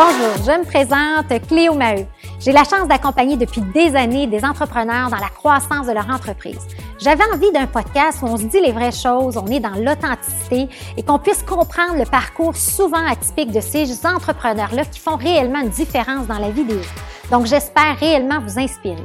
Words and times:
Bonjour, 0.00 0.46
je 0.46 0.60
me 0.60 0.64
présente 0.64 1.48
Cléo 1.48 1.74
Maheu. 1.74 2.06
J'ai 2.38 2.52
la 2.52 2.62
chance 2.62 2.86
d'accompagner 2.86 3.36
depuis 3.36 3.62
des 3.62 3.96
années 3.96 4.28
des 4.28 4.44
entrepreneurs 4.44 5.10
dans 5.10 5.16
la 5.16 5.28
croissance 5.28 5.88
de 5.88 5.92
leur 5.92 6.08
entreprise. 6.08 6.60
J'avais 7.00 7.24
envie 7.34 7.50
d'un 7.50 7.66
podcast 7.66 8.20
où 8.22 8.26
on 8.26 8.36
se 8.36 8.44
dit 8.44 8.60
les 8.60 8.70
vraies 8.70 8.92
choses, 8.92 9.36
on 9.36 9.46
est 9.46 9.58
dans 9.58 9.74
l'authenticité 9.74 10.68
et 10.96 11.02
qu'on 11.02 11.18
puisse 11.18 11.42
comprendre 11.42 11.96
le 11.96 12.04
parcours 12.04 12.54
souvent 12.54 13.04
atypique 13.10 13.50
de 13.50 13.60
ces 13.60 14.06
entrepreneurs-là 14.06 14.84
qui 14.84 15.00
font 15.00 15.16
réellement 15.16 15.62
une 15.62 15.70
différence 15.70 16.28
dans 16.28 16.38
la 16.38 16.50
vie 16.50 16.64
des 16.64 16.80
gens. 16.80 17.00
Donc, 17.32 17.46
j'espère 17.46 17.98
réellement 17.98 18.38
vous 18.38 18.56
inspirer. 18.56 19.04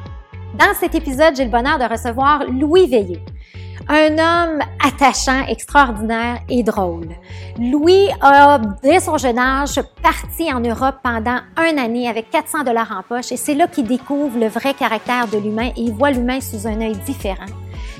Dans 0.54 0.76
cet 0.80 0.94
épisode, 0.94 1.36
j'ai 1.36 1.46
le 1.46 1.50
bonheur 1.50 1.80
de 1.80 1.92
recevoir 1.92 2.44
Louis 2.48 2.86
Veilleux. 2.86 3.22
Un 3.88 4.14
homme 4.14 4.60
attachant, 4.84 5.46
extraordinaire 5.48 6.40
et 6.50 6.64
drôle. 6.64 7.10
Louis 7.60 8.10
a, 8.22 8.60
dès 8.82 9.00
son 9.00 9.18
jeune 9.18 9.40
âge, 9.40 9.82
parti 10.02 10.52
en 10.52 10.60
Europe 10.60 10.96
pendant 11.04 11.40
un 11.58 11.78
année 11.78 12.08
avec 12.08 12.30
400 12.30 12.64
dollars 12.64 12.92
en 12.98 13.04
poche 13.04 13.32
et 13.32 13.38
c'est 13.38 13.56
là 13.56 13.68
qu'il 13.68 13.86
découvre 13.86 14.40
le 14.40 14.48
vrai 14.48 14.74
caractère 14.74 15.28
de 15.28 15.38
l'humain 15.38 15.72
et 15.76 15.82
il 15.82 15.94
voit 15.94 16.12
l'humain 16.12 16.40
sous 16.40 16.68
un 16.68 16.82
œil 16.82 16.96
différent 17.06 17.46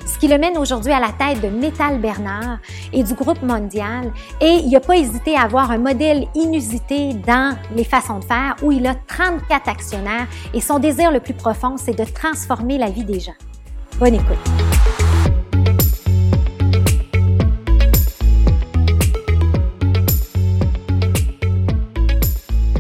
ce 0.06 0.18
qui 0.18 0.28
le 0.28 0.38
mène 0.38 0.58
aujourd'hui 0.58 0.92
à 0.92 1.00
la 1.00 1.12
tête 1.12 1.42
de 1.42 1.50
Métal 1.50 2.00
Bernard 2.00 2.60
et 2.92 3.04
du 3.04 3.14
groupe 3.14 3.42
mondial. 3.42 4.12
Et 4.42 4.62
il 4.64 4.70
n'a 4.70 4.80
pas 4.80 4.98
hésité 4.98 5.36
à 5.36 5.44
avoir 5.44 5.72
un 5.72 5.78
modèle 5.78 6.28
inusité 6.36 7.14
dans 7.14 7.58
les 7.76 7.84
façons 7.84 8.20
de 8.20 8.26
faire 8.26 8.56
où 8.62 8.72
il 8.72 8.86
a 8.86 8.96
34 8.96 9.70
actionnaires 9.70 10.28
et 10.54 10.62
son 10.62 10.80
désir 10.80 11.12
le 11.12 11.20
plus 11.20 11.34
profond, 11.34 11.78
c'est 11.78 11.98
de 11.98 12.06
transformer 12.06 12.78
la 12.78 12.90
vie 12.90 13.06
des 13.06 13.20
gens. 13.20 13.34
Bonne 14.00 14.16
écoute. 14.16 14.73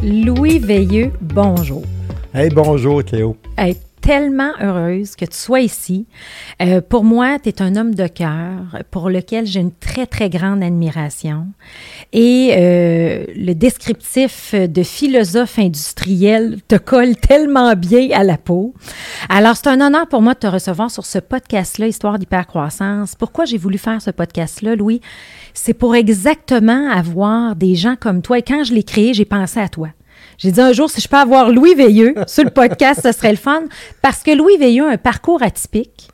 Louis 0.03 0.59
Veilleux, 0.59 1.13
bonjour. 1.21 1.81
Hey, 2.33 2.49
bonjour 2.49 3.01
Théo. 3.05 3.37
Hey, 3.57 3.77
tellement 4.03 4.51
heureuse 4.59 5.15
que 5.15 5.23
tu 5.23 5.37
sois 5.37 5.61
ici. 5.61 6.05
Euh, 6.61 6.81
pour 6.81 7.05
moi, 7.05 7.39
tu 7.39 7.47
es 7.47 7.61
un 7.61 7.77
homme 7.77 7.95
de 7.95 8.07
cœur 8.07 8.83
pour 8.91 9.09
lequel 9.09 9.45
j'ai 9.45 9.61
une 9.61 9.71
très, 9.71 10.05
très 10.05 10.29
grande 10.29 10.61
admiration. 10.61 11.47
Et 12.11 12.53
euh, 12.57 13.25
le 13.33 13.53
descriptif 13.53 14.53
de 14.53 14.83
philosophe 14.83 15.57
industriel 15.57 16.59
te 16.67 16.75
colle 16.75 17.15
tellement 17.15 17.73
bien 17.75 18.09
à 18.11 18.25
la 18.25 18.37
peau. 18.37 18.73
Alors, 19.29 19.55
c'est 19.55 19.67
un 19.67 19.79
honneur 19.79 20.07
pour 20.07 20.21
moi 20.21 20.33
de 20.33 20.39
te 20.39 20.47
recevoir 20.47 20.91
sur 20.91 21.05
ce 21.05 21.19
podcast-là, 21.19 21.87
Histoire 21.87 22.19
d'hypercroissance. 22.19 23.15
Pourquoi 23.15 23.45
j'ai 23.45 23.57
voulu 23.57 23.77
faire 23.77 24.01
ce 24.01 24.11
podcast-là, 24.11 24.75
Louis? 24.75 24.99
C'est 25.53 25.73
pour 25.73 25.95
exactement 25.95 26.91
avoir 26.91 27.55
des 27.55 27.75
gens 27.75 27.95
comme 27.95 28.21
toi. 28.21 28.39
Et 28.39 28.41
quand 28.41 28.65
je 28.65 28.73
l'ai 28.73 28.83
créé, 28.83 29.13
j'ai 29.13 29.25
pensé 29.25 29.61
à 29.61 29.69
toi. 29.69 29.89
J'ai 30.43 30.51
dit 30.51 30.59
un 30.59 30.73
jour, 30.73 30.89
si 30.89 30.99
je 30.99 31.07
peux 31.07 31.15
avoir 31.15 31.49
Louis 31.49 31.73
Veilleux 31.73 32.15
sur 32.27 32.43
le 32.43 32.49
podcast, 32.49 32.99
ce 33.01 33.13
serait 33.13 33.31
le 33.31 33.37
fun. 33.37 33.63
Parce 34.01 34.23
que 34.23 34.31
Louis 34.31 34.57
Veilleux 34.57 34.85
a 34.85 34.91
un 34.91 34.97
parcours 34.97 35.41
atypique, 35.41 36.09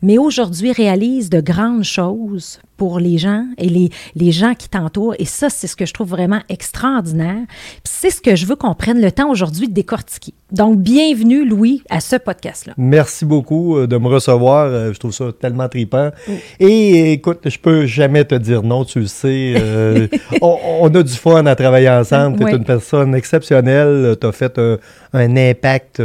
mais 0.00 0.16
aujourd'hui 0.16 0.72
réalise 0.72 1.28
de 1.28 1.42
grandes 1.42 1.84
choses 1.84 2.60
pour 2.76 2.98
les 2.98 3.18
gens 3.18 3.46
et 3.58 3.68
les, 3.68 3.90
les 4.14 4.32
gens 4.32 4.54
qui 4.54 4.68
t'entourent. 4.68 5.14
Et 5.18 5.24
ça, 5.24 5.48
c'est 5.50 5.66
ce 5.66 5.76
que 5.76 5.86
je 5.86 5.92
trouve 5.92 6.08
vraiment 6.08 6.40
extraordinaire. 6.48 7.44
c'est 7.84 8.10
ce 8.10 8.20
que 8.20 8.36
je 8.36 8.46
veux 8.46 8.56
qu'on 8.56 8.74
prenne 8.74 9.00
le 9.00 9.12
temps 9.12 9.30
aujourd'hui 9.30 9.68
de 9.68 9.74
décortiquer. 9.74 10.34
Donc, 10.52 10.78
bienvenue, 10.78 11.44
Louis, 11.48 11.82
à 11.90 12.00
ce 12.00 12.16
podcast-là. 12.16 12.74
Merci 12.76 13.24
beaucoup 13.24 13.76
euh, 13.76 13.86
de 13.86 13.96
me 13.96 14.08
recevoir. 14.08 14.66
Euh, 14.66 14.92
je 14.92 14.98
trouve 14.98 15.12
ça 15.12 15.26
tellement 15.38 15.68
trippant. 15.68 16.10
Et 16.60 17.12
écoute, 17.12 17.40
je 17.44 17.58
peux 17.58 17.86
jamais 17.86 18.24
te 18.24 18.34
dire 18.34 18.62
non, 18.62 18.84
tu 18.84 19.00
le 19.00 19.06
sais. 19.06 19.54
Euh, 19.56 20.06
on, 20.42 20.94
a 20.94 21.02
du 21.02 21.12
fun 21.12 21.46
à 21.46 21.56
travailler 21.56 21.90
ensemble. 21.90 22.38
Tu 22.38 22.46
es 22.46 22.56
une 22.56 22.64
personne 22.64 23.14
exceptionnelle. 23.14 24.16
Tu 24.20 24.26
as 24.26 24.32
fait 24.32 24.58
un, 24.58 24.78
un 25.12 25.36
impact 25.36 26.00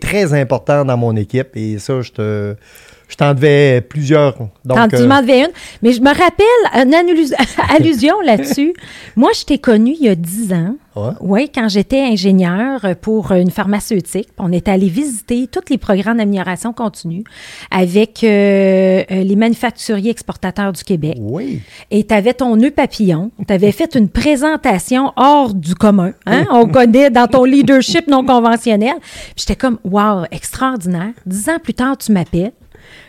très 0.00 0.34
important 0.34 0.84
dans 0.84 0.96
mon 0.96 1.16
équipe. 1.16 1.56
Et 1.56 1.78
ça, 1.78 2.00
je 2.00 2.12
te 2.12 2.56
je 3.08 3.16
t'en 3.16 3.34
devais 3.34 3.80
plusieurs. 3.80 4.36
Donc, 4.64 4.90
tu 4.90 5.06
m'en 5.06 5.20
devais 5.20 5.40
une. 5.40 5.52
Mais 5.82 5.92
je 5.92 6.00
me 6.00 6.08
rappelle 6.08 6.46
une 6.74 6.94
allusion 7.76 8.20
là-dessus. 8.20 8.74
Moi, 9.14 9.30
je 9.38 9.44
t'ai 9.44 9.58
connu 9.58 9.94
il 9.98 10.06
y 10.06 10.08
a 10.08 10.14
dix 10.14 10.52
ans. 10.52 10.76
Oui, 11.20 11.50
quand 11.54 11.68
j'étais 11.68 12.00
ingénieur 12.00 12.80
pour 13.02 13.32
une 13.32 13.50
pharmaceutique. 13.50 14.28
On 14.38 14.50
est 14.50 14.66
allé 14.66 14.88
visiter 14.88 15.46
tous 15.46 15.60
les 15.68 15.78
programmes 15.78 16.16
d'amélioration 16.16 16.72
continue 16.72 17.22
avec 17.70 18.24
euh, 18.24 19.04
euh, 19.10 19.22
les 19.22 19.36
manufacturiers 19.36 20.10
exportateurs 20.10 20.72
du 20.72 20.82
Québec. 20.84 21.16
Oui. 21.20 21.60
Et 21.90 22.04
tu 22.04 22.14
avais 22.14 22.32
ton 22.32 22.56
nœud 22.56 22.70
papillon. 22.70 23.30
Tu 23.46 23.52
avais 23.52 23.72
fait 23.72 23.94
une 23.94 24.08
présentation 24.08 25.12
hors 25.16 25.52
du 25.52 25.74
commun. 25.74 26.12
Hein? 26.24 26.46
On 26.50 26.66
connaît 26.66 27.10
dans 27.10 27.26
ton 27.26 27.44
leadership 27.44 28.06
non 28.08 28.24
conventionnel. 28.24 28.94
J'étais 29.36 29.56
comme, 29.56 29.78
wow, 29.84 30.24
extraordinaire. 30.30 31.12
Dix 31.26 31.48
ans 31.50 31.58
plus 31.62 31.74
tard, 31.74 31.98
tu 31.98 32.12
m'appelles. 32.12 32.52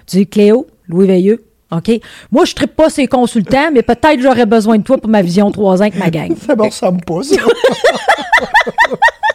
Tu 0.08 0.18
dis, 0.18 0.28
Cléo, 0.28 0.68
Louis 0.88 1.06
Veilleux, 1.08 1.44
OK? 1.72 1.92
Moi, 2.32 2.46
je 2.46 2.52
ne 2.52 2.56
tripe 2.56 2.76
pas 2.76 2.90
ces 2.90 3.08
consultants, 3.08 3.72
mais 3.74 3.82
peut-être 3.82 4.22
j'aurais 4.22 4.46
besoin 4.46 4.78
de 4.78 4.84
toi 4.84 4.98
pour 4.98 5.10
ma 5.10 5.22
vision 5.22 5.52
3 5.52 5.78
ans 5.78 5.82
avec 5.82 5.98
ma 5.98 6.10
gang. 6.10 6.34
ça 6.48 6.56
me 6.56 6.64
ressemble 6.64 7.04
pas, 7.04 7.24
ça. 7.24 7.36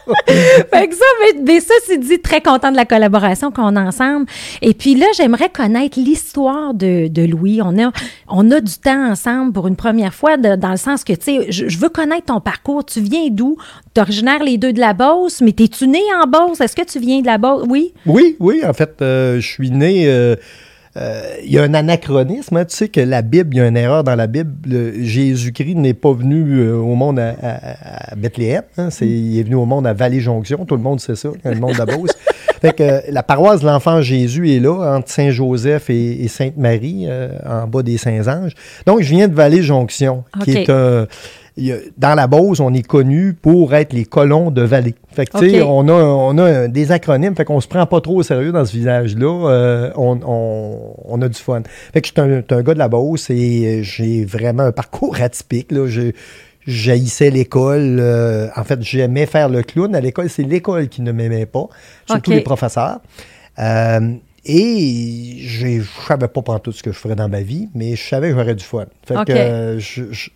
fait 0.27 0.87
que 0.87 0.95
ça, 0.95 1.05
mais, 1.43 1.59
ça, 1.59 1.73
c'est 1.85 1.97
dit, 1.97 2.19
très 2.19 2.41
content 2.41 2.71
de 2.71 2.75
la 2.75 2.85
collaboration 2.85 3.51
qu'on 3.51 3.75
a 3.75 3.81
ensemble. 3.81 4.25
Et 4.61 4.73
puis 4.73 4.95
là, 4.95 5.05
j'aimerais 5.15 5.49
connaître 5.49 5.99
l'histoire 5.99 6.73
de, 6.73 7.07
de, 7.07 7.23
Louis. 7.23 7.61
On 7.61 7.77
a, 7.79 7.91
on 8.27 8.51
a 8.51 8.59
du 8.59 8.73
temps 8.73 9.11
ensemble 9.11 9.53
pour 9.53 9.67
une 9.67 9.75
première 9.75 10.13
fois, 10.13 10.37
dans 10.37 10.71
le 10.71 10.77
sens 10.77 11.03
que, 11.03 11.13
tu 11.13 11.41
sais, 11.41 11.51
je, 11.51 11.77
veux 11.77 11.89
connaître 11.89 12.25
ton 12.25 12.41
parcours. 12.41 12.85
Tu 12.85 13.01
viens 13.01 13.27
d'où? 13.29 13.57
Tu 13.93 14.01
originaire 14.01 14.43
les 14.43 14.57
deux 14.57 14.73
de 14.73 14.79
la 14.79 14.93
Beauce, 14.93 15.41
mais 15.41 15.51
t'es-tu 15.51 15.87
né 15.87 16.01
en 16.21 16.27
Beauce? 16.27 16.61
Est-ce 16.61 16.75
que 16.75 16.85
tu 16.85 16.99
viens 16.99 17.21
de 17.21 17.25
la 17.25 17.37
Beauce? 17.37 17.65
Oui? 17.67 17.93
Oui, 18.05 18.35
oui. 18.39 18.61
En 18.65 18.73
fait, 18.73 19.01
euh, 19.01 19.39
je 19.39 19.47
suis 19.47 19.71
né... 19.71 20.07
Euh, 20.07 20.35
il 20.95 21.51
y 21.51 21.57
a 21.57 21.63
un 21.63 21.73
anachronisme. 21.73 22.57
Hein. 22.57 22.65
Tu 22.65 22.75
sais 22.75 22.87
que 22.89 22.99
la 22.99 23.21
Bible, 23.21 23.55
il 23.55 23.57
y 23.57 23.61
a 23.61 23.67
une 23.67 23.77
erreur 23.77 24.03
dans 24.03 24.15
la 24.15 24.27
Bible. 24.27 24.53
Jésus-Christ 24.99 25.75
n'est 25.75 25.93
pas 25.93 26.13
venu 26.13 26.59
euh, 26.59 26.75
au 26.75 26.95
monde 26.95 27.19
à, 27.19 28.15
Bethléem. 28.15 28.63
Hein. 28.77 28.89
il 29.01 29.39
est 29.39 29.43
venu 29.43 29.55
au 29.55 29.65
monde 29.65 29.87
à 29.87 29.93
Vallée-Jonction. 29.93 30.65
Tout 30.65 30.75
le 30.75 30.81
monde 30.81 30.99
sait 30.99 31.15
ça, 31.15 31.29
le 31.43 31.55
monde 31.55 31.75
de 31.75 31.85
Beauce. 31.85 32.11
fait 32.61 32.73
que, 32.73 33.11
la 33.11 33.23
paroisse 33.23 33.61
de 33.61 33.65
l'enfant 33.65 34.01
Jésus 34.01 34.55
est 34.55 34.59
là, 34.59 34.97
entre 34.97 35.09
Saint-Joseph 35.09 35.89
et, 35.89 36.27
Sainte-Marie, 36.27 37.05
euh, 37.07 37.29
en 37.45 37.67
bas 37.67 37.83
des 37.83 37.97
Saints-Anges. 37.97 38.53
Donc, 38.85 39.01
je 39.01 39.09
viens 39.09 39.27
de 39.27 39.33
Vallée-Jonction, 39.33 40.23
qui 40.43 40.51
est 40.51 40.69
un 40.69 41.07
dans 41.55 42.15
la 42.15 42.27
Beauce, 42.27 42.59
on 42.59 42.73
est 42.73 42.85
connu 42.85 43.33
pour 43.33 43.75
être 43.75 43.93
les 43.93 44.05
colons 44.05 44.49
de 44.49 44.63
vallée. 44.63 44.95
Fait 45.11 45.25
que, 45.27 45.37
tu 45.37 45.51
sais, 45.51 45.61
on 45.61 45.87
a, 45.87 45.93
on 45.93 46.37
a 46.39 46.67
des 46.67 46.91
acronymes, 46.91 47.35
fait 47.35 47.45
qu'on 47.45 47.61
se 47.61 47.67
prend 47.67 47.85
pas 47.85 48.01
trop 48.01 48.17
au 48.17 48.23
sérieux 48.23 48.51
dans 48.51 48.65
ce 48.65 48.75
village-là. 48.75 49.49
Euh, 49.49 49.91
on, 49.95 51.21
a 51.21 51.29
du 51.29 51.39
fun. 51.39 51.61
Fait 51.93 52.01
que 52.01 52.07
je 52.07 52.13
suis 52.13 52.21
un, 52.21 52.61
gars 52.61 52.73
de 52.73 52.79
la 52.79 52.87
Beauce 52.87 53.29
et 53.29 53.83
j'ai 53.83 54.25
vraiment 54.25 54.63
un 54.63 54.71
parcours 54.71 55.15
atypique. 55.21 55.71
Là. 55.71 55.87
j'haïssais 56.65 57.29
l'école. 57.29 57.97
Euh, 57.99 58.47
en 58.55 58.63
fait, 58.63 58.81
j'aimais 58.81 59.27
faire 59.27 59.49
le 59.49 59.61
clown 59.61 59.93
à 59.95 60.01
l'école. 60.01 60.29
C'est 60.29 60.43
l'école 60.43 60.87
qui 60.87 61.03
ne 61.03 61.11
m'aimait 61.11 61.45
pas, 61.45 61.67
surtout 62.07 62.31
les 62.31 62.41
professeurs. 62.41 62.99
Euh, 63.59 64.15
et 64.45 65.37
je 65.39 65.81
savais 66.07 66.27
pas 66.27 66.59
tout 66.59 66.71
ce 66.71 66.83
que 66.83 66.91
je 66.91 66.97
ferais 66.97 67.15
dans 67.15 67.29
ma 67.29 67.41
vie, 67.41 67.69
mais 67.73 67.95
je 67.95 68.03
savais 68.07 68.29
que 68.29 68.35
j'aurais 68.35 68.55
du 68.55 68.63
fun. 68.63 68.85
Fait 69.05 69.15
que 69.25 69.31
euh, 69.31 69.79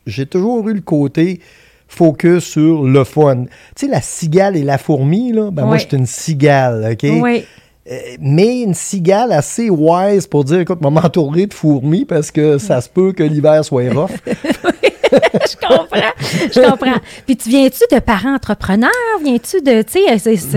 j'ai 0.05 0.25
toujours 0.25 0.67
eu 0.69 0.73
le 0.73 0.81
côté 0.81 1.41
focus 1.87 2.43
sur 2.43 2.83
le 2.83 3.03
fun. 3.03 3.45
Tu 3.75 3.85
sais, 3.85 3.91
la 3.91 4.01
cigale 4.01 4.55
et 4.55 4.63
la 4.63 4.77
fourmi, 4.77 5.31
là, 5.33 5.51
ben 5.51 5.65
moi, 5.65 5.77
j'étais 5.77 5.97
une 5.97 6.05
cigale, 6.05 6.89
OK? 6.91 7.09
Oui. 7.21 7.45
Euh, 7.89 7.97
mais 8.19 8.61
une 8.61 8.73
cigale 8.73 9.31
assez 9.31 9.69
wise 9.69 10.27
pour 10.27 10.43
dire, 10.43 10.59
écoute, 10.59 10.81
m'entourer 10.81 11.45
de 11.45 11.53
fourmis 11.53 12.03
parce 12.03 12.31
que 12.31 12.57
ça 12.57 12.81
se 12.81 12.89
peut 12.89 13.13
que 13.13 13.23
l'hiver 13.23 13.63
soit 13.63 13.89
rough. 13.93 14.11
je 15.69 15.77
comprends. 15.77 16.51
Je 16.53 16.69
comprends. 16.69 16.99
Puis 17.25 17.37
tu 17.37 17.49
viens-tu 17.49 17.83
de 17.91 17.99
parents 17.99 18.35
entrepreneurs? 18.35 18.91
Viens-tu 19.23 19.61
de. 19.61 19.83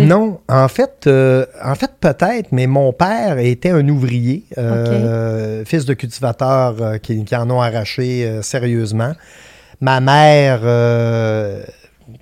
Non, 0.02 0.40
en 0.48 0.68
fait, 0.68 1.06
euh, 1.06 1.46
en 1.64 1.74
fait 1.74 1.90
peut-être, 2.00 2.48
mais 2.52 2.66
mon 2.66 2.92
père 2.92 3.38
était 3.38 3.70
un 3.70 3.88
ouvrier, 3.88 4.44
euh, 4.58 5.64
fils 5.64 5.84
de 5.84 5.94
cultivateur 5.94 6.76
euh, 6.80 6.98
qui, 6.98 7.24
en 7.34 7.50
ont 7.50 7.60
arraché 7.60 8.40
sérieusement. 8.42 9.12
Ma 9.80 10.00
mère, 10.00 10.60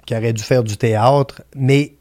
qui 0.07 0.15
aurait 0.15 0.33
dû 0.33 0.43
faire 0.43 0.63
du 0.63 0.77
théâtre, 0.77 1.43
mais 1.57 1.93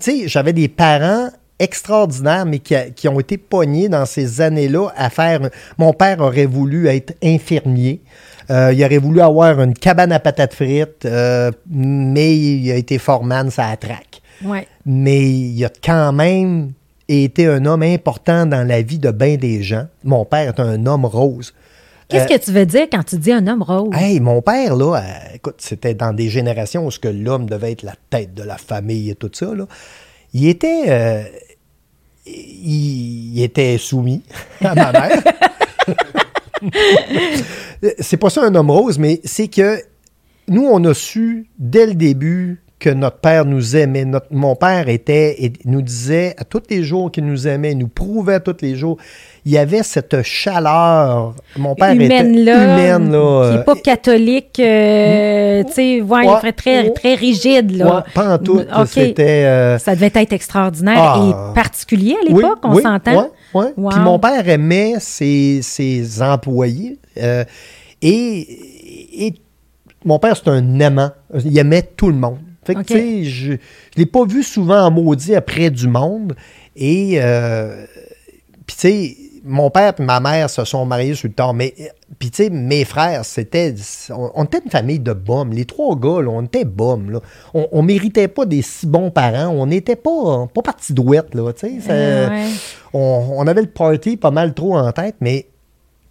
tu 0.00 0.22
sais, 0.22 0.28
j'avais 0.28 0.52
des 0.52 0.68
parents 0.68 1.30
extraordinaires, 1.58 2.46
mais 2.46 2.58
qui, 2.58 2.74
qui, 2.94 3.08
ont 3.08 3.18
été 3.18 3.36
pognés 3.36 3.88
dans 3.88 4.06
ces 4.06 4.40
années-là 4.40 4.88
à 4.96 5.10
faire. 5.10 5.40
Mon 5.76 5.92
père 5.92 6.20
aurait 6.20 6.46
voulu 6.46 6.86
être 6.88 7.14
infirmier. 7.22 8.00
Euh, 8.50 8.72
il 8.72 8.82
aurait 8.84 8.98
voulu 8.98 9.20
avoir 9.20 9.60
une 9.60 9.74
cabane 9.74 10.12
à 10.12 10.20
patates 10.20 10.54
frites, 10.54 11.04
euh, 11.04 11.50
mais 11.70 12.36
il 12.36 12.70
a 12.70 12.76
été 12.76 12.98
foreman, 12.98 13.50
ça 13.50 13.66
attraque. 13.66 14.22
Ouais. 14.44 14.66
Mais 14.86 15.28
il 15.28 15.64
a 15.64 15.70
quand 15.84 16.12
même 16.12 16.72
été 17.08 17.46
un 17.46 17.64
homme 17.66 17.82
important 17.82 18.46
dans 18.46 18.66
la 18.66 18.82
vie 18.82 18.98
de 18.98 19.10
bien 19.10 19.36
des 19.36 19.62
gens. 19.62 19.86
Mon 20.04 20.24
père 20.24 20.48
est 20.48 20.60
un 20.60 20.86
homme 20.86 21.04
rose. 21.04 21.52
Qu'est-ce 22.08 22.26
que 22.26 22.42
tu 22.42 22.52
veux 22.52 22.64
dire 22.64 22.86
quand 22.90 23.02
tu 23.02 23.18
dis 23.18 23.32
un 23.32 23.46
homme 23.46 23.62
rose? 23.62 23.90
Hey, 23.92 24.18
mon 24.20 24.40
père, 24.40 24.76
là, 24.76 24.96
euh, 24.96 25.34
écoute, 25.34 25.56
c'était 25.58 25.92
dans 25.92 26.14
des 26.14 26.30
générations 26.30 26.86
où 26.86 26.90
l'homme 27.04 27.44
devait 27.44 27.72
être 27.72 27.82
la 27.82 27.94
tête 28.08 28.32
de 28.32 28.42
la 28.42 28.56
famille 28.56 29.10
et 29.10 29.14
tout 29.14 29.30
ça, 29.32 29.54
là. 29.54 29.66
Il 30.32 30.46
était. 30.48 30.84
euh, 30.88 31.22
il 32.26 33.42
était 33.42 33.78
soumis 33.78 34.22
à 34.64 34.74
ma 34.74 34.92
mère. 34.92 35.22
c'est 37.98 38.16
pas 38.16 38.30
ça 38.30 38.42
un 38.44 38.54
homme 38.54 38.70
rose, 38.70 38.98
mais 38.98 39.20
c'est 39.24 39.48
que 39.48 39.78
nous, 40.48 40.64
on 40.66 40.82
a 40.84 40.94
su 40.94 41.46
dès 41.58 41.86
le 41.86 41.94
début 41.94 42.62
que 42.78 42.90
notre 42.90 43.16
père 43.18 43.44
nous 43.44 43.74
aimait. 43.76 44.04
Notre- 44.04 44.28
mon 44.30 44.54
père 44.54 44.88
était 44.88 45.34
et 45.44 45.52
nous 45.64 45.82
disait 45.82 46.34
à 46.38 46.44
tous 46.44 46.62
les 46.70 46.84
jours 46.84 47.10
qu'il 47.10 47.26
nous 47.26 47.48
aimait, 47.48 47.72
il 47.72 47.78
nous 47.78 47.88
prouvait 47.88 48.34
à 48.34 48.40
tous 48.40 48.54
les 48.62 48.76
jours. 48.76 48.98
Il 49.44 49.50
y 49.50 49.58
avait 49.58 49.82
cette 49.82 50.22
chaleur. 50.22 51.34
Mon 51.56 51.74
père 51.74 51.92
humaine 51.92 52.12
était 52.12 52.44
là, 52.44 52.62
humaine 52.62 53.10
là. 53.10 53.50
qui 53.50 53.56
n'est 53.58 53.64
pas 53.64 53.74
catholique, 53.74 54.60
euh, 54.60 55.64
tu 55.64 55.72
sais, 55.72 56.00
ouais, 56.02 56.20
il 56.24 56.28
Ouais, 56.28 56.52
très, 56.52 56.90
très 56.92 57.14
rigide, 57.16 57.76
là. 57.76 57.96
Ouais, 57.96 58.02
pas 58.14 58.34
en 58.34 58.38
tout. 58.38 58.60
OK. 58.60 58.86
C'était. 58.86 59.44
euh, 59.44 59.78
Ça 59.78 59.94
devait 59.96 60.12
être 60.14 60.32
extraordinaire 60.32 60.96
Ah. 61.16 61.50
et 61.50 61.54
particulier 61.54 62.12
à 62.14 62.32
oui, 62.32 62.34
l'époque, 62.42 62.60
on 62.62 62.76
oui, 62.76 62.82
s'entend. 62.82 63.28
Ouais, 63.54 63.64
ouais. 63.66 63.72
Wow. 63.76 63.90
Puis 63.90 64.00
mon 64.00 64.18
père 64.18 64.48
aimait 64.48 64.94
ses, 65.00 65.60
ses 65.62 66.22
employés. 66.22 66.98
euh, 67.16 67.44
et, 68.00 69.26
et 69.26 69.34
mon 70.04 70.18
père, 70.18 70.36
c'est 70.36 70.48
un 70.48 70.78
aimant. 70.80 71.10
Il 71.44 71.58
aimait 71.58 71.82
tout 71.82 72.08
le 72.08 72.14
monde. 72.14 72.38
Fait 72.64 72.74
que, 72.74 72.80
OK. 72.80 72.86
tu 72.86 72.94
sais, 72.94 73.24
je 73.24 73.52
ne 73.52 73.58
l'ai 73.96 74.06
pas 74.06 74.24
vu 74.24 74.42
souvent 74.42 74.80
en 74.86 74.90
maudit 74.90 75.34
après 75.34 75.70
du 75.70 75.88
monde. 75.88 76.34
Et, 76.76 77.14
euh, 77.16 77.84
puis, 78.66 78.76
tu 78.76 78.80
sais, 78.80 79.16
mon 79.48 79.70
père 79.70 79.94
et 79.98 80.02
ma 80.02 80.20
mère 80.20 80.48
se 80.48 80.64
sont 80.64 80.84
mariés 80.84 81.14
sur 81.14 81.26
le 81.28 81.34
tard. 81.34 81.54
Mais, 81.54 81.74
puis, 82.18 82.30
tu 82.30 82.44
sais, 82.44 82.50
mes 82.50 82.84
frères, 82.84 83.24
c'était. 83.24 83.74
On, 84.10 84.30
on 84.34 84.44
était 84.44 84.60
une 84.64 84.70
famille 84.70 85.00
de 85.00 85.12
bums. 85.12 85.50
Les 85.52 85.64
trois 85.64 85.96
gars, 85.96 86.22
là, 86.22 86.28
on 86.30 86.42
était 86.44 86.64
bums. 86.64 87.10
Là. 87.10 87.20
On, 87.54 87.66
on 87.72 87.82
méritait 87.82 88.28
pas 88.28 88.44
des 88.46 88.62
si 88.62 88.86
bons 88.86 89.10
parents. 89.10 89.48
On 89.48 89.66
n'était 89.66 89.96
pas, 89.96 90.46
pas 90.54 90.62
partis 90.62 90.92
douettes, 90.92 91.34
là. 91.34 91.52
Tu 91.52 91.60
sais, 91.60 91.80
ça- 91.80 91.92
Euh, 91.92 92.28
ouais. 92.28 92.46
on, 92.92 93.26
on 93.36 93.46
avait 93.46 93.62
le 93.62 93.68
party 93.70 94.16
pas 94.16 94.30
mal 94.30 94.54
trop 94.54 94.76
en 94.76 94.92
tête, 94.92 95.16
mais 95.20 95.46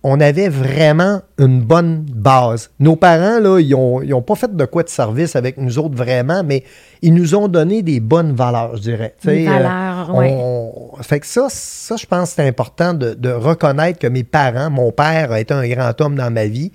on 0.04 0.20
avait 0.22 0.48
vraiment 0.50 1.22
une 1.38 1.60
bonne 1.62 2.06
base. 2.08 2.70
Nos 2.80 2.96
parents, 2.96 3.40
là, 3.40 3.60
ils 3.60 3.72
n'ont 3.72 4.02
ils 4.02 4.14
ont 4.14 4.22
pas 4.22 4.36
fait 4.36 4.56
de 4.56 4.66
quoi 4.66 4.84
de 4.84 4.90
service 4.90 5.36
avec 5.36 5.58
nous 5.58 5.80
autres 5.80 5.96
vraiment, 5.96 6.44
mais 6.44 6.64
ils 7.02 7.14
nous 7.14 7.36
ont 7.36 7.48
donné 7.48 7.82
des 7.82 8.00
bonnes 8.00 8.34
valeurs, 8.34 8.76
je 8.78 8.82
dirais. 8.84 9.16
Des 9.24 9.46
valeurs, 9.46 10.12
euh, 10.12 10.20
ouais. 10.20 10.36
on- 10.40 11.02
Fait 11.02 11.20
que 11.20 11.26
ça, 11.28 11.48
ça, 11.50 11.96
je 11.98 12.06
pense 12.06 12.30
que 12.30 12.36
c'est 12.36 12.48
important 12.48 12.94
de, 12.94 13.14
de 13.16 13.30
reconnaître 13.32 14.00
que 14.00 14.08
mes 14.08 14.24
parents, 14.24 14.70
mon 14.70 14.92
père 14.92 15.32
a 15.32 15.40
été 15.40 15.54
un 15.54 15.68
grand 15.68 16.00
homme 16.02 16.16
dans 16.16 16.32
ma 16.32 16.46
vie, 16.46 16.72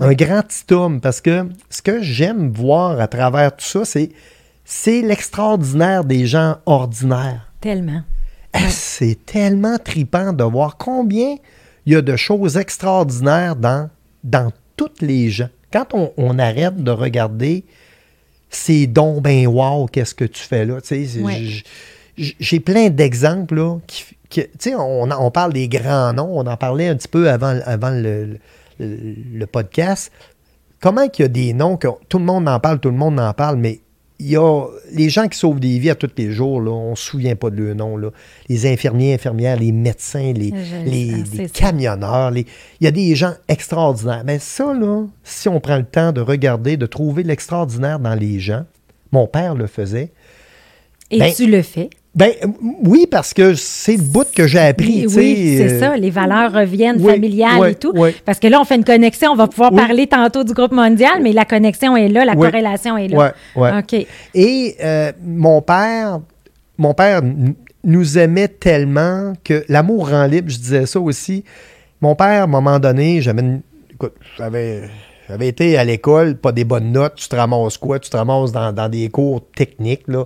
un 0.00 0.12
grand 0.14 0.42
petit 0.42 0.72
homme, 0.74 1.00
parce 1.00 1.20
que 1.20 1.46
ce 1.70 1.80
que 1.82 2.02
j'aime 2.02 2.50
voir 2.52 3.00
à 3.00 3.06
travers 3.08 3.54
tout 3.54 3.64
ça, 3.64 3.84
c'est 3.84 4.10
c'est 4.64 5.02
l'extraordinaire 5.02 6.04
des 6.04 6.26
gens 6.26 6.56
ordinaires. 6.64 7.50
Tellement. 7.60 8.00
Eh, 8.54 8.58
C'est 8.70 9.18
tellement 9.26 9.76
tripant 9.78 10.32
de 10.32 10.42
voir 10.44 10.76
combien 10.78 11.36
il 11.86 11.92
y 11.92 11.96
a 11.96 12.02
de 12.02 12.16
choses 12.16 12.56
extraordinaires 12.56 13.56
dans, 13.56 13.90
dans 14.22 14.52
toutes 14.76 15.02
les 15.02 15.28
gens. 15.30 15.48
Quand 15.72 15.86
on, 15.92 16.12
on 16.16 16.38
arrête 16.38 16.76
de 16.82 16.90
regarder 16.90 17.64
ces 18.50 18.86
dons, 18.86 19.20
ben 19.20 19.46
wow, 19.46 19.86
qu'est-ce 19.86 20.14
que 20.14 20.24
tu 20.24 20.42
fais 20.42 20.64
là? 20.64 20.78
Ouais. 21.20 21.42
J'ai 22.16 22.60
plein 22.60 22.90
d'exemples 22.90 23.56
là. 23.56 23.78
Qui, 23.86 24.04
qui- 24.28 24.74
on, 24.74 25.10
on 25.10 25.30
parle 25.30 25.52
des 25.52 25.68
grands 25.68 26.12
noms, 26.12 26.30
on 26.38 26.46
en 26.46 26.56
parlait 26.56 26.88
un 26.88 26.96
petit 26.96 27.08
peu 27.08 27.28
avant, 27.28 27.58
avant 27.66 27.90
le, 27.90 28.38
le- 28.78 28.98
le 29.34 29.46
podcast. 29.46 30.12
Comment 30.80 31.08
qu'il 31.08 31.24
y 31.24 31.26
a 31.26 31.28
des 31.28 31.52
noms 31.54 31.76
que 31.76 31.88
tout 32.08 32.18
le 32.18 32.24
monde 32.24 32.48
en 32.48 32.60
parle, 32.60 32.78
tout 32.78 32.90
le 32.90 32.96
monde 32.96 33.18
en 33.18 33.32
parle, 33.32 33.56
mais 33.56 33.80
il 34.20 34.28
y 34.30 34.36
a 34.36 34.66
les 34.92 35.08
gens 35.08 35.26
qui 35.28 35.36
sauvent 35.38 35.58
des 35.60 35.78
vies 35.78 35.90
à 35.90 35.94
tous 35.96 36.10
les 36.16 36.30
jours, 36.30 36.60
là, 36.60 36.70
on 36.70 36.90
ne 36.92 36.94
se 36.94 37.04
souvient 37.04 37.34
pas 37.36 37.50
de 37.50 37.56
leur 37.62 37.74
nom. 37.74 37.96
Là. 37.96 38.10
Les 38.48 38.66
infirmiers, 38.66 39.14
infirmières, 39.14 39.58
les 39.58 39.72
médecins, 39.72 40.32
les, 40.32 40.52
les, 40.86 41.10
ah, 41.14 41.36
les 41.36 41.48
camionneurs. 41.48 42.30
les- 42.30 42.46
il 42.80 42.84
y 42.84 42.86
a 42.86 42.90
des 42.92 43.14
gens 43.16 43.34
extraordinaires. 43.48 44.22
Mais 44.24 44.38
ça, 44.38 44.72
là, 44.72 45.04
si 45.24 45.48
on 45.48 45.58
prend 45.60 45.76
le 45.78 45.84
temps 45.84 46.12
de 46.12 46.20
regarder, 46.20 46.76
de 46.76 46.86
trouver 46.86 47.22
l'extraordinaire 47.24 47.98
dans 47.98 48.14
les 48.14 48.38
gens, 48.38 48.64
mon 49.10 49.26
père 49.26 49.54
le 49.54 49.66
faisait. 49.66 50.12
Et 51.10 51.18
Ben, 51.18 51.32
tu 51.34 51.46
le 51.50 51.62
fais? 51.62 51.90
Ben 52.14 52.30
oui, 52.84 53.06
parce 53.10 53.34
que 53.34 53.54
c'est 53.54 53.96
le 53.96 54.02
bout 54.02 54.26
que 54.32 54.46
j'ai 54.46 54.60
appris. 54.60 55.04
Oui, 55.08 55.14
oui, 55.16 55.54
c'est 55.58 55.72
euh, 55.72 55.80
ça, 55.80 55.96
les 55.96 56.10
valeurs 56.10 56.52
reviennent 56.52 57.00
oui, 57.00 57.10
familiales 57.12 57.58
oui, 57.60 57.70
et 57.70 57.74
tout. 57.74 57.92
oui. 57.96 58.10
Parce 58.24 58.38
que 58.38 58.46
là, 58.46 58.60
on 58.60 58.64
fait 58.64 58.76
une 58.76 58.84
connexion, 58.84 59.32
on 59.32 59.36
va 59.36 59.48
pouvoir 59.48 59.72
Oui. 59.72 59.80
parler 59.80 60.06
tantôt 60.06 60.44
du 60.44 60.52
groupe 60.52 60.70
mondial, 60.70 61.14
mais 61.22 61.32
la 61.32 61.44
connexion 61.44 61.96
est 61.96 62.08
là, 62.08 62.24
la 62.24 62.34
Oui. 62.34 62.46
corrélation 62.46 62.96
est 62.96 63.08
là. 63.08 63.34
Ouais. 63.56 63.70
OK. 63.78 64.06
Et 64.34 64.76
euh, 64.80 65.10
mon 65.24 65.60
père, 65.60 66.20
mon 66.78 66.94
père 66.94 67.20
nous 67.82 68.16
aimait 68.18 68.48
tellement 68.48 69.32
que 69.42 69.64
l'amour 69.68 70.10
rend 70.10 70.26
libre, 70.26 70.50
je 70.50 70.58
disais 70.58 70.86
ça 70.86 71.00
aussi. 71.00 71.42
Mon 72.00 72.14
père, 72.14 72.42
à 72.42 72.44
un 72.44 72.46
moment 72.46 72.78
donné, 72.78 73.22
j'avais 73.22 73.42
une- 73.42 73.60
écoute, 73.92 74.14
j'avais, 74.38 74.82
j'avais 75.28 75.48
été 75.48 75.76
à 75.76 75.82
l'école, 75.84 76.36
pas 76.36 76.52
des 76.52 76.64
bonnes 76.64 76.92
notes, 76.92 77.14
tu 77.16 77.28
te 77.28 77.34
ramasses 77.34 77.76
quoi? 77.76 77.98
Tu 77.98 78.08
te 78.08 78.16
ramasses 78.16 78.52
dans, 78.52 78.72
dans 78.72 78.88
des 78.88 79.08
cours 79.08 79.40
techniques, 79.56 80.06
là. 80.06 80.24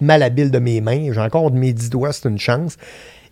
Malhabile 0.00 0.50
de 0.50 0.58
mes 0.58 0.80
mains, 0.80 1.12
j'ai 1.12 1.20
encore 1.20 1.50
de 1.50 1.56
mes 1.58 1.72
dix 1.72 1.90
doigts, 1.90 2.12
c'est 2.12 2.28
une 2.28 2.38
chance. 2.38 2.76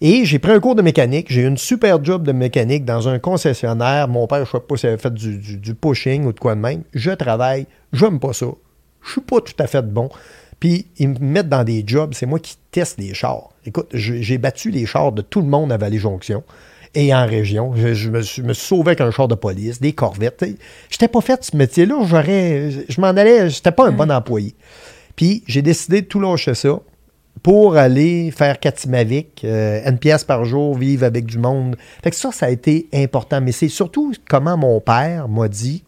Et 0.03 0.25
j'ai 0.25 0.39
pris 0.39 0.53
un 0.53 0.61
cours 0.61 0.75
de 0.75 0.83
mécanique, 0.83 1.27
j'ai 1.29 1.43
eu 1.43 1.47
une 1.47 1.59
super 1.59 2.03
job 2.03 2.23
de 2.27 2.33
mécanique 2.33 2.85
dans 2.87 3.09
un 3.09 3.19
concessionnaire. 3.19 4.09
Mon 4.09 4.27
père, 4.27 4.47
je 4.47 4.51
sais 4.53 4.61
pas 4.61 4.77
s'il 4.77 4.89
avait 4.89 4.99
fait 4.99 5.13
du, 5.13 5.37
du- 5.37 5.57
du 5.59 5.75
pushing 5.75 6.25
ou 6.25 6.33
de 6.33 6.41
quoi 6.41 6.55
de 6.55 6.61
même. 6.61 6.83
Je 6.95 7.11
travaille, 7.11 7.67
j'aime 7.93 8.19
pas 8.19 8.33
ça. 8.33 8.47
Je 9.05 9.13
suis 9.13 9.21
pas 9.21 9.41
tout 9.41 9.53
à 9.59 9.67
fait 9.67 9.83
bon. 9.83 10.09
Puis 10.59 10.87
ils 10.99 11.09
me 11.09 11.19
mettent 11.19 11.49
dans 11.49 11.65
des 11.65 11.83
jobs, 11.87 12.13
c'est 12.15 12.27
moi 12.27 12.39
qui 12.39 12.57
teste 12.71 12.99
les 12.99 13.13
chars. 13.13 13.51
Écoute, 13.67 13.89
je- 13.93 14.21
j'ai 14.23 14.39
battu 14.39 14.71
les 14.71 14.87
chars 14.87 15.13
de 15.13 15.21
tout 15.23 15.41
le 15.41 15.47
monde 15.49 15.71
à 15.73 15.77
Vallée-Jonction 15.77 16.45
et 16.95 17.15
en 17.15 17.27
région. 17.27 17.73
Je, 17.77 17.93
je 17.93 18.09
me, 18.11 18.23
suis, 18.23 18.43
me 18.43 18.53
sauvé 18.55 18.91
avec 18.91 19.01
un 19.03 19.11
char 19.11 19.29
de 19.29 19.35
police, 19.35 19.81
des 19.81 19.93
corvettes. 19.93 20.45
J'étais 20.89 21.09
pas 21.09 21.21
fait 21.21 21.39
de 21.41 21.45
ce 21.45 21.57
métier-là, 21.57 22.03
j'aurais. 22.07 22.71
Je 22.89 23.01
m'en 23.01 23.09
allais, 23.09 23.51
j'étais 23.51 23.73
pas 23.73 23.87
un 23.89 23.93
bon 23.93 24.11
employé. 24.11 24.55
Puis 25.21 25.43
j'ai 25.47 25.61
décidé 25.61 26.01
de 26.01 26.07
tout 26.07 26.19
lâcher 26.19 26.55
ça 26.55 26.81
pour 27.43 27.77
aller 27.77 28.31
faire 28.31 28.59
Katimavik, 28.59 29.45
euh, 29.45 29.87
une 29.87 29.99
pièce 29.99 30.25
par 30.25 30.47
jour, 30.47 30.79
vivre 30.79 31.05
avec 31.05 31.27
du 31.27 31.37
monde. 31.37 31.77
Fait 32.03 32.09
que 32.09 32.17
ça, 32.17 32.33
ça 32.33 32.47
a 32.47 32.49
été 32.49 32.89
important. 32.95 33.43
Mais 33.43 33.53
c'est 33.53 33.69
surtout 33.69 34.15
comment 34.27 34.57
mon 34.57 34.81
père 34.81 35.29
m'a 35.29 35.47
dit 35.49 35.85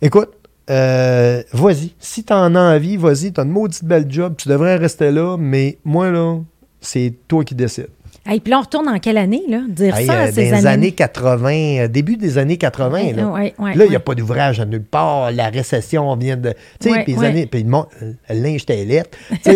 écoute, 0.00 0.30
euh, 0.70 1.42
vas-y, 1.52 1.92
si 1.98 2.24
t'en 2.24 2.54
as 2.54 2.76
envie, 2.76 2.96
vas-y, 2.96 3.30
t'as 3.30 3.44
une 3.44 3.50
maudite 3.50 3.84
belle 3.84 4.10
job, 4.10 4.36
tu 4.38 4.48
devrais 4.48 4.76
rester 4.76 5.10
là, 5.10 5.36
mais 5.38 5.76
moi, 5.84 6.10
là, 6.10 6.38
c'est 6.80 7.12
toi 7.28 7.44
qui 7.44 7.54
décides. 7.54 7.90
Et 8.32 8.40
puis 8.40 8.50
là, 8.50 8.58
on 8.58 8.62
retourne 8.62 8.88
en 8.88 8.98
quelle 8.98 9.18
année, 9.18 9.42
là? 9.48 9.60
Dire 9.68 9.96
Hey, 9.96 10.06
ça 10.06 10.12
euh, 10.14 10.22
à 10.22 10.26
dans 10.28 10.32
ces 10.32 10.42
les 10.42 10.54
années? 10.54 10.66
années 10.66 10.92
80, 10.92 11.50
euh, 11.50 11.88
début 11.88 12.16
des 12.16 12.38
années 12.38 12.56
80, 12.56 13.12
là. 13.16 13.26
Ouais, 13.26 13.54
ouais, 13.58 13.74
là, 13.74 13.84
il 13.84 13.90
n'y 13.90 13.96
a 13.96 14.00
pas 14.00 14.14
d'ouvrage 14.14 14.60
à 14.60 14.64
nulle 14.64 14.82
part, 14.82 15.30
la 15.30 15.48
récession 15.48 16.14
vient 16.16 16.36
de... 16.36 16.54
Tu 16.80 16.90
sais, 16.90 17.02
puis 17.04 17.14
les 17.14 17.24
années... 17.24 17.46
Puis 17.46 17.62
le, 17.62 17.88
euh, 18.02 18.12
linge 18.30 18.64
lettre. 18.66 19.10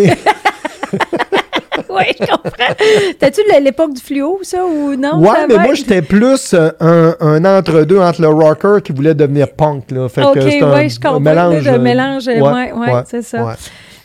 Oui, 1.89 2.03
je 2.19 2.25
comprends. 2.25 2.75
T'as-tu 3.19 3.41
l'époque 3.61 3.93
du 3.93 4.01
fluo, 4.01 4.39
ça, 4.43 4.63
ou 4.65 4.95
non? 4.95 5.19
Ouais, 5.19 5.47
mais 5.47 5.57
moi, 5.57 5.73
j'étais 5.73 6.01
plus 6.01 6.53
euh, 6.53 6.71
un, 6.79 7.15
un 7.19 7.45
entre-deux 7.45 7.99
entre 7.99 8.21
le 8.21 8.29
rocker 8.29 8.77
qui 8.83 8.91
voulait 8.91 9.15
devenir 9.15 9.51
punk. 9.51 9.91
Là. 9.91 10.07
Fait 10.07 10.23
OK, 10.23 10.35
oui, 10.35 10.89
je 10.89 10.99
comprends. 10.99 11.15
un 11.15 11.19
mélange. 11.19 11.65
Le 11.65 11.71
euh, 11.71 11.79
mélange, 11.79 12.27
euh, 12.27 12.39
ouais, 12.39 12.71
ouais, 12.73 13.03
c'est 13.09 13.23
ça. 13.23 13.43
ouais. 13.43 13.53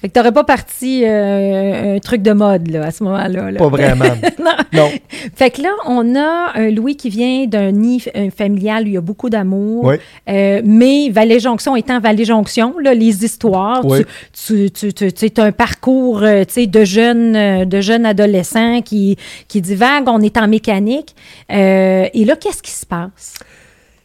Fait 0.04 0.10
que 0.10 0.12
t'aurais 0.18 0.32
pas 0.32 0.44
parti 0.44 1.02
euh, 1.02 1.96
un 1.96 1.98
truc 1.98 2.20
de 2.20 2.32
mode, 2.32 2.70
là, 2.70 2.84
à 2.84 2.90
ce 2.90 3.02
moment-là. 3.04 3.50
là. 3.50 3.58
Pas 3.58 3.68
vraiment. 3.68 4.04
non. 4.38 4.50
non. 4.74 4.90
Fait 5.34 5.48
que 5.48 5.62
là, 5.62 5.70
on 5.86 6.14
a 6.14 6.52
un 6.56 6.70
Louis 6.70 6.94
qui 6.94 7.08
vient 7.08 7.46
d'un 7.46 7.70
nid 7.72 8.04
familial 8.36 8.84
où 8.84 8.86
il 8.88 8.92
y 8.92 8.96
a 8.98 9.00
beaucoup 9.00 9.30
d'amour. 9.30 9.84
Oui. 9.84 9.94
Euh, 10.28 10.60
mais 10.62 11.08
Vallée-Jonction 11.08 11.74
étant 11.74 12.00
Vallée-Jonction, 12.00 12.74
là, 12.82 12.92
les 12.92 13.24
histoires, 13.24 13.82
Oui. 13.86 14.00
tu, 14.46 14.70
tu, 14.70 14.92
tu, 14.92 15.10
tu 15.10 15.40
as 15.40 15.42
un 15.44 15.52
parcours 15.52 16.22
euh, 16.22 16.44
tu 16.44 16.52
sais, 16.52 16.66
de 16.66 16.84
jeunes 16.84 17.64
de 17.64 17.80
jeunes 17.80 18.04
adolescents 18.04 18.82
qui, 18.82 19.16
qui 19.48 19.62
divaguent, 19.62 20.08
on 20.08 20.20
est 20.20 20.36
en 20.36 20.48
mécanique. 20.48 21.14
Euh, 21.50 22.08
et 22.12 22.26
là, 22.26 22.36
qu'est-ce 22.36 22.62
qui 22.62 22.72
se 22.72 22.84
passe? 22.84 23.36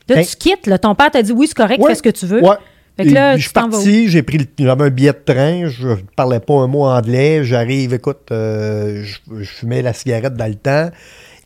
Là, 0.07 0.15
Ben- 0.15 0.25
tu 0.25 0.37
quittes, 0.37 0.65
là, 0.65 0.77
ton 0.77 0.95
père 0.95 1.11
t'a 1.11 1.21
dit 1.21 1.33
oui, 1.33 1.47
c'est 1.47 1.57
correct, 1.57 1.83
fais 1.85 1.95
ce 1.95 2.01
que 2.01 2.09
tu 2.09 2.25
veux. 2.25 2.41
Ouais. 2.41 2.55
Fait 2.99 3.05
que 3.05 3.09
Et 3.11 3.13
là, 3.13 3.31
puis, 3.31 3.39
je 3.39 3.45
suis 3.45 3.53
parti, 3.53 4.09
j'ai 4.09 4.23
pris 4.23 4.39
j'avais 4.59 4.83
un 4.83 4.89
billet 4.89 5.13
de 5.13 5.33
train, 5.33 5.69
je 5.69 5.95
parlais 6.17 6.41
pas 6.41 6.55
un 6.55 6.67
mot 6.67 6.83
anglais, 6.83 7.45
j'arrive, 7.45 7.93
écoute, 7.93 8.27
euh, 8.31 9.05
je, 9.05 9.41
je 9.41 9.49
fumais 9.49 9.81
la 9.81 9.93
cigarette 9.93 10.33
dans 10.33 10.47
le 10.47 10.55
temps 10.55 10.89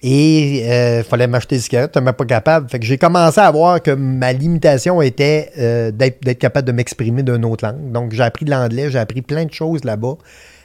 et 0.04 0.98
il 0.98 1.04
fallait 1.04 1.28
m'acheter 1.28 1.56
des 1.56 1.62
cigarettes, 1.62 1.92
je 1.96 2.00
n'étais 2.00 2.14
pas 2.14 2.26
capable. 2.26 2.70
Fait 2.70 2.80
que 2.80 2.86
j'ai 2.86 2.98
commencé 2.98 3.40
à 3.40 3.50
voir 3.52 3.82
que 3.82 3.92
ma 3.92 4.34
limitation 4.34 5.02
était 5.02 5.52
euh, 5.58 5.92
d'être, 5.92 6.22
d'être 6.24 6.40
capable 6.40 6.68
de 6.68 6.74
m'exprimer 6.74 7.24
d'une 7.24 7.46
autre 7.46 7.66
langue. 7.66 7.92
Donc 7.92 8.14
j'ai 8.14 8.24
appris 8.24 8.46
de 8.46 8.52
l'anglais, 8.52 8.90
j'ai 8.90 9.00
appris 9.00 9.22
plein 9.22 9.46
de 9.46 9.54
choses 9.54 9.84
là-bas. 9.86 10.18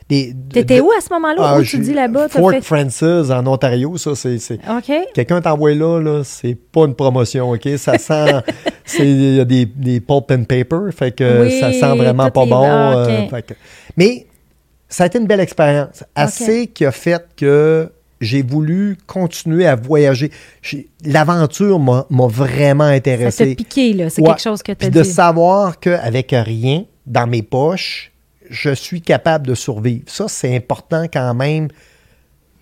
Des- 0.09 0.35
T'étais 0.53 0.81
où 0.81 0.91
à 0.91 1.01
ce 1.01 1.13
moment-là? 1.13 1.43
Ah, 1.45 1.59
où 1.59 1.63
tu 1.63 1.79
dis 1.79 1.93
là-bas? 1.93 2.29
Fort 2.29 2.51
fait- 2.51 2.61
Francis, 2.63 3.31
en 3.31 3.47
Ontario, 3.47 3.97
ça, 3.99 4.15
c'est... 4.15 4.39
c'est- 4.39 4.59
OK. 4.71 4.91
Quelqu'un 5.15 5.41
t'envoie 5.41 5.75
là, 5.75 6.01
là 6.01 6.23
c'est 6.25 6.55
pas 6.55 6.87
une 6.87 6.95
promotion, 6.95 7.51
OK? 7.51 7.69
Ça 7.77 7.99
sent... 7.99 8.33
Il 8.99 9.35
y 9.37 9.41
a 9.41 9.45
des, 9.45 9.67
des 9.67 10.01
pulp 10.01 10.31
and 10.31 10.45
paper, 10.45 10.91
fait 10.97 11.13
que 11.13 11.43
Oui, 11.43 11.61
ça 11.61 11.73
sent 11.73 11.97
vraiment 11.97 12.31
pas 12.31 12.47
bon. 12.47 12.63
ah, 12.65 12.95
euh, 13.07 13.29
fait 13.29 13.43
que- 13.43 13.55
mais 13.99 14.27
ça 14.89 15.05
a 15.05 15.07
été 15.09 15.19
une 15.19 15.27
belle 15.27 15.41
expérience. 15.41 16.03
Assez 16.15 16.69
qui 16.69 16.87
a 16.87 16.91
fait 16.91 17.23
que 17.37 17.91
j'ai 18.23 18.41
voulu 18.43 18.97
continuer 19.07 19.67
à 19.67 19.77
voyager. 19.77 20.31
L'aventure 21.05 21.79
m'a 21.79 22.05
vraiment 22.11 22.85
Ça 22.85 22.91
t'a 22.91 22.95
intéressé. 22.97 23.55
piqué, 23.55 23.93
là. 23.93 24.11
C'est 24.11 24.23
Ouais. 24.23 24.29
quelque 24.29 24.41
chose 24.43 24.63
que 24.63 24.73
tu 24.73 24.87
as 24.87 24.89
Puis 24.89 24.91
de 24.91 25.03
dit. 25.03 25.09
savoir 25.11 25.79
qu'avec 25.79 26.31
rien 26.33 26.85
dans 27.07 27.27
mes 27.27 27.43
poches, 27.43 28.13
je 28.51 28.71
suis 28.75 29.01
capable 29.03 29.47
de 29.47 29.55
survivre. 29.55 30.05
Ça, 30.07 30.27
c'est 30.29 30.55
important 30.57 31.05
quand 31.13 31.35
même 31.35 31.69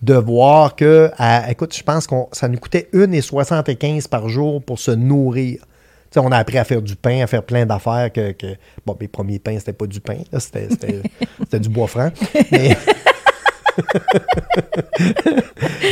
de 0.01 0.13
voir 0.13 0.75
que, 0.75 1.09
à- 1.17 1.49
écoute, 1.51 1.75
je 1.75 1.81
pense 1.83 2.05
que 2.07 2.15
ça 2.31 2.47
nous 2.47 2.59
coûtait 2.59 2.87
1,75 2.93 4.07
par 4.07 4.29
jour 4.29 4.61
pour 4.61 4.77
se 4.79 4.91
nourrir. 4.91 5.59
Tu 5.59 5.65
sais, 6.13 6.19
on 6.19 6.31
a 6.31 6.37
appris 6.37 6.57
à 6.57 6.63
faire 6.63 6.81
du 6.81 6.95
pain, 6.95 7.21
à 7.23 7.27
faire 7.27 7.43
plein 7.43 7.65
d'affaires 7.65 8.11
que, 8.13 8.31
que- 8.31 8.55
Bon, 8.85 8.95
mes 8.99 9.07
premiers 9.07 9.39
pains, 9.39 9.57
c'était 9.59 9.73
pas 9.73 9.87
du 9.87 9.99
pain, 9.99 10.17
c'était, 10.39 11.59
du 11.59 11.69
bois 11.69 11.87
franc. 11.87 12.09
Mais... 12.51 12.77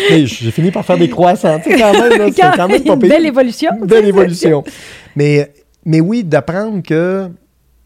J'ai 0.09 0.51
fini 0.51 0.71
par 0.71 0.85
faire 0.85 0.97
des 0.97 1.09
croissants, 1.09 1.59
tu 1.59 1.71
sais, 1.71 1.77
quand 1.79 1.93
même. 1.93 2.31
c'est 2.33 2.41
quand 2.41 2.67
même 2.67 2.83
pas 2.83 2.93
Une 2.93 2.99
belle 2.99 3.25
évolution. 3.25 3.71
Une 3.79 3.85
belle 3.87 4.05
évolution. 4.05 4.63
Mais, 5.15 5.51
mais 5.85 5.99
oui, 5.99 6.23
d'apprendre 6.23 6.81
que 6.83 7.29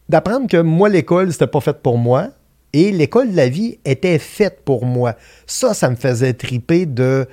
d'apprendre 0.10 0.48
que 0.48 0.58
moi, 0.58 0.90
l'école, 0.90 1.32
c'était 1.32 1.48
pas 1.48 1.62
fait 1.62 1.78
pour 1.82 1.98
moi. 1.98 2.30
Et 2.74 2.92
l'école 2.92 3.32
de 3.32 3.36
la 3.36 3.50
vie 3.50 3.80
était 3.86 4.20
faite 4.20 4.60
pour 4.64 4.86
moi. 4.86 5.16
Ça, 5.48 5.74
ça 5.74 5.90
me 5.90 5.96
faisait 5.96 6.34
triper 6.34 6.86
de. 6.86 7.28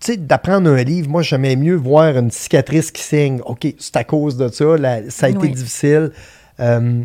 Tu 0.00 0.12
sais, 0.12 0.16
d'apprendre 0.16 0.70
un 0.70 0.82
livre. 0.82 1.08
Moi, 1.10 1.22
j'aimais 1.22 1.56
mieux 1.56 1.74
voir 1.74 2.16
une 2.16 2.30
cicatrice 2.30 2.90
qui 2.90 3.02
saigne. 3.02 3.40
OK, 3.44 3.66
c'est 3.78 3.96
à 3.96 4.04
cause 4.04 4.36
de 4.36 4.48
ça. 4.48 4.76
la- 4.78 5.10
ça 5.10 5.26
a 5.26 5.28
été 5.30 5.48
difficile. 5.54 6.10
Euh, 6.60 7.02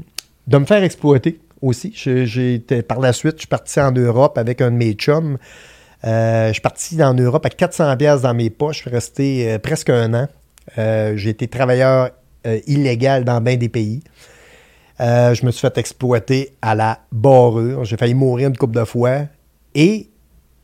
de 0.48 0.58
me 0.58 0.66
faire 0.66 0.84
exploiter 0.84 1.39
aussi. 1.62 1.92
J'ai- 1.96 2.60
par 2.88 3.00
la 3.00 3.12
suite, 3.13 3.34
je 3.36 3.39
suis 3.39 3.48
parti 3.48 3.80
en 3.82 3.92
Europe 3.92 4.38
avec 4.38 4.62
un 4.62 4.72
de 4.72 4.75
mes 4.78 4.94
chums. 4.94 5.38
Euh, 6.06 6.48
je 6.48 6.54
suis 6.54 6.62
parti 6.62 7.04
en 7.04 7.13
Europe 7.13 7.46
avec 7.46 7.58
400 7.58 7.98
pièces 7.98 8.22
dans 8.22 8.34
mes 8.34 8.50
poches. 8.50 8.78
Je 8.78 8.82
suis 8.84 8.89
resté 8.89 9.51
euh, 9.51 9.60
presque 9.60 9.89
un 9.89 10.13
an. 10.13 10.28
J'ai 10.78 11.30
été 11.30 11.48
travailleur 11.50 12.12
illégal 12.68 13.25
dans 13.25 13.42
bien 13.42 13.58
des 13.58 13.68
pays. 13.70 14.01
Euh, 15.01 15.34
je 15.34 15.46
me 15.46 15.51
suis 15.51 15.62
fait 15.62 15.77
exploiter 15.77 16.51
à 16.62 16.75
la 16.75 17.00
barrure. 17.12 17.86
J'ai 17.86 17.98
failli 17.98 18.13
mourir 18.13 18.50
une 18.50 18.58
couple 18.58 18.77
de 18.79 18.84
fois. 18.86 19.22
Et 19.75 20.10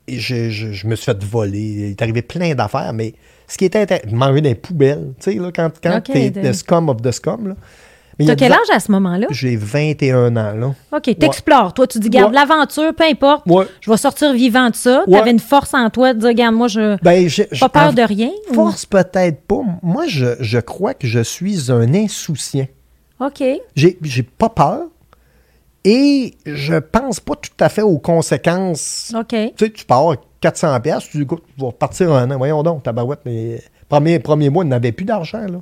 je, 0.08 0.50
je- 0.50 0.72
je 0.74 0.88
me 0.88 0.96
suis 0.96 1.06
fait 1.06 1.24
voler. 1.24 1.60
Il 1.60 1.84
est 1.92 2.02
arrivé 2.02 2.22
plein 2.22 2.54
d'affaires, 2.54 2.92
mais 2.94 3.14
ce 3.48 3.58
qui 3.58 3.66
était 3.66 3.80
intéressant, 3.82 4.16
manger 4.16 4.42
des 4.42 4.56
poubelles, 4.56 5.14
tu 5.20 5.32
sais, 5.32 5.38
là, 5.40 5.52
quand, 5.56 5.72
quand 5.82 5.98
Ok, 5.98 6.04
t'es 6.12 6.30
de- 6.32 6.42
the 6.42 6.54
scum 6.54 6.90
of 6.90 7.02
the 7.02 7.12
scum. 7.12 7.50
Là. 7.50 7.56
Mais 8.18 8.26
T'as 8.28 8.36
quel 8.36 8.54
âge 8.54 8.60
à 8.72 8.80
ce 8.80 8.92
moment-là? 8.94 9.28
J'ai 9.30 9.58
21 9.58 10.38
ans, 10.38 10.54
là. 10.56 10.74
OK, 10.96 11.18
t'explores. 11.20 11.74
Toi, 11.74 11.86
tu 11.86 12.00
dis, 12.00 12.10
garde 12.10 12.34
Ouais. 12.34 12.40
l'aventure, 12.40 12.94
peu 12.96 13.04
importe. 13.04 13.46
Ouais. 13.46 13.66
Je 13.82 13.92
vais 13.92 13.98
sortir 13.98 14.32
vivant 14.34 14.70
de 14.70 14.76
ça. 14.76 15.04
T'avais 15.10 15.32
une 15.32 15.40
force 15.40 15.74
en 15.74 15.90
toi 15.90 16.14
de 16.14 16.20
dire, 16.20 16.30
regarde, 16.30 16.56
moi, 16.56 16.70
je. 16.70 16.96
Ben, 17.04 17.28
Pas 17.60 17.70
peur 17.70 17.94
de 17.94 18.02
rien. 18.02 18.32
ou- 18.52 18.54
Force 18.54 18.86
peut-être 18.86 19.42
pas. 19.42 19.62
Moi, 19.84 20.06
je, 20.08 20.28
je 20.40 20.60
crois 20.60 20.94
que 20.94 21.08
je 21.08 21.20
suis 21.20 21.70
un 21.72 21.94
insouciant. 21.94 22.68
OK. 23.20 23.44
J'ai 23.76 23.98
j'ai 24.02 24.24
pas 24.24 24.50
peur 24.50 24.84
et 25.84 26.34
je 26.46 26.76
pense 26.76 27.20
pas 27.20 27.36
tout 27.36 27.52
à 27.60 27.70
fait 27.70 27.82
aux 27.82 28.00
conséquences. 28.00 29.14
OK. 29.18 29.28
Tu 29.30 29.66
sais, 29.66 29.72
tu 29.72 29.86
pars 29.86 30.16
400 30.42 30.80
pièces, 30.82 31.10
tu 31.10 31.26
vas 31.58 31.68
repartir 31.68 32.12
un 32.14 32.30
an. 32.32 32.38
Voyons 32.38 32.64
donc, 32.64 32.84
tabarouette, 32.84 33.20
mais 33.26 33.62
premier, 33.88 34.20
premier 34.20 34.50
mois, 34.50 34.64
il 34.64 34.68
n'avait 34.70 34.92
plus 34.92 35.06
d'argent, 35.06 35.46
là. 35.48 35.62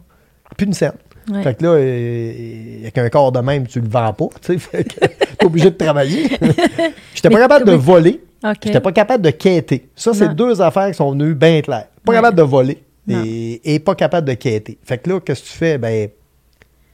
Plus 0.58 0.66
une 0.68 0.74
scène. 0.74 0.94
Ouais. 1.32 1.42
Fait 1.42 1.56
que 1.56 1.64
là, 1.64 1.70
euh, 1.72 2.80
avec 2.82 2.98
un 2.98 3.10
corps 3.10 3.32
de 3.32 3.40
même, 3.40 3.66
tu 3.66 3.80
le 3.80 3.88
vends 3.88 4.12
pas, 4.14 4.28
tu 4.42 4.58
t'es 4.72 5.46
obligé 5.46 5.72
de 5.72 5.76
travailler. 5.78 6.30
J'étais 7.16 7.30
pas 7.30 7.40
capable 7.40 7.66
de 7.66 7.74
voler. 7.74 8.22
OK. 8.44 8.58
J'étais 8.66 8.82
pas 8.82 8.92
capable 8.92 9.24
de 9.24 9.30
quêter. 9.32 9.88
Ça, 9.96 10.14
c'est 10.14 10.36
deux 10.36 10.62
affaires 10.62 10.88
qui 10.90 10.96
sont 10.96 11.12
venues 11.12 11.34
bien 11.34 11.62
claires. 11.62 11.88
Pas 12.04 12.12
Ouais. 12.12 12.18
capable 12.18 12.38
de 12.38 12.44
voler 12.44 12.84
et, 13.08 13.74
et 13.76 13.80
pas 13.80 13.96
capable 13.96 14.28
de 14.28 14.34
quêter. 14.34 14.78
Fait 14.84 14.98
que 14.98 15.10
là, 15.10 15.20
qu'est-ce 15.22 15.44
que 15.44 15.48
tu 15.48 15.54
fais? 15.54 15.78
Ben, 15.78 16.10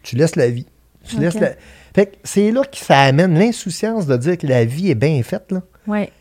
tu 0.03 0.15
laisses 0.15 0.35
la 0.35 0.49
vie. 0.49 0.65
Tu 1.07 1.17
laisses 1.19 1.39
la... 1.39 1.51
Fait 1.95 2.05
que 2.07 2.15
c'est 2.23 2.51
là 2.51 2.61
que 2.63 2.77
ça 2.77 3.01
amène 3.01 3.37
l'insouciance 3.37 4.05
de 4.05 4.15
dire 4.17 4.37
que 4.37 4.45
la 4.47 4.63
vie 4.65 4.91
est 4.91 4.95
bien 4.95 5.21
faite, 5.23 5.51
là. 5.51 5.61
Ouais. 5.87 6.11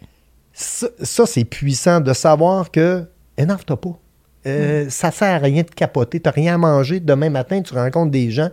Ça, 0.53 0.89
ça, 1.03 1.27
c'est 1.27 1.45
puissant 1.45 2.01
de 2.01 2.13
savoir 2.13 2.71
que 2.71 3.05
énerve-toi 3.37 3.81
pas. 3.81 3.99
Euh, 4.47 4.87
Ça 4.89 5.11
sert 5.11 5.29
à 5.35 5.39
rien 5.39 5.63
de 5.63 5.71
capoter. 5.71 6.21
Tu 6.21 6.27
n'as 6.29 6.33
rien 6.33 6.55
à 6.55 6.59
manger. 6.59 7.01
Demain 7.01 7.29
matin, 7.31 7.61
tu 7.63 7.75
rencontres 7.75 8.11
des 8.11 8.31
gens. 8.31 8.49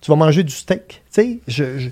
Tu 0.00 0.10
vas 0.10 0.16
manger 0.16 0.44
du 0.44 0.52
steak. 0.52 1.02
Tu 1.12 1.22
sais, 1.22 1.38
je, 1.48 1.78
je- 1.78 1.90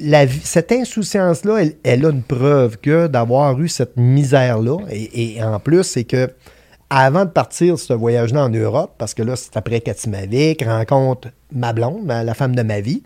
la 0.00 0.26
vie- 0.26 0.40
cette 0.44 0.70
insouciance-là, 0.70 1.56
elle, 1.62 1.74
elle 1.82 2.04
a 2.06 2.10
une 2.10 2.22
preuve 2.22 2.76
que 2.78 3.06
d'avoir 3.08 3.58
eu 3.60 3.68
cette 3.68 3.96
misère-là. 3.96 4.76
Et, 4.90 5.34
et 5.36 5.42
en 5.42 5.58
plus, 5.58 5.82
c'est 5.82 6.04
que 6.04 6.30
avant 6.90 7.24
de 7.24 7.30
partir 7.30 7.78
ce 7.78 7.92
voyage-là 7.92 8.44
en 8.44 8.48
Europe, 8.48 8.94
parce 8.98 9.14
que 9.14 9.22
là, 9.22 9.36
c'est 9.36 9.56
après 9.56 9.80
Katimavik, 9.80 10.64
rencontre 10.64 11.28
ma 11.52 11.72
blonde, 11.72 12.06
la 12.06 12.34
femme 12.34 12.56
de 12.56 12.62
ma 12.62 12.80
vie. 12.80 13.02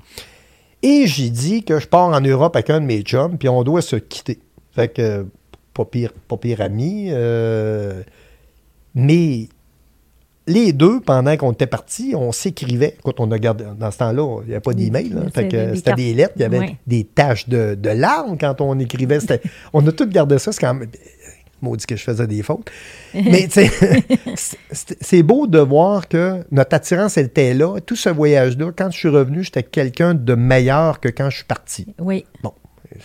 Et 0.83 1.07
j'ai 1.07 1.31
dit 1.31 1.65
que 1.65 1.79
je 1.79 1.87
pars 1.87 2.09
en 2.09 2.21
Europe 2.21 2.57
avec 2.57 2.71
un 2.71 2.81
de 2.81 2.87
mes 2.87 3.03
chums, 3.03 3.39
puis 3.39 3.49
on 3.49 3.63
doit 3.63 3.83
se 3.83 3.97
quitter. 3.97 4.39
Fait 4.73 4.89
que, 4.89 5.27
pas 5.75 5.85
pire, 5.85 6.13
pas 6.29 6.37
pire 6.37 6.61
ami. 6.61 7.09
euh, 7.11 8.03
mais 8.95 9.49
les 10.47 10.73
deux, 10.73 11.01
pendant 11.01 11.37
qu'on 11.37 11.53
était 11.53 11.67
partis, 11.67 12.15
on 12.17 12.33
s'écrivait. 12.33 12.97
Écoute, 12.99 13.17
on 13.19 13.31
a 13.31 13.39
gardé, 13.39 13.65
dans 13.79 13.91
ce 13.91 13.99
temps-là, 13.99 14.41
il 14.43 14.49
n'y 14.49 14.53
avait 14.55 14.61
pas 14.61 14.75
d'email. 14.75 15.11
des 15.35 15.77
c'était 15.77 15.95
des 15.95 16.15
lettres, 16.15 16.35
il 16.37 16.43
y 16.43 16.45
avait 16.45 16.77
des 16.87 17.05
taches 17.05 17.49
de, 17.49 17.75
de 17.75 17.91
larmes 17.91 18.37
quand 18.39 18.61
on 18.61 18.79
écrivait. 18.79 19.19
On 19.73 19.87
a 19.87 19.93
tout 19.93 20.07
gardé 20.09 20.39
ça. 20.39 20.53
C'est 20.53 20.61
quand 20.61 20.75
même. 20.75 20.89
Maudit 21.63 21.87
que 21.87 21.97
je 21.97 22.03
faisais 22.03 22.27
des 22.27 22.43
fautes. 22.43 22.71
Mais 23.15 23.49
c'est- 23.51 25.23
beau 25.23 25.47
de 25.47 25.59
voir 25.61 26.09
que 26.09 26.45
notre 26.51 26.75
attirance, 26.75 27.17
elle 27.17 27.27
était 27.27 27.55
là. 27.55 27.79
Tout 27.87 27.97
ce 27.97 28.09
voyage-là, 28.09 28.73
quand 28.77 28.91
je 28.91 28.99
suis 28.99 29.09
revenu, 29.09 29.43
j'étais 29.45 29.63
quelqu'un 29.63 30.15
de 30.15 30.35
meilleur 30.35 30.99
que 31.01 31.09
quand 31.09 31.31
je 31.31 31.37
suis 31.37 31.45
parti. 31.45 31.87
Oui. 32.01 32.25
Bon, 32.43 32.53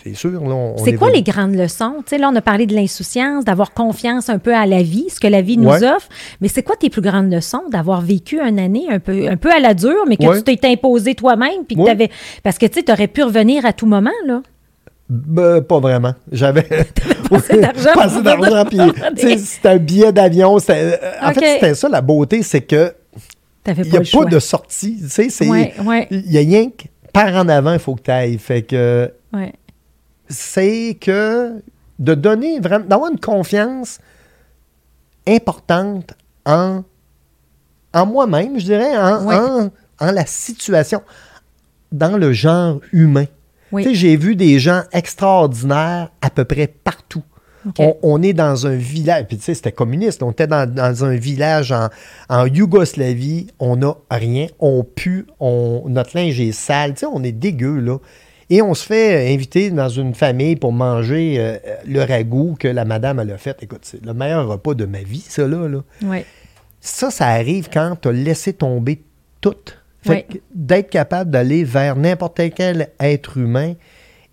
c'est 0.02 0.14
sûr. 0.14 0.42
C'est 0.84 0.94
quoi 0.94 1.10
les 1.10 1.22
grandes 1.22 1.54
leçons? 1.54 1.94
Tu 1.98 2.10
sais, 2.10 2.18
là, 2.18 2.28
on 2.32 2.36
a 2.36 2.42
parlé 2.42 2.66
de 2.66 2.74
l'insouciance, 2.74 3.44
d'avoir 3.44 3.72
confiance 3.72 4.28
un 4.28 4.38
peu 4.38 4.54
à 4.54 4.66
la 4.66 4.82
vie, 4.82 5.06
ce 5.08 5.20
que 5.20 5.28
la 5.28 5.40
vie 5.40 5.56
nous 5.56 5.70
Ouais. 5.70 5.84
offre. 5.88 6.08
Mais 6.40 6.48
c'est 6.48 6.62
quoi 6.64 6.76
tes 6.76 6.90
plus 6.90 7.00
grandes 7.02 7.32
leçons 7.32 7.62
d'avoir 7.70 8.00
vécu 8.00 8.40
une 8.40 8.58
année 8.58 8.86
un 8.90 8.98
peu, 8.98 9.28
un 9.28 9.36
peu 9.36 9.50
à 9.52 9.60
la 9.60 9.72
dure, 9.74 10.04
mais 10.08 10.16
que 10.16 10.24
Ouais. 10.26 10.42
tu 10.42 10.56
t'es 10.56 10.68
imposé 10.68 11.14
toi-même? 11.14 11.64
Puis 11.66 11.76
que 11.76 11.80
Ouais. 11.82 11.86
t'avais- 11.86 12.10
Parce 12.42 12.58
que 12.58 12.66
tu 12.66 12.82
aurais 12.90 13.06
pu 13.08 13.22
revenir 13.22 13.64
à 13.64 13.72
tout 13.72 13.86
moment, 13.86 14.10
là. 14.26 14.42
Ben, 15.08 15.62
pas 15.62 15.80
vraiment. 15.80 16.12
J'avais 16.32 16.66
pas 17.28 17.36
assez 17.36 17.60
d'argent 17.60 17.84
Pas 17.84 17.92
pour 17.92 18.02
assez 18.02 18.22
d'argent, 18.22 18.64
puis 18.64 19.38
c'était 19.38 19.68
un 19.68 19.76
billet 19.78 20.12
d'avion. 20.12 20.56
euh, 20.70 20.96
En 21.22 21.32
fait, 21.32 21.54
c'était 21.54 21.74
ça 21.74 21.88
la 21.88 22.00
beauté, 22.00 22.42
c'est 22.42 22.62
que 22.62 22.94
il 23.66 23.82
n'y 23.90 23.96
a 23.96 24.00
pas 24.00 24.24
de 24.24 24.38
sortie. 24.38 24.98
Tu 25.02 25.08
sais, 25.08 25.28
c'est 25.30 25.48
Ouais, 25.48 25.74
ouais. 25.84 26.06
il 26.10 26.32
y 26.32 26.38
a 26.38 26.40
rien 26.40 26.70
que 26.70 26.84
par 27.12 27.34
en 27.34 27.48
avant, 27.48 27.72
il 27.74 27.78
faut 27.78 27.94
que 27.96 28.02
tu 28.02 28.10
ailles. 28.10 28.38
Fait 28.38 28.62
que 28.62 29.12
c'est 30.28 30.96
que 31.00 31.62
de 31.98 32.14
donner 32.14 32.60
vraiment, 32.60 32.84
d'avoir 32.86 33.10
une 33.10 33.18
confiance 33.20 33.98
importante 35.26 36.14
en, 36.46 36.82
en 37.94 38.06
moi-même, 38.06 38.58
je 38.58 38.64
dirais, 38.64 38.96
en, 38.96 39.70
en 40.00 40.12
la 40.12 40.26
situation, 40.26 41.02
dans 41.92 42.16
le 42.16 42.32
genre 42.32 42.80
humain. 42.92 43.24
Oui. 43.72 43.82
Tu 43.82 43.90
sais, 43.90 43.94
j'ai 43.94 44.16
vu 44.16 44.36
des 44.36 44.58
gens 44.58 44.82
extraordinaires 44.92 46.10
à 46.20 46.30
peu 46.30 46.44
près 46.44 46.66
partout. 46.66 47.22
On, 47.78 47.96
on 48.02 48.22
est 48.22 48.32
dans 48.32 48.66
un 48.66 48.76
village, 48.76 49.26
puis 49.26 49.36
tu 49.36 49.42
sais, 49.42 49.52
c'était 49.52 49.72
communiste, 49.72 50.22
on 50.22 50.30
était 50.30 50.46
dans, 50.46 50.72
dans 50.72 51.04
un 51.04 51.16
village 51.16 51.70
en, 51.70 51.88
en 52.30 52.46
Yougoslavie, 52.46 53.48
on 53.58 53.76
n'a 53.76 53.94
rien, 54.10 54.46
on 54.58 54.84
pue, 54.84 55.26
on, 55.38 55.82
notre 55.88 56.16
linge 56.16 56.40
est 56.40 56.52
sale, 56.52 56.94
tu 56.94 57.00
sais, 57.00 57.06
on 57.06 57.22
est 57.22 57.32
dégueu, 57.32 57.78
là. 57.80 57.98
Et 58.48 58.62
on 58.62 58.72
se 58.72 58.86
fait 58.86 59.34
inviter 59.34 59.70
dans 59.70 59.90
une 59.90 60.14
famille 60.14 60.56
pour 60.56 60.72
manger 60.72 61.36
euh, 61.38 61.58
le 61.86 62.02
ragoût 62.02 62.56
que 62.58 62.68
la 62.68 62.86
madame 62.86 63.20
elle 63.20 63.32
a 63.32 63.36
fait. 63.36 63.62
Écoute, 63.62 63.80
c'est 63.82 64.02
le 64.02 64.14
meilleur 64.14 64.48
repas 64.48 64.72
de 64.72 64.86
ma 64.86 65.02
vie, 65.02 65.24
ça, 65.28 65.46
là. 65.46 65.82
Ça, 66.80 67.10
ça 67.10 67.26
arrive 67.26 67.68
quand 67.70 67.96
tu 68.00 68.08
as 68.08 68.12
laissé 68.12 68.54
tomber 68.54 69.02
tout. 69.42 69.54
Fait 70.14 70.42
d'être 70.54 70.90
capable 70.90 71.30
d'aller 71.30 71.64
vers 71.64 71.96
n'importe 71.96 72.40
quel 72.54 72.88
être 73.00 73.36
humain 73.38 73.74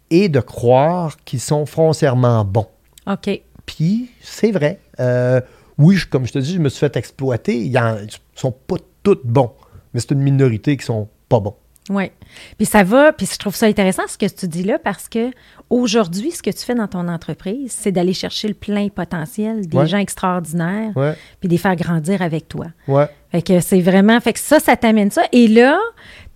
et 0.09 0.29
de 0.29 0.39
croire 0.39 1.17
qu'ils 1.25 1.39
sont 1.39 1.65
foncièrement 1.65 2.43
bons. 2.45 2.67
OK. 3.07 3.41
Puis, 3.65 4.11
c'est 4.21 4.51
vrai. 4.51 4.79
Euh, 4.99 5.41
oui, 5.77 5.95
je- 5.95 6.07
comme 6.07 6.25
je 6.25 6.33
te 6.33 6.39
dis, 6.39 6.53
je 6.53 6.59
me 6.59 6.69
suis 6.69 6.79
fait 6.79 6.95
exploiter. 6.97 7.57
Ils 7.57 7.71
ne 7.73 8.07
sont 8.35 8.51
pas 8.51 8.75
tous 9.03 9.19
bons, 9.23 9.51
mais 9.93 9.99
c'est 9.99 10.11
une 10.11 10.21
minorité 10.21 10.77
qui 10.77 10.85
sont 10.85 11.07
pas 11.29 11.39
bons. 11.39 11.55
Oui. 11.89 12.11
Puis 12.57 12.65
ça 12.65 12.83
va, 12.83 13.13
puis 13.13 13.27
je 13.31 13.37
trouve 13.37 13.55
ça 13.55 13.67
intéressant 13.67 14.03
ce 14.07 14.17
que 14.17 14.25
tu 14.25 14.47
dis 14.47 14.63
là 14.63 14.79
parce 14.79 15.07
que 15.07 15.29
aujourd'hui, 15.69 16.31
ce 16.31 16.41
que 16.41 16.49
tu 16.49 16.57
fais 16.65 16.73
dans 16.73 16.87
ton 16.87 17.07
entreprise, 17.07 17.71
c'est 17.71 17.91
d'aller 17.91 18.13
chercher 18.13 18.47
le 18.47 18.55
plein 18.55 18.87
potentiel 18.89 19.67
des 19.67 19.77
Ouais. 19.77 19.85
gens 19.87 19.99
extraordinaires, 19.99 20.91
Ouais, 20.95 21.13
puis 21.39 21.47
de 21.47 21.53
les 21.53 21.59
faire 21.59 21.75
grandir 21.75 22.23
avec 22.23 22.47
toi. 22.47 22.67
ouais. 22.87 23.07
Fait 23.35 23.41
que 23.41 23.59
c'est 23.59 23.81
vraiment, 23.81 24.17
fait 24.21 24.31
que 24.31 24.39
ça, 24.39 24.61
ça 24.61 24.77
t'amène 24.77 25.11
ça. 25.11 25.23
Et 25.33 25.49
là, 25.49 25.77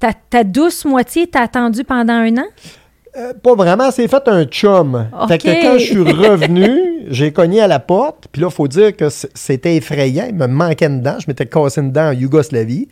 ta, 0.01 0.11
ta 0.11 0.43
douce 0.43 0.83
moitié 0.83 1.27
t'a 1.27 1.43
attendu 1.43 1.85
pendant 1.85 2.11
un 2.11 2.35
an? 2.35 2.45
Euh, 3.15 3.31
pas 3.41 3.55
vraiment, 3.55 3.89
c'est 3.89 4.09
fait 4.09 4.27
un 4.27 4.43
chum. 4.43 5.07
Fait 5.29 5.37
que 5.37 5.47
quand 5.61 5.79
je 5.79 5.85
suis 5.85 5.97
revenu, 6.27 7.05
j'ai 7.07 7.31
cogné 7.31 7.61
à 7.61 7.67
la 7.67 7.79
porte, 7.79 8.27
puis 8.29 8.41
là, 8.41 8.49
il 8.51 8.53
faut 8.53 8.67
dire 8.67 8.93
que 8.97 9.07
c'était 9.09 9.77
effrayant. 9.77 10.25
Il 10.27 10.35
me 10.35 10.47
manquait 10.47 10.87
une 10.87 11.01
dent. 11.01 11.15
Je 11.19 11.25
m'étais 11.29 11.45
cassé 11.45 11.79
une 11.79 11.93
dent 11.93 12.09
en 12.09 12.11
Yougoslavie. 12.11 12.89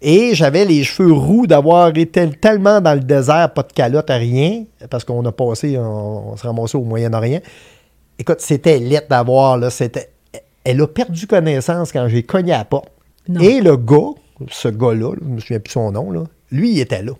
Et 0.00 0.36
j'avais 0.36 0.64
les 0.64 0.84
cheveux 0.84 1.12
roux 1.12 1.48
d'avoir 1.48 1.88
été 1.96 2.30
tellement 2.30 2.80
dans 2.80 2.94
le 2.94 3.00
désert, 3.00 3.52
pas 3.52 3.64
de 3.64 3.72
calotte, 3.72 4.08
rien, 4.08 4.66
parce 4.88 5.02
qu'on 5.02 5.24
a 5.26 5.32
passé, 5.32 5.76
on, 5.76 6.30
on 6.30 6.36
s'est 6.36 6.46
ramassé 6.46 6.78
au 6.78 6.82
Moyen-Orient. 6.82 7.40
Écoute, 8.20 8.38
c'était 8.38 8.78
laid 8.78 9.02
d'avoir, 9.10 9.58
là, 9.58 9.68
c'était... 9.68 10.10
Elle 10.62 10.80
a 10.80 10.86
perdu 10.86 11.26
connaissance 11.26 11.90
quand 11.90 12.06
j'ai 12.06 12.22
cogné 12.22 12.52
à 12.52 12.58
la 12.58 12.64
porte. 12.64 12.86
Non. 13.28 13.40
Et 13.40 13.60
le 13.60 13.76
gars, 13.76 14.10
ce 14.50 14.68
gars-là, 14.68 15.14
là, 15.14 15.20
je 15.20 15.28
me 15.28 15.40
souviens 15.40 15.60
plus 15.60 15.72
son 15.72 15.92
nom, 15.92 16.10
là, 16.10 16.24
lui, 16.50 16.72
il 16.72 16.80
était 16.80 17.02
là. 17.02 17.12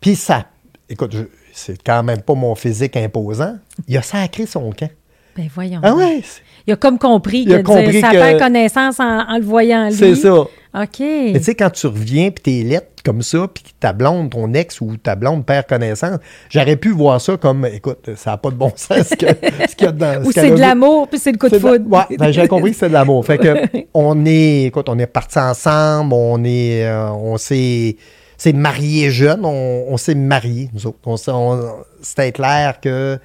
Puis 0.00 0.16
ça, 0.16 0.46
écoute, 0.88 1.14
c'est 1.52 1.82
quand 1.82 2.02
même 2.02 2.22
pas 2.22 2.34
mon 2.34 2.54
physique 2.54 2.96
imposant. 2.96 3.56
Il 3.88 3.96
a 3.96 4.02
sacré 4.02 4.46
son 4.46 4.70
camp. 4.70 4.90
Ben 5.36 5.48
voyons. 5.54 5.80
Ah 5.82 5.94
ouais, 5.94 6.22
Il 6.66 6.72
a 6.72 6.76
comme 6.76 6.98
compris 6.98 7.44
Il 7.46 7.54
a 7.54 7.58
que 7.58 7.62
compris 7.64 7.90
dire, 7.90 8.00
ça 8.02 8.10
que- 8.10 8.16
perd 8.18 8.38
connaissance 8.40 9.00
en, 9.00 9.20
en 9.28 9.36
le 9.38 9.44
voyant 9.44 9.88
lui. 9.88 9.94
c'est 9.94 10.14
ça. 10.14 10.34
OK. 10.72 11.00
Mais 11.00 11.32
tu 11.34 11.42
sais, 11.44 11.54
quand 11.56 11.70
tu 11.70 11.86
reviens, 11.88 12.30
puis 12.30 12.42
t'es 12.62 12.68
lettre 12.68 12.86
comme 13.04 13.22
ça, 13.22 13.48
puis 13.52 13.64
que 13.64 13.70
ta 13.80 13.92
blonde, 13.92 14.30
ton 14.30 14.52
ex 14.54 14.80
ou 14.80 14.96
ta 14.98 15.16
blonde 15.16 15.44
perd 15.44 15.66
connaissance, 15.66 16.18
j'aurais 16.48 16.76
pu 16.76 16.90
voir 16.90 17.20
ça 17.20 17.36
comme, 17.36 17.66
écoute, 17.66 18.10
ça 18.14 18.32
n'a 18.32 18.36
pas 18.36 18.50
de 18.50 18.54
bon 18.56 18.70
sens 18.76 19.08
ce 19.08 19.16
que- 19.16 19.26
ce 19.68 19.74
qu'il 19.74 19.86
y 19.86 19.88
a 19.88 19.92
dedans. 19.92 20.20
Ou 20.22 20.26
ce 20.30 20.40
c'est 20.40 20.50
de 20.50 20.60
l'amour, 20.60 21.08
puis 21.08 21.18
c'est 21.18 21.32
le 21.32 21.38
coup 21.38 21.48
de 21.48 21.54
C'est 21.54 21.60
foudre. 21.60 21.86
Ouais, 21.90 22.16
ben, 22.16 22.30
j'ai 22.30 22.46
compris 22.46 22.70
que 22.70 22.76
c'est 22.76 22.88
de 22.88 22.92
l'amour. 22.94 23.24
Fait 23.26 23.38
que 23.38 23.54
on 23.94 24.24
est, 24.26 24.64
écoute, 24.66 24.88
on 24.88 24.98
est 24.98 25.06
partis 25.06 25.38
ensemble, 25.40 26.12
on 26.12 26.44
est, 26.44 26.84
euh, 26.86 27.10
on 27.10 27.36
s'est, 27.36 27.96
s'est 28.36 28.52
mariés 28.52 29.10
jeunes, 29.10 29.44
on, 29.44 29.86
on 29.88 29.96
s'est 29.96 30.14
mariés, 30.14 30.68
nous 30.72 30.86
autres. 30.86 30.98
On 31.06 31.16
s'est- 31.16 31.32
on- 31.32 31.58
c'était 32.02 32.30
clair 32.32 32.78
que 32.80 33.18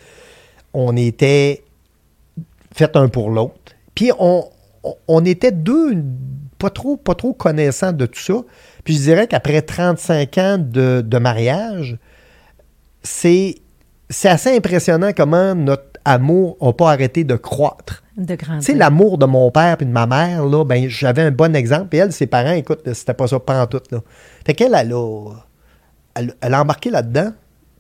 on 0.74 0.96
était 0.98 1.62
fait 2.76 2.96
un 2.98 3.08
pour 3.08 3.30
l'autre. 3.30 3.74
Puis 3.96 4.12
on, 4.20 5.26
était 5.26 5.52
deux 5.52 6.04
pas 6.60 6.70
trop, 6.70 6.98
pas 6.98 7.16
trop 7.16 7.34
connaissants 7.34 7.94
de 7.94 8.06
tout 8.06 8.20
ça. 8.20 8.34
Puis 8.84 8.96
je 8.96 9.00
dirais 9.00 9.28
qu'après 9.28 9.62
35 9.62 10.38
ans 10.38 10.58
de, 10.60 11.02
de 11.02 11.18
mariage, 11.18 11.98
c'est, 13.02 13.56
c'est 14.10 14.28
assez 14.28 14.56
impressionnant 14.56 15.12
comment 15.16 15.56
notre 15.56 16.00
amour 16.04 16.58
n'a 16.62 16.74
pas 16.74 16.92
arrêté 16.92 17.24
de 17.24 17.36
croître. 17.36 18.04
De 18.18 18.36
grandir. 18.36 18.60
Tu 18.60 18.74
sais, 18.74 18.78
l'amour 18.78 19.18
de 19.18 19.26
mon 19.26 19.50
père 19.52 19.78
et 19.80 19.86
de 19.86 19.90
ma 19.92 20.06
mère, 20.06 20.46
là, 20.46 20.66
ben, 20.66 20.90
j'avais 20.90 21.22
un 21.22 21.32
bon 21.32 21.56
exemple. 21.56 21.96
Et 21.96 22.00
elle, 22.00 22.12
ses 22.12 22.28
parents, 22.28 22.54
écoute, 22.54 22.82
c'était 22.94 23.14
pas 23.14 23.28
ça 23.28 23.40
pas 23.40 23.64
en 23.64 23.68
tout. 23.68 23.82
Là. 23.92 24.00
Fait 24.46 24.54
qu'elle, 24.54 24.76
elle 24.76 24.94
a, 24.94 25.32
elle, 26.16 26.34
elle 26.42 26.54
a 26.54 26.62
embarqué 26.62 26.90
là-dedans. 26.90 27.32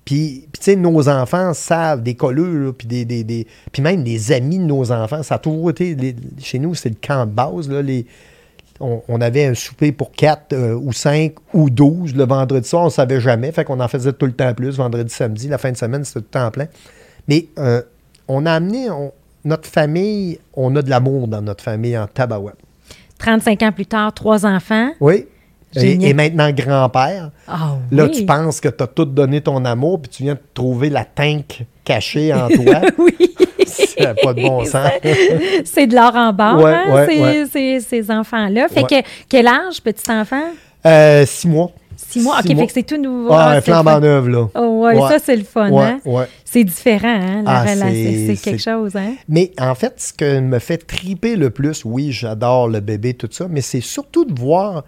Puis, 0.05 0.47
tu 0.53 0.59
sais, 0.61 0.75
nos 0.75 1.09
enfants 1.09 1.53
savent 1.55 2.03
des 2.03 2.13
colleux, 2.13 2.73
puis, 2.77 2.87
des, 2.87 3.05
des, 3.05 3.23
des- 3.23 3.47
puis 3.71 3.81
même 3.81 4.03
les 4.03 4.31
amis 4.31 4.59
de 4.59 4.63
nos 4.63 4.91
enfants. 4.91 5.23
Ça 5.23 5.35
a 5.35 5.39
toujours 5.39 5.71
été, 5.71 5.95
les- 5.95 6.15
chez 6.39 6.59
nous, 6.59 6.75
c'est 6.75 6.89
le 6.89 6.95
camp 7.01 7.25
de 7.25 7.31
base. 7.31 7.67
Là, 7.69 7.81
les, 7.81 8.05
on, 8.79 9.01
on 9.07 9.19
avait 9.19 9.45
un 9.45 9.55
souper 9.55 9.91
pour 9.91 10.11
4 10.11 10.75
ou 10.75 10.93
5 10.93 11.33
ou 11.53 11.69
12 11.71 12.15
le 12.15 12.23
vendredi 12.25 12.67
soir, 12.69 12.83
on 12.83 12.85
ne 12.85 12.91
savait 12.91 13.19
jamais. 13.19 13.51
Fait 13.51 13.63
qu'on 13.65 13.79
en 13.79 13.87
faisait 13.87 14.13
tout 14.13 14.27
le 14.27 14.33
temps 14.33 14.53
plus, 14.53 14.77
vendredi, 14.77 15.11
samedi. 15.13 15.47
La 15.47 15.57
fin 15.57 15.71
de 15.71 15.77
semaine, 15.77 16.03
c'était 16.05 16.19
tout 16.19 16.25
le 16.33 16.39
temps 16.39 16.51
plein. 16.51 16.67
Mais 17.27 17.47
euh, 17.57 17.81
on 18.27 18.45
a 18.45 18.51
amené, 18.53 18.89
on- 18.91 19.11
notre 19.43 19.67
famille, 19.67 20.39
on 20.53 20.75
a 20.75 20.81
de 20.83 20.89
l'amour 20.89 21.27
dans 21.27 21.41
notre 21.41 21.63
famille 21.63 21.97
en 21.97 22.05
tabarouette. 22.07 22.55
35 23.17 23.63
ans 23.63 23.71
plus 23.71 23.85
tard, 23.85 24.13
trois 24.13 24.45
enfants. 24.45 24.89
Oui. 24.99 25.25
Et, 25.75 26.13
maintenant 26.13 26.51
grand-père. 26.51 27.31
Ah 27.47 27.75
Là, 27.91 28.07
tu 28.09 28.25
penses 28.25 28.59
que 28.61 28.69
tu 28.69 28.83
as 28.83 28.87
tout 28.87 29.05
donné 29.05 29.41
ton 29.41 29.63
amour, 29.65 30.01
puis 30.01 30.09
tu 30.11 30.23
viens 30.23 30.35
de 30.35 30.39
trouver 30.53 30.89
la 30.89 31.03
tank 31.05 31.63
cachée 31.83 32.33
en 32.33 32.47
toi. 32.49 32.81
oui. 32.97 33.15
Ça 33.67 34.03
n'a 34.05 34.13
pas 34.15 34.33
de 34.33 34.41
bon 34.41 34.63
sens. 34.65 34.89
c'est 35.65 35.87
de 35.87 35.95
l'or 35.95 36.15
en 36.15 36.33
barre, 36.33 36.59
Ouais, 36.59 36.73
hein, 36.73 36.93
ouais, 36.93 37.05
ces, 37.07 37.19
ouais. 37.21 37.45
ces- 37.51 37.79
ces 37.81 38.11
enfants-là. 38.11 38.67
Fait 38.67 38.83
que, 38.83 38.95
quel 39.29 39.47
âge, 39.47 39.81
petit 39.83 40.09
enfant? 40.11 40.43
Euh, 40.85 41.25
six 41.25 41.47
mois. 41.47 41.71
Six 41.97 42.21
mois. 42.21 42.39
OK, 42.39 42.47
fait 42.55 42.67
que 42.67 42.73
c'est 42.73 42.83
tout 42.83 42.97
nouveau. 43.01 43.31
Ah, 43.31 43.47
Ah, 43.47 43.51
un 43.51 43.55
c'est 43.55 43.61
flambe 43.71 43.87
en 43.87 44.03
œuvre, 44.03 44.29
là. 44.29 44.47
Oh, 44.55 44.83
ouais, 44.83 44.95
Ouais. 44.99 45.09
ça, 45.09 45.17
c'est 45.23 45.35
le 45.35 45.43
fun, 45.43 45.69
Ouais, 45.71 45.83
hein? 45.83 45.99
ouais. 46.05 46.25
C'est 46.43 46.63
différent, 46.63 47.07
hein, 47.21 47.41
la 47.45 47.51
Ah, 47.51 47.61
relation. 47.61 47.87
c'est- 47.87 48.03
C'est 48.03 48.25
c'est 48.27 48.35
c'est- 48.35 48.49
quelque 48.51 48.61
chose, 48.61 48.95
hein? 48.95 49.13
Mais 49.29 49.51
en 49.59 49.75
fait, 49.75 49.93
ce 49.97 50.13
que 50.13 50.39
me 50.39 50.59
fait 50.59 50.77
triper 50.77 51.35
le 51.37 51.49
plus, 51.49 51.83
oui, 51.85 52.11
j'adore 52.11 52.67
le 52.67 52.81
bébé, 52.81 53.13
tout 53.13 53.29
ça, 53.31 53.47
mais 53.49 53.61
c'est 53.61 53.81
surtout 53.81 54.25
de 54.25 54.37
voir 54.39 54.83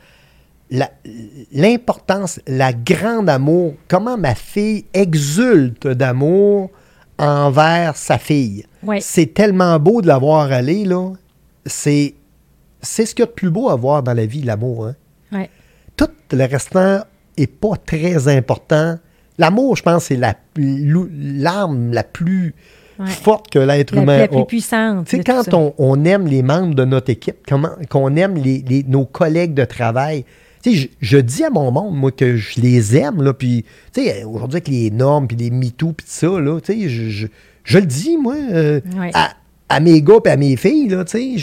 l'importance, 1.54 2.40
la 2.48 2.74
grande 2.74 3.30
amour, 3.30 3.74
comment 3.88 4.18
ma 4.18 4.36
fille 4.36 4.86
exulte 4.94 5.88
d'amour 5.88 6.70
envers 7.18 7.96
sa 7.96 8.18
fille. 8.18 8.66
C'est 9.00 9.34
tellement 9.34 9.80
beau 9.80 10.02
de 10.02 10.08
la 10.08 10.18
voir 10.18 10.52
aller, 10.52 10.86
là. 10.86 11.12
C'est, 11.66 12.14
c'est 12.82 13.06
ce 13.06 13.16
qu'il 13.16 13.24
y 13.24 13.28
a 13.28 13.28
de 13.28 13.32
plus 13.34 13.50
beau 13.50 13.70
à 13.70 13.76
voir 13.76 14.04
dans 14.04 14.14
la 14.14 14.26
vie, 14.26 14.42
l'amour. 14.44 14.88
Hein? 15.32 15.46
Tout 15.96 16.10
le 16.32 16.44
restant 16.46 17.00
est 17.38 17.48
pas 17.48 17.76
très 17.86 18.28
important. 18.28 18.98
L'amour, 19.40 19.76
je 19.76 19.84
pense, 19.84 20.06
c'est 20.06 20.16
la, 20.16 20.36
l'arme 20.58 21.92
la 21.92 22.04
plus 22.04 22.54
Ouais. 23.00 23.06
forte 23.06 23.52
que 23.52 23.60
l'être 23.60 23.94
La, 23.96 24.02
humain 24.02 24.18
la 24.18 24.28
plus 24.28 24.46
puissante. 24.46 25.06
Tu 25.06 25.18
sais, 25.18 25.24
quand 25.24 25.54
on, 25.54 25.72
on 25.78 26.04
aime 26.04 26.26
les 26.26 26.42
membres 26.42 26.74
de 26.74 26.84
notre 26.84 27.12
équipe, 27.12 27.36
comment, 27.48 27.70
qu'on 27.92 28.16
aime 28.16 28.34
les, 28.38 28.64
les- 28.68 28.82
nos 28.88 29.06
collègues 29.06 29.54
de 29.54 29.66
travail, 29.66 30.26
je, 30.66 30.88
je 31.02 31.18
dis 31.18 31.44
à 31.44 31.50
mon 31.50 31.72
monde, 31.72 31.96
moi, 31.96 32.12
que 32.12 32.36
je 32.38 32.60
les 32.62 32.98
aime, 32.98 33.22
là, 33.24 33.34
puis, 33.34 33.66
tu 33.94 34.04
sais, 34.04 34.24
aujourd'hui, 34.24 34.58
avec 34.58 34.68
les 34.68 34.92
normes, 34.92 35.28
puis 35.28 35.38
les 35.38 35.50
MeToo, 35.52 35.94
puis 35.94 36.06
tout 36.06 36.12
ça, 36.12 36.40
là, 36.40 36.60
tu 36.60 36.74
sais, 36.74 36.90
je, 36.90 37.10
je, 37.10 37.28
je 37.64 37.78
le 37.80 37.86
dis, 37.86 38.18
moi, 38.18 38.36
euh, 38.52 38.80
à, 39.14 39.34
à 39.70 39.80
mes 39.80 40.02
gars 40.02 40.18
et 40.26 40.30
à 40.30 40.38
mes 40.38 40.56
filles, 40.56 40.90
là, 40.90 41.04
tu 41.06 41.12
sais, 41.12 41.38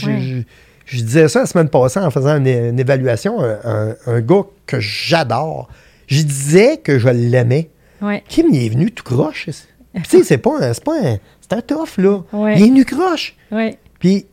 je, 0.87 1.03
disais 1.03 1.29
ça 1.29 1.41
la 1.41 1.47
semaine 1.47 1.69
passée 1.69 2.01
en 2.01 2.11
faisant 2.11 2.37
une, 2.37 2.47
une 2.47 2.79
évaluation, 2.81 3.41
un, 3.41 3.59
un- 3.65 3.97
un 4.07 4.21
gars 4.21 4.43
que 4.67 4.81
j'adore, 4.81 5.69
je 6.07 6.23
disais 6.23 6.77
que 6.77 6.99
je 6.99 7.09
l'aimais. 7.09 7.71
Ouais. 8.03 8.23
Kim, 8.29 8.47
il 8.53 8.65
est 8.67 8.69
venu 8.69 8.91
tout 8.91 9.05
croche. 9.05 9.49
Tu 9.95 10.11
sais, 10.11 10.25
c'est 10.25 10.39
pas 10.39 10.59
un, 10.61 10.75
c'est 10.75 10.85
pas 10.85 10.97
un, 11.03 11.17
c'est 11.41 11.53
un 11.57 11.61
tough, 11.63 11.97
là. 11.99 12.21
Il 12.57 12.65
est 12.65 12.69
venu 12.69 12.85
croche. 12.85 13.37
Puis, 13.99 14.27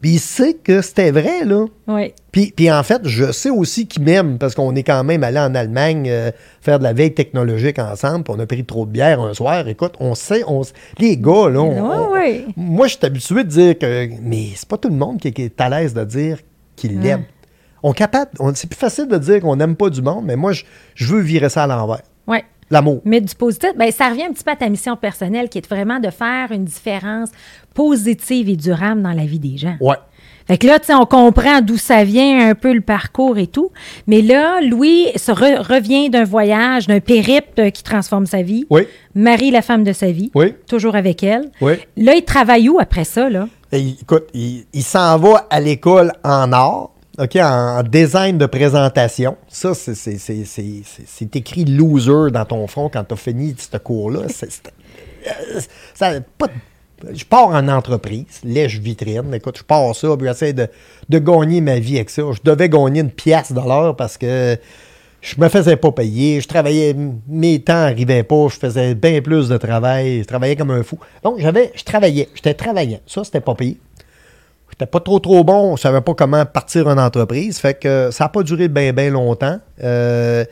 puis 0.00 0.10
il 0.12 0.18
sait 0.20 0.54
que 0.54 0.80
c'était 0.80 1.10
vrai, 1.10 1.44
là. 1.44 1.66
Ouais. 1.88 2.14
Puis, 2.30 2.52
puis 2.54 2.70
en 2.70 2.82
fait, 2.82 3.00
je 3.04 3.32
sais 3.32 3.50
aussi 3.50 3.86
qu'il 3.88 4.02
m'aime 4.04 4.38
parce 4.38 4.54
qu'on 4.54 4.74
est 4.76 4.82
quand 4.84 5.02
même 5.02 5.24
allé 5.24 5.38
en 5.40 5.54
Allemagne 5.54 6.06
euh, 6.08 6.30
faire 6.60 6.78
de 6.78 6.84
la 6.84 6.92
veille 6.92 7.14
technologique 7.14 7.78
ensemble. 7.80 8.22
Puis 8.24 8.34
on 8.36 8.40
a 8.40 8.46
pris 8.46 8.64
trop 8.64 8.86
de 8.86 8.90
bière 8.92 9.20
un 9.20 9.34
soir. 9.34 9.66
Écoute, 9.66 9.94
on 9.98 10.14
sait, 10.14 10.42
on, 10.46 10.62
les 10.98 11.16
gars, 11.16 11.48
là, 11.50 11.60
on- 11.60 12.12
ouais. 12.12 12.44
moi, 12.56 12.86
je 12.86 12.96
suis 12.96 13.04
habitué 13.06 13.42
de 13.44 13.48
dire 13.48 13.78
que. 13.78 14.08
Mais 14.22 14.48
c'est 14.54 14.68
pas 14.68 14.76
tout 14.78 14.88
le 14.88 14.94
monde 14.96 15.18
qui, 15.18 15.32
qui 15.32 15.42
est 15.42 15.60
à 15.60 15.68
l'aise 15.68 15.94
de 15.94 16.04
dire 16.04 16.38
qu'il 16.76 17.00
l'aime. 17.00 17.24
On 17.82 17.92
est 17.92 17.96
capable. 17.96 18.30
on- 18.38 18.54
c'est 18.54 18.68
plus 18.68 18.78
facile 18.78 19.08
de 19.08 19.18
dire 19.18 19.40
qu'on 19.40 19.56
n'aime 19.56 19.74
pas 19.76 19.90
du 19.90 20.02
monde, 20.02 20.24
mais 20.24 20.36
moi, 20.36 20.52
je, 20.52 20.64
je 20.94 21.06
veux 21.12 21.20
virer 21.20 21.48
ça 21.48 21.64
à 21.64 21.66
l'envers. 21.66 22.02
Ouais. 22.26 22.44
L'amour. 22.70 23.00
Mais 23.04 23.20
du 23.20 23.34
positif, 23.34 23.70
ben, 23.76 23.90
ça 23.90 24.08
revient 24.08 24.24
un 24.24 24.32
petit 24.32 24.44
peu 24.44 24.50
à 24.50 24.56
ta 24.56 24.68
mission 24.68 24.96
personnelle 24.96 25.48
qui 25.48 25.58
est 25.58 25.68
vraiment 25.68 26.00
de 26.00 26.10
faire 26.10 26.52
une 26.52 26.64
différence 26.64 27.30
positive 27.74 28.48
et 28.48 28.56
durable 28.56 29.02
dans 29.02 29.12
la 29.12 29.24
vie 29.24 29.38
des 29.38 29.56
gens. 29.56 29.76
Ouais. 29.80 29.96
Fait 30.46 30.56
que 30.56 30.66
là, 30.66 30.78
tu 30.78 30.86
sais, 30.86 30.94
on 30.94 31.04
comprend 31.04 31.60
d'où 31.60 31.76
ça 31.76 32.04
vient 32.04 32.48
un 32.48 32.54
peu 32.54 32.72
le 32.72 32.80
parcours 32.80 33.36
et 33.36 33.46
tout. 33.46 33.70
Mais 34.06 34.22
là, 34.22 34.62
Louis 34.62 35.08
se 35.16 35.30
re- 35.30 35.60
revient 35.60 36.08
d'un 36.08 36.24
voyage, 36.24 36.86
d'un 36.86 37.00
périple 37.00 37.70
qui 37.70 37.82
transforme 37.82 38.24
sa 38.24 38.40
vie. 38.40 38.64
Oui. 38.70 38.82
Marie, 39.14 39.50
la 39.50 39.60
femme 39.60 39.84
de 39.84 39.92
sa 39.92 40.10
vie. 40.10 40.30
Oui. 40.34 40.54
Toujours 40.66 40.96
avec 40.96 41.22
elle. 41.22 41.50
Oui. 41.60 41.74
Là, 41.98 42.14
il 42.14 42.24
travaille 42.24 42.70
où 42.70 42.78
après 42.80 43.04
ça, 43.04 43.28
là? 43.28 43.46
Et 43.72 43.88
écoute, 44.00 44.24
il, 44.32 44.64
il 44.72 44.82
s'en 44.82 45.18
va 45.18 45.46
à 45.50 45.60
l'école 45.60 46.12
en 46.24 46.50
art, 46.52 46.92
OK, 47.18 47.36
en 47.36 47.82
design 47.82 48.38
de 48.38 48.46
présentation. 48.46 49.36
Ça, 49.48 49.74
c'est, 49.74 51.34
écrit 51.34 51.64
loser 51.64 52.30
dans 52.30 52.44
ton 52.44 52.66
front 52.68 52.88
quand 52.88 53.02
tu 53.02 53.14
as 53.14 53.16
fini 53.16 53.56
ce 53.58 53.76
cours-là. 53.76 54.20
Euh, 56.02 56.20
je 57.12 57.24
pars 57.24 57.48
en 57.48 57.66
entreprise, 57.68 58.40
lèche 58.44 58.78
vitrine. 58.78 59.34
Écoute, 59.34 59.58
je 59.58 59.64
pars 59.64 59.96
ça, 59.96 60.16
puis 60.16 60.28
j'essaie 60.28 60.52
de, 60.52 60.68
de 61.08 61.18
gagner 61.18 61.60
ma 61.60 61.80
vie 61.80 61.96
avec 61.96 62.10
ça. 62.10 62.22
Je 62.32 62.40
devais 62.44 62.68
gagner 62.68 63.00
une 63.00 63.10
pièce 63.10 63.50
de 63.50 63.60
l'heure 63.60 63.96
parce 63.96 64.16
que 64.16 64.56
je 65.20 65.40
me 65.40 65.48
faisais 65.48 65.76
pas 65.76 65.90
payer. 65.90 66.40
Je 66.40 66.46
travaillais, 66.46 66.94
mes 67.26 67.60
temps 67.60 67.74
n'arrivaient 67.74 68.22
pas. 68.22 68.46
Je 68.48 68.56
faisais 68.56 68.94
bien 68.94 69.20
plus 69.22 69.48
de 69.48 69.56
travail. 69.56 70.20
Je 70.20 70.26
travaillais 70.26 70.54
comme 70.54 70.70
un 70.70 70.84
fou. 70.84 70.98
Donc, 71.24 71.40
j'avais, 71.40 71.72
je 71.74 71.82
travaillais. 71.82 72.28
J'étais 72.34 72.54
travaillant. 72.54 73.00
Ça, 73.06 73.24
c'était 73.24 73.40
pas 73.40 73.56
payé. 73.56 73.78
J'étais 74.70 74.86
pas 74.86 75.00
trop 75.00 75.18
trop 75.18 75.44
bon, 75.44 75.76
je 75.76 75.82
savais 75.82 76.00
pas 76.00 76.14
comment 76.14 76.44
partir 76.46 76.88
une 76.88 77.00
entreprise. 77.00 77.58
Fait 77.58 77.74
que 77.74 78.10
ça 78.12 78.24
n'a 78.24 78.28
pas 78.28 78.42
duré 78.42 78.68
bien 78.68 78.92
bien 78.92 79.10
longtemps. 79.10 79.58
Euh, 79.82 80.44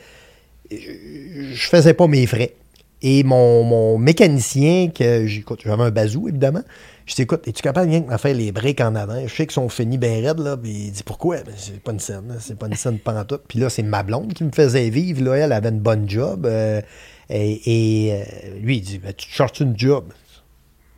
je 0.70 1.68
faisais 1.68 1.94
pas 1.94 2.07
mes 2.07 2.26
frais. 2.26 2.55
Et 3.02 3.22
mon, 3.24 3.62
mon 3.62 3.98
mécanicien, 3.98 4.88
que 4.88 5.26
j'avais 5.26 5.83
un 5.83 5.90
bazou, 5.90 6.29
évidemment, 6.29 6.62
je 7.05 7.14
dis, 7.14 7.22
écoute, 7.22 7.46
es-tu 7.46 7.62
capable 7.62 7.90
de 7.90 8.00
me 8.00 8.16
faire 8.16 8.35
les 8.35 8.50
breaks 8.52 8.81
en 8.81 8.94
avant? 8.96 9.20
Je 9.26 9.33
sais 9.33 9.46
qu'ils 9.46 9.52
sont 9.52 9.68
finis 9.68 9.98
bien 9.98 10.22
raides, 10.22 10.40
là. 10.40 10.57
Puis 10.57 10.70
il 10.70 10.90
dit, 10.90 11.02
pourquoi? 11.05 11.37
Ben, 11.37 11.55
c'est 11.57 11.79
pas 11.79 11.92
une 11.92 12.00
scène, 12.00 12.37
c'est 12.40 12.59
pas 12.59 12.66
une 12.66 12.74
scène 12.74 12.98
pantoute. 12.98 13.42
Puis 13.46 13.61
là, 13.61 13.68
c'est 13.70 13.83
ma 13.83 14.02
blonde 14.02 14.33
qui 14.33 14.42
me 14.42 14.50
faisait 14.50 14.88
vivre, 14.90 15.22
là. 15.22 15.37
Elle 15.37 15.52
avait 15.52 15.68
une 15.68 15.79
bonne 15.79 16.09
job. 16.09 16.46
Euh, 16.46 16.81
et, 17.29 18.11
euh, 18.12 18.59
lui, 18.61 18.79
il 18.79 18.81
dit, 18.81 18.98
ben, 18.98 19.12
tu 19.14 19.29
cherches 19.29 19.61
une 19.61 19.79
job? 19.79 20.07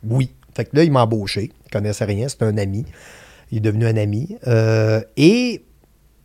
Oui. 0.03 0.31
Fait 0.55 0.65
que 0.65 0.75
là, 0.75 0.83
il 0.83 0.91
m'a 0.91 1.03
embauché. 1.03 1.51
Connaissait 1.71 2.05
rien, 2.05 2.27
c'était 2.27 2.45
un 2.45 2.57
ami. 2.57 2.85
Il 3.51 3.57
est 3.57 3.61
devenu 3.61 3.85
un 3.85 3.97
ami. 3.97 4.37
Euh, 4.47 5.01
et 5.17 5.63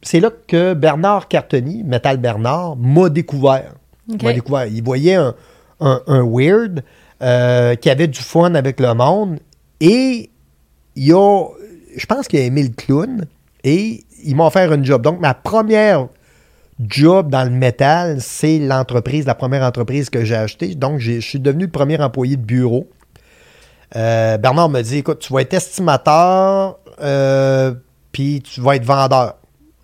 c'est 0.02 0.20
là 0.20 0.30
que 0.46 0.74
Bernard 0.74 1.28
Cartoni, 1.28 1.83
Metal 1.85 2.18
Bernard, 2.18 2.76
m'a 2.76 3.09
découvert. 3.09 3.74
M'a 4.22 4.33
découvert. 4.33 4.66
Il 4.66 4.83
voyait 4.83 5.14
un, 5.14 5.35
un, 5.80 6.22
weird 6.22 6.83
qui 7.20 7.90
avait 7.90 8.09
du 8.09 8.20
fun 8.20 8.54
avec 8.54 8.80
le 8.80 8.92
monde 8.92 9.38
et 9.80 10.30
il 10.96 11.12
a, 11.12 11.46
je 11.96 12.07
pense 12.07 12.28
qu'il 12.28 12.38
a 12.40 12.42
aimé 12.42 12.62
le 12.62 12.70
clown 12.70 13.26
et 13.62 14.04
il 14.24 14.37
m'a 14.37 14.46
offert 14.46 14.72
une 14.72 14.85
job. 14.85 15.02
Donc, 15.02 15.20
ma 15.20 15.35
première 15.35 16.09
job 16.80 17.30
dans 17.30 17.44
le 17.44 17.50
métal, 17.50 18.20
c'est 18.20 18.59
l'entreprise, 18.59 19.26
la 19.26 19.35
première 19.35 19.62
entreprise 19.62 20.11
que 20.11 20.24
j'ai 20.24 20.37
achetée. 20.37 20.74
Donc, 20.74 20.98
je 20.98 21.20
suis 21.20 21.40
devenu 21.40 21.64
le 21.64 21.70
premier 21.70 22.00
employé 22.00 22.37
de 22.37 22.42
bureau. 22.42 22.88
Euh, 23.96 24.38
Bernard 24.38 24.68
me 24.68 24.83
dit 24.83 24.98
écoute, 24.98 25.20
tu 25.20 25.33
vas 25.33 25.42
être 25.42 25.54
estimateur, 25.54 26.78
euh, 27.00 27.74
puis 28.12 28.42
tu 28.42 28.61
vas 28.61 28.76
être 28.76 28.85
vendeur. 28.85 29.37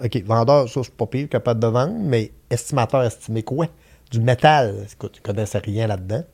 OK, 0.03 0.23
vendeur, 0.25 0.69
ça, 0.69 0.81
c'est 0.83 0.95
pas 0.95 1.07
pire, 1.07 1.29
capable 1.29 1.61
de 1.61 1.67
vendre, 1.67 1.95
mais 1.99 2.33
estimateur, 2.49 3.03
estimé 3.03 3.43
quoi? 3.43 3.67
Du 4.11 4.21
métal. 4.21 4.87
Écoute, 4.91 5.13
tu 5.13 5.21
connaissais 5.21 5.59
rien 5.59 5.87
là-dedans. 5.87 6.25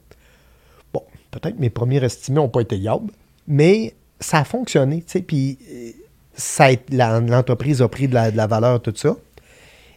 Bon, 0.92 1.02
peut-être 1.30 1.58
mes 1.58 1.70
premiers 1.70 2.02
estimés 2.02 2.36
n'ont 2.36 2.48
pas 2.48 2.60
été 2.60 2.78
yob. 2.78 3.10
Mais 3.46 3.94
ça 4.20 4.38
a 4.38 4.44
fonctionné, 4.44 5.02
tu 5.02 5.12
sais, 5.12 5.20
puis 5.20 5.58
l'entreprise 6.90 7.82
a 7.82 7.88
pris 7.88 8.08
de 8.08 8.14
la, 8.14 8.46
valeur, 8.46 8.80
tout 8.80 8.94
ça. 8.96 9.16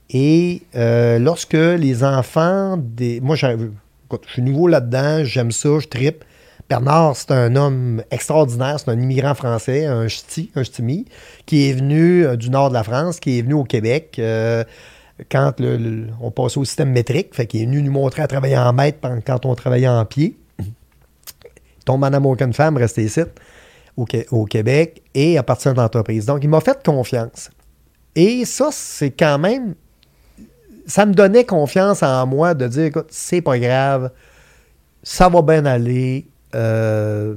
Et 0.10 0.64
euh, 0.76 1.20
lorsque 1.20 1.54
les 1.54 2.04
enfants 2.04 2.78
des. 2.78 3.22
Moi, 3.22 3.36
je 3.36 3.48
suis 4.28 4.42
nouveau 4.42 4.68
là-dedans, 4.68 5.24
j'aime 5.24 5.52
ça, 5.52 5.80
je 5.80 5.88
tripe. 5.88 6.24
Bernard, 6.70 7.16
c'est 7.16 7.32
un 7.32 7.56
homme 7.56 8.04
extraordinaire, 8.12 8.80
c'est 8.80 8.90
un 8.90 9.00
immigrant 9.00 9.34
français, 9.34 9.86
un 9.86 10.08
ch'ti, 10.08 10.52
un 10.56 10.64
ch'timi, 10.64 11.06
qui 11.46 11.70
est 11.70 11.74
venu 11.74 12.26
euh, 12.26 12.36
du 12.36 12.50
nord 12.50 12.70
de 12.70 12.76
la 12.76 12.84
France, 12.84 13.20
qui 13.20 13.40
est 13.40 13.42
venu 13.42 13.56
au 13.56 13.64
Québec 13.64 14.18
euh, 14.20 14.64
quand 15.32 15.54
on 16.22 16.32
passait 16.32 16.60
au 16.60 16.66
système 16.66 16.92
métrique, 16.92 17.36
fait 17.36 17.48
qu'il 17.48 17.64
est 17.64 17.66
venu 17.66 17.82
nous 17.82 17.92
montrer 17.92 18.22
à 18.22 18.28
travailler 18.28 18.58
en 18.58 18.72
mètre 18.72 19.00
quand 19.26 19.46
on 19.46 19.56
travaillait 19.56 19.90
en 19.90 20.06
pied 20.06 20.38
tombe 21.90 22.04
en 22.04 22.14
amour 22.14 22.38
qu'une 22.38 22.54
femme, 22.54 22.78
rester 22.78 23.04
ici, 23.04 23.22
au, 23.98 24.46
Québec, 24.46 25.02
et 25.16 25.38
à 25.38 25.44
partir 25.44 25.74
de 25.74 25.80
l'entreprise. 25.80 26.26
Donc, 26.26 26.44
il 26.44 26.50
m'a 26.50 26.62
fait 26.62 26.84
confiance. 26.86 27.50
Et 28.16 28.46
ça, 28.46 28.70
c'est 28.72 29.12
quand 29.12 29.40
même. 29.40 29.74
Ça 30.86 31.06
me 31.06 31.14
donnait 31.14 31.46
confiance 31.46 32.04
en 32.04 32.26
moi 32.28 32.54
de 32.54 32.68
dire 32.68 32.86
écoute, 32.86 33.08
c'est 33.10 33.42
pas 33.42 33.60
grave, 33.60 34.12
ça 35.04 35.30
va 35.30 35.42
bien 35.42 35.66
aller. 35.66 36.26
Euh, 36.56 37.36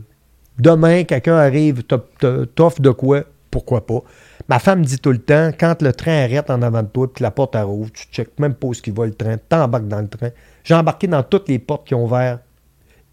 demain, 0.58 1.04
quelqu'un 1.04 1.36
arrive, 1.36 1.82
t'offre 1.84 2.80
de 2.80 2.90
quoi, 2.90 3.24
pourquoi 3.50 3.86
pas? 3.86 4.02
Ma 4.48 4.58
femme 4.58 4.84
dit 4.84 4.98
tout 4.98 5.12
le 5.12 5.18
temps 5.18 5.50
quand 5.58 5.80
le 5.82 5.92
train 5.92 6.24
arrête 6.24 6.50
en 6.50 6.62
avant 6.62 6.82
de 6.82 6.88
toi, 6.88 7.12
puis 7.12 7.22
la 7.22 7.30
porte 7.30 7.54
rouvre, 7.56 7.90
tu 7.92 8.06
checkes 8.10 8.38
même 8.38 8.54
pas 8.54 8.66
où 8.68 8.74
ce 8.74 8.82
qu'il 8.82 8.92
va 8.92 9.06
le 9.06 9.14
train, 9.14 9.36
t'embarques 9.36 9.88
dans 9.88 10.00
le 10.00 10.08
train. 10.08 10.30
J'ai 10.64 10.74
embarqué 10.74 11.06
dans 11.06 11.22
toutes 11.22 11.48
les 11.48 11.58
portes 11.58 11.86
qui 11.86 11.94
ont 11.94 12.04
ouvert 12.04 12.38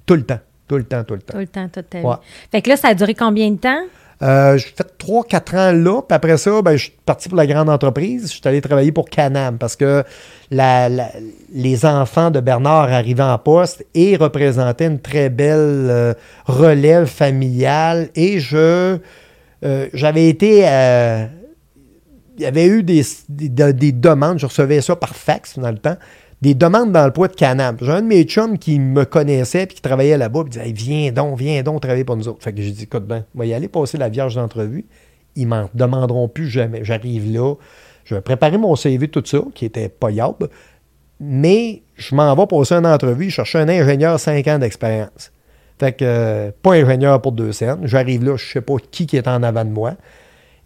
tout 0.06 0.16
le 0.16 0.24
temps. 0.24 0.40
Tout 0.68 0.78
le 0.78 0.84
temps, 0.84 1.04
tout 1.04 1.16
le 1.16 1.22
temps. 1.22 1.34
Tout 1.34 1.40
le 1.40 1.48
temps, 1.48 1.68
toute 1.68 1.90
ta 1.90 2.00
vie. 2.00 2.08
Fait 2.52 2.62
que 2.62 2.70
là, 2.70 2.78
ça 2.78 2.90
a 2.90 2.94
duré 2.94 3.16
combien 3.16 3.50
de 3.52 3.58
temps? 3.58 3.84
Euh, 4.22 4.58
j'ai 4.58 4.68
fait 4.68 4.88
3-4 5.00 5.56
ans 5.56 5.72
là, 5.72 6.02
puis 6.02 6.14
après 6.14 6.38
ça, 6.38 6.62
ben, 6.62 6.76
je 6.76 6.84
suis 6.84 6.94
parti 7.06 7.30
pour 7.30 7.38
la 7.38 7.48
grande 7.48 7.70
entreprise. 7.70 8.24
Je 8.24 8.34
suis 8.34 8.42
allé 8.44 8.60
travailler 8.60 8.92
pour 8.92 9.10
Canam 9.10 9.58
parce 9.58 9.78
que 9.78 10.04
les 10.52 11.86
enfants 11.86 12.30
de 12.30 12.42
Bernard 12.42 12.92
arrivaient 12.92 13.24
en 13.24 13.38
poste 13.38 13.86
et 13.94 14.18
représentaient 14.18 14.88
une 14.88 15.00
très 15.00 15.30
belle 15.30 15.88
euh, 15.90 16.14
relève 16.46 17.06
familiale. 17.06 18.10
Et 18.16 18.40
je 18.40 18.98
euh, 19.64 19.88
j'avais 19.94 20.28
été. 20.28 20.60
il 20.60 22.44
y 22.44 22.46
avait 22.46 22.68
eu 22.68 22.84
des, 22.84 23.04
des, 23.30 23.92
demandes, 23.92 24.40
je 24.40 24.46
recevais 24.46 24.82
ça 24.82 24.96
par 24.98 25.16
fax 25.16 25.58
dans 25.60 25.72
le 25.72 25.78
temps 25.78 25.98
des 26.42 26.54
demandes 26.54 26.92
d'emploi 26.92 27.28
de 27.28 27.36
Canam. 27.36 27.78
J'ai 27.82 27.92
un 27.92 28.02
de 28.02 28.08
mes 28.08 28.24
chums 28.24 28.58
qui 28.58 28.80
me 28.80 29.04
connaissait 29.04 29.66
puis 29.66 29.76
qui 29.76 29.82
travaillait 29.82 30.18
là-bas, 30.18 30.44
puis 30.44 30.52
disait 30.52 30.72
Viens 30.72 31.12
donc, 31.12 31.38
viens 31.38 31.62
donc 31.64 31.82
travailler 31.82 32.06
pour 32.06 32.16
nous 32.16 32.28
autres. 32.28 32.44
Fait 32.44 32.54
que 32.54 32.62
j'ai 32.62 32.72
dit 32.72 32.84
Écoute, 32.84 33.06
ben, 33.06 33.26
moi, 33.34 33.46
y 33.46 33.54
aller 33.54 33.68
passer 33.68 33.98
la 33.98 34.10
vierge 34.10 34.36
d'entrevue. 34.36 34.86
Ils 35.36 35.48
m'en 35.48 35.70
demanderont 35.74 36.28
plus 36.28 36.50
jamais. 36.50 36.84
J'arrive 36.84 37.32
là, 37.32 37.56
je 38.06 38.16
vais 38.16 38.22
préparer 38.22 38.58
mon 38.58 38.76
CV, 38.76 39.08
tout 39.08 39.24
ça, 39.26 39.40
qui 39.54 39.66
était 39.66 39.90
pas 39.90 40.12
yab, 40.12 40.50
mais 41.20 41.84
je 41.96 42.16
m'en 42.16 42.34
vais 42.36 42.48
passer 42.48 42.76
une 42.76 42.88
entrevue, 42.88 43.30
je 43.30 43.36
cherche 43.36 43.56
un 43.56 43.70
ingénieur 43.70 44.20
5 44.20 44.48
ans 44.48 44.60
d'expérience. 44.60 45.32
Fait 45.80 45.94
que, 45.94 46.04
euh, 46.04 46.52
pas 46.62 46.74
ingénieur 46.74 47.22
pour 47.22 47.32
deux 47.32 47.52
scènes. 47.52 47.80
J'arrive 47.84 48.24
là, 48.26 48.36
je 48.36 48.46
sais 48.46 48.62
pas 48.62 48.76
qui 48.92 49.06
qui 49.06 49.16
est 49.16 49.28
en 49.28 49.44
avant 49.44 49.64
de 49.64 49.70
moi. 49.70 49.94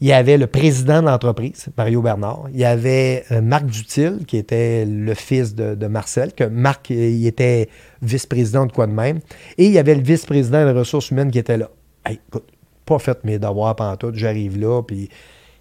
Il 0.03 0.07
y 0.07 0.11
avait 0.11 0.37
le 0.37 0.47
président 0.47 1.01
de 1.01 1.05
l'entreprise, 1.07 1.67
Mario 1.77 2.01
Bernard. 2.01 2.47
Il 2.51 2.59
y 2.59 2.65
avait 2.65 3.23
euh, 3.31 3.39
Marc 3.39 3.67
Dutil, 3.67 4.25
qui 4.27 4.35
était 4.35 4.83
le 4.83 5.13
fils 5.13 5.55
de, 5.55 5.87
Marcel, 5.87 6.33
que 6.33 6.43
Marc 6.43 6.89
il 6.89 7.25
était 7.25 7.69
vice-président 8.01 8.65
de 8.65 8.73
quoi 8.73 8.85
de 8.85 8.91
même. 8.91 9.21
Et 9.57 9.67
il 9.67 9.71
y 9.71 9.79
avait 9.79 9.95
le 9.95 10.01
vice-président 10.01 10.65
des 10.65 10.77
ressources 10.77 11.11
humaines 11.11 11.31
qui 11.31 11.39
était 11.39 11.55
là. 11.55 11.69
Hey, 12.05 12.19
écoute, 12.27 12.43
pas 12.85 12.99
fait 12.99 13.23
mes 13.23 13.39
devoirs 13.39 13.77
pendant 13.77 13.95
tout. 13.95 14.11
J'arrive 14.13 14.59
là, 14.59 14.81
puis 14.81 15.07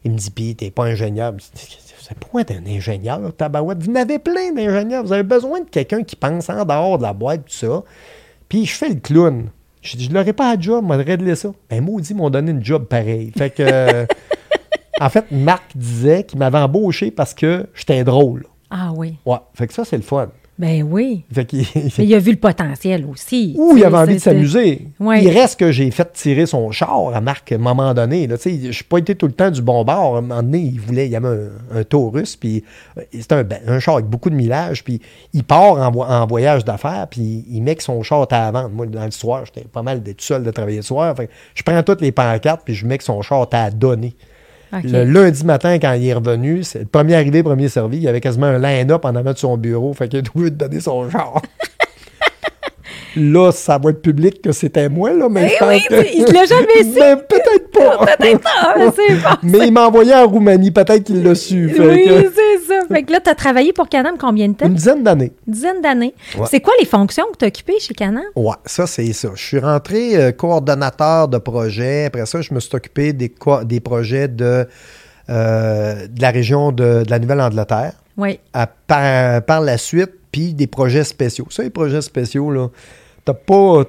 il 0.05 0.11
me 0.11 0.16
dit, 0.16 0.33
puis 0.33 0.57
t'es 0.57 0.72
pas 0.72 0.87
ingénieur. 0.87 1.35
C'est 2.00 2.18
pourquoi 2.18 2.42
t'es 2.42 2.57
un 2.57 2.66
ingénieur, 2.66 3.20
tabarouette? 3.37 3.81
Vous 3.81 3.92
n'avez 3.92 4.18
plein 4.18 4.50
d'ingénieurs. 4.52 5.05
Vous 5.05 5.12
avez 5.12 5.22
besoin 5.22 5.61
de 5.61 5.68
quelqu'un 5.70 6.02
qui 6.02 6.16
pense 6.16 6.50
en 6.50 6.64
dehors 6.64 6.98
de 6.98 7.05
la 7.05 7.12
boîte, 7.12 7.44
tout 7.44 7.52
ça. 7.55 7.85
Puis 8.48 8.66
je 8.66 8.74
fais 8.74 8.88
le 8.88 8.96
clown. 8.96 9.50
Je 9.83 9.98
je 9.98 10.11
l'aurais 10.11 10.33
pas 10.33 10.50
à 10.50 10.59
job, 10.59 10.85
de 10.88 11.05
régler 11.05 11.35
ça. 11.35 11.52
Ben, 11.68 11.81
maudit, 11.81 12.14
m'ont 12.14 12.31
donné 12.31 12.52
une 12.52 12.64
job 12.64 12.87
pareil. 12.87 13.33
Fait 13.37 13.50
que, 13.50 14.07
en 15.00 15.09
fait, 15.09 15.26
Marc 15.31 15.76
disait 15.76 16.24
qu'il 16.24 16.38
m'avait 16.38 16.59
embauché 16.59 17.11
parce 17.11 17.35
que 17.35 17.66
j'étais 17.74 18.05
drôle. 18.05 18.46
Ah 18.70 18.92
oui. 18.94 19.16
Ouais. 19.26 19.38
Fait 19.55 19.66
que 19.66 19.74
ça, 19.74 19.85
c'est 19.85 19.96
le 19.96 20.02
fun. 20.02 20.28
Ben 20.59 20.83
oui. 20.83 21.24
Fait 21.33 21.50
il, 21.52 21.66
il 21.98 22.14
a 22.14 22.18
vu 22.18 22.33
le 22.33 22.37
potentiel 22.37 23.07
aussi. 23.07 23.55
Ou 23.59 23.76
il 23.76 23.85
avait 23.85 23.96
envie 23.96 24.14
de 24.14 24.20
s'amuser. 24.20 24.87
Il 25.00 25.28
reste 25.31 25.59
que 25.59 25.72
j'ai 25.72 25.90
fait 25.90 26.12
tirer 26.12 26.46
son 26.46 26.70
char 26.70 27.14
à 27.14 27.20
Marc 27.20 27.50
à 27.52 27.55
un 27.55 27.59
moment 27.59 27.92
donné. 27.94 28.28
Je 28.28 28.48
n'ai 28.48 28.72
pas 28.88 28.98
été 28.98 29.14
tout 29.14 29.26
le 29.26 29.33
temps 29.33 29.50
du 29.50 29.62
bon 29.62 29.83
bord. 29.83 30.16
À 30.16 30.18
un 30.18 30.20
moment 30.20 30.42
donné, 30.42 30.59
il 30.59 30.78
voulait, 30.78 31.07
il 31.07 31.12
y 31.12 31.16
avait 31.16 31.48
un, 31.74 31.85
taurus, 31.85 32.37
puis 32.37 32.62
euh, 32.98 33.02
c'était 33.12 33.35
un, 33.35 33.46
un, 33.66 33.81
char 33.81 33.94
avec 33.94 34.07
beaucoup 34.07 34.31
de 34.31 34.35
millage, 34.35 34.85
puis 34.85 35.00
il 35.33 35.42
part 35.42 35.78
en, 35.78 36.26
voyage 36.26 36.64
d'affaires, 36.64 37.09
puis 37.11 37.44
il 37.50 37.62
met 37.62 37.74
que 37.74 37.83
son 37.83 38.02
char 38.02 38.26
à 38.31 38.38
la 38.38 38.50
vente. 38.52 38.72
Moi, 38.72 38.87
dans 38.87 39.05
le 39.05 39.11
soir, 39.11 39.44
j'étais 39.46 39.66
pas 39.66 39.83
mal 39.83 40.02
d'être 40.02 40.20
seul 40.20 40.44
de 40.44 40.50
travailler 40.50 40.76
le 40.76 40.83
soir. 40.83 41.14
je 41.55 41.62
prends 41.62 41.83
toutes 41.83 42.02
les 42.02 42.12
pancartes, 42.12 42.62
puis 42.64 42.74
je 42.74 42.87
mets 42.87 42.98
que 42.98 43.05
son 43.05 43.20
char 43.22 43.48
à 43.52 43.70
Le 44.72 45.04
lundi 45.04 45.44
matin, 45.44 45.78
quand 45.78 45.92
il 45.92 46.06
est 46.06 46.14
revenu, 46.14 46.62
c'est 46.62 46.80
le 46.80 46.85
premier 46.87 47.14
arrivé, 47.14 47.42
premier 47.42 47.68
servi. 47.68 47.98
Il 47.98 48.02
y 48.02 48.08
avait 48.08 48.20
quasiment 48.20 48.46
un 48.46 48.58
line-up 48.58 49.04
en 49.04 49.14
avant 49.14 49.32
de 49.32 49.38
son 49.38 49.56
bureau. 49.58 49.92
Fait 49.92 50.08
qu'il 50.08 50.20
a 50.20 50.22
voulu 50.35 50.50
donner 50.50 50.80
son 50.80 51.08
genre. 51.11 51.42
là, 53.16 53.53
ça 53.53 53.79
va 53.79 53.90
être 53.90 54.03
public 54.03 54.42
que 54.42 54.53
c'était 54.53 54.88
moi, 54.88 55.12
là, 55.12 55.29
mais 55.29 55.53
eh 55.61 55.64
oui, 55.64 55.83
il 56.14 56.25
l'a 56.33 56.44
jamais 56.44 56.83
su. 56.83 56.98
Mais 56.98 57.16
peut-être 57.16 57.70
pas. 57.70 58.07
peut-être 58.07 58.40
pas, 58.40 58.75
mais 58.79 58.88
c'est 58.94 59.16
Mais 59.42 59.66
il 59.66 59.72
m'a 59.72 59.87
envoyé 59.87 60.14
en 60.14 60.27
Roumanie, 60.27 60.70
peut-être 60.70 61.05
qu'il 61.05 61.22
l'a 61.22 61.35
su. 61.35 61.66
oui, 61.79 62.05
c'est 62.35 62.66
ça. 62.66 62.87
Fait 62.88 63.03
que 63.03 63.12
là, 63.12 63.20
tu 63.20 63.31
as 63.31 63.35
travaillé 63.35 63.72
pour 63.72 63.88
Canam 63.88 64.16
combien 64.18 64.48
de 64.48 64.55
temps? 64.55 64.66
Une 64.66 64.75
dizaine 64.75 65.03
d'années. 65.03 65.33
Une 65.46 65.53
dizaine 65.53 65.81
d'années. 65.81 66.14
C'est 66.51 66.61
quoi 66.61 66.75
les 66.79 66.87
fonctions 66.87 67.25
que 67.33 67.38
tu 67.38 67.44
as 67.44 67.48
occupées 67.48 67.79
chez 67.79 67.94
Canam? 67.94 68.25
Ouais, 68.37 68.55
ça, 68.66 68.87
c'est 68.87 69.12
ça. 69.12 69.31
Je 69.35 69.42
suis 69.42 69.59
rentré 69.59 70.16
euh, 70.16 70.33
coordonnateur 70.33 71.29
de 71.29 71.38
projet. 71.38 72.07
Après 72.07 72.27
ça, 72.27 72.40
je 72.40 72.53
me 72.55 72.61
suis 72.61 72.75
occupé 72.75 73.12
des, 73.12 73.33
des 73.64 73.81
projets 73.81 74.29
de, 74.29 74.66
euh, 75.31 76.07
de 76.07 76.20
la 76.20 76.31
région 76.31 76.72
de, 76.72 77.05
la 77.09 77.18
Nouvelle-Angleterre. 77.18 77.92
Oui. 78.18 78.38
par, 78.87 79.42
par 79.42 79.61
la 79.62 79.79
suite, 79.79 80.11
puis 80.31 80.53
des 80.53 80.66
projets 80.66 81.05
spéciaux. 81.05 81.46
Ça, 81.51 81.62
les 81.62 81.70
projets 81.70 82.03
spéciaux, 82.03 82.51
là, 82.51 82.68
t'as 83.24 83.35
pas. 83.35 83.82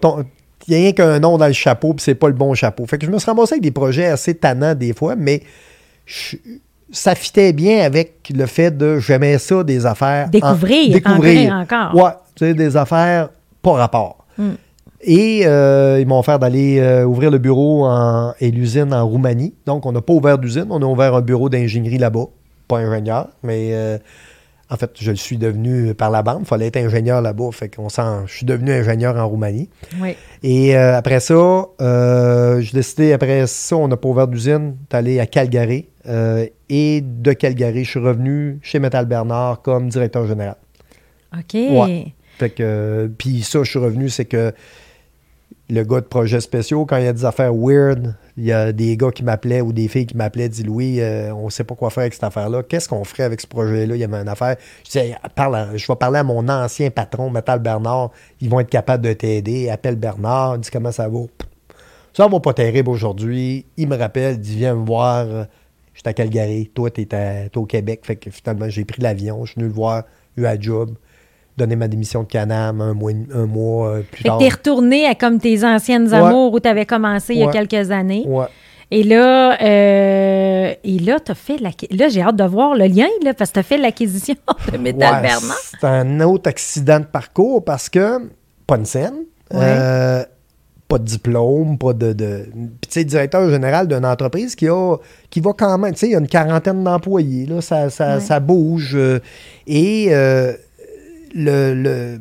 Il 0.68 0.72
n'y 0.72 0.76
a 0.76 0.80
rien 0.80 0.92
qu'un 0.94 1.20
nom 1.20 1.38
dans 1.38 1.48
le 1.48 1.54
chapeau, 1.54 1.94
puis 1.94 2.04
c'est 2.04 2.16
pas 2.16 2.28
le 2.28 2.34
bon 2.34 2.54
chapeau. 2.54 2.86
Fait 2.86 2.98
que 2.98 3.06
je 3.06 3.12
me 3.12 3.20
suis 3.20 3.30
ramassé 3.30 3.56
avec 3.56 3.64
des 3.64 3.72
projets 3.72 4.06
assez 4.06 4.34
tannants 4.34 4.76
des 4.76 4.94
fois, 4.94 5.16
mais 5.16 5.44
ça 6.92 7.16
fitait 7.16 7.52
bien 7.52 7.82
avec 7.84 8.32
le 8.34 8.46
fait 8.46 8.76
de 8.78 9.00
j'aimais 9.00 9.40
ça, 9.40 9.64
des 9.64 9.86
affaires. 9.86 10.30
Découvrir, 10.30 10.94
découvrir. 10.94 11.54
encore. 11.54 11.96
Ouais, 11.96 12.12
tu 12.36 12.46
sais, 12.46 12.54
des 12.54 12.78
affaires 12.78 13.30
pas 13.62 13.74
rapport. 13.74 14.26
Hmm. 14.38 14.54
Et 15.02 15.42
euh, 15.46 16.00
ils 16.00 16.08
m'ont 16.08 16.20
offert 16.20 16.40
d'aller 16.40 16.80
euh, 16.80 17.04
ouvrir 17.04 17.30
le 17.30 17.38
bureau 17.38 17.90
et 18.40 18.52
l'usine 18.52 18.94
en 18.94 19.06
Roumanie. 19.06 19.54
Donc, 19.66 19.86
on 19.86 19.92
n'a 19.92 20.02
pas 20.02 20.14
ouvert 20.14 20.38
d'usine, 20.38 20.68
on 20.70 20.82
a 20.82 20.86
ouvert 20.86 21.16
un 21.16 21.22
bureau 21.22 21.50
d'ingénierie 21.50 21.98
là-bas. 21.98 22.26
Pas 22.68 22.78
ingénieur, 22.78 23.28
mais 23.44 23.72
euh, 23.74 23.98
En 24.74 24.76
fait, 24.76 24.90
je 25.00 25.12
le 25.12 25.18
suis 25.18 25.38
devenu 25.38 25.94
par 25.94 26.10
la 26.10 26.24
bande. 26.24 26.40
Il 26.42 26.48
fallait 26.48 26.66
être 26.66 26.78
ingénieur 26.78 27.22
là-bas. 27.22 27.52
Fait 27.52 27.70
qu'on 27.70 27.90
s'en, 27.90 28.26
je 28.26 28.34
suis 28.34 28.46
devenu 28.46 28.72
ingénieur 28.72 29.16
en 29.18 29.30
Roumanie. 29.30 29.70
Oui. 30.02 30.16
Et 30.42 30.76
euh, 30.76 30.98
après 30.98 31.20
ça, 31.20 31.68
euh, 31.80 32.60
j'ai 32.60 32.72
décidé, 32.74 33.14
après 33.14 33.46
ça, 33.46 33.76
on 33.76 33.88
n'a 33.88 33.98
pas 33.98 34.10
ouvert 34.10 34.28
d'usine, 34.28 34.76
d'aller 34.90 35.20
à 35.20 35.28
Calgary. 35.28 35.90
Euh, 36.08 36.48
et 36.70 37.02
de 37.02 37.34
Calgary, 37.34 37.84
je 37.84 37.90
suis 37.92 38.00
revenu 38.00 38.58
chez 38.64 38.80
Metal 38.80 39.06
Bernard 39.06 39.62
comme 39.62 39.90
directeur 39.90 40.26
général. 40.26 40.56
OK. 41.38 41.54
Ouais. 41.54 42.08
Fait 42.40 42.50
que, 42.50 43.12
puis 43.16 43.44
ça, 43.44 43.62
je 43.62 43.70
suis 43.70 43.80
revenu, 43.80 44.10
c'est 44.10 44.26
que 44.26 44.54
le 45.70 45.84
gars 45.84 46.02
de 46.02 46.08
projets 46.08 46.42
spéciaux, 46.42 46.88
quand 46.88 46.98
il 46.98 47.06
y 47.06 47.08
a 47.08 47.14
des 47.14 47.26
affaires 47.26 47.54
weird, 47.54 48.16
il 48.38 48.46
y 48.46 48.52
a 48.52 48.72
des 48.72 48.98
gars 48.98 49.12
qui 49.12 49.24
m'appelaient 49.24 49.62
ou 49.62 49.74
des 49.74 49.88
filles 49.88 50.08
qui 50.08 50.18
m'appelaient, 50.18 50.50
dit 50.50 50.64
Louis, 50.64 51.00
euh, 51.02 51.34
on 51.34 51.50
sait 51.50 51.64
pas 51.64 51.76
quoi 51.76 51.90
faire 51.92 52.02
avec 52.02 52.14
cette 52.14 52.24
affaire-là. 52.24 52.64
Qu'est-ce 52.64 52.90
qu'on 52.90 53.04
ferait 53.04 53.24
avec 53.24 53.40
ce 53.42 53.48
projet-là? 53.48 53.96
Il 53.96 54.00
y 54.00 54.04
avait 54.04 54.18
une 54.18 54.28
affaire. 54.28 54.56
Je 54.84 54.90
disais, 54.92 55.16
parle 55.36 55.56
à- 55.56 55.78
je 55.78 55.86
vais 55.88 55.96
parler 55.96 56.20
à 56.20 56.24
mon 56.24 56.48
ancien 56.50 56.90
patron, 56.90 57.30
Metal 57.30 57.60
Bernard. 57.60 58.12
Ils 58.42 58.50
vont 58.50 58.60
être 58.60 58.70
capables 58.70 59.04
de 59.04 59.14
t'aider. 59.14 59.70
Appelle 59.70 59.96
Bernard, 59.96 60.58
dis 60.58 60.70
comment 60.72 60.92
ça 60.92 61.08
va. 61.08 61.20
Ça 62.14 62.28
va 62.28 62.40
pas 62.40 62.54
terrible 62.54 62.90
aujourd'hui. 62.90 63.66
Il 63.78 63.88
me 63.88 63.98
rappelle, 63.98 64.40
dit, 64.40 64.56
viens 64.58 64.76
me 64.76 64.86
voir. 64.86 65.26
Je 65.94 66.00
suis 66.00 66.10
à 66.10 66.14
Calgary. 66.14 66.72
Toi, 66.74 66.90
tu 66.90 67.02
es 67.02 67.52
au 67.56 67.66
Québec. 67.66 68.02
Fait 68.04 68.16
que 68.16 68.32
finalement, 68.32 68.68
j'ai 68.68 68.84
pris 68.86 69.02
l'avion. 69.02 69.46
Je 69.46 69.52
suis 69.52 69.60
venu 69.62 69.68
le 69.70 69.76
voir, 69.76 70.04
eu 70.38 70.46
à 70.46 70.60
job, 70.60 70.92
donné 71.58 71.76
ma 71.76 71.88
démission 71.88 72.24
de 72.24 72.28
Canam 72.28 72.82
un 72.82 72.94
mois, 72.94 73.12
un 73.34 73.46
mois 73.46 73.88
euh, 73.90 74.02
plus 74.12 74.24
Fait 74.24 74.30
tard. 74.30 74.38
t'es 74.40 74.50
retourné 74.50 75.06
à 75.06 75.16
comme 75.16 75.40
tes 75.40 75.64
anciennes 75.64 76.08
Ouais. 76.08 76.16
amours 76.16 76.54
où 76.54 76.60
tu 76.60 76.68
avais 76.68 76.86
commencé 76.86 77.34
il 77.36 77.40
y 77.42 77.44
a 77.44 77.52
quelques 77.52 77.92
années. 77.92 78.24
Ouais. 78.28 78.46
Et 78.92 79.04
là, 79.04 79.58
euh, 79.62 80.74
et 80.84 81.00
là, 81.00 81.20
t'as 81.20 81.34
fait 81.34 81.58
l'acqui- 81.58 81.88
Là, 81.96 82.10
j'ai 82.10 82.22
hâte 82.22 82.36
de 82.36 82.44
voir 82.44 82.76
le 82.76 82.86
lien, 82.86 83.08
là, 83.24 83.34
parce 83.34 83.50
que 83.50 83.56
tu 83.56 83.60
as 83.60 83.64
fait 83.64 83.78
l'acquisition 83.78 84.36
de 84.72 84.78
Métal 84.78 85.16
Ouais, 85.16 85.22
Bernard. 85.22 85.58
C'est 85.80 85.88
un 85.88 86.20
autre 86.22 86.50
accident 86.50 87.00
de 87.00 87.06
parcours 87.06 87.64
parce 87.64 87.90
que 87.90 88.20
pas 88.68 88.76
une 88.78 88.86
scène, 88.86 89.16
Ouais. 89.52 89.60
euh, 89.62 90.24
pas 90.88 90.98
de 91.00 91.06
diplôme, 91.06 91.78
pas 91.78 91.94
de. 91.94 92.14
de- 92.14 92.46
Puis, 92.52 92.70
tu 92.82 92.90
sais, 92.92 93.04
directeur 93.04 93.50
général 93.50 93.88
d'une 93.88 94.06
entreprise 94.06 94.56
qui 94.56 94.68
a 94.68 94.98
qui 95.32 95.40
va 95.40 95.54
quand 95.58 95.78
même. 95.80 95.94
Tu 95.94 96.00
sais, 96.00 96.08
il 96.08 96.12
y 96.12 96.16
a 96.16 96.20
une 96.20 96.28
quarantaine 96.28 96.84
d'employés, 96.84 97.46
là, 97.48 97.62
ça, 97.62 97.90
ça, 97.90 98.16
Ouais. 98.16 98.20
ça 98.22 98.40
bouge. 98.40 98.94
euh, 98.96 99.20
et 99.66 100.08
euh, 100.12 100.54
le, 101.34 102.20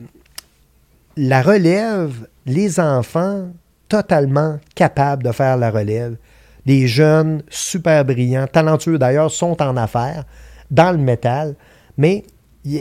la 1.17 1.43
relève, 1.43 2.27
les 2.47 2.81
enfants 2.81 3.49
totalement 3.89 4.59
capables 4.75 5.23
de 5.23 5.33
faire 5.33 5.57
la 5.57 5.71
relève. 5.71 6.17
Des 6.65 6.87
jeunes 6.87 7.43
super 7.51 8.05
brillants, 8.05 8.47
talentueux 8.47 8.99
d'ailleurs, 8.99 9.31
sont 9.31 9.61
en 9.61 9.77
affaires 9.77 10.25
dans 10.71 10.93
le 10.93 10.99
métal, 10.99 11.55
mais 11.99 12.25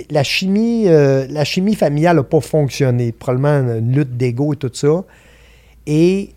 la 0.10 0.24
chimie, 0.24 0.88
euh, 0.88 1.26
la 1.30 1.44
chimie 1.44 1.76
familiale 1.76 2.17
n'a 2.17 2.24
pas 2.24 2.41
fonctionné. 2.41 3.12
Probablement 3.12 3.74
une 3.78 3.94
lutte 3.94 4.15
d'ego 4.15 4.54
et 4.54 4.58
tout 4.58 4.72
ça. 4.74 5.04
Et, 5.88 6.30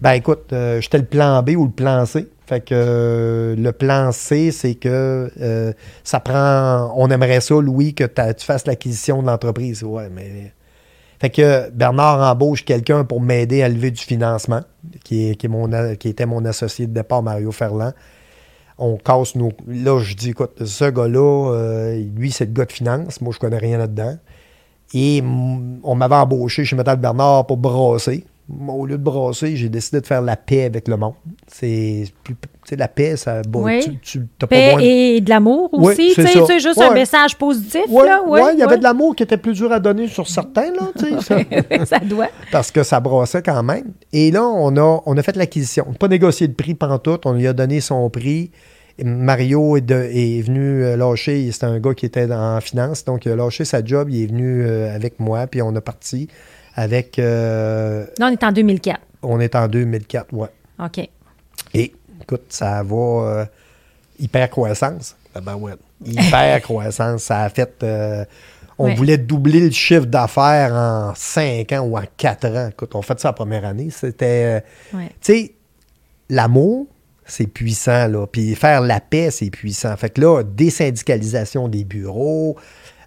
ben 0.00 0.12
écoute, 0.12 0.52
euh, 0.52 0.80
j'étais 0.80 0.98
le 0.98 1.04
plan 1.04 1.42
B 1.42 1.50
ou 1.50 1.64
le 1.64 1.72
plan 1.72 2.06
C. 2.06 2.28
Fait 2.46 2.60
que 2.60 2.72
euh, 2.72 3.56
le 3.56 3.72
plan 3.72 4.12
C, 4.12 4.52
c'est 4.52 4.76
que 4.76 5.30
euh, 5.40 5.72
ça 6.04 6.20
prend. 6.20 6.92
On 6.96 7.10
aimerait 7.10 7.40
ça, 7.40 7.56
Louis, 7.60 7.94
que 7.94 8.04
tu 8.04 8.46
fasses 8.46 8.66
l'acquisition 8.66 9.22
de 9.22 9.26
l'entreprise. 9.26 9.82
Ouais, 9.82 10.08
mais. 10.10 10.52
Fait 11.20 11.30
que 11.30 11.68
Bernard 11.70 12.20
embauche 12.30 12.64
quelqu'un 12.64 13.02
pour 13.02 13.20
m'aider 13.20 13.62
à 13.62 13.68
lever 13.68 13.90
du 13.90 14.00
financement, 14.00 14.60
qui, 15.02 15.30
est, 15.30 15.34
qui, 15.34 16.08
était 16.08 16.26
mon 16.26 16.44
associé 16.44 16.86
de 16.86 16.94
départ, 16.94 17.24
Mario 17.24 17.50
Ferland. 17.50 17.92
On 18.78 18.96
casse 18.98 19.34
nos. 19.34 19.50
Là, 19.66 19.98
je 20.00 20.14
dis, 20.14 20.30
écoute, 20.30 20.64
ce 20.64 20.84
gars-là, 20.84 21.96
lui, 22.14 22.30
c'est 22.30 22.44
le 22.44 22.52
gars 22.52 22.66
de 22.66 22.72
finance. 22.72 23.20
Moi, 23.20 23.32
je 23.34 23.40
connais 23.40 23.58
rien 23.58 23.78
là-dedans. 23.78 24.16
Et 24.94 25.20
on 25.82 25.94
m'avait 25.96 26.14
embauché 26.14 26.64
chez 26.64 26.76
Metal 26.76 26.96
Bernard 26.96 27.46
pour 27.46 27.56
brasser. 27.56 28.24
Au 28.68 28.86
lieu 28.86 28.96
de 28.96 29.02
brasser, 29.02 29.56
j'ai 29.56 29.68
décidé 29.68 30.00
de 30.00 30.06
faire 30.06 30.22
la 30.22 30.34
paix 30.36 30.64
avec 30.64 30.88
le 30.88 30.96
monde. 30.96 31.12
C'est 31.46 32.04
la 32.72 32.88
paix, 32.88 33.16
ça. 33.16 33.42
bon, 33.42 33.64
Oui. 33.64 33.80
tu, 34.00 34.26
tu- 34.38 34.46
Paix 34.46 34.74
de- 34.76 34.80
et 34.80 35.20
de 35.20 35.28
l'amour 35.28 35.68
Oui, 35.72 35.92
aussi. 35.92 36.12
c'est 36.14 36.58
juste 36.58 36.78
Ouais. 36.78 36.86
un 36.86 36.94
message 36.94 37.36
positif. 37.36 37.82
Ouais, 37.90 38.06
là, 38.06 38.22
ouais, 38.26 38.54
il 38.54 38.58
y 38.58 38.62
avait 38.62 38.78
de 38.78 38.82
l'amour 38.82 39.14
qui 39.14 39.22
était 39.22 39.36
plus 39.36 39.52
dur 39.54 39.70
à 39.70 39.78
donner 39.80 40.08
sur 40.08 40.26
certains, 40.28 40.70
là, 40.72 40.88
tu 40.98 41.10
sais, 41.20 41.20
ça. 41.20 41.84
ça 41.86 41.98
doit. 41.98 42.28
parce 42.50 42.70
que 42.70 42.82
ça 42.82 43.00
brassait 43.00 43.42
quand 43.42 43.62
même. 43.62 43.92
Et 44.14 44.30
là, 44.30 44.44
on 44.46 44.74
a, 44.78 45.02
on 45.04 45.16
a 45.16 45.22
fait 45.22 45.36
l'acquisition. 45.36 45.84
On 45.86 45.92
n'a 45.92 45.98
pas 45.98 46.08
négocié 46.08 46.46
le 46.46 46.54
prix 46.54 46.74
pantoute, 46.74 47.26
on 47.26 47.32
lui 47.34 47.46
a 47.46 47.52
donné 47.52 47.80
son 47.80 48.08
prix. 48.08 48.50
Mario 49.04 49.76
est, 49.76 49.80
de- 49.82 50.08
est 50.10 50.40
venu 50.42 50.82
euh, 50.84 50.96
lâcher, 50.96 51.52
c'était 51.52 51.66
un 51.66 51.78
gars 51.78 51.94
qui 51.94 52.04
était 52.06 52.32
en 52.32 52.60
finance, 52.60 53.04
donc 53.04 53.26
il 53.26 53.32
a 53.32 53.36
lâché 53.36 53.64
sa 53.64 53.84
job, 53.84 54.08
il 54.10 54.22
est 54.24 54.26
venu 54.26 54.64
euh, 54.64 54.92
avec 54.94 55.20
moi, 55.20 55.46
puis 55.46 55.62
on 55.62 55.74
a 55.76 55.80
parti 55.80 56.28
avec... 56.82 57.18
euh, 57.18 58.06
Là, 58.18 58.26
on 58.28 58.32
est 58.32 58.44
en 58.44 58.52
2004. 58.52 59.00
on 59.22 59.40
est 59.40 59.54
en 59.54 59.66
2004, 59.68 60.32
ouais. 60.32 60.48
OK. 60.84 60.98
Et 61.74 61.92
écoute, 62.22 62.44
ça 62.50 62.82
va 62.82 62.96
euh, 62.96 63.44
hyper 64.18 64.48
croissance. 64.50 65.16
Ah 65.34 65.40
ben 65.40 65.56
ouais, 65.56 65.72
hyper 66.04 66.60
croissance. 66.62 67.22
Ça 67.24 67.42
a 67.42 67.48
fait. 67.48 67.82
euh, 67.82 68.24
on 68.80 68.84
Ouais. 68.86 68.94
voulait 68.94 69.18
doubler 69.18 69.58
le 69.60 69.70
chiffre 69.72 70.06
d'affaires 70.06 70.72
en 70.72 71.12
5 71.16 71.72
ans 71.72 71.80
ou 71.80 71.98
en 71.98 72.04
4 72.16 72.46
ans. 72.46 72.68
Écoute, 72.70 72.94
on 72.94 73.02
fait 73.02 73.18
ça 73.18 73.28
la 73.28 73.32
première 73.32 73.64
année. 73.64 73.90
C'était. 73.90 74.62
euh, 74.94 74.96
Ouais. 74.96 75.08
Tu 75.20 75.32
sais, 75.32 75.52
l'amour, 76.30 76.86
c'est 77.26 77.48
puissant, 77.48 78.06
là. 78.06 78.26
Puis 78.28 78.54
faire 78.54 78.80
la 78.80 79.00
paix, 79.00 79.30
c'est 79.32 79.50
puissant. 79.50 79.96
Fait 79.96 80.10
que 80.10 80.20
là, 80.20 80.42
désyndicalisation 80.44 81.66
des 81.68 81.82
bureaux, 81.84 82.56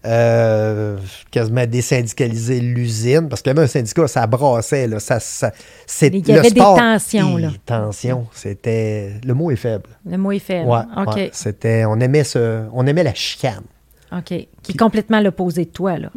euh, 0.06 0.98
quasiment 1.30 1.66
désyndicaliser 1.66 2.60
l'usine, 2.60 3.30
parce 3.30 3.42
qu'il 3.42 3.52
y 3.52 3.56
avait 3.56 3.64
un 3.64 3.68
syndicat, 3.68 4.08
ça 4.08 4.26
brassait, 4.26 4.88
là. 4.88 5.00
Ça, 5.00 5.20
ça, 5.20 5.52
c'est, 5.86 6.08
Il 6.08 6.28
y 6.28 6.32
avait 6.34 6.50
des 6.50 6.60
tensions, 6.60 7.38
là. 7.38 7.50
Tensions, 7.66 8.26
c'était... 8.34 9.14
Le 9.26 9.34
mot 9.34 9.52
est 9.52 9.56
faible. 9.56 9.90
Le 10.10 10.18
mot 10.18 10.32
est 10.32 10.40
fait. 10.40 10.64
Ouais, 10.64 10.80
OK. 10.98 11.16
ouais. 11.16 11.30
c'était... 11.34 11.86
On 11.86 12.00
aimait, 12.00 12.24
ce, 12.24 12.64
on 12.74 12.86
aimait 12.88 13.04
la 13.04 13.14
chicane. 13.14 13.64
OK. 14.12 14.26
Qui 14.64 14.72
est 14.72 14.78
complètement 14.78 15.20
l'opposé 15.22 15.66
de 15.66 15.70
toi, 15.70 15.98
là. 15.98 16.10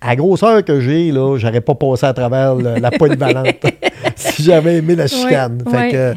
À 0.00 0.08
la 0.08 0.16
grosseur 0.16 0.64
que 0.64 0.80
j'ai, 0.80 1.10
là, 1.12 1.36
j'aurais 1.38 1.60
pas 1.60 1.74
passé 1.74 2.06
à 2.06 2.12
travers 2.14 2.54
le- 2.54 2.76
la 2.78 2.90
polyvalente 2.90 3.64
si 4.16 4.42
j'avais 4.42 4.76
aimé 4.76 4.94
la 4.94 5.06
chicane. 5.06 5.62
Ouais, 5.66 5.72
fait 5.72 5.78
ouais. 5.78 5.90
que, 5.92 6.14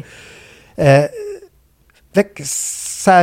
euh, 0.82 1.08
fait 2.12 2.24
que 2.24 2.42
ça, 3.02 3.22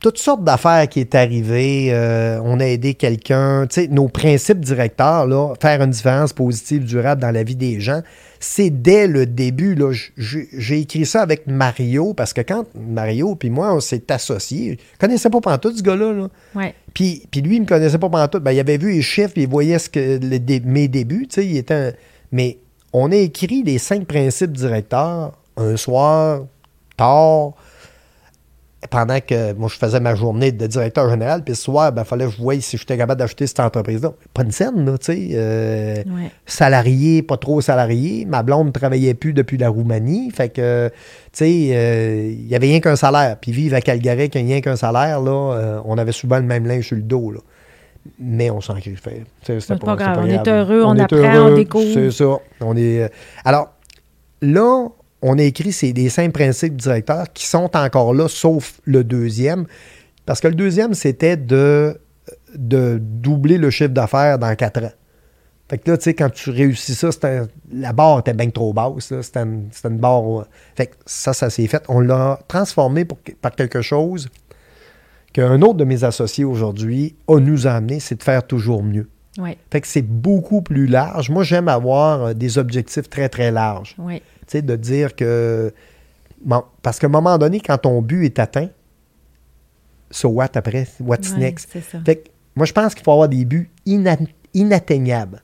toutes 0.00 0.18
sortes 0.18 0.42
d'affaires 0.42 0.88
qui 0.88 0.98
est 1.00 1.14
arrivé. 1.14 1.88
euh, 1.92 2.40
on 2.42 2.58
a 2.58 2.64
aidé 2.66 2.94
quelqu'un. 2.94 3.66
Tu 3.68 3.82
sais, 3.82 3.88
nos 3.88 4.08
principes 4.08 4.58
directeurs, 4.60 5.26
là, 5.26 5.54
faire 5.60 5.80
une 5.82 5.90
différence 5.90 6.32
positive, 6.32 6.84
durable 6.84 7.22
dans 7.22 7.30
la 7.30 7.44
vie 7.44 7.54
des 7.54 7.78
gens, 7.80 8.00
c'est 8.40 8.70
dès 8.70 9.06
le 9.06 9.24
début. 9.26 9.76
Là, 9.76 9.92
j'ai 10.16 10.80
écrit 10.80 11.06
ça 11.06 11.22
avec 11.22 11.46
Mario 11.46 12.12
parce 12.12 12.32
que 12.32 12.40
quand 12.40 12.64
Mario 12.74 13.36
puis 13.36 13.50
moi, 13.50 13.72
on 13.74 13.80
s'est 13.80 14.10
associés, 14.10 14.78
je 14.94 14.98
connaissais 14.98 15.30
pas 15.30 15.40
pantoute 15.40 15.76
ce 15.78 15.82
gars-là. 15.82 16.12
Là. 16.12 16.28
Ouais. 16.56 16.74
Puis, 16.92 17.22
puis 17.30 17.40
lui, 17.40 17.56
il 17.56 17.60
ne 17.60 17.64
me 17.64 17.68
connaissait 17.68 17.98
pas 17.98 18.08
pendant 18.08 18.26
tout. 18.28 18.40
Ben, 18.40 18.50
il 18.50 18.58
avait 18.58 18.78
vu 18.78 18.90
les 18.92 19.02
chiffres, 19.02 19.32
puis 19.34 19.42
il 19.42 19.48
voyait 19.48 19.78
ce 19.78 19.88
que 19.88 20.18
le 20.20 20.60
mes 20.68 20.88
débuts. 20.88 21.28
tu 21.28 21.34
sais, 21.40 21.46
Il 21.46 21.56
était 21.56 21.74
un- 21.74 21.92
Mais 22.32 22.58
on 22.92 23.12
a 23.12 23.16
écrit 23.16 23.62
les 23.62 23.78
cinq 23.78 24.06
principes 24.06 24.52
directeurs 24.52 25.38
un 25.56 25.76
soir, 25.76 26.42
tard, 26.96 27.52
pendant 28.90 29.18
que 29.20 29.52
moi, 29.54 29.68
je 29.72 29.76
faisais 29.76 30.00
ma 30.00 30.14
journée 30.14 30.52
de 30.52 30.66
directeur 30.66 31.08
général. 31.08 31.42
Puis 31.42 31.54
ce 31.54 31.62
soir, 31.62 31.92
il 31.96 32.04
fallait 32.04 32.26
que 32.26 32.32
je 32.32 32.36
voie 32.36 32.60
si 32.60 32.76
j'étais 32.76 32.96
capable 32.96 33.18
d'acheter 33.18 33.46
cette 33.46 33.60
entreprise-là. 33.60 34.12
Pas 34.32 34.42
une 34.42 34.50
scène, 34.50 34.84
là, 34.84 34.98
tu 34.98 35.06
sais. 35.12 35.28
euh, 35.32 35.96
Ouais. 36.06 36.30
salarié, 36.46 37.22
pas 37.22 37.36
trop 37.36 37.60
salarié. 37.60 38.24
Ma 38.26 38.42
blonde 38.42 38.66
ne 38.68 38.72
travaillait 38.72 39.14
plus 39.14 39.32
depuis 39.32 39.56
la 39.56 39.68
Roumanie. 39.68 40.30
Fait 40.30 40.48
que, 40.50 40.88
tu 40.88 40.94
sais, 41.32 41.68
euh, 41.72 42.30
il 42.32 42.46
n'y 42.46 42.54
avait 42.54 42.66
rien 42.66 42.80
qu'un 42.80 42.96
salaire. 42.96 43.36
Puis 43.40 43.52
vivre 43.52 43.74
à 43.76 43.80
Calgary 43.80 44.20
avec 44.20 44.34
rien 44.34 44.60
qu'un 44.60 44.76
salaire, 44.76 45.20
là, 45.20 45.54
euh, 45.54 45.80
on 45.84 45.96
avait 45.98 46.12
souvent 46.12 46.36
le 46.36 46.44
même 46.44 46.66
linge 46.66 46.86
sur 46.86 46.96
le 46.96 47.02
dos, 47.02 47.30
là. 47.30 47.40
Mais 48.18 48.50
on 48.50 48.60
s'en 48.60 48.76
C'est 49.42 49.78
pas 49.78 49.96
grave. 49.96 50.18
On 50.22 50.26
est 50.26 50.46
heureux, 50.46 50.82
on 50.84 50.94
est 50.96 51.00
apprend, 51.02 51.46
on 51.52 51.54
découvre. 51.56 51.86
C'est 51.94 52.10
ça. 52.10 52.36
On 52.60 52.76
est, 52.76 53.10
alors, 53.46 53.70
là, 54.42 54.88
on 55.26 55.38
a 55.38 55.42
écrit 55.42 55.72
ces 55.72 55.94
cinq 56.10 56.34
principes 56.34 56.76
directeurs 56.76 57.32
qui 57.32 57.46
sont 57.46 57.74
encore 57.74 58.12
là, 58.12 58.28
sauf 58.28 58.78
le 58.84 59.02
deuxième. 59.02 59.64
Parce 60.26 60.40
que 60.40 60.48
le 60.48 60.54
deuxième, 60.54 60.92
c'était 60.92 61.38
de, 61.38 61.98
doubler 62.54 63.56
le 63.56 63.70
chiffre 63.70 63.90
d'affaires 63.90 64.38
dans 64.38 64.54
quatre 64.54 64.84
ans. 64.84 64.92
Fait 65.70 65.78
que 65.78 65.90
là, 65.90 65.96
tu 65.96 66.04
sais, 66.04 66.14
quand 66.14 66.28
tu 66.28 66.50
réussis 66.50 66.94
ça, 66.94 67.08
la 67.72 67.94
barre 67.94 68.18
était 68.18 68.34
bien 68.34 68.50
trop 68.50 68.74
basse. 68.74 69.14
C'était 69.22 69.40
une, 69.40 69.70
barre. 69.98 70.46
Fait 70.76 70.88
que 70.88 70.94
ça, 71.06 71.32
ça 71.32 71.48
s'est 71.48 71.68
fait. 71.68 71.82
On 71.88 72.00
l'a 72.00 72.38
transformé 72.46 73.06
par 73.06 73.52
quelque 73.52 73.80
chose 73.80 74.28
qu'un 75.32 75.62
autre 75.62 75.78
de 75.78 75.84
mes 75.84 76.04
associés 76.04 76.44
aujourd'hui 76.44 77.16
a 77.28 77.40
nous 77.40 77.66
amené, 77.66 77.98
c'est 77.98 78.16
de 78.16 78.22
faire 78.22 78.46
toujours 78.46 78.82
mieux. 78.82 79.08
Ouais. 79.38 79.58
Fait 79.70 79.80
que 79.80 79.86
c'est 79.88 80.02
beaucoup 80.02 80.62
plus 80.62 80.86
large. 80.86 81.28
Moi, 81.30 81.42
j'aime 81.42 81.68
avoir 81.68 82.22
euh, 82.22 82.34
des 82.34 82.56
objectifs 82.58 83.08
très, 83.10 83.28
très 83.28 83.50
larges. 83.50 83.94
Ouais. 83.98 84.20
Tu 84.20 84.44
sais, 84.48 84.62
de 84.62 84.76
dire 84.76 85.16
que. 85.16 85.72
bon, 86.44 86.62
parce 86.82 86.98
qu'à 86.98 87.06
un 87.08 87.10
moment 87.10 87.36
donné, 87.38 87.60
quand 87.60 87.78
ton 87.78 88.00
but 88.02 88.24
est 88.26 88.38
atteint, 88.38 88.68
so 90.10 90.28
what 90.28 90.50
après? 90.54 90.86
What's 91.00 91.32
Ouais, 91.32 91.38
next? 91.38 91.68
ça. 91.72 91.98
Fait 92.04 92.16
que 92.16 92.28
moi, 92.56 92.66
je 92.66 92.72
pense 92.72 92.94
qu'il 92.94 93.02
faut 93.04 93.12
avoir 93.12 93.28
des 93.28 93.44
buts 93.44 93.70
ina- 93.86 94.16
inatteignables. 94.54 95.42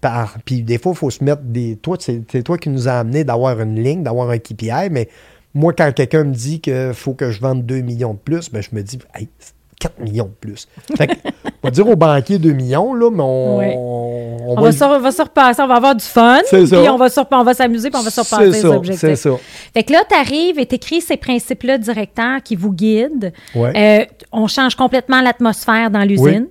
Par, 0.00 0.38
puis 0.44 0.62
des 0.62 0.78
fois, 0.78 0.92
il 0.92 0.98
faut 0.98 1.10
se 1.10 1.22
mettre 1.22 1.42
des. 1.42 1.76
Toi, 1.76 1.96
c'est 2.00 2.42
toi 2.42 2.56
qui 2.56 2.70
nous 2.70 2.88
a 2.88 2.92
amené 2.92 3.22
d'avoir 3.22 3.60
une 3.60 3.80
ligne, 3.80 4.02
d'avoir 4.02 4.30
un 4.30 4.38
KPI, 4.38 4.88
mais 4.90 5.08
moi, 5.54 5.72
quand 5.74 5.92
quelqu'un 5.94 6.24
me 6.24 6.32
dit 6.34 6.60
qu'il 6.60 6.92
faut 6.94 7.12
que 7.14 7.30
je 7.30 7.40
vende 7.40 7.66
2 7.66 7.82
millions 7.82 8.14
de 8.14 8.18
plus, 8.18 8.50
ben, 8.50 8.62
je 8.62 8.70
me 8.72 8.82
dis, 8.82 8.98
hey, 9.14 9.28
c'est 9.38 9.52
4 9.78 10.00
millions 10.00 10.24
de 10.26 10.30
plus. 10.40 10.68
Fait 10.96 11.06
que, 11.08 11.12
va 11.62 11.70
dire 11.70 11.88
au 11.88 11.96
banquier 11.96 12.38
2 12.38 12.52
millions, 12.52 12.94
là, 12.94 13.10
mais 13.10 13.22
on, 13.22 13.58
on 13.58 14.58
On, 14.58 14.60
va 14.60 14.72
se, 14.72 14.82
on 14.82 14.98
va 14.98 15.12
se 15.12 15.22
repasser, 15.22 15.62
on 15.62 15.66
va 15.66 15.74
avoir 15.76 15.94
du 15.94 16.04
fun, 16.04 16.40
puis 16.50 16.58
on 16.88 16.96
va, 16.96 17.08
se, 17.08 17.20
on 17.30 17.42
va 17.44 17.54
s'amuser, 17.54 17.90
puis 17.90 18.00
on 18.00 18.02
va 18.02 18.10
se 18.10 18.20
repasser 18.20 18.50
les 18.50 18.64
objectifs. 18.64 19.00
c'est 19.00 19.16
ça. 19.16 19.30
Fait 19.74 19.82
que 19.82 19.92
là, 19.92 20.02
tu 20.08 20.14
arrives 20.16 20.58
et 20.58 20.66
tu 20.66 20.74
écris 20.76 21.00
ces 21.00 21.16
principes-là 21.16 21.78
directeurs 21.78 22.42
qui 22.42 22.56
vous 22.56 22.72
guident. 22.72 23.32
Ouais. 23.54 23.72
Euh, 24.00 24.04
on 24.32 24.46
change 24.46 24.74
complètement 24.74 25.20
l'atmosphère 25.20 25.90
dans 25.90 26.02
l'usine. 26.02 26.46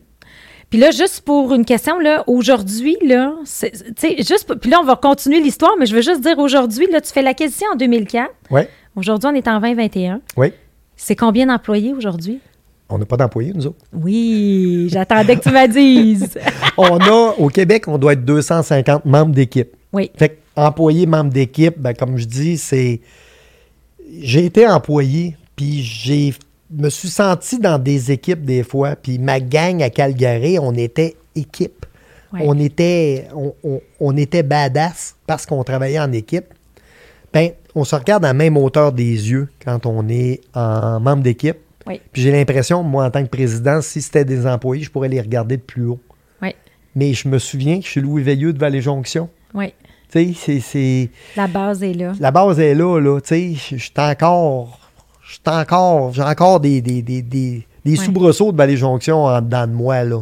Puis 0.70 0.78
là, 0.80 0.92
juste 0.92 1.22
pour 1.22 1.52
une 1.56 1.66
question, 1.66 1.98
là, 1.98 2.24
aujourd'hui, 2.28 2.96
là, 3.04 3.34
c'est- 3.44 3.72
tu 3.72 3.94
sais, 3.98 4.16
juste, 4.18 4.54
puis 4.62 4.70
là, 4.70 4.78
on 4.82 4.86
va 4.86 4.96
continuer 4.96 5.40
l'histoire, 5.40 5.72
mais 5.80 5.88
je 5.88 5.96
veux 5.96 6.04
juste 6.04 6.22
dire 6.22 6.38
aujourd'hui, 6.38 6.86
là, 6.92 7.02
tu 7.02 7.12
fais 7.12 7.24
l'acquisition 7.24 7.68
en 7.74 7.76
2004. 7.76 8.30
Oui, 8.52 8.62
Aujourd'hui, 8.96 9.30
on 9.32 9.36
est 9.36 9.48
en 9.48 9.60
2021. 9.60 10.22
oui. 10.38 10.54
C'est 11.02 11.16
combien 11.16 11.46
d'employés 11.46 11.94
aujourd'hui? 11.94 12.40
On 12.90 12.98
n'a 12.98 13.06
pas 13.06 13.18
d'employés, 13.18 13.54
nous 13.54 13.68
autres. 13.68 13.78
Oui, 13.94 14.88
j'attendais 14.92 15.36
que 15.36 15.42
tu 15.44 15.50
me 15.50 15.68
dises. 15.68 16.38
On 16.78 16.98
a, 16.98 17.36
au 17.38 17.48
Québec, 17.50 17.88
on 17.88 17.98
doit 17.98 18.14
être 18.14 18.26
250 18.26 19.06
membres 19.06 19.34
d'équipe. 19.34 19.76
Oui. 19.94 20.10
Fait 20.18 20.30
que, 20.30 20.36
employé, 20.56 21.06
membre 21.06 21.32
d'équipe, 21.32 21.78
ben, 21.78 21.94
comme 21.94 22.18
je 22.18 22.26
dis, 22.26 22.58
c'est. 22.58 23.02
J'ai 24.22 24.46
été 24.46 24.66
employé, 24.68 25.36
puis 25.56 25.84
j'ai 25.84 26.34
me 26.72 26.90
suis 26.90 27.10
senti 27.10 27.60
dans 27.60 27.78
des 27.80 28.12
équipes 28.12 28.44
des 28.46 28.64
fois, 28.64 28.96
puis 28.96 29.18
ma 29.20 29.40
gang 29.40 29.82
à 29.84 29.90
Calgary, 29.90 30.58
on 30.60 30.74
était 30.74 31.16
équipe. 31.36 31.86
Ouais. 32.32 32.42
On 32.44 32.58
était 32.60 33.28
on, 33.36 33.54
on- 33.64 33.82
on 34.00 34.16
était 34.18 34.44
badass 34.44 35.16
parce 35.28 35.46
qu'on 35.46 35.64
travaillait 35.64 36.00
en 36.00 36.12
équipe. 36.12 36.46
Ben, 37.34 37.52
on 37.76 37.84
se 37.84 37.96
regarde 37.96 38.24
à 38.24 38.30
la 38.30 38.34
même 38.34 38.56
hauteur 38.58 38.92
des 38.92 39.04
yeux 39.32 39.48
quand 39.64 39.86
on 39.86 40.08
est 40.10 40.42
en 40.54 41.00
membre 41.00 41.24
d'équipe. 41.24 41.58
Oui. 41.90 42.00
Puis 42.14 42.22
j'ai 42.22 42.32
l'impression, 42.32 42.84
moi, 42.84 43.06
en 43.06 43.12
tant 43.12 43.24
que 43.24 43.30
président, 43.30 43.82
si 43.82 44.02
c'était 44.02 44.24
des 44.26 44.46
employés, 44.46 44.84
je 44.84 44.92
pourrais 44.92 45.10
les 45.10 45.20
regarder 45.20 45.58
de 45.58 45.62
plus 45.62 45.86
haut. 45.86 46.00
Oui. 46.42 46.56
Mais 46.96 47.14
je 47.14 47.28
me 47.28 47.40
souviens 47.40 47.80
que 47.80 47.86
je 47.86 47.90
suis 47.90 48.02
Louis 48.02 48.22
Veilleux 48.24 48.54
de 48.54 48.60
Vallée-Jonction. 48.60 49.30
Oui. 49.54 49.74
Tu 50.12 50.34
sais, 50.34 50.34
c'est- 50.36 50.60
c'est. 50.60 51.10
La 51.36 51.48
base 51.48 51.84
est 51.84 51.94
là. 51.94 52.14
La 52.20 52.32
base 52.32 52.60
est 52.60 52.74
là, 52.76 53.00
là. 53.00 53.20
Tu 53.22 53.28
sais, 53.28 53.76
je 53.78 53.84
suis 53.84 53.92
encore. 53.98 54.80
Je 55.22 55.38
encore. 55.52 56.14
J'ai 56.14 56.22
encore 56.24 56.60
des, 56.60 56.82
des, 56.82 57.02
des, 57.02 57.22
des, 57.22 57.96
soubresauts 57.96 58.52
de 58.52 58.58
Vallée-Jonction 58.58 59.26
en 59.26 59.42
dedans 59.42 59.68
de 59.68 59.74
moi, 59.74 60.04
là. 60.04 60.22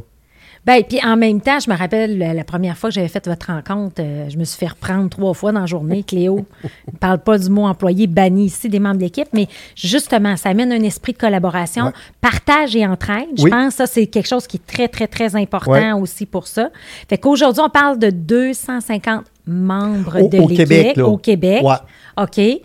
Ben, 0.68 0.84
puis 0.84 1.00
en 1.04 1.16
même 1.16 1.40
temps, 1.40 1.60
je 1.60 1.72
me 1.72 1.78
rappelle 1.78 2.18
la, 2.18 2.44
première 2.44 2.78
fois 2.78 2.90
que 2.90 2.94
j'avais 2.96 3.08
fait 3.08 3.26
votre 3.26 3.48
rencontre, 3.48 4.02
euh, 4.02 4.30
je 4.30 4.38
me 4.38 4.44
suis 4.44 4.58
fait 4.60 4.68
reprendre 4.68 5.10
trois 5.10 5.34
fois 5.34 5.54
dans 5.54 5.62
la 5.62 5.66
journée. 5.66 6.04
Cléo 6.08 6.46
ne 6.92 6.98
parle 7.00 7.20
pas 7.20 7.38
du 7.40 7.50
mot 7.50 7.66
employé 7.66 8.06
banni 8.06 8.46
ici 8.46 8.68
des 8.68 8.80
membres 8.80 8.98
d'équipe, 8.98 9.30
mais 9.32 9.48
justement, 9.76 10.36
ça 10.36 10.50
amène 10.50 10.74
un 10.74 10.84
esprit 10.84 11.14
de 11.14 11.18
collaboration, 11.18 11.86
Ouais. 11.86 11.92
partage 12.20 12.76
et 12.76 12.86
entraide. 12.86 13.28
Je 13.38 13.44
Oui. 13.44 13.50
pense 13.50 13.70
que 13.70 13.78
ça, 13.78 13.88
c'est 13.88 14.08
quelque 14.08 14.28
chose 14.28 14.46
qui 14.46 14.58
est 14.58 14.68
très, 14.68 14.90
très, 14.90 15.08
très 15.08 15.36
important 15.38 15.72
Ouais. 15.72 15.92
aussi 15.94 16.26
pour 16.26 16.48
ça. 16.48 16.70
Fait 17.08 17.18
qu'aujourd'hui, 17.18 17.62
on 17.66 17.70
parle 17.70 17.98
de 17.98 18.10
250 18.10 19.24
membres 19.48 20.22
Au- 20.22 20.28
de 20.28 20.38
au 20.38 20.48
l'équipe 20.50 20.68
Québec, 20.68 20.98
au 20.98 21.18
Québec. 21.18 21.62
Ouais. 21.64 21.76
OK. 22.18 22.38
Et 22.40 22.62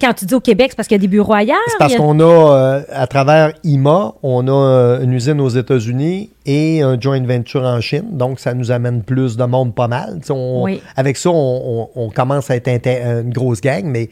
quand 0.00 0.14
tu 0.14 0.24
dis 0.24 0.34
au 0.34 0.40
Québec, 0.40 0.68
c'est 0.70 0.76
parce 0.76 0.88
qu'il 0.88 0.94
y 0.96 1.00
a 1.00 1.02
des 1.02 1.08
bureaux 1.08 1.34
ailleurs? 1.34 1.56
C'est 1.68 1.78
parce 1.78 1.94
a- 1.94 1.98
qu'on 1.98 2.18
a, 2.20 2.24
euh, 2.24 2.82
à 2.92 3.06
travers 3.06 3.52
IMA, 3.62 4.14
on 4.22 4.48
a 4.48 4.52
euh, 4.52 5.02
une 5.02 5.12
usine 5.12 5.40
aux 5.40 5.48
États-Unis 5.50 6.30
et 6.46 6.82
un 6.82 6.98
joint 6.98 7.20
venture 7.26 7.62
en 7.64 7.80
Chine. 7.80 8.04
Donc, 8.12 8.40
ça 8.40 8.54
nous 8.54 8.70
amène 8.70 9.02
plus 9.02 9.36
de 9.36 9.44
monde 9.44 9.74
pas 9.74 9.88
mal. 9.88 10.20
On- 10.30 10.62
Oui. 10.64 10.80
Avec 10.96 11.16
ça, 11.16 11.30
on, 11.30 11.88
on- 11.94 12.04
on 12.06 12.10
commence 12.10 12.50
à 12.50 12.56
être 12.56 12.68
inté- 12.68 13.02
une 13.22 13.32
grosse 13.32 13.60
gang, 13.60 13.84
mais 13.84 14.08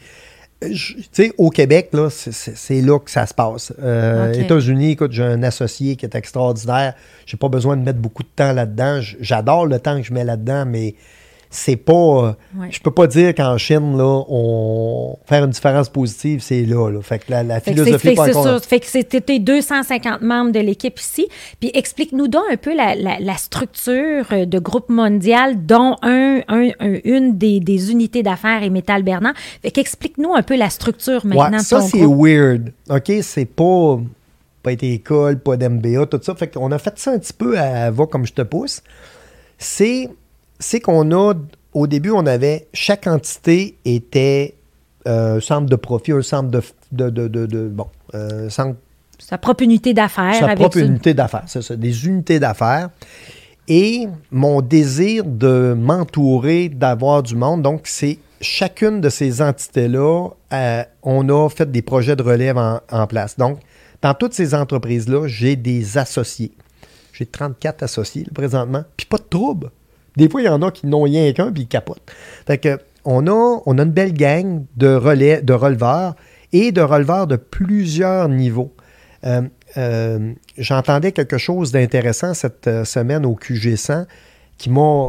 euh, 0.63 0.69
tu 0.71 1.05
sais, 1.13 1.33
au 1.39 1.51
Québec, 1.51 1.89
là, 1.93 2.09
c'est- 2.11 2.81
là 2.81 2.99
que 2.99 3.11
ça 3.11 3.27
se 3.27 3.35
passe. 3.35 3.73
Euh. 3.83 4.33
États-Unis, 4.35 4.93
écoute, 4.93 5.13
j'ai 5.13 5.25
un 5.25 5.43
associé 5.43 5.97
qui 5.97 6.05
est 6.07 6.15
extraordinaire. 6.15 6.95
J'ai 7.27 7.37
pas 7.37 7.49
besoin 7.49 7.77
de 7.77 7.83
mettre 7.83 7.99
beaucoup 7.99 8.23
de 8.23 8.29
temps 8.37 8.53
là-dedans. 8.53 9.01
J'adore 9.21 9.67
le 9.67 9.79
temps 9.79 9.97
que 9.97 10.07
je 10.07 10.13
mets 10.13 10.25
là-dedans, 10.25 10.65
mais 10.67 10.95
c'est 11.57 11.77
pas. 11.77 11.93
euh, 11.93 12.33
Ouais. 12.59 12.69
Je 12.71 12.81
peux 12.81 12.91
pas 12.91 13.07
dire 13.07 13.35
qu'en 13.35 13.57
Chine, 13.59 13.97
là, 13.97 14.23
on 14.29 15.17
faire 15.27 15.45
une 15.45 15.51
différence 15.51 15.89
positive, 15.89 16.41
c'est 16.41 16.63
là, 16.63 16.91
là. 16.91 17.01
Fait 17.03 17.19
que 17.19 17.31
la, 17.31 17.61
Fait 17.61 17.73
philosophie 17.73 18.11
que 18.11 18.15
pas 18.17 18.37
encore. 18.39 18.61
Fait 18.65 18.81
que 18.81 18.87
c'était 18.87 19.39
250 19.39 20.23
membres 20.23 20.53
de 20.53 20.61
l'équipe 20.61 20.99
ici. 20.99 21.27
Puis 21.61 21.71
explique-nous 21.75 22.29
donc 22.29 22.43
un 22.53 22.57
peu 22.57 22.75
la, 22.77 22.95
la- 22.95 23.19
la 23.21 23.37
structure 23.37 24.27
euh, 24.33 24.47
de 24.47 24.59
groupe 24.59 24.89
mondial, 24.89 25.65
dont 25.67 25.97
un, 26.03 26.41
un- 26.49 26.71
un- 26.81 26.99
une 27.05 27.39
des, 27.39 27.61
des 27.61 27.91
unités 27.93 28.23
d'affaires 28.23 28.63
est 28.63 28.71
Métal 28.71 29.03
Bernard. 29.03 29.35
Fait 29.63 29.71
qu'explique-nous 29.71 30.35
un 30.35 30.43
peu 30.43 30.57
la 30.57 30.71
structure 30.71 31.25
maintenant 31.27 31.59
Ouais, 31.59 31.63
ça, 31.65 31.81
c'est 31.81 32.05
weird. 32.07 32.73
OK, 32.91 33.13
c'est 33.23 33.45
pas, 33.47 33.99
pas 34.63 34.73
été 34.73 34.93
école, 34.93 35.39
pas 35.39 35.57
d'MBA, 35.57 36.07
tout 36.07 36.21
ça. 36.23 36.35
Fait 36.35 36.49
qu'on 36.49 36.71
a 36.73 36.79
fait 36.79 36.99
ça 36.99 37.13
un 37.13 37.19
petit 37.19 37.33
peu 37.33 37.59
à 37.59 37.91
Va 37.91 38.07
comme 38.07 38.27
je 38.27 38.33
te 38.33 38.43
pousse. 38.43 38.81
C'est, 39.59 40.09
c'est 40.59 40.81
qu'on 40.81 41.11
a, 41.13 41.35
au 41.73 41.87
début, 41.87 42.11
on 42.11 42.27
avait, 42.27 42.69
chaque 42.73 43.07
entité 43.07 43.77
était 43.85 44.55
euh, 45.07 45.37
un 45.37 45.41
centre 45.41 45.69
de 45.69 45.77
profit, 45.77 46.13
un 46.13 46.23
centre 46.23 46.49
de, 46.51 46.63
de, 46.93 47.11
de, 47.11 47.29
de- 47.29 47.47
de- 47.47 47.69
bon, 47.69 47.87
euh, 48.15 48.49
centre 48.49 48.77
Sa 49.19 49.39
propre 49.39 49.63
unité 49.63 49.93
d'affaires. 49.95 50.35
sa 50.35 50.55
propre 50.57 50.79
une- 50.79 50.87
unité 50.93 51.15
d'affaires, 51.15 51.45
c'est 51.47 51.63
ça, 51.63 51.77
des 51.77 52.07
unités 52.07 52.39
d'affaires. 52.39 52.91
Et 53.69 54.07
mon 54.31 54.61
désir 54.61 55.25
de 55.25 55.75
m'entourer, 55.79 56.69
d'avoir 56.69 57.23
du 57.23 57.35
monde, 57.35 57.63
donc 57.63 57.83
c'est 57.85 58.19
chacune 58.41 59.01
de 59.01 59.09
ces 59.09 59.41
entités-là, 59.41 60.29
euh, 60.53 60.83
on 61.03 61.29
a 61.31 61.49
fait 61.49 61.71
des 61.71 61.81
projets 61.83 62.15
de 62.17 62.23
relève 62.23 62.59
en, 62.59 62.81
en 62.91 63.07
place. 63.07 63.39
Donc, 63.39 63.59
dans 64.03 64.13
toutes 64.13 64.35
ces 64.35 64.55
entreprises-là, 64.55 65.27
j'ai 65.29 65.57
des 65.57 65.97
associés. 65.97 66.53
J'ai 67.15 67.25
34 67.25 67.83
associés 67.85 68.25
là, 68.25 68.31
présentement, 68.35 68.85
puis 68.99 69.07
pas 69.07 69.17
de 69.17 69.23
trouble. 69.31 69.71
Des 70.17 70.29
fois, 70.29 70.43
il 70.43 70.45
y 70.45 70.49
en 70.49 70.63
a 70.63 70.71
qui 70.71 70.87
n'ont 70.87 71.03
rien 71.03 71.33
qu'un, 71.33 71.51
puis 71.53 71.63
ils 71.63 71.69
capotent. 71.69 72.03
On 73.05 73.27
a, 73.27 73.63
on 73.67 73.79
a 73.79 73.83
une 73.83 73.91
belle 73.91 74.15
gang 74.15 74.65
de, 74.77 74.95
relais, 74.95 75.43
de 75.43 75.53
releveurs 75.53 76.15
et 76.53 76.73
de 76.73 76.81
releveurs 76.81 77.27
de 77.27 77.37
plusieurs 77.37 78.29
niveaux. 78.29 78.73
Euh, 79.27 79.43
euh, 79.77 80.33
J'entendais 80.57 81.13
quelque 81.13 81.37
chose 81.39 81.73
d'intéressant 81.73 82.33
cette 82.33 82.67
euh, 82.69 82.85
semaine 82.85 83.27
au 83.27 83.35
QG100 83.35 84.07
qui 84.57 84.71
m'a 84.71 85.09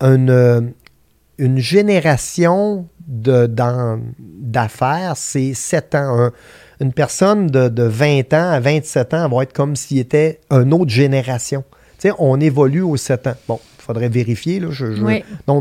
une, 0.00 0.72
une 1.38 1.58
génération 1.58 2.86
d'affaires, 4.18 5.14
c'est 5.16 5.54
7 5.54 5.94
ans. 5.94 6.18
Un- 6.20 6.32
une 6.80 6.92
personne 6.92 7.46
de, 7.46 7.68
de 7.68 7.82
20 7.84 8.34
ans 8.34 8.50
à 8.50 8.60
27 8.60 9.14
ans 9.14 9.28
va 9.28 9.42
être 9.44 9.52
comme 9.54 9.76
s'il 9.76 9.98
était 9.98 10.40
une 10.50 10.72
autre 10.74 10.90
génération. 10.90 11.64
On 12.18 12.38
évolue 12.40 12.82
aux 12.82 12.96
7 12.98 13.26
ans. 13.28 13.34
Bon, 13.48 13.58
faudrait 13.86 14.08
vérifier. 14.08 14.60
Là, 14.60 14.68
je, 14.70 14.92
je- 14.94 15.02
Oui. 15.02 15.22
non, 15.48 15.60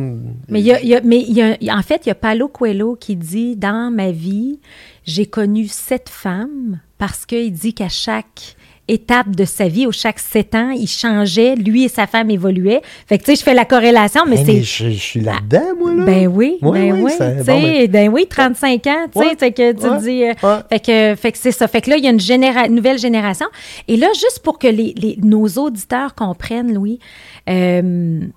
Mais, 0.49 0.59
il 0.59 0.65
y 0.65 0.73
a- 0.73 0.81
y 0.83 0.95
a- 0.95 1.01
mais 1.01 1.19
il 1.21 1.33
y 1.33 1.41
a- 1.41 1.77
en 1.77 1.81
fait, 1.81 2.01
il 2.05 2.09
y 2.09 2.11
a 2.11 2.15
Paulo 2.15 2.47
Coelho 2.47 2.95
qui 2.99 3.15
dit 3.15 3.55
Dans 3.55 3.91
ma 3.93 4.11
vie, 4.11 4.59
j'ai 5.05 5.25
connu 5.25 5.67
sept 5.67 6.09
femmes 6.09 6.79
parce 6.97 7.25
qu'il 7.25 7.51
dit 7.53 7.73
qu'à 7.73 7.89
chaque 7.89 8.55
étape 8.87 9.35
de 9.35 9.45
sa 9.45 9.67
vie, 9.67 9.87
ou 9.87 9.91
chaque 9.91 10.19
sept 10.19 10.53
ans, 10.53 10.69
il 10.69 10.85
changeait, 10.87 11.55
lui 11.55 11.85
et 11.85 11.87
sa 11.87 12.05
femme 12.05 12.29
évoluaient. 12.29 12.81
Fait 13.07 13.17
que, 13.17 13.23
tu 13.23 13.31
sais, 13.31 13.35
je 13.37 13.43
fais 13.43 13.55
la 13.55 13.65
corrélation, 13.65 14.21
mais 14.27 14.37
Hey, 14.37 14.45
c'est. 14.45 14.61
je, 14.61 14.89
je 14.91 14.99
suis 14.99 15.19
là-dedans, 15.21 15.73
moi, 15.79 15.95
là. 15.95 16.05
Ben 16.05 16.27
oui, 16.27 16.59
Oui, 16.61 16.79
ben 16.79 16.93
oui, 16.93 17.01
oui, 17.05 17.11
ça- 17.17 17.31
tu 17.31 17.43
bon, 17.45 17.61
sais, 17.63 17.87
ben 17.87 18.09
oui, 18.13 18.27
35 18.29 18.85
ans, 18.85 19.07
tu 19.11 19.19
sais, 19.19 19.25
Ouais, 19.41 19.51
que 19.51 19.71
tu 19.71 19.87
ouais, 19.89 19.99
dis, 20.01 20.23
euh, 20.25 20.33
ouais. 20.43 20.59
fait 20.69 20.79
que, 20.79 21.19
fait 21.19 21.31
que 21.31 21.37
c'est 21.39 21.51
ça. 21.51 21.67
Fait 21.67 21.81
que 21.81 21.89
là, 21.89 21.97
il 21.97 22.03
y 22.03 22.07
a 22.07 22.11
une, 22.11 22.19
généra- 22.19 22.67
une 22.67 22.75
nouvelle 22.75 22.99
génération. 22.99 23.47
Et 23.87 23.97
là, 23.97 24.05
juste 24.13 24.41
pour 24.43 24.59
que 24.59 24.67
les, 24.67 24.93
les- 24.95 25.17
nos 25.19 25.47
auditeurs 25.47 26.13
comprennent, 26.13 26.71
Louis, 26.71 26.99
euh, 27.49 28.27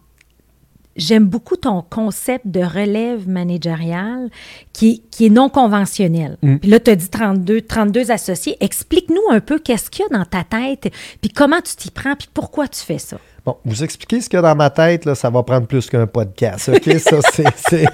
j'aime 0.98 1.26
beaucoup 1.26 1.56
ton 1.56 1.82
concept 1.82 2.46
de 2.46 2.60
relève 2.60 3.28
managériale 3.28 4.28
qui, 4.72 5.02
qui 5.10 5.26
est 5.26 5.30
non 5.30 5.48
conventionnel. 5.48 6.36
Mm. 6.42 6.56
Puis 6.56 6.70
là, 6.70 6.80
tu 6.80 6.90
as 6.90 6.96
dit 6.96 7.08
32, 7.08 7.62
32 7.62 8.10
associés. 8.10 8.56
Explique-nous 8.60 9.22
un 9.30 9.40
peu 9.40 9.58
qu'est-ce 9.58 9.90
qu'il 9.90 10.04
y 10.10 10.14
a 10.14 10.18
dans 10.18 10.24
ta 10.24 10.44
tête, 10.44 10.92
puis 11.20 11.30
comment 11.30 11.60
tu 11.60 11.76
t'y 11.76 11.90
prends, 11.90 12.16
puis 12.16 12.28
pourquoi 12.32 12.68
tu 12.68 12.80
fais 12.80 12.98
ça? 12.98 13.18
Bon, 13.46 13.56
vous 13.64 13.82
expliquez 13.82 14.20
ce 14.20 14.28
qu'il 14.28 14.36
y 14.36 14.40
a 14.40 14.42
dans 14.42 14.56
ma 14.56 14.68
tête, 14.68 15.04
là, 15.04 15.14
ça 15.14 15.30
va 15.30 15.42
prendre 15.42 15.66
plus 15.66 15.88
qu'un 15.88 16.06
podcast. 16.06 16.68
OK? 16.68 16.98
ça, 16.98 17.18
c'est. 17.56 17.86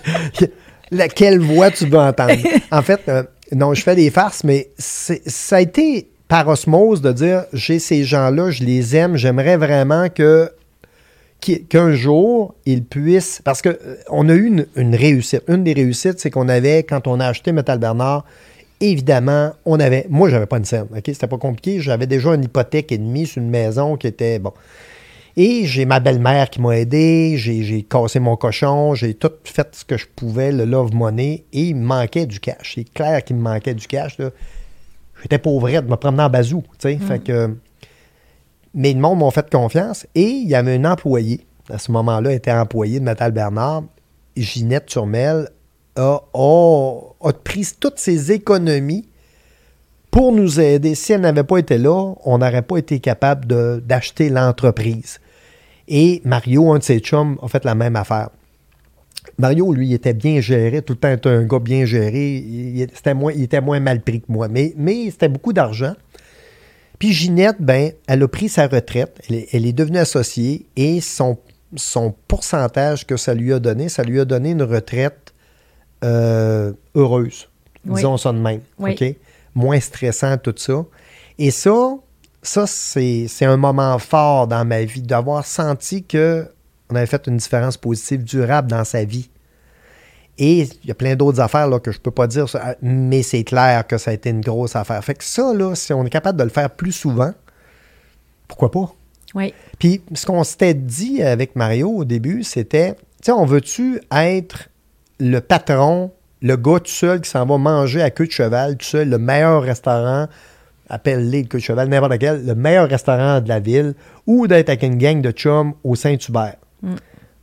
Laquelle 0.90 1.40
voix 1.40 1.70
tu 1.70 1.86
veux 1.86 1.98
entendre? 1.98 2.34
En 2.70 2.82
fait, 2.82 3.00
euh, 3.08 3.22
non, 3.52 3.74
je 3.74 3.82
fais 3.82 3.96
des 3.96 4.10
farces, 4.10 4.44
mais 4.44 4.70
ça 4.76 5.56
a 5.56 5.60
été 5.60 6.10
par 6.28 6.48
osmose 6.48 7.00
de 7.00 7.12
dire 7.12 7.44
j'ai 7.52 7.78
ces 7.78 8.04
gens-là, 8.04 8.50
je 8.50 8.64
les 8.64 8.96
aime, 8.96 9.16
j'aimerais 9.16 9.56
vraiment 9.56 10.08
que 10.08 10.50
qu'un 11.44 11.92
jour, 11.92 12.54
ils 12.66 12.84
puissent. 12.84 13.40
Parce 13.44 13.62
qu'on 13.62 14.28
a 14.28 14.34
eu 14.34 14.46
une, 14.46 14.66
une 14.76 14.94
réussite. 14.94 15.42
Une 15.48 15.64
des 15.64 15.72
réussites, 15.72 16.18
c'est 16.18 16.30
qu'on 16.30 16.48
avait, 16.48 16.82
quand 16.82 17.06
on 17.06 17.20
a 17.20 17.26
acheté 17.26 17.52
Metal 17.52 17.78
Bernard, 17.78 18.24
évidemment, 18.80 19.52
on 19.64 19.78
avait. 19.80 20.06
Moi, 20.08 20.28
j'avais 20.30 20.46
pas 20.46 20.58
une 20.58 20.64
scène. 20.64 20.86
OK? 20.90 21.02
C'était 21.06 21.26
pas 21.26 21.38
compliqué. 21.38 21.80
J'avais 21.80 22.06
déjà 22.06 22.34
une 22.34 22.44
hypothèque 22.44 22.92
et 22.92 22.98
demie 22.98 23.26
sur 23.26 23.42
une 23.42 23.50
maison 23.50 23.96
qui 23.96 24.06
était. 24.06 24.38
Bon. 24.38 24.52
Et 25.36 25.66
j'ai 25.66 25.84
ma 25.84 25.98
belle-mère 25.98 26.48
qui 26.48 26.60
m'a 26.60 26.78
aidé, 26.78 27.34
j'ai 27.36 27.64
j'ai 27.64 27.82
cassé 27.82 28.20
mon 28.20 28.36
cochon, 28.36 28.94
j'ai 28.94 29.14
tout 29.14 29.32
fait 29.42 29.66
ce 29.72 29.84
que 29.84 29.96
je 29.96 30.06
pouvais, 30.14 30.52
le 30.52 30.64
love 30.64 30.94
money, 30.94 31.42
et 31.52 31.62
il 31.62 31.74
me 31.74 31.84
manquait 31.84 32.26
du 32.26 32.38
cash. 32.38 32.74
C'est 32.76 32.84
clair 32.84 33.24
qu'il 33.24 33.34
me 33.36 33.42
manquait 33.42 33.74
du 33.74 33.88
cash. 33.88 34.16
là. 34.18 34.30
J'étais 35.22 35.38
pauvrette, 35.38 35.86
de 35.86 35.90
me 35.90 35.96
promener 35.96 36.22
en 36.22 36.30
bazou. 36.30 36.62
tu 36.78 36.88
sais. 36.88 36.98
Fait 36.98 37.18
que, 37.18 37.56
mais 38.74 38.92
le 38.92 39.00
monde 39.00 39.18
m'ont 39.18 39.30
fait 39.30 39.48
confiance. 39.50 40.06
Et 40.14 40.28
il 40.28 40.48
y 40.48 40.54
avait 40.54 40.76
un 40.76 40.84
employé, 40.84 41.46
à 41.70 41.78
ce 41.78 41.92
moment-là, 41.92 42.32
était 42.32 42.52
employé 42.52 43.00
de 43.00 43.04
Metal 43.04 43.32
Bernard, 43.32 43.84
Ginette 44.36 44.86
Turmel, 44.86 45.48
a, 45.96 46.20
pris 47.44 47.68
toutes 47.78 47.98
ses 47.98 48.32
économies 48.32 49.06
pour 50.10 50.32
nous 50.32 50.60
aider. 50.60 50.94
Si 50.94 51.12
elle 51.12 51.20
n'avait 51.20 51.44
pas 51.44 51.58
été 51.58 51.78
là, 51.78 52.14
on 52.24 52.38
n'aurait 52.38 52.62
pas 52.62 52.78
été 52.78 52.98
capable 52.98 53.80
d'acheter 53.80 54.28
l'entreprise. 54.28 55.20
Et 55.86 56.20
Mario, 56.24 56.72
un 56.72 56.78
de 56.78 56.82
ses 56.82 56.98
chums, 56.98 57.38
a 57.42 57.48
fait 57.48 57.64
la 57.64 57.74
même 57.74 57.94
affaire. 57.94 58.30
Mario, 59.38 59.72
lui, 59.72 59.92
était 59.92 60.14
bien 60.14 60.40
géré, 60.40 60.82
tout 60.82 60.94
le 60.94 60.98
temps 60.98 61.10
était 61.10 61.28
un 61.28 61.44
gars 61.44 61.58
bien 61.58 61.84
géré. 61.84 62.36
Il, 62.36 62.86
c'était 62.94 63.14
moins, 63.14 63.32
il 63.32 63.42
était 63.42 63.60
moins 63.60 63.80
mal 63.80 64.00
pris 64.00 64.20
que 64.20 64.30
moi, 64.30 64.48
mais 64.48 64.74
c'était 65.10 65.28
beaucoup 65.28 65.52
d'argent. 65.52 65.94
Puis 67.04 67.12
Ginette, 67.12 67.60
ben, 67.60 67.92
elle 68.06 68.22
a 68.22 68.28
pris 68.28 68.48
sa 68.48 68.66
retraite, 68.66 69.20
elle 69.28 69.36
est, 69.36 69.48
elle 69.52 69.66
est 69.66 69.74
devenue 69.74 69.98
associée 69.98 70.64
et 70.74 71.02
son, 71.02 71.36
son 71.76 72.14
pourcentage 72.28 73.06
que 73.06 73.18
ça 73.18 73.34
lui 73.34 73.52
a 73.52 73.58
donné, 73.58 73.90
ça 73.90 74.04
lui 74.04 74.20
a 74.20 74.24
donné 74.24 74.52
une 74.52 74.62
retraite 74.62 75.34
euh, 76.02 76.72
heureuse. 76.94 77.50
Oui. 77.84 77.96
Disons 77.96 78.16
ça 78.16 78.32
de 78.32 78.38
même. 78.38 78.62
Oui. 78.78 79.18
Moins 79.54 79.80
stressant, 79.80 80.38
tout 80.38 80.54
ça. 80.56 80.82
Et 81.38 81.50
ça, 81.50 81.94
ça 82.42 82.66
c'est 82.66 83.26
c'est 83.28 83.44
un 83.44 83.58
moment 83.58 83.98
fort 83.98 84.46
dans 84.46 84.64
ma 84.64 84.84
vie, 84.84 85.02
d'avoir 85.02 85.44
senti 85.44 86.04
que 86.04 86.48
on 86.88 86.94
avait 86.94 87.04
fait 87.04 87.26
une 87.26 87.36
différence 87.36 87.76
positive 87.76 88.24
durable 88.24 88.70
dans 88.70 88.84
sa 88.84 89.04
vie. 89.04 89.28
Et 90.38 90.62
il 90.62 90.88
y 90.88 90.90
a 90.90 90.94
plein 90.94 91.14
d'autres 91.14 91.40
affaires 91.40 91.68
là, 91.68 91.78
que 91.78 91.92
je 91.92 92.00
peux 92.00 92.10
pas 92.10 92.26
dire, 92.26 92.46
mais 92.82 93.22
c'est 93.22 93.44
clair 93.44 93.86
que 93.86 93.98
ça 93.98 94.10
a 94.10 94.14
été 94.14 94.30
une 94.30 94.40
grosse 94.40 94.74
affaire. 94.74 95.02
Fait 95.04 95.14
que 95.14 95.24
ça, 95.24 95.54
là, 95.54 95.74
si 95.74 95.92
on 95.92 96.04
est 96.04 96.10
capable 96.10 96.38
de 96.38 96.44
le 96.44 96.50
faire 96.50 96.70
plus 96.70 96.92
souvent, 96.92 97.32
pourquoi 98.48 98.70
pas? 98.70 98.92
Oui. 99.34 99.54
Puis 99.78 100.02
ce 100.14 100.26
qu'on 100.26 100.44
s'était 100.44 100.74
dit 100.74 101.22
avec 101.22 101.56
Mario 101.56 101.88
au 101.88 102.04
début, 102.04 102.42
c'était, 102.42 102.94
tu 102.94 103.00
sais, 103.22 103.32
on 103.32 103.44
veut-tu 103.44 104.00
être 104.10 104.68
le 105.20 105.40
patron, 105.40 106.10
le 106.42 106.56
gars 106.56 106.80
tout 106.80 106.90
seul 106.90 107.20
qui 107.20 107.30
s'en 107.30 107.46
va 107.46 107.56
manger 107.58 108.02
à 108.02 108.10
queue 108.10 108.26
de 108.26 108.32
cheval, 108.32 108.76
tout 108.76 108.86
seul, 108.86 109.08
le 109.08 109.18
meilleur 109.18 109.62
restaurant, 109.62 110.26
appelle-les 110.88 111.42
le 111.42 111.48
queue 111.48 111.58
de 111.58 111.62
cheval, 111.62 111.88
n'importe 111.88 112.12
lequel, 112.12 112.44
le 112.44 112.54
meilleur 112.54 112.88
restaurant 112.88 113.40
de 113.40 113.48
la 113.48 113.60
ville, 113.60 113.94
ou 114.26 114.46
d'être 114.46 114.68
avec 114.68 114.82
une 114.82 114.98
gang 114.98 115.22
de 115.22 115.30
chums 115.30 115.74
au 115.84 115.94
Saint-Hubert? 115.94 116.56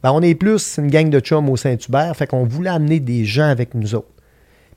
Ben, 0.03 0.11
on 0.11 0.21
est 0.21 0.35
plus 0.35 0.77
une 0.77 0.89
gang 0.89 1.09
de 1.09 1.19
chums 1.19 1.49
au 1.49 1.57
Saint-Hubert, 1.57 2.15
fait 2.15 2.27
qu'on 2.27 2.43
voulait 2.43 2.69
amener 2.69 2.99
des 2.99 3.25
gens 3.25 3.47
avec 3.47 3.75
nous 3.75 3.95
autres. 3.95 4.07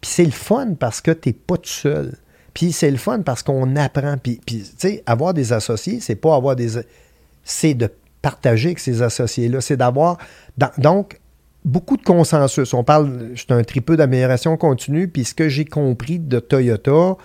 Puis 0.00 0.10
c'est 0.10 0.24
le 0.24 0.30
fun 0.30 0.74
parce 0.78 1.00
que 1.00 1.10
t'es 1.10 1.32
pas 1.32 1.56
tout 1.56 1.68
seul. 1.68 2.14
Puis 2.52 2.72
c'est 2.72 2.90
le 2.90 2.98
fun 2.98 3.22
parce 3.22 3.42
qu'on 3.42 3.74
apprend. 3.76 4.16
Puis, 4.16 4.40
tu 4.44 4.62
sais, 4.76 5.02
avoir 5.06 5.34
des 5.34 5.52
associés, 5.52 5.98
c'est 6.00 6.14
pas 6.14 6.36
avoir 6.36 6.54
des... 6.54 6.80
C'est 7.42 7.74
de 7.74 7.90
partager 8.22 8.68
avec 8.68 8.78
ces 8.78 9.02
associés-là. 9.02 9.60
C'est 9.60 9.76
d'avoir... 9.76 10.18
Donc, 10.78 11.20
beaucoup 11.64 11.96
de 11.96 12.02
consensus. 12.02 12.72
On 12.74 12.84
parle... 12.84 13.32
Suis 13.34 13.46
un 13.48 13.64
tripeux 13.64 13.96
d'amélioration 13.96 14.56
continue. 14.56 15.08
Puis 15.08 15.24
ce 15.24 15.34
que 15.34 15.48
j'ai 15.48 15.64
compris 15.64 16.20
de 16.20 16.38
Toyota, 16.38 17.16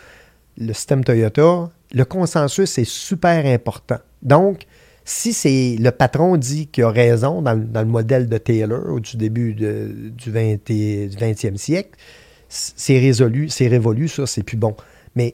le 0.58 0.74
système 0.74 1.04
Toyota, 1.04 1.70
le 1.94 2.06
consensus 2.06 2.78
est 2.78 2.90
super 2.90 3.46
important. 3.46 4.00
Donc, 4.24 4.66
si 5.12 5.34
c'est 5.34 5.76
le 5.80 5.90
patron 5.90 6.38
dit 6.38 6.68
qu'il 6.68 6.84
a 6.84 6.92
raison 6.92 7.42
dans, 7.42 7.54
le- 7.54 7.66
dans 7.66 7.82
le 7.82 7.88
modèle 7.88 8.30
de 8.30 8.38
Taylor 8.38 8.92
au 8.94 9.00
du 9.00 9.18
début 9.18 9.56
de- 9.56 10.12
du, 10.16 10.30
20, 10.32 10.70
et- 10.70 11.08
du 11.08 11.18
20e 11.18 11.58
siècle, 11.58 11.98
c'est 12.48 13.00
résolu, 13.00 13.50
c'est 13.50 13.68
révolu, 13.68 14.08
ça, 14.08 14.28
c'est 14.28 14.44
plus 14.44 14.58
bon. 14.58 14.76
Mais 15.16 15.34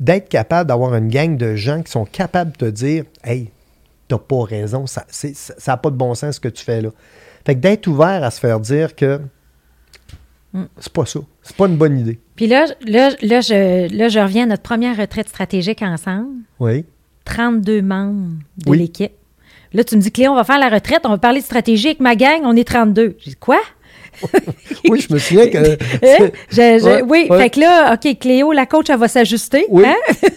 d'être 0.00 0.28
capable 0.28 0.68
d'avoir 0.68 0.94
une 0.96 1.08
gang 1.08 1.36
de 1.36 1.54
gens 1.54 1.82
qui 1.82 1.92
sont 1.92 2.04
capables 2.06 2.50
de 2.52 2.56
te 2.56 2.64
dire 2.70 3.04
Hey, 3.22 3.50
t'as 4.08 4.18
pas 4.18 4.42
raison, 4.42 4.86
ça 4.86 5.04
n'a 5.66 5.76
pas 5.76 5.90
de 5.90 5.96
bon 5.96 6.14
sens 6.14 6.36
ce 6.36 6.40
que 6.40 6.48
tu 6.48 6.64
fais 6.64 6.80
là. 6.82 6.90
Fait 7.46 7.54
que 7.54 7.60
d'être 7.60 7.86
ouvert 7.86 8.24
à 8.24 8.30
se 8.32 8.40
faire 8.40 8.58
dire 8.58 8.96
que 8.96 9.20
c'est 10.80 10.92
pas 10.92 11.06
ça, 11.06 11.20
c'est 11.42 11.54
pas 11.56 11.66
une 11.68 11.76
bonne 11.76 11.98
idée. 12.00 12.18
Puis 12.34 12.46
là, 12.48 12.66
là, 12.86 13.10
là, 13.22 13.40
je, 13.40 13.94
là, 13.96 14.08
je 14.08 14.18
reviens 14.18 14.42
à 14.44 14.46
notre 14.46 14.62
première 14.62 14.96
retraite 14.96 15.28
stratégique 15.28 15.82
ensemble. 15.82 16.30
Oui. 16.58 16.84
32 17.28 17.82
membres 17.82 18.30
de 18.64 18.70
Oui. 18.70 18.78
l'équipe. 18.78 19.12
Là, 19.74 19.84
tu 19.84 19.96
me 19.96 20.00
dis, 20.00 20.10
Cléon, 20.10 20.32
on 20.32 20.36
va 20.36 20.44
faire 20.44 20.58
la 20.58 20.70
retraite, 20.70 21.00
on 21.04 21.10
va 21.10 21.18
parler 21.18 21.40
de 21.40 21.44
stratégie 21.44 21.88
avec 21.88 22.00
ma 22.00 22.16
gang, 22.16 22.40
on 22.44 22.56
est 22.56 22.64
32. 22.66 23.16
J'ai 23.18 23.30
dit, 23.32 23.36
quoi? 23.36 23.58
Oui, 24.88 25.00
je 25.06 25.12
me 25.12 25.18
souviens 25.18 25.46
que. 25.48 25.58
Hein? 25.58 26.30
Je- 26.50 26.56
je- 26.56 26.84
Ouais, 26.84 27.02
oui, 27.02 27.26
ouais. 27.30 27.38
fait 27.38 27.50
que 27.50 27.60
là, 27.60 27.94
OK, 27.94 28.18
Cléo, 28.18 28.52
la 28.52 28.66
coach, 28.66 28.86
elle 28.90 28.96
va 28.98 29.06
s'ajuster. 29.08 29.66
Oui. 29.68 29.84
hein? 29.86 29.94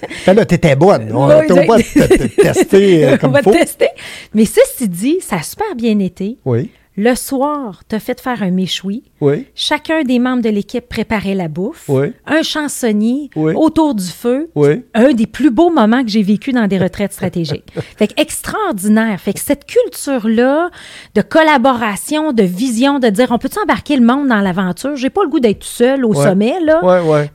Fait 0.09 0.33
là, 0.35 0.45
t'étais 0.45 0.75
bonne. 0.75 1.11
On 1.15 1.27
pas 1.27 1.41
te, 1.45 2.17
te 2.27 2.41
tester 2.41 3.05
euh, 3.05 3.13
on 3.15 3.17
comme 3.17 3.31
va 3.31 3.41
faut. 3.41 3.51
te 3.51 3.57
tester. 3.57 3.87
Mais 4.33 4.45
ceci 4.45 4.87
dit, 4.87 5.17
ça 5.21 5.37
a 5.37 5.41
super 5.43 5.73
bien 5.75 5.97
été. 5.99 6.37
Oui, 6.45 6.69
Le 6.97 7.15
soir, 7.15 7.83
tu 7.87 7.95
as 7.95 7.99
fait 7.99 8.19
faire 8.19 8.43
un 8.43 8.51
méchoui. 8.51 9.03
oui, 9.21 9.47
Chacun 9.55 10.03
des 10.03 10.19
membres 10.19 10.41
de 10.43 10.49
l'équipe 10.49 10.87
préparait 10.89 11.35
la 11.35 11.47
bouffe. 11.47 11.85
Oui. 11.87 12.07
Un 12.27 12.41
chansonnier 12.41 13.29
Oui. 13.37 13.53
autour 13.55 13.95
du 13.95 14.03
feu. 14.07 14.49
Un 14.93 15.13
des 15.13 15.25
plus 15.25 15.51
beaux 15.51 15.69
moments 15.69 16.03
que 16.03 16.09
j'ai 16.09 16.21
vécu 16.21 16.51
dans 16.51 16.67
des 16.67 16.77
retraites 16.77 17.13
stratégiques. 17.13 17.71
fait 17.97 18.07
que 18.07 18.21
extraordinaire. 18.21 19.19
Fait 19.21 19.31
que 19.33 19.39
cette 19.39 19.65
culture-là 19.65 20.69
de 21.15 21.21
collaboration, 21.21 22.33
de 22.33 22.43
vision, 22.43 22.99
de 22.99 23.07
dire 23.07 23.27
on 23.31 23.37
peut 23.37 23.49
embarquer 23.63 23.95
le 23.95 24.05
monde 24.05 24.27
dans 24.27 24.41
l'aventure? 24.41 24.95
J'ai 24.97 25.09
pas 25.09 25.23
le 25.23 25.29
goût 25.29 25.39
d'être 25.39 25.59
tout 25.59 25.67
seul 25.67 26.03
au 26.05 26.13
sommet, 26.13 26.55
là. 26.61 26.81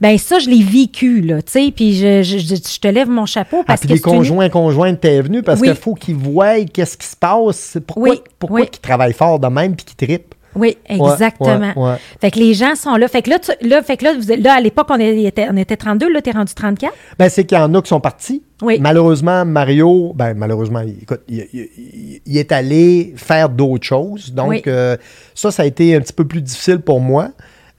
Ben 0.01 0.19
ça, 0.19 0.39
je 0.39 0.51
l'ai 0.51 0.63
vécu, 0.63 1.23
là, 1.23 1.41
tu 1.41 1.53
sais, 1.53 1.73
puis 1.75 1.95
je, 1.95 2.23
je- 2.23 2.39
je- 2.39 2.57
je 2.57 2.79
te 2.81 2.89
lève 2.89 3.09
mon 3.09 3.25
chapeau 3.27 3.59
Ah, 3.61 3.65
parce 3.69 3.81
puis 3.81 3.89
que 3.89 3.95
les 3.95 4.01
c'est 4.01 4.11
une- 4.11 4.17
conjoints, 4.17 4.49
conjointes, 4.51 5.01
t'es 5.01 5.21
venu 5.23 5.43
parce 5.43 5.63
qu'il 5.63 5.75
faut 5.75 5.95
qu'ils 5.95 6.15
voient 6.17 6.63
qu'est-ce 6.65 6.97
qui 6.99 7.07
se 7.07 7.17
passe. 7.17 7.79
Pourquoi, 7.87 8.17
pourquoi 8.39 8.67
qu'ils 8.67 8.81
travaillent 8.83 9.13
fort 9.15 9.39
de 9.51 9.55
même 9.55 9.75
puis 9.77 9.85
qu'ils 9.87 10.07
trippent. 10.07 10.35
Oui, 10.55 10.79
exactement. 10.87 11.73
ouais, 11.77 11.91
ouais. 11.91 11.97
Fait 12.19 12.31
que 12.31 12.39
les 12.39 12.55
gens 12.55 12.75
sont 12.77 12.97
là. 12.97 13.09
Fait 13.09 13.21
que 13.21 13.29
là, 13.29 13.39
tu- 13.39 13.69
là, 13.69 13.83
fait 13.83 13.99
que 13.99 14.05
là, 14.05 14.15
vous 14.19 14.43
là 14.43 14.55
à 14.55 14.61
l'époque, 14.63 14.87
on 14.89 14.99
était, 14.99 15.47
on 15.51 15.57
était 15.59 15.77
32, 15.77 16.11
là, 16.11 16.23
t'es 16.23 16.31
rendu 16.31 16.55
34. 16.55 16.95
Ben, 17.19 17.29
c'est 17.29 17.45
qu'il 17.45 17.59
y 17.59 17.61
en 17.61 17.75
a 17.75 17.83
qui 17.83 17.89
sont 17.89 18.01
partis. 18.01 18.43
Oui. 18.63 18.79
Malheureusement, 18.81 19.45
Mario, 19.45 20.15
ben, 20.15 20.33
malheureusement, 20.33 20.81
écoute, 20.81 21.21
il, 21.29 21.47
il- 21.53 22.21
il 22.25 22.39
est 22.39 22.53
allé 22.53 23.13
faire 23.17 23.51
d'autres 23.51 23.85
choses. 23.87 24.33
Donc, 24.33 24.49
Oui. 24.49 24.63
euh, 24.67 24.97
ça, 25.35 25.51
ça 25.51 25.63
a 25.63 25.67
été 25.67 25.95
un 25.95 26.01
petit 26.01 26.15
peu 26.15 26.25
plus 26.27 26.41
difficile 26.41 26.79
pour 26.79 27.01
moi. 27.01 27.29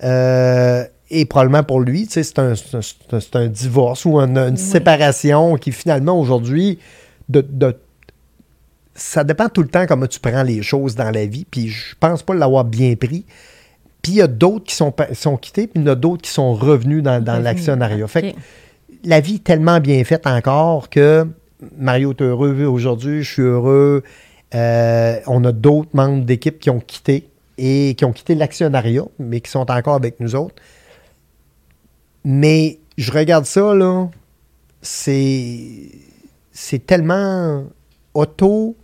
Euh, 0.04 0.84
et 1.10 1.26
probablement 1.26 1.64
pour 1.64 1.80
lui, 1.80 2.06
tu 2.06 2.14
sais, 2.14 2.24
c'est 2.24 2.38
un, 2.38 2.54
un- 3.34 3.48
divorce 3.48 4.06
ou 4.06 4.20
une, 4.20 4.38
une 4.38 4.58
séparation 4.58 5.56
qui 5.56 5.72
finalement 5.72 6.20
aujourd'hui, 6.20 6.78
de, 7.30 7.42
de- 7.50 7.76
ça 8.98 9.24
dépend 9.24 9.48
tout 9.48 9.62
le 9.62 9.70
temps 9.70 9.86
comment 9.86 10.08
tu 10.08 10.20
prends 10.20 10.44
les 10.44 10.64
choses 10.64 10.96
dans 10.96 11.12
la 11.12 11.26
vie. 11.26 11.46
Puis 11.50 11.70
je 11.70 11.96
pense 12.00 12.24
pas 12.24 12.34
l'avoir 12.34 12.66
bien 12.66 12.96
pris. 12.96 13.26
Puis 14.02 14.14
il 14.14 14.16
y 14.16 14.22
a 14.22 14.28
d'autres 14.28 14.66
qui 14.66 14.76
sont, 14.76 14.94
sont 15.14 15.38
quittés, 15.38 15.68
puis 15.68 15.82
il 15.82 15.86
y 15.86 15.90
en 15.90 15.94
a 15.94 15.96
d'autres 15.96 16.24
qui 16.24 16.32
sont 16.32 16.54
revenus 16.54 17.04
dans, 17.04 17.24
l'actionnariat. 17.42 18.08
Fait 18.08 18.34
que 18.34 18.38
la 19.04 19.20
vie 19.20 19.36
est 19.36 19.44
tellement 19.44 19.80
bien 19.80 20.04
faite 20.04 20.26
encore 20.28 20.90
que 20.90 21.28
Mario 21.78 22.12
est 22.12 22.22
heureux 22.22 22.66
aujourd'hui, 22.66 23.24
je 23.24 23.32
suis 23.32 23.42
heureux. 23.42 24.04
Euh, 24.56 25.20
on 25.28 25.44
a 25.44 25.52
d'autres 25.52 25.90
membres 25.94 26.26
d'équipe 26.26 26.60
qui 26.60 26.70
ont 26.70 26.80
quitté 26.80 27.30
et 27.58 27.96
qui 27.98 28.06
ont 28.06 28.14
quitté 28.14 28.36
l'actionnariat, 28.36 29.06
mais 29.20 29.42
qui 29.42 29.52
sont 29.52 29.70
encore 29.70 29.96
avec 29.96 30.20
nous 30.20 30.36
autres. 30.36 30.56
Mais 32.24 32.80
je 32.98 33.12
regarde 33.12 33.46
ça, 33.46 33.74
là, 33.74 34.10
c'est, 34.82 35.90
c'est 36.52 36.86
tellement 36.86 37.66
auto, 38.14 38.76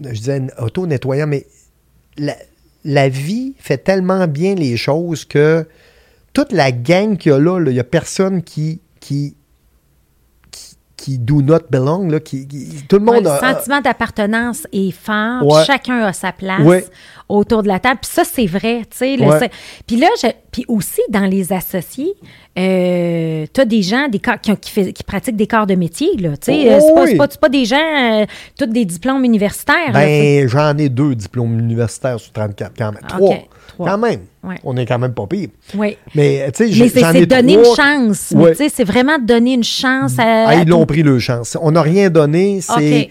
je 0.00 0.10
disais 0.10 0.42
auto-nettoyant, 0.58 1.26
mais 1.26 1.46
la, 2.84 3.08
vie 3.08 3.54
fait 3.58 3.78
tellement 3.78 4.26
bien 4.26 4.54
les 4.54 4.76
choses 4.76 5.24
que 5.24 5.66
toute 6.32 6.52
la 6.52 6.72
gang 6.72 7.16
qu'il 7.16 7.32
y 7.32 7.34
a 7.34 7.38
là, 7.38 7.58
là, 7.58 7.70
il 7.70 7.74
n'y 7.74 7.80
a 7.80 7.84
personne 7.84 8.42
qui, 8.42 8.80
qui, 9.00 9.36
qui, 10.96 11.18
do 11.18 11.42
not 11.42 11.58
belong, 11.70 12.08
là, 12.10 12.20
qui, 12.20 12.46
qui- 12.46 12.84
tout 12.88 12.98
le 12.98 13.04
Ouais, 13.04 13.14
monde 13.16 13.24
le 13.24 13.30
a- 13.30 13.54
sentiment 13.54 13.80
d'appartenance 13.80 14.66
est 14.72 14.92
fort. 14.92 15.44
Ouais. 15.44 15.64
Chacun 15.66 16.00
a 16.02 16.12
sa 16.12 16.32
place 16.32 16.60
Ouais. 16.64 16.84
autour 17.28 17.62
de 17.62 17.68
la 17.68 17.80
table. 17.80 17.98
Puis 18.00 18.10
ça, 18.12 18.22
c'est 18.24 18.46
vrai. 18.46 18.82
tu 18.90 18.96
sais, 18.98 19.16
le- 19.16 19.48
Puis 19.86 19.96
là, 19.96 20.06
je- 20.22 20.28
puis 20.52 20.64
aussi, 20.68 21.00
dans 21.10 21.24
les 21.26 21.52
associés, 21.52 22.14
euh, 22.58 23.46
tu 23.52 23.60
as 23.60 23.64
des 23.64 23.82
gens 23.82 24.08
des 24.08 24.18
corps- 24.20 24.40
qui, 24.40 24.52
ont- 24.52 24.56
qui, 24.56 24.70
fait- 24.70 24.92
qui 24.92 25.02
pratiquent 25.02 25.36
des 25.36 25.46
corps 25.46 25.66
de 25.66 25.74
métier. 25.74 26.16
Là, 26.18 26.30
tu 26.36 26.52
sais. 26.52 26.78
Oh, 26.80 27.04
c'est, 27.06 27.38
pas, 27.40 27.48
des 27.48 27.64
gens, 27.64 27.76
euh, 27.76 28.24
tous 28.58 28.66
des 28.66 28.84
diplômes 28.84 29.24
universitaires. 29.24 29.92
Ben, 29.92 30.48
j'en 30.48 30.76
ai 30.78 30.88
deux 30.88 31.14
diplômes 31.14 31.58
universitaires 31.58 32.18
sur 32.20 32.32
34 32.32 32.72
quand 32.76 32.92
même. 32.92 33.02
Trois. 33.08 33.36
Quand 33.78 33.98
même. 33.98 34.20
Ouais. 34.44 34.56
On 34.64 34.76
est 34.76 34.84
quand 34.86 34.98
même 34.98 35.14
pas 35.14 35.26
pire. 35.26 35.48
Oui. 35.74 35.96
Mais, 36.14 36.50
tu 36.54 36.70
sais, 36.72 36.88
c'est 36.88 37.26
donner 37.26 37.54
trois- 37.60 37.70
une 37.70 37.74
chance. 38.14 38.32
Ouais. 38.36 38.50
tu 38.52 38.56
sais, 38.58 38.68
c'est 38.68 38.84
vraiment 38.84 39.18
donner 39.18 39.54
une 39.54 39.64
chance 39.64 40.18
à. 40.18 40.48
Ah, 40.48 40.54
ils 40.56 40.68
l'ont 40.68 40.84
pris 40.86 41.02
le 41.02 41.18
chance. 41.18 41.56
On 41.60 41.70
n'a 41.72 41.82
rien 41.82 42.10
donné. 42.10 42.60
C'est, 42.60 43.08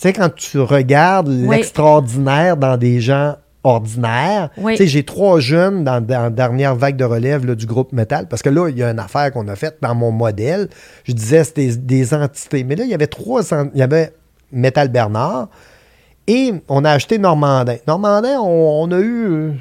sais, 0.00 0.12
quand 0.12 0.34
tu 0.34 0.58
regardes 0.58 1.28
l'extraordinaire 1.28 2.56
dans 2.56 2.76
des 2.76 3.00
gens 3.00 3.36
ordinaires, 3.62 4.50
Oui. 4.58 4.72
tu 4.72 4.78
sais, 4.84 4.86
j'ai 4.86 5.02
trois 5.04 5.40
jeunes 5.40 5.82
dans, 5.84 6.00
dans 6.00 6.22
la 6.24 6.30
dernière 6.30 6.74
vague 6.76 6.96
de 6.96 7.04
relève 7.04 7.44
là, 7.46 7.54
du 7.54 7.66
groupe 7.66 7.92
métal, 7.92 8.28
parce 8.28 8.42
que 8.42 8.48
là, 8.48 8.68
il 8.68 8.78
y 8.78 8.82
a 8.82 8.90
une 8.90 8.98
affaire 8.98 9.32
qu'on 9.32 9.48
a 9.48 9.56
faite 9.56 9.78
dans 9.82 9.94
mon 9.94 10.10
modèle. 10.12 10.68
Je 11.04 11.12
disais, 11.12 11.42
c'était 11.44 11.66
des, 11.68 11.76
des 11.76 12.14
entités. 12.14 12.62
Mais 12.64 12.76
là, 12.76 12.84
il 12.84 12.90
y 12.90 12.94
avait 12.94 13.06
trois, 13.08 13.42
il 13.74 13.78
y 13.78 13.82
avait 13.82 14.12
Métal 14.52 14.88
Bernard, 14.88 15.48
et 16.28 16.52
on 16.68 16.84
a 16.84 16.90
acheté 16.90 17.18
Normandin. 17.18 17.76
Normandin, 17.88 18.38
on, 18.40 18.82
on 18.84 18.90
a 18.92 19.00
eu. 19.00 19.52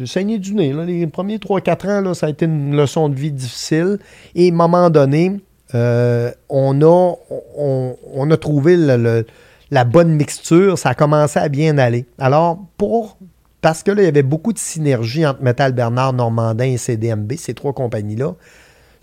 J'ai 0.00 0.06
saigné 0.06 0.38
du 0.38 0.54
nez. 0.54 0.72
là. 0.72 0.86
Les 0.86 1.06
premiers 1.06 1.36
3-4 1.36 1.88
ans, 1.88 2.00
là, 2.00 2.14
ça 2.14 2.24
a 2.24 2.30
été 2.30 2.46
une 2.46 2.74
leçon 2.74 3.10
de 3.10 3.14
vie 3.14 3.32
difficile. 3.32 3.98
Et 4.34 4.48
à 4.48 4.52
un 4.52 4.56
moment 4.56 4.88
donné, 4.88 5.40
euh, 5.74 6.30
on, 6.48 6.80
a, 6.80 7.14
on, 7.58 8.30
a 8.30 8.36
trouvé 8.38 8.78
la 8.78 9.84
bonne 9.84 10.12
mixture. 10.12 10.78
Ça 10.78 10.88
a 10.88 10.94
commencé 10.94 11.38
à 11.38 11.50
bien 11.50 11.76
aller. 11.76 12.06
Alors, 12.18 12.64
pour. 12.78 13.18
Parce 13.60 13.82
que 13.82 13.90
là, 13.90 14.00
il 14.00 14.06
y 14.06 14.08
avait 14.08 14.22
beaucoup 14.22 14.54
de 14.54 14.58
synergie 14.58 15.26
entre 15.26 15.42
Metal 15.42 15.74
Bernard, 15.74 16.14
Normandin 16.14 16.64
et 16.64 16.78
CDMB, 16.78 17.34
ces 17.36 17.52
trois 17.52 17.74
compagnies-là. 17.74 18.34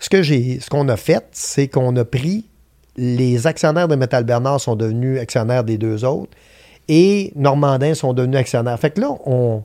Ce 0.00 0.08
ce 0.10 0.68
qu'on 0.68 0.88
a 0.88 0.96
fait, 0.96 1.24
c'est 1.30 1.68
qu'on 1.68 1.94
a 1.94 2.04
pris 2.04 2.44
les 2.96 3.46
actionnaires 3.46 3.86
de 3.86 3.94
Metal 3.94 4.24
Bernard 4.24 4.60
sont 4.60 4.74
devenus 4.74 5.20
actionnaires 5.20 5.62
des 5.62 5.78
deux 5.78 6.04
autres 6.04 6.32
et 6.88 7.32
Normandin 7.36 7.94
sont 7.94 8.12
devenus 8.12 8.40
actionnaires. 8.40 8.78
Fait 8.80 8.90
que 8.90 9.00
là, 9.00 9.10
on, 9.24 9.62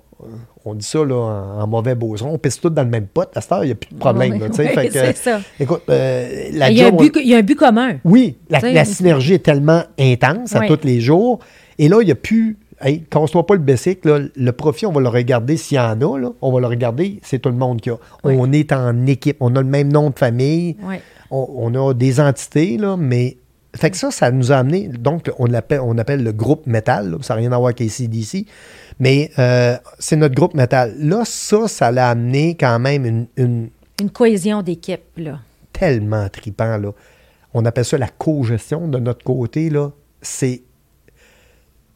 on 0.66 0.76
dit 0.76 0.86
ça 0.86 1.04
là, 1.04 1.16
en, 1.16 1.62
en 1.62 1.68
mauvais 1.68 1.96
beauceron, 1.96 2.32
on 2.34 2.38
pisse 2.38 2.60
tout 2.60 2.70
dans 2.70 2.84
le 2.84 2.90
même 2.90 3.08
pot. 3.08 3.28
À 3.36 3.42
cette 3.42 3.52
heure, 3.52 3.64
il 3.64 3.68
n'y 3.68 3.72
a 3.74 3.76
plus 3.76 3.94
de 3.94 4.00
problème. 4.00 4.34
Oui, 4.42 4.48
c'est 4.92 5.18
ça. 5.18 5.42
Écoute, 5.60 5.82
euh, 5.90 6.50
la 6.54 6.72
Il 6.72 6.78
y, 6.78 6.84
a 6.84 6.88
un 6.88 6.92
but, 6.92 7.16
il 7.22 7.28
y 7.28 7.36
a 7.36 7.38
un 7.38 7.42
but 7.42 7.56
commun. 7.56 7.98
oui, 8.06 8.38
la, 8.50 8.60
la 8.60 8.86
synergie 8.86 9.34
est 9.34 9.44
tellement 9.44 9.84
intense 10.00 10.56
à 10.56 10.66
tous 10.68 10.80
les 10.84 11.02
jours. 11.02 11.40
Et 11.78 11.88
là, 11.90 11.98
il 12.02 12.06
n'y 12.06 12.12
a 12.12 12.16
plus. 12.16 12.58
Hey, 12.82 13.02
qu'on 13.10 13.28
soit 13.28 13.46
pas 13.46 13.54
le 13.54 13.62
basic, 13.62 14.04
là, 14.04 14.20
le 14.36 14.52
profit, 14.52 14.86
on 14.86 14.92
va 14.92 15.00
le 15.00 15.08
regarder 15.08 15.56
s'il 15.56 15.78
y 15.78 15.80
en 15.80 16.02
a. 16.02 16.18
Là, 16.20 16.32
on 16.42 16.52
va 16.52 16.60
le 16.60 16.68
regarder, 16.68 17.20
c'est 17.24 17.40
tout 17.40 17.50
le 17.50 17.56
monde 17.56 17.80
qui 17.80 17.90
a. 17.90 17.96
On 18.24 18.52
est 18.52 18.74
en 18.74 19.06
équipe. 19.06 19.38
On 19.40 19.56
a 19.56 19.62
le 19.62 19.68
même 19.68 19.92
nom 19.92 20.10
de 20.10 20.18
famille. 20.20 20.76
Oui. 20.84 20.96
On, 21.32 21.48
on 21.74 21.90
a 21.90 21.94
des 21.94 22.20
entités, 22.20 22.78
là, 22.78 22.98
mais. 22.98 23.38
Fait 23.76 23.90
que 23.90 23.98
ça, 23.98 24.12
ça 24.12 24.30
nous 24.32 24.52
a 24.52 24.58
amené. 24.58 24.88
Donc, 24.88 25.32
on 25.40 25.46
l'appelle, 25.46 25.80
on 25.82 25.98
appelle 25.98 26.24
le 26.24 26.32
groupe 26.32 26.68
métal. 26.68 27.10
là, 27.10 27.18
ça 27.22 27.34
n'a 27.34 27.40
rien 27.40 27.52
à 27.52 27.58
voir 27.58 27.74
avec 27.76 27.82
ACDC. 27.82 28.46
Mais 29.00 29.32
euh, 29.40 29.76
c'est 29.98 30.16
notre 30.16 30.36
groupe 30.36 30.54
métal. 30.54 30.94
Là, 31.00 31.24
ça, 31.26 31.68
ça 31.68 31.92
l'a 31.92 32.10
amené 32.10 32.56
quand 32.56 32.78
même 32.80 33.06
une, 33.06 33.28
une 33.38 33.70
Une 34.00 34.12
cohésion 34.12 34.62
d'équipe, 34.62 35.02
là. 35.18 35.40
tellement 35.72 36.30
tripant, 36.30 36.78
là. 36.78 36.92
On 37.56 37.66
appelle 37.66 37.86
ça 37.86 37.98
la 37.98 38.08
co-gestion 38.08 38.88
de 38.88 39.00
notre 39.00 39.24
côté, 39.24 39.70
là. 39.72 39.92
C'est... 40.22 40.62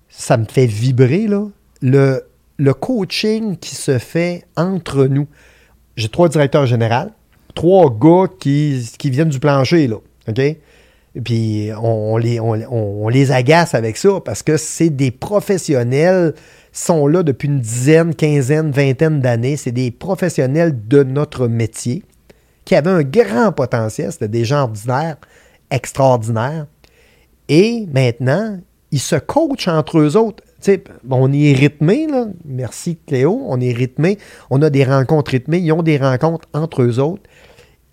Ça 0.10 0.38
me 0.38 0.46
fait 0.46 0.66
vibrer, 0.66 1.28
là. 1.28 1.46
Le, 1.84 2.24
le 2.58 2.74
coaching 2.74 3.56
qui 3.58 3.76
se 3.76 4.00
fait 4.00 4.46
entre 4.56 5.06
nous. 5.06 5.28
J'ai 5.96 6.10
trois 6.10 6.28
directeurs 6.30 6.66
généraux, 6.66 7.12
trois 7.54 7.90
gars 7.96 8.26
qui, 8.40 8.84
qui 8.98 9.12
viennent 9.12 9.30
du 9.30 9.40
plancher, 9.40 9.88
là. 9.88 9.98
OK? 10.28 10.42
Puis, 11.24 11.70
on, 11.82 12.18
les, 12.18 13.32
agace 13.32 13.74
avec 13.74 13.98
ça 13.98 14.20
parce 14.24 14.44
que 14.44 14.58
c'est 14.58 14.90
des 14.90 15.12
professionnels, 15.12 16.34
sont 16.72 17.08
là 17.08 17.24
depuis 17.24 17.48
une 17.48 17.60
dizaine, 17.60 18.14
quinzaine, 18.14 18.72
vingtaine 18.72 19.20
d'années. 19.20 19.58
C'est 19.58 19.72
des 19.72 19.92
professionnels 19.92 20.88
de 20.88 21.04
notre 21.04 21.48
métier 21.48 22.04
qui 22.66 22.76
avaient 22.76 22.92
un 22.92 23.04
grand 23.04 23.52
potentiel. 23.52 24.12
C'était 24.12 24.28
des 24.28 24.46
gens 24.46 24.64
ordinaires, 24.64 25.18
extraordinaires. 25.72 26.68
Et 27.50 27.88
maintenant, 27.92 28.60
ils 28.92 29.00
se 29.00 29.16
coachent 29.16 29.68
entre 29.68 30.00
eux 30.00 30.16
autres. 30.16 30.44
On 31.10 31.32
est 31.34 31.54
rythmé, 31.54 32.08
là. 32.08 32.28
Merci 32.46 32.98
Cléo. 33.08 33.42
On 33.48 33.60
est 33.60 33.74
rythmé. 33.74 34.18
On 34.50 34.62
a 34.62 34.70
des 34.70 34.84
rencontres 34.84 35.32
rythmées. 35.32 35.60
Ils 35.60 35.72
ont 35.72 35.84
des 35.84 35.98
rencontres 35.98 36.48
entre 36.54 36.84
eux 36.84 37.00
autres. 37.00 37.24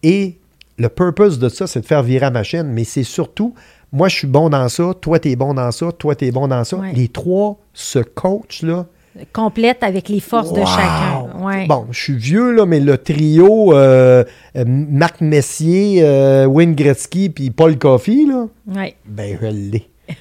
Et 0.03 0.39
le 0.79 0.89
purpose 0.89 1.39
de 1.39 1.49
ça, 1.49 1.66
c'est 1.66 1.81
de 1.81 1.87
faire 1.87 2.03
virer 2.03 2.27
la 2.27 2.31
machine. 2.31 2.64
Mais 2.64 2.85
c'est 2.85 3.03
surtout, 3.05 3.55
moi, 3.93 4.09
je 4.09 4.16
suis 4.16 4.27
bon 4.27 4.49
dans 4.51 4.68
ça. 4.68 4.93
Toi, 5.01 5.18
tu 5.18 5.31
es 5.31 5.37
bon 5.37 5.55
dans 5.55 5.70
ça. 5.70 5.93
Toi, 5.93 6.14
tu 6.14 6.27
es 6.27 6.31
bon 6.33 6.49
dans 6.49 6.64
ça. 6.64 6.77
Ouais. 6.77 6.93
Les 6.95 7.09
trois 7.09 7.59
se 7.72 7.99
coachent, 8.01 8.62
là. 8.62 8.87
Complète 9.33 9.85
avec 9.85 10.09
les 10.09 10.18
forces 10.18 10.53
de 10.53 10.64
chacun. 10.64 11.27
Ouais. 11.41 11.66
Bon, 11.68 11.87
je 11.93 12.01
suis 12.03 12.16
vieux, 12.16 12.51
là, 12.51 12.66
mais 12.66 12.81
le 12.81 12.99
trio 12.99 13.72
euh, 13.72 14.25
Marc 14.66 15.20
Messier, 15.20 16.01
euh, 16.03 16.47
Wayne 16.47 16.75
Gretzky 16.75 17.29
puis 17.29 17.51
Paul 17.51 17.79
Coffey, 17.79 18.25
là, 18.27 18.47
Ouais. 18.66 18.97
ben, 19.07 19.39
je 19.41 19.47
l'ai. 19.47 19.89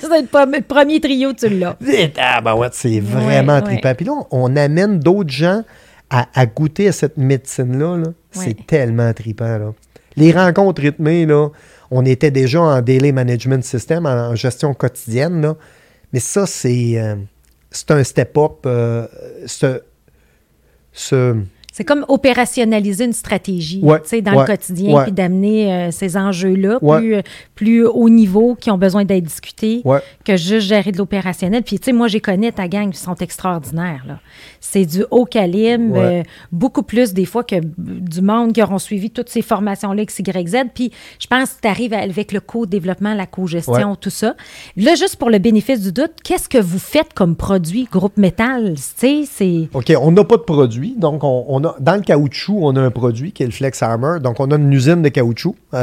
c'est 0.00 0.08
le 0.22 0.60
premier 0.62 1.00
trio, 1.00 1.32
tu 1.32 1.48
l'as. 1.48 1.76
Ah, 2.16 2.40
ben 2.40 2.54
ouais, 2.54 2.68
c'est 2.70 3.00
vraiment 3.00 3.54
Ouais, 3.56 3.62
trippant. 3.62 3.94
Puis 3.96 4.06
là, 4.06 4.12
on 4.30 4.54
amène 4.54 5.00
d'autres 5.00 5.30
gens 5.30 5.62
à, 6.12 6.28
à 6.34 6.46
goûter 6.46 6.88
à 6.88 6.92
cette 6.92 7.16
médecine-là. 7.16 7.96
là. 7.96 8.12
C'est 8.30 8.66
tellement 8.66 9.12
trippant. 9.12 9.58
Là. 9.58 9.74
Les 10.16 10.30
rencontres 10.30 10.82
rythmées, 10.82 11.26
là, 11.26 11.48
on 11.90 12.04
était 12.04 12.30
déjà 12.30 12.60
en 12.60 12.80
daily 12.82 13.12
management 13.12 13.64
system, 13.64 14.06
en, 14.06 14.10
en 14.30 14.34
gestion 14.34 14.74
quotidienne. 14.74 15.40
Là. 15.40 15.56
Mais 16.12 16.20
ça, 16.20 16.46
c'est 16.46 17.00
euh, 17.00 17.16
c'est 17.70 17.90
un 17.90 18.04
step-up. 18.04 18.64
euh, 18.66 19.06
ce, 19.46 19.80
ce, 20.92 21.36
C'est 21.72 21.84
comme 21.84 22.04
opérationnaliser 22.08 23.06
une 23.06 23.14
stratégie 23.14 23.80
Ouais, 23.82 23.98
dans 24.20 24.32
ouais, 24.32 24.38
le 24.40 24.44
quotidien, 24.44 24.94
ouais. 24.94 25.02
puis 25.04 25.12
d'amener 25.12 25.72
euh, 25.72 25.90
ces 25.90 26.18
enjeux-là 26.18 26.78
plus, 26.78 27.14
euh, 27.14 27.22
plus 27.54 27.86
haut 27.86 28.10
niveau, 28.10 28.54
qui 28.54 28.70
ont 28.70 28.76
besoin 28.76 29.06
d'être 29.06 29.24
discutés, 29.24 29.82
que 30.24 30.36
juste 30.36 30.68
gérer 30.68 30.92
de 30.92 30.98
l'opérationnel. 30.98 31.62
Puis, 31.62 31.78
tu 31.78 31.86
sais, 31.86 31.92
moi, 31.92 32.08
j'ai 32.08 32.20
connais 32.20 32.52
ta 32.52 32.68
gang, 32.68 32.90
ils 32.92 32.96
sont 32.96 33.14
extraordinaires. 33.16 34.04
là. 34.06 34.18
C'est 34.60 34.84
du 34.84 35.04
haut 35.10 35.24
calibre, 35.24 35.96
euh, 35.96 36.22
beaucoup 36.52 36.82
plus 36.82 37.14
des 37.14 37.24
fois 37.24 37.42
que 37.42 37.56
du 37.78 38.20
monde 38.20 38.52
qui 38.52 38.62
auront 38.62 38.78
suivi 38.78 39.10
toutes 39.10 39.30
ces 39.30 39.42
formations-là 39.42 40.02
X, 40.02 40.18
Y, 40.18 40.48
Z. 40.48 40.56
Puis, 40.74 40.92
je 41.18 41.26
pense 41.26 41.50
que 41.54 41.62
tu 41.62 41.68
arrives 41.68 41.94
avec 41.94 42.32
le 42.32 42.40
co-développement, 42.40 43.14
la 43.14 43.26
co-gestion, 43.26 43.96
tout 43.96 44.10
ça. 44.10 44.36
Là, 44.76 44.94
juste 44.94 45.16
pour 45.16 45.30
le 45.30 45.38
bénéfice 45.38 45.80
du 45.80 45.92
doute, 45.92 46.12
qu'est-ce 46.22 46.48
que 46.50 46.58
vous 46.58 46.78
faites 46.78 47.14
comme 47.14 47.34
produit, 47.34 47.88
groupe 47.90 48.18
métal? 48.18 48.74
C'est... 48.76 49.24
OK, 49.72 49.92
on 49.98 50.12
n'a 50.12 50.24
pas 50.24 50.36
de 50.36 50.42
produit. 50.42 50.94
Donc, 50.98 51.24
on, 51.24 51.44
on 51.48 51.61
a, 51.64 51.76
dans 51.80 51.94
le 51.96 52.02
caoutchouc, 52.02 52.58
on 52.60 52.76
a 52.76 52.80
un 52.80 52.90
produit 52.90 53.32
qui 53.32 53.42
est 53.42 53.46
le 53.46 53.52
Flex 53.52 53.82
Hammer. 53.82 54.20
Donc, 54.20 54.40
on 54.40 54.50
a 54.50 54.56
une 54.56 54.72
usine 54.72 55.02
de 55.02 55.08
caoutchouc 55.08 55.56
euh, 55.74 55.76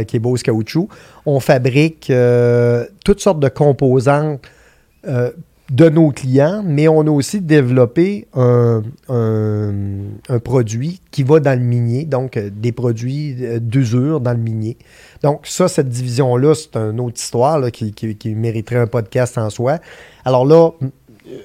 euh, 0.00 0.04
qui 0.04 0.16
est 0.16 0.20
Bose 0.20 0.42
Caoutchouc. 0.42 0.88
On 1.26 1.40
fabrique 1.40 2.10
euh, 2.10 2.84
toutes 3.04 3.20
sortes 3.20 3.40
de 3.40 3.48
composantes 3.48 4.40
euh, 5.06 5.30
de 5.70 5.90
nos 5.90 6.10
clients, 6.12 6.62
mais 6.64 6.88
on 6.88 7.00
a 7.02 7.10
aussi 7.10 7.42
développé 7.42 8.26
un, 8.34 8.82
un- 9.10 9.72
un 10.30 10.38
produit 10.38 11.00
qui 11.10 11.22
va 11.22 11.40
dans 11.40 11.58
le 11.58 11.64
minier, 11.64 12.04
donc 12.06 12.38
des 12.38 12.72
produits 12.72 13.36
d'usure 13.60 14.20
dans 14.20 14.32
le 14.32 14.38
minier. 14.38 14.78
Donc, 15.22 15.46
ça, 15.46 15.68
cette 15.68 15.90
division-là, 15.90 16.54
c'est 16.54 16.74
une 16.76 17.00
autre 17.00 17.20
histoire 17.20 17.58
là, 17.58 17.70
qui, 17.70 17.92
qui- 17.92 18.16
qui 18.16 18.34
mériterait 18.34 18.78
un 18.78 18.86
podcast 18.86 19.36
en 19.36 19.50
soi. 19.50 19.78
Alors 20.24 20.46
là, 20.46 20.70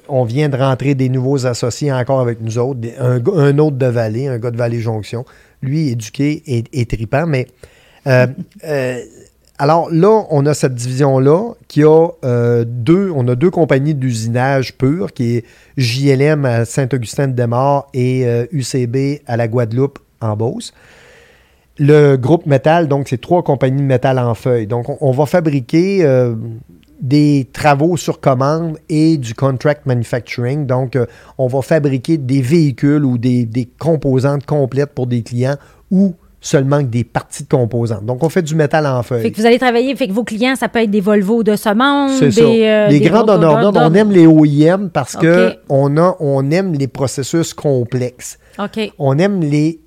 on 0.08 0.24
vient 0.24 0.50
de 0.50 0.58
rentrer 0.58 0.96
des 0.96 1.10
nouveaux 1.10 1.46
associés 1.46 1.92
encore 1.92 2.20
avec 2.20 2.42
nous 2.42 2.58
autres. 2.58 2.80
Un, 3.00 3.58
autre 3.60 3.78
de 3.78 3.86
Vallée, 3.86 4.28
un 4.28 4.38
gars 4.40 4.52
de 4.52 4.58
Vallée 4.58 4.80
Jonction. 4.80 5.26
Lui, 5.62 5.90
éduqué 5.90 6.44
et, 6.46 6.64
et 6.74 6.86
tripant, 6.86 7.26
mais. 7.26 7.48
euh, 8.08 8.28
euh, 8.66 9.00
alors 9.60 9.90
là, 9.92 10.26
on 10.32 10.46
a 10.48 10.54
cette 10.56 10.74
division-là 10.74 11.54
qui 11.68 11.84
a 11.84 12.08
euh, 12.26 12.66
deux, 12.68 13.12
on 13.16 13.28
a 13.28 13.36
deux 13.36 13.52
compagnies 13.52 13.94
d'usinage 13.94 14.74
pur, 14.78 15.14
qui 15.14 15.38
est 15.38 15.46
JLM 15.78 16.44
à 16.44 16.66
Saint-Augustin-de-Desmaures 16.66 17.88
et 17.94 18.26
euh, 18.26 18.46
UCB 18.52 19.22
à 19.28 19.38
la 19.38 19.48
Guadeloupe 19.48 20.00
en 20.22 20.36
Beauce. 20.36 20.74
Le 21.78 22.16
groupe 22.18 22.46
métal, 22.46 22.88
donc, 22.88 23.08
c'est 23.08 23.22
trois 23.22 23.44
compagnies 23.44 23.82
de 23.82 23.88
métal 23.88 24.18
en 24.20 24.34
feuille. 24.34 24.68
Donc, 24.68 24.90
on, 24.90 24.98
on 25.02 25.12
va 25.12 25.26
fabriquer 25.28 26.04
euh, 26.04 26.36
des 27.04 27.50
travaux 27.52 27.98
sur 27.98 28.20
commande 28.22 28.78
et 28.88 29.18
du 29.18 29.36
contract 29.36 29.86
manufacturing. 29.86 30.66
Donc, 30.66 30.96
euh, 30.96 31.06
on 31.38 31.48
va 31.48 31.62
fabriquer 31.62 32.18
des 32.18 32.42
véhicules 32.42 33.04
ou 33.04 33.18
des, 33.18 33.44
des 33.46 33.68
composantes 33.78 34.46
complètes 34.46 34.92
pour 34.96 35.06
des 35.06 35.22
clients 35.22 35.58
ou 35.92 36.16
seulement 36.40 36.80
que 36.80 36.88
des 36.88 37.04
parties 37.04 37.44
de 37.44 37.50
composantes. 37.50 38.06
Donc, 38.06 38.24
on 38.24 38.30
fait 38.30 38.42
du 38.42 38.56
métal 38.56 38.88
en 38.88 39.04
Fait 39.04 39.22
feuille. 39.22 39.32
que 39.34 39.38
vous 39.42 39.46
allez 39.46 39.60
travailler, 39.60 39.94
fait 39.98 40.08
que 40.08 40.14
vos 40.14 40.24
clients, 40.24 40.56
ça 40.56 40.70
peut 40.70 40.80
être 40.80 40.92
des 40.92 41.02
Volvo 41.02 41.44
de 41.44 41.56
ce 41.58 41.70
monde, 41.74 42.20
des, 42.20 42.32
ça. 42.32 42.42
euh, 42.42 42.90
des 42.90 43.02
grands 43.02 43.24
donneurs 43.26 43.60
d'ordre, 43.60 43.82
on 43.84 43.94
aime 43.94 44.12
les 44.12 44.26
OEM 44.26 44.90
parce 44.90 45.16
que 45.18 45.50
OK. 45.52 45.58
on, 45.70 45.98
a, 45.98 46.16
on 46.22 46.50
aime 46.52 46.74
les 46.74 46.88
processus 46.88 47.54
complexes. 47.54 48.40
On 48.98 49.18
aime 49.20 49.42
les, 49.42 49.80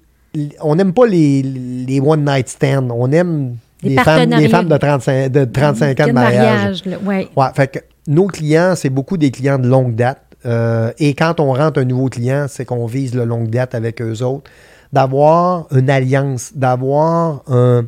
on 0.60 0.74
n'aime 0.76 0.92
pas 0.92 1.06
les, 1.06 1.42
les 1.42 2.00
one 2.00 2.24
night 2.26 2.48
stands. 2.48 2.88
On 2.90 3.10
aime 3.12 3.56
Les 3.89 3.97
les, 4.39 4.49
femmes, 4.49 4.68
de 4.68 4.76
35, 4.76 5.28
de 5.32 5.45
35 5.45 6.01
ans 6.01 6.07
de 6.07 6.12
mariage. 6.12 6.84
là, 6.87 6.97
ouais. 7.05 7.28
Ouais, 7.37 7.47
fait 7.55 7.68
que 7.68 7.78
nos 8.09 8.26
clients, 8.26 8.74
c'est 8.76 8.91
beaucoup 8.91 9.16
des 9.16 9.30
clients 9.30 9.59
de 9.59 9.68
longue 9.68 9.95
date. 9.95 10.20
euh, 10.45 10.93
et 10.99 11.14
quand 11.14 11.41
on 11.41 11.53
rentre 11.53 11.80
un 11.80 11.84
nouveau 11.84 12.09
client, 12.09 12.47
c'est 12.49 12.64
qu'on 12.64 12.87
vise 12.87 13.14
le 13.14 13.24
longue 13.24 13.51
date 13.51 13.74
avec 13.74 14.01
eux 14.01 14.22
autres, 14.22 14.51
d'avoir 14.93 15.66
une 15.72 15.91
alliance, 15.91 16.53
d'avoir 16.55 17.43
un. 17.49 17.84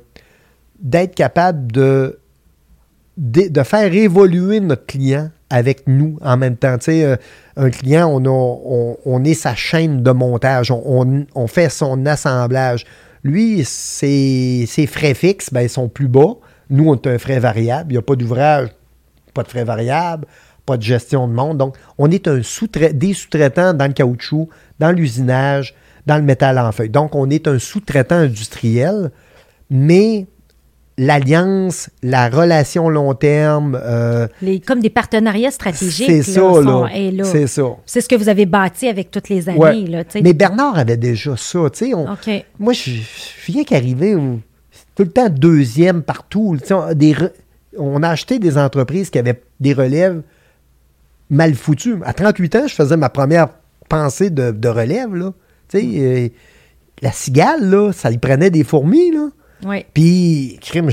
d'être 0.80 1.14
capable 1.14 1.70
de, 1.72 2.18
de, 3.16 3.48
de 3.48 3.62
faire 3.62 3.92
évoluer 3.92 4.60
notre 4.60 4.86
client 4.86 5.30
avec 5.50 5.86
nous 5.86 6.18
en 6.22 6.36
même 6.36 6.56
temps. 6.56 6.76
Tu 6.78 6.84
sais, 6.92 7.04
euh, 7.04 7.16
un 7.56 7.70
client, 7.70 8.08
on, 8.12 8.24
a- 8.24 8.28
on, 8.28 8.96
on 9.06 9.24
est 9.24 9.34
sa 9.34 9.54
chaîne 9.54 10.02
de 10.02 10.10
montage, 10.10 10.70
on, 10.70 10.82
on- 10.84 11.26
on 11.34 11.46
fait 11.46 11.68
son 11.70 12.04
assemblage. 12.06 12.84
Lui, 13.28 13.62
ses, 13.62 14.86
frais 14.90 15.12
fixes, 15.12 15.52
ben, 15.52 15.68
sont 15.68 15.90
plus 15.90 16.08
bas. 16.08 16.36
Nous, 16.70 16.88
on 16.88 16.94
a 16.94 17.08
un 17.10 17.18
frais 17.18 17.38
variable. 17.38 17.92
Il 17.92 17.94
n'y 17.96 17.98
a 17.98 18.02
pas 18.02 18.16
d'ouvrage, 18.16 18.70
pas 19.34 19.42
de 19.42 19.48
frais 19.48 19.64
variables, 19.64 20.26
pas 20.64 20.78
de 20.78 20.82
gestion 20.82 21.28
de 21.28 21.34
monde. 21.34 21.58
Donc, 21.58 21.76
on 21.98 22.10
est 22.10 22.26
un 22.26 22.42
sous 22.42 22.68
des 22.68 23.12
sous-traitants 23.12 23.74
dans 23.74 23.86
le 23.86 23.92
caoutchouc, 23.92 24.48
dans 24.78 24.92
l'usinage, 24.92 25.74
dans 26.06 26.16
le 26.16 26.22
métal 26.22 26.58
en 26.58 26.72
feuille. 26.72 26.88
Donc, 26.88 27.14
on 27.14 27.28
est 27.28 27.46
un 27.46 27.58
sous-traitant 27.58 28.16
industriel, 28.16 29.10
mais 29.68 30.26
l'alliance, 30.98 31.88
la 32.02 32.28
relation 32.28 32.88
long 32.90 33.14
terme, 33.14 33.80
euh, 33.82 34.26
Les, 34.42 34.60
comme 34.60 34.80
des 34.80 34.90
partenariats 34.90 35.50
stratégiques. 35.52 36.06
c'est 36.10 36.22
ça, 36.22 36.40
là. 36.40 36.88
est 36.92 37.12
là. 37.12 37.24
C'est 37.24 37.46
ça. 37.46 37.62
C'est 37.86 38.00
ce 38.00 38.08
que 38.08 38.16
vous 38.16 38.28
avez 38.28 38.44
bâti 38.46 38.88
avec 38.88 39.10
toutes 39.10 39.28
les 39.28 39.48
années. 39.48 39.58
Ouais. 39.58 39.80
Là. 39.86 40.02
Mais 40.22 40.32
Bernard 40.34 40.76
avait 40.76 40.96
déjà 40.96 41.36
ça. 41.36 41.60
tu 41.72 41.86
sais, 41.86 41.94
on- 41.94 42.12
OK. 42.12 42.28
Moi, 42.58 42.72
je, 42.72 42.90
je 42.90 43.52
viens 43.52 43.64
qu'arriver 43.64 44.14
tout 44.94 45.04
le 45.04 45.10
temps 45.10 45.28
deuxième 45.30 46.02
partout. 46.02 46.58
On, 46.70 46.80
a 46.80 46.94
des 46.94 47.14
on 47.78 48.02
a 48.02 48.08
acheté 48.08 48.38
des 48.40 48.58
entreprises 48.58 49.08
qui 49.10 49.18
avaient 49.18 49.40
des 49.60 49.72
relèves 49.72 50.20
mal 51.30 51.54
foutues. 51.54 51.96
À 52.04 52.12
38 52.12 52.56
ans, 52.56 52.66
je 52.66 52.74
faisais 52.74 52.96
ma 52.96 53.08
première 53.08 53.48
pensée 53.88 54.30
de, 54.30 54.50
de 54.50 54.68
relève. 54.68 55.14
Là. 55.14 55.32
Tu 55.68 55.78
sais, 55.78 55.86
euh, 56.00 56.28
la 57.02 57.12
cigale, 57.12 57.70
là, 57.70 57.92
ça 57.92 58.10
y 58.10 58.18
prenait 58.18 58.50
des 58.50 58.64
fourmis. 58.64 59.12
Là. 59.12 59.28
Oui. 59.66 59.84
Puis, 59.92 60.58
crime, 60.62 60.90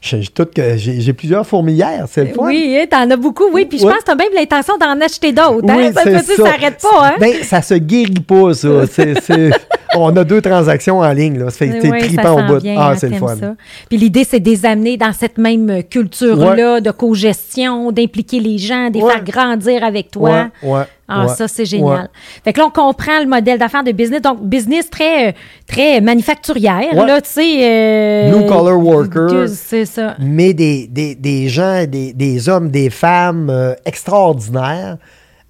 j'ai 0.00 1.12
plusieurs 1.12 1.46
fourmilières. 1.46 2.06
C'est 2.08 2.24
le 2.24 2.34
fun. 2.34 2.46
Oui, 2.46 2.76
hein, 2.78 2.86
t'en 2.88 3.10
as 3.10 3.16
beaucoup, 3.16 3.44
oui. 3.52 3.64
Puis 3.64 3.78
je 3.78 3.84
pense 3.84 3.98
que 3.98 4.04
t'as 4.04 4.14
même 4.14 4.32
l'intention 4.34 4.74
d'en 4.78 5.00
acheter 5.00 5.32
d'autres. 5.32 5.68
hein? 5.68 5.76
Oui, 5.76 5.92
ça 5.92 6.22
ça 6.22 6.42
n'arrête 6.44 6.80
pas, 6.80 7.06
hein? 7.08 7.14
Ben, 7.18 7.42
ça 7.42 7.60
se 7.62 7.74
guérit 7.74 8.12
pas, 8.20 8.54
ça. 8.54 8.68
On 9.94 10.16
a 10.16 10.24
deux 10.24 10.40
transactions 10.40 11.00
en 11.00 11.12
ligne, 11.12 11.38
là. 11.38 11.50
Ça 11.50 11.58
fait 11.58 11.68
que 11.68 11.80
t'es 11.82 11.98
tripant 11.98 12.32
au 12.32 12.42
bout. 12.46 12.66
ah, 12.76 12.90
hein, 12.90 12.96
c'est 12.96 13.10
le 13.10 13.16
fun. 13.16 13.36
ça. 13.36 13.54
Puis 13.90 13.98
l'idée, 13.98 14.24
c'est 14.24 14.40
de 14.40 14.48
les 14.48 14.64
amener 14.64 14.96
dans 14.96 15.12
cette 15.12 15.36
même 15.38 15.82
culture-là 15.82 16.80
de 16.80 16.90
co-gestion, 16.90 17.92
d'impliquer 17.92 18.40
les 18.40 18.58
gens, 18.58 18.88
de 18.88 18.94
les 18.94 19.00
faire 19.00 19.24
grandir 19.24 19.84
avec 19.84 20.10
toi. 20.10 20.48
Ouais, 20.62 20.70
ouais, 20.70 20.82
Ah, 21.14 21.26
ouais, 21.26 21.34
ça, 21.34 21.48
c'est 21.48 21.64
génial. 21.64 22.02
ouais. 22.02 22.08
Fait 22.44 22.52
que 22.52 22.60
là, 22.60 22.66
on 22.66 22.70
comprend 22.70 23.20
le 23.20 23.26
modèle 23.26 23.58
d'affaires 23.58 23.84
de 23.84 23.92
business. 23.92 24.22
Donc, 24.22 24.42
business 24.44 24.88
très, 24.90 25.28
euh, 25.28 25.32
très 25.66 26.00
manufacturière, 26.00 26.92
Ouais. 26.94 27.06
là, 27.06 27.20
tu 27.20 27.30
sais. 27.30 27.58
euh, 27.62 28.30
Blue 28.30 28.46
collar 28.46 28.78
worker. 28.78 29.48
C'est 29.48 29.84
ça. 29.86 30.16
Mais 30.18 30.54
des, 30.54 30.86
des, 30.86 31.14
des 31.14 31.48
gens, 31.48 31.84
des, 31.86 32.12
des 32.12 32.48
hommes, 32.48 32.70
des 32.70 32.90
femmes 32.90 33.50
euh, 33.50 33.74
extraordinaires. 33.84 34.96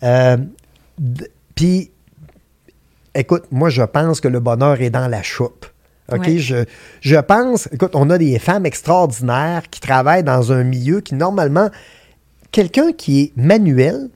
Euh, 0.03 0.37
Puis, 1.55 1.91
écoute, 3.15 3.45
moi, 3.51 3.69
je 3.71 3.83
pense 3.83 4.21
que 4.21 4.29
le 4.29 4.41
bonheur 4.41 4.81
est 4.81 4.91
dans 4.91 5.09
la 5.09 5.23
choupe. 5.23 5.67
OK? 6.13 6.27
Ouais. 6.27 6.39
Je, 6.39 6.65
je 7.01 7.17
pense, 7.17 7.69
écoute, 7.73 7.93
on 7.95 8.11
a 8.11 8.19
des 8.19 8.39
femmes 8.39 8.67
extraordinaires 8.67 9.63
qui 9.71 9.81
travaillent 9.81 10.25
dans 10.25 10.53
un 10.53 10.63
milieu 10.65 11.01
qui, 11.01 11.15
normalement, 11.15 11.71
quelqu'un 12.51 12.93
qui 12.93 13.21
est 13.23 13.33
manuel 13.37 14.09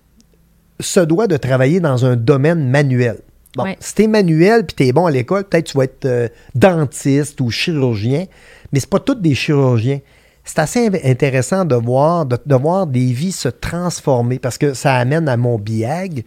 se 0.81 1.01
doit 1.01 1.27
de 1.27 1.37
travailler 1.37 1.81
dans 1.81 2.05
un 2.05 2.17
domaine 2.17 2.69
manuel. 2.69 3.19
Bon, 3.57 3.65
Ouais. 3.65 3.77
si 3.81 3.95
t'es 3.95 4.07
manuel 4.07 4.67
puis 4.67 4.75
t'es 4.77 4.93
bon 4.93 5.07
à 5.07 5.11
l'école, 5.11 5.45
peut-être 5.45 5.67
tu 5.67 5.79
vas 5.79 5.85
être 5.85 6.05
euh, 6.05 6.29
dentiste 6.55 7.41
ou 7.41 7.51
chirurgien, 7.51 8.27
mais 8.73 8.81
c'est 8.81 8.91
pas 8.91 9.01
tous 9.01 9.15
des 9.15 9.35
chirurgiens. 9.35 10.01
C'est 10.45 10.59
assez 10.59 10.87
in- 10.89 11.11
intéressant 11.11 11.65
de 11.65 11.75
voir, 11.75 12.27
de, 12.27 12.37
de 12.45 12.55
voir 12.55 12.87
des 12.87 13.07
vies 13.13 13.33
se 13.33 13.49
transformer 13.49 14.39
parce 14.39 14.59
que 14.59 14.75
ça 14.75 14.95
amène 14.97 15.29
à 15.29 15.37
mon 15.37 15.59
biag 15.59 16.25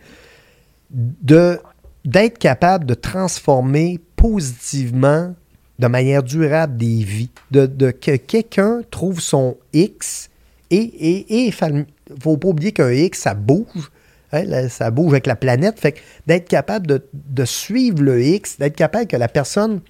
de 0.91 1.59
d'être 2.05 2.37
capable 2.39 2.85
de 2.85 2.93
transformer 2.95 3.99
positivement 4.15 5.35
de 5.77 5.87
manière 5.87 6.23
durable 6.23 6.77
des 6.77 7.03
vies, 7.03 7.29
de, 7.51 7.65
de 7.65 7.91
que 7.91 8.15
quelqu'un 8.15 8.81
trouve 8.89 9.19
son 9.21 9.55
X 9.73 10.29
et 10.71 10.77
et 10.77 11.45
et 11.47 11.51
fal- 11.51 11.85
faut 12.21 12.37
pas 12.37 12.47
oublier 12.49 12.71
qu'un 12.71 12.91
X 12.91 13.19
ça 13.19 13.33
bouge, 13.33 13.91
hein, 14.31 14.43
là, 14.43 14.69
ça 14.69 14.91
bouge 14.91 15.13
avec 15.13 15.27
la 15.27 15.35
planète, 15.35 15.79
fait 15.79 15.93
que 15.93 15.99
d'être 16.27 16.47
capable 16.47 16.87
de, 16.87 17.03
de 17.13 17.45
suivre 17.45 18.01
le 18.01 18.21
X, 18.23 18.57
d'être 18.59 18.75
capable 18.75 19.07
que 19.07 19.17
la 19.17 19.27
personne 19.27 19.81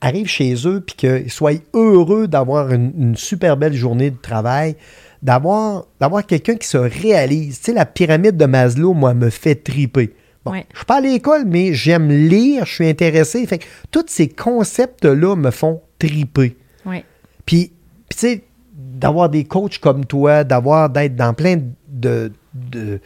arrive 0.00 0.26
chez 0.28 0.54
eux 0.66 0.80
puis 0.80 0.94
qu'ils 0.96 1.30
soient 1.30 1.52
heureux 1.74 2.28
d'avoir 2.28 2.72
une, 2.72 2.92
une 2.98 3.16
super 3.16 3.56
belle 3.56 3.74
journée 3.74 4.10
de 4.10 4.16
travail, 4.16 4.76
d'avoir 5.22 5.86
d'avoir 6.00 6.24
quelqu'un 6.24 6.54
qui 6.54 6.68
se 6.68 6.78
réalise. 6.78 7.58
Tu 7.58 7.64
sais, 7.66 7.72
la 7.72 7.84
pyramide 7.86 8.36
de 8.36 8.44
Maslow, 8.46 8.94
moi, 8.94 9.14
me 9.14 9.30
fait 9.30 9.56
triper. 9.56 10.14
Bon, 10.44 10.52
Ouais. 10.52 10.66
Je 10.72 10.76
suis 10.78 10.86
pas 10.86 10.98
à 10.98 11.00
l'école, 11.00 11.44
mais 11.46 11.74
j'aime 11.74 12.08
lire, 12.10 12.64
je 12.64 12.74
suis 12.74 12.88
intéressé. 12.88 13.44
Fait 13.46 13.58
que 13.58 13.64
tous 13.90 14.04
ces 14.06 14.28
concepts-là 14.28 15.34
me 15.34 15.50
font 15.50 15.80
triper. 15.98 16.56
Oui. 16.86 17.02
Puis, 17.44 17.72
puis 18.08 18.16
tu 18.16 18.16
sais, 18.18 18.44
d'avoir 18.72 19.28
des 19.28 19.42
coachs 19.44 19.78
comme 19.78 20.04
toi, 20.04 20.44
d'avoir 20.44 20.88
d'être 20.90 21.16
dans 21.16 21.34
plein 21.34 21.56
de, 21.88 22.30
de- 22.54 23.00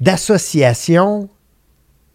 d'associations, 0.00 1.28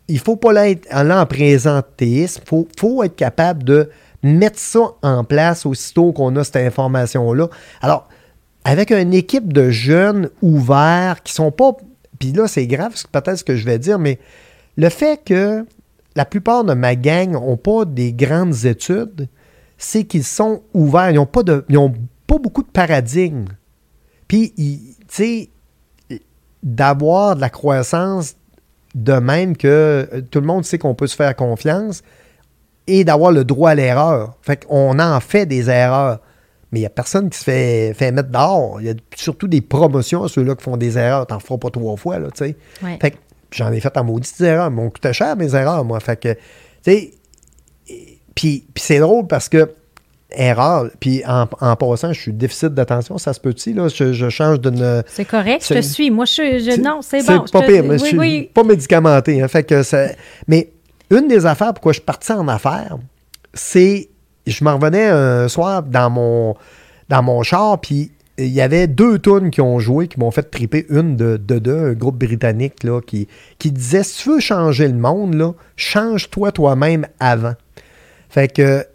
il 0.07 0.19
faut 0.19 0.35
pas 0.35 0.53
l'être 0.53 0.87
en 0.93 1.25
présentéisme. 1.25 2.41
Il 2.51 2.65
faut, 2.77 3.03
être 3.03 3.15
capable 3.15 3.63
de 3.63 3.89
mettre 4.23 4.59
ça 4.59 4.91
en 5.01 5.23
place 5.23 5.65
aussitôt 5.65 6.11
qu'on 6.11 6.35
a 6.35 6.43
cette 6.43 6.57
information-là. 6.57 7.47
Alors, 7.81 8.07
avec 8.63 8.91
une 8.91 9.13
équipe 9.13 9.51
de 9.51 9.69
jeunes 9.69 10.29
ouverts 10.41 11.23
qui 11.23 11.33
sont 11.33 11.51
pas. 11.51 11.71
Puis 12.19 12.31
là, 12.33 12.47
c'est 12.47 12.67
grave, 12.67 12.93
peut-être 13.11 13.37
ce 13.37 13.43
que 13.43 13.55
je 13.55 13.65
vais 13.65 13.79
dire, 13.79 13.97
mais 13.97 14.19
le 14.77 14.89
fait 14.89 15.19
que 15.23 15.65
la 16.15 16.25
plupart 16.25 16.63
de 16.63 16.73
ma 16.73 16.95
gang 16.95 17.31
n'ont 17.31 17.57
pas 17.57 17.85
des 17.85 18.13
grandes 18.13 18.65
études, 18.65 19.27
c'est 19.77 20.03
qu'ils 20.03 20.23
sont 20.23 20.61
ouverts. 20.73 21.09
Ils 21.09 21.15
n'ont 21.15 21.25
pas, 21.25 21.43
de, 21.43 21.65
ils 21.69 21.77
pas 22.27 22.37
beaucoup 22.37 22.63
de 22.63 22.69
paradigmes. 22.69 23.45
Puis, 24.27 24.53
tu 24.55 24.95
sais, 25.07 25.49
d'avoir 26.63 27.35
de 27.35 27.41
la 27.41 27.49
croissance 27.49 28.35
de 28.95 29.13
même 29.13 29.55
que 29.55 30.07
euh, 30.11 30.21
tout 30.29 30.41
le 30.41 30.47
monde 30.47 30.65
sait 30.65 30.77
qu'on 30.77 30.95
peut 30.95 31.07
se 31.07 31.15
faire 31.15 31.35
confiance 31.35 32.03
et 32.87 33.03
d'avoir 33.03 33.31
le 33.31 33.45
droit 33.45 33.71
à 33.71 33.75
l'erreur. 33.75 34.35
Fait 34.41 34.65
qu'on 34.65 34.99
en 34.99 35.19
fait 35.19 35.45
des 35.45 35.69
erreurs. 35.69 36.19
Mais 36.71 36.79
il 36.79 36.81
n'y 36.83 36.87
a 36.87 36.89
personne 36.89 37.29
qui 37.29 37.37
se 37.37 37.43
fait, 37.43 37.93
fait 37.93 38.11
mettre 38.11 38.29
dehors. 38.29 38.79
Il 38.79 38.87
y 38.87 38.89
a 38.89 38.93
surtout 39.15 39.47
des 39.47 39.61
promotions 39.61 40.23
à 40.23 40.29
ceux-là 40.29 40.55
qui 40.55 40.63
font 40.63 40.77
des 40.77 40.97
erreurs. 40.97 41.27
T'en 41.27 41.39
feras 41.39 41.57
pas 41.57 41.69
trois 41.69 41.97
fois, 41.97 42.17
là, 42.17 42.29
tu 42.31 42.45
sais. 42.45 42.55
Ouais. 42.81 42.97
Fait 43.01 43.11
que 43.11 43.17
j'en 43.51 43.71
ai 43.73 43.81
fait 43.81 43.95
en 43.97 44.05
maudites 44.05 44.39
erreurs. 44.39 44.67
Elles 44.67 44.73
m'ont 44.73 44.89
coûté 44.89 45.11
cher, 45.11 45.35
mes 45.35 45.53
erreurs, 45.53 45.83
moi. 45.83 45.99
Fait 45.99 46.17
que, 46.17 46.33
tu 46.33 46.39
sais, 46.83 47.11
puis 48.35 48.65
c'est 48.75 48.99
drôle 48.99 49.27
parce 49.27 49.49
que, 49.49 49.73
erreur, 50.31 50.89
puis 50.99 51.23
en, 51.27 51.47
en 51.59 51.75
passant, 51.75 52.13
je 52.13 52.19
suis 52.21 52.33
déficit 52.33 52.69
d'attention, 52.73 53.17
ça 53.17 53.33
se 53.33 53.39
peut-tu, 53.39 53.73
là? 53.73 53.87
Je, 53.89 54.13
je 54.13 54.29
change 54.29 54.59
d'une... 54.61 55.03
C'est 55.07 55.25
correct, 55.25 55.63
je 55.63 55.73
te 55.75 55.81
C'est- 55.81 55.93
suis. 55.93 56.09
Moi, 56.11 56.25
je, 56.25 56.59
je- 56.59 56.81
non, 56.81 57.01
c'est 57.01 57.21
C'est 57.21 57.37
bon. 57.37 57.45
je 57.45 57.51
pas 57.51 57.61
te- 57.61 57.67
pire, 57.71 57.83
mais 57.83 57.97
je 57.97 58.03
oui, 58.03 58.09
suis 58.09 58.19
oui. 58.19 58.49
pas 58.53 58.63
médicamenté. 58.63 59.41
hein. 59.41 59.47
fait 59.47 59.63
que 59.63 59.83
ça- 59.83 60.07
mais 60.47 60.69
une 61.09 61.27
des 61.27 61.45
affaires 61.45 61.73
pourquoi 61.73 61.91
je 61.91 61.97
suis 61.97 62.05
parti 62.05 62.31
en 62.31 62.47
affaires, 62.47 62.97
c'est 63.53 64.09
je 64.47 64.63
m'en 64.63 64.75
revenais 64.77 65.07
un 65.07 65.47
soir 65.47 65.83
dans 65.83 66.09
mon 66.09 66.55
dans 67.09 67.21
mon 67.21 67.43
char, 67.43 67.79
puis 67.81 68.11
il 68.37 68.47
y 68.47 68.61
avait 68.61 68.87
deux 68.87 69.19
tunes 69.19 69.51
qui 69.51 69.59
ont 69.61 69.77
joué, 69.79 70.07
qui 70.07 70.17
m'ont 70.19 70.31
fait 70.31 70.43
triper. 70.49 70.85
Une 70.89 71.17
de, 71.17 71.35
de 71.37 71.59
deux, 71.59 71.77
un 71.77 71.93
groupe 71.93 72.17
britannique 72.17 72.83
là, 72.85 73.01
qui, 73.01 73.27
qui 73.59 73.71
disait 73.71 74.03
Si 74.03 74.23
tu 74.23 74.29
veux 74.29 74.39
changer 74.39 74.87
le 74.87 74.93
monde, 74.95 75.33
là, 75.35 75.51
change-toi 75.75 76.51
toi-même 76.53 77.05
avant. 77.19 77.53
Fait 78.29 78.47
que 78.47 78.85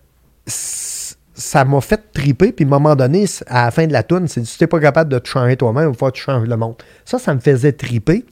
ça 1.37 1.64
m'a 1.64 1.80
fait 1.80 2.01
triper, 2.12 2.53
puis 2.53 2.64
à 2.64 2.68
un 2.68 2.70
moment 2.70 2.97
donné, 2.97 3.26
à 3.47 3.66
la 3.66 3.70
fin 3.70 3.87
de 3.87 3.93
la 3.93 4.03
tune, 4.03 4.26
c'est 4.26 4.45
si 4.45 4.59
t'es 4.59 4.66
pas 4.66 4.80
capable 4.80 5.12
de 5.12 5.18
te 5.18 5.28
changer 5.28 5.57
toi-même, 5.57 5.91
il 5.91 5.97
faut 5.97 6.07
que 6.07 6.16
tu 6.16 6.22
changes 6.22 6.49
le 6.49 6.57
monde. 6.57 6.76
Ça, 7.05 7.18
ça 7.18 7.34
me 7.34 7.41
faisait 7.41 7.72
triper. 7.72 8.24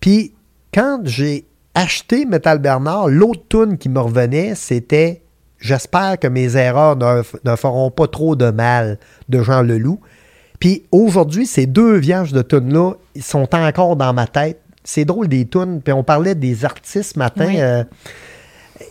Puis 0.00 0.34
quand 0.72 1.00
j'ai 1.04 1.46
acheté 1.74 2.24
Metal 2.24 2.58
Bernard, 2.58 3.08
l'autre 3.08 3.42
tune 3.48 3.78
qui 3.78 3.88
me 3.88 4.00
revenait, 4.00 4.54
c'était 4.54 5.22
J'espère 5.60 6.18
que 6.18 6.26
mes 6.26 6.56
erreurs 6.56 6.96
ne, 6.96 7.22
ne 7.44 7.56
feront 7.56 7.90
pas 7.90 8.06
trop 8.06 8.34
de 8.34 8.50
mal 8.50 8.98
de 9.28 9.42
Jean 9.42 9.62
Leloup. 9.62 10.00
Puis 10.58 10.84
aujourd'hui, 10.90 11.46
ces 11.46 11.66
deux 11.66 11.96
vierges 11.96 12.32
de 12.32 12.42
tunes-là, 12.42 12.94
ils 13.14 13.22
sont 13.22 13.54
encore 13.54 13.96
dans 13.96 14.12
ma 14.14 14.26
tête. 14.26 14.60
C'est 14.84 15.04
drôle 15.04 15.28
des 15.28 15.46
tunes. 15.46 15.82
Puis 15.82 15.92
on 15.92 16.02
parlait 16.02 16.34
des 16.34 16.64
artistes 16.64 17.14
ce 17.14 17.18
matin. 17.18 17.46
Oui. 17.46 17.60
euh, 17.60 17.84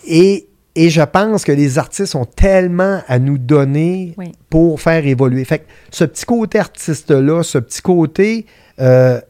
et, 0.06 0.46
et 0.76 0.88
je 0.88 1.02
pense 1.02 1.44
que 1.44 1.52
les 1.52 1.78
artistes 1.78 2.14
ont 2.14 2.24
tellement 2.24 3.00
à 3.08 3.18
nous 3.18 3.38
donner 3.38 4.14
Oui. 4.16 4.32
pour 4.48 4.80
faire 4.80 5.04
évoluer. 5.04 5.44
Fait 5.44 5.60
que 5.60 5.64
ce 5.90 6.04
petit 6.04 6.24
côté 6.24 6.58
artiste-là, 6.58 7.42
ce 7.42 7.58
petit 7.58 7.82
côté 7.82 8.46
euh, 8.78 9.20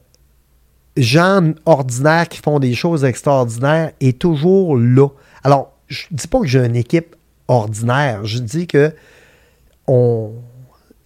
gens 0.97 1.53
ordinaires 1.65 2.29
qui 2.29 2.39
font 2.39 2.59
des 2.59 2.75
choses 2.75 3.05
extraordinaires 3.05 3.93
est 4.01 4.19
toujours 4.19 4.77
là. 4.77 5.09
Alors, 5.43 5.73
je 5.89 6.05
dis 6.11 6.29
pas 6.29 6.41
que 6.41 6.47
j'ai 6.47 6.65
une 6.65 6.77
équipe 6.77 7.17
ordinaire. 7.49 8.25
Je 8.25 8.39
dis 8.39 8.67
que 8.67 8.93
on 9.87 10.33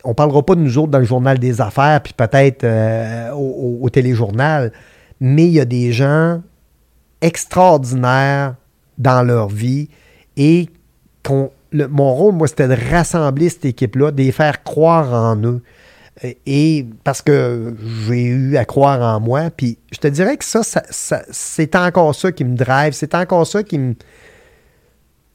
on 0.06 0.12
parlera 0.12 0.44
pas 0.44 0.54
de 0.54 0.60
nous 0.60 0.76
autres 0.76 0.90
dans 0.90 0.98
le 0.98 1.06
journal 1.06 1.38
des 1.38 1.62
affaires, 1.62 2.02
puis 2.02 2.12
peut-être 2.12 2.64
euh, 2.64 3.30
au, 3.32 3.78
au, 3.80 3.88
téléjournal, 3.88 4.70
mais 5.18 5.46
il 5.46 5.52
y 5.52 5.60
a 5.60 5.64
des 5.64 5.92
gens 5.92 6.42
extraordinaires 7.22 8.56
dans 8.98 9.22
leur 9.22 9.48
vie 9.48 9.88
et 10.36 10.68
mon 11.72 12.14
rôle, 12.14 12.34
moi, 12.34 12.46
c'était 12.46 12.68
de 12.68 12.76
rassembler 12.90 13.48
cette 13.48 13.64
équipe-là, 13.64 14.10
de 14.10 14.22
les 14.22 14.32
faire 14.32 14.62
croire 14.62 15.12
en 15.12 15.36
eux. 15.42 15.62
Et 16.46 16.86
parce 17.02 17.22
que 17.22 17.74
j'ai 18.06 18.22
eu 18.22 18.56
à 18.56 18.64
croire 18.64 19.00
en 19.16 19.18
moi, 19.20 19.50
puis 19.50 19.78
je 19.90 19.98
te 19.98 20.06
dirais 20.06 20.36
que 20.36 20.44
ça, 20.44 20.62
c'est 20.62 21.74
encore 21.74 22.14
ça 22.14 22.30
qui 22.30 22.44
me 22.44 22.56
drive, 22.56 22.92
c'est 22.92 23.16
encore 23.16 23.46
ça 23.46 23.64
qui 23.64 23.78
me, 23.78 23.96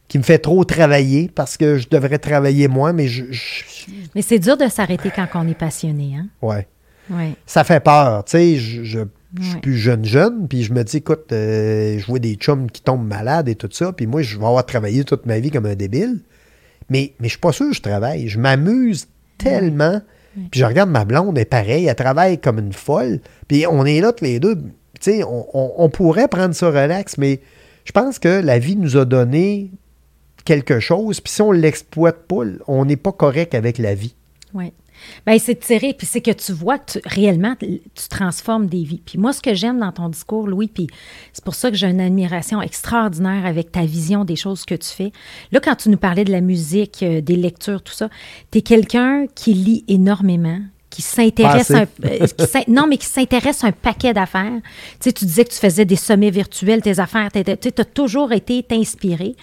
qui 0.07 0.17
me 0.17 0.23
fait 0.23 0.39
trop 0.39 0.63
travailler 0.63 1.29
parce 1.33 1.57
que 1.57 1.77
je 1.77 1.89
devrais 1.89 2.17
travailler 2.17 2.69
moins, 2.69 2.93
mais 2.93 3.07
je. 3.07 3.25
Mais 4.15 4.21
c'est 4.21 4.39
dur 4.39 4.55
de 4.55 4.69
s'arrêter 4.69 5.11
quand 5.13 5.27
on 5.35 5.47
est 5.49 5.57
passionné, 5.57 6.15
hein? 6.17 6.27
Ouais. 6.41 6.65
Ouais. 7.09 7.33
Ça 7.45 7.65
fait 7.65 7.81
peur, 7.81 8.23
tu 8.23 8.31
sais. 8.31 8.55
Je, 8.55 8.99
suis 9.41 9.59
plus 9.59 9.77
jeune, 9.77 10.05
jeune, 10.05 10.47
puis 10.47 10.63
je 10.63 10.73
me 10.73 10.83
dis, 10.83 10.97
écoute, 10.97 11.31
euh, 11.31 11.99
je 11.99 12.05
vois 12.05 12.19
des 12.19 12.35
chums 12.35 12.69
qui 12.71 12.81
tombent 12.81 13.07
malades 13.07 13.47
et 13.47 13.55
tout 13.55 13.69
ça, 13.71 13.93
puis 13.93 14.07
moi, 14.07 14.21
je 14.21 14.37
vais 14.37 14.45
avoir 14.45 14.65
travaillé 14.65 15.03
toute 15.03 15.25
ma 15.25 15.39
vie 15.39 15.51
comme 15.51 15.65
un 15.65 15.75
débile. 15.75 16.21
Mais, 16.89 17.13
mais 17.19 17.27
je 17.27 17.33
suis 17.33 17.39
pas 17.39 17.51
sûr 17.51 17.67
que 17.67 17.75
je 17.75 17.81
travaille. 17.81 18.27
Je 18.27 18.39
m'amuse 18.39 19.07
tellement. 19.37 20.01
Puis 20.51 20.59
je 20.59 20.65
regarde 20.65 20.89
ma 20.89 21.05
blonde, 21.05 21.37
elle 21.37 21.41
est 21.41 21.45
pareil, 21.45 21.85
elle 21.85 21.95
travaille 21.95 22.39
comme 22.39 22.59
une 22.59 22.73
folle. 22.73 23.19
Puis 23.47 23.65
on 23.67 23.85
est 23.85 23.99
là 23.99 24.13
tous 24.13 24.23
les 24.23 24.39
deux. 24.39 24.55
Tu 24.55 24.61
sais, 25.01 25.23
on, 25.23 25.89
pourrait 25.89 26.27
prendre 26.27 26.53
ça 26.53 26.67
relax, 26.67 27.17
mais 27.17 27.39
je 27.85 27.91
pense 27.91 28.19
que 28.19 28.41
la 28.41 28.59
vie 28.59 28.75
nous 28.75 28.97
a 28.97 29.05
donné 29.05 29.71
quelque 30.45 30.79
chose. 30.79 31.19
Puis 31.19 31.33
si 31.33 31.41
on 31.41 31.53
ne 31.53 31.59
l'exploite 31.59 32.27
pas, 32.27 32.43
on 32.67 32.85
n'est 32.85 32.97
pas 32.97 33.11
correct 33.11 33.55
avec 33.55 33.77
la 33.77 33.95
vie. 33.95 34.15
Oui. 34.53 34.73
Bien, 35.25 35.37
c'est 35.39 35.59
tiré, 35.59 35.93
puis 35.93 36.07
c'est 36.07 36.21
que 36.21 36.31
tu 36.31 36.51
vois 36.51 36.77
que 36.79 36.99
réellement, 37.05 37.55
tu 37.59 37.79
transformes 38.09 38.67
des 38.67 38.83
vies. 38.83 39.01
Puis 39.05 39.17
moi, 39.17 39.33
ce 39.33 39.41
que 39.41 39.53
j'aime 39.53 39.79
dans 39.79 39.91
ton 39.91 40.09
discours, 40.09 40.47
Louis, 40.47 40.67
puis 40.67 40.87
c'est 41.33 41.43
pour 41.43 41.55
ça 41.55 41.69
que 41.69 41.77
j'ai 41.77 41.87
une 41.87 42.01
admiration 42.01 42.61
extraordinaire 42.61 43.45
avec 43.45 43.71
ta 43.71 43.85
vision 43.85 44.25
des 44.25 44.35
choses 44.35 44.65
que 44.65 44.75
tu 44.75 44.89
fais. 44.89 45.11
Là, 45.51 45.59
quand 45.59 45.75
tu 45.75 45.89
nous 45.89 45.97
parlais 45.97 46.23
de 46.23 46.31
la 46.31 46.41
musique, 46.41 47.03
euh, 47.03 47.21
des 47.21 47.35
lectures, 47.35 47.81
tout 47.81 47.93
ça, 47.93 48.09
tu 48.51 48.59
es 48.59 48.61
quelqu'un 48.61 49.25
qui 49.35 49.53
lit 49.53 49.83
énormément, 49.87 50.59
qui 50.89 51.01
s'intéresse 51.01 51.71
un, 51.71 51.85
euh, 52.05 52.27
non 52.67 52.87
mais 52.87 52.97
qui 52.97 53.05
s'intéresse 53.05 53.63
à 53.63 53.67
un 53.67 53.71
paquet 53.71 54.13
d'affaires. 54.13 54.59
Tu 54.93 54.97
sais, 55.01 55.13
tu 55.13 55.25
disais 55.25 55.45
que 55.45 55.51
tu 55.51 55.59
faisais 55.59 55.85
des 55.85 55.95
sommets 55.95 56.31
virtuels, 56.31 56.81
tes 56.81 56.99
affaires, 56.99 57.29
tu 57.31 57.41
as 57.77 57.85
toujours 57.85 58.31
été 58.31 58.65
inspiré. 58.71 59.35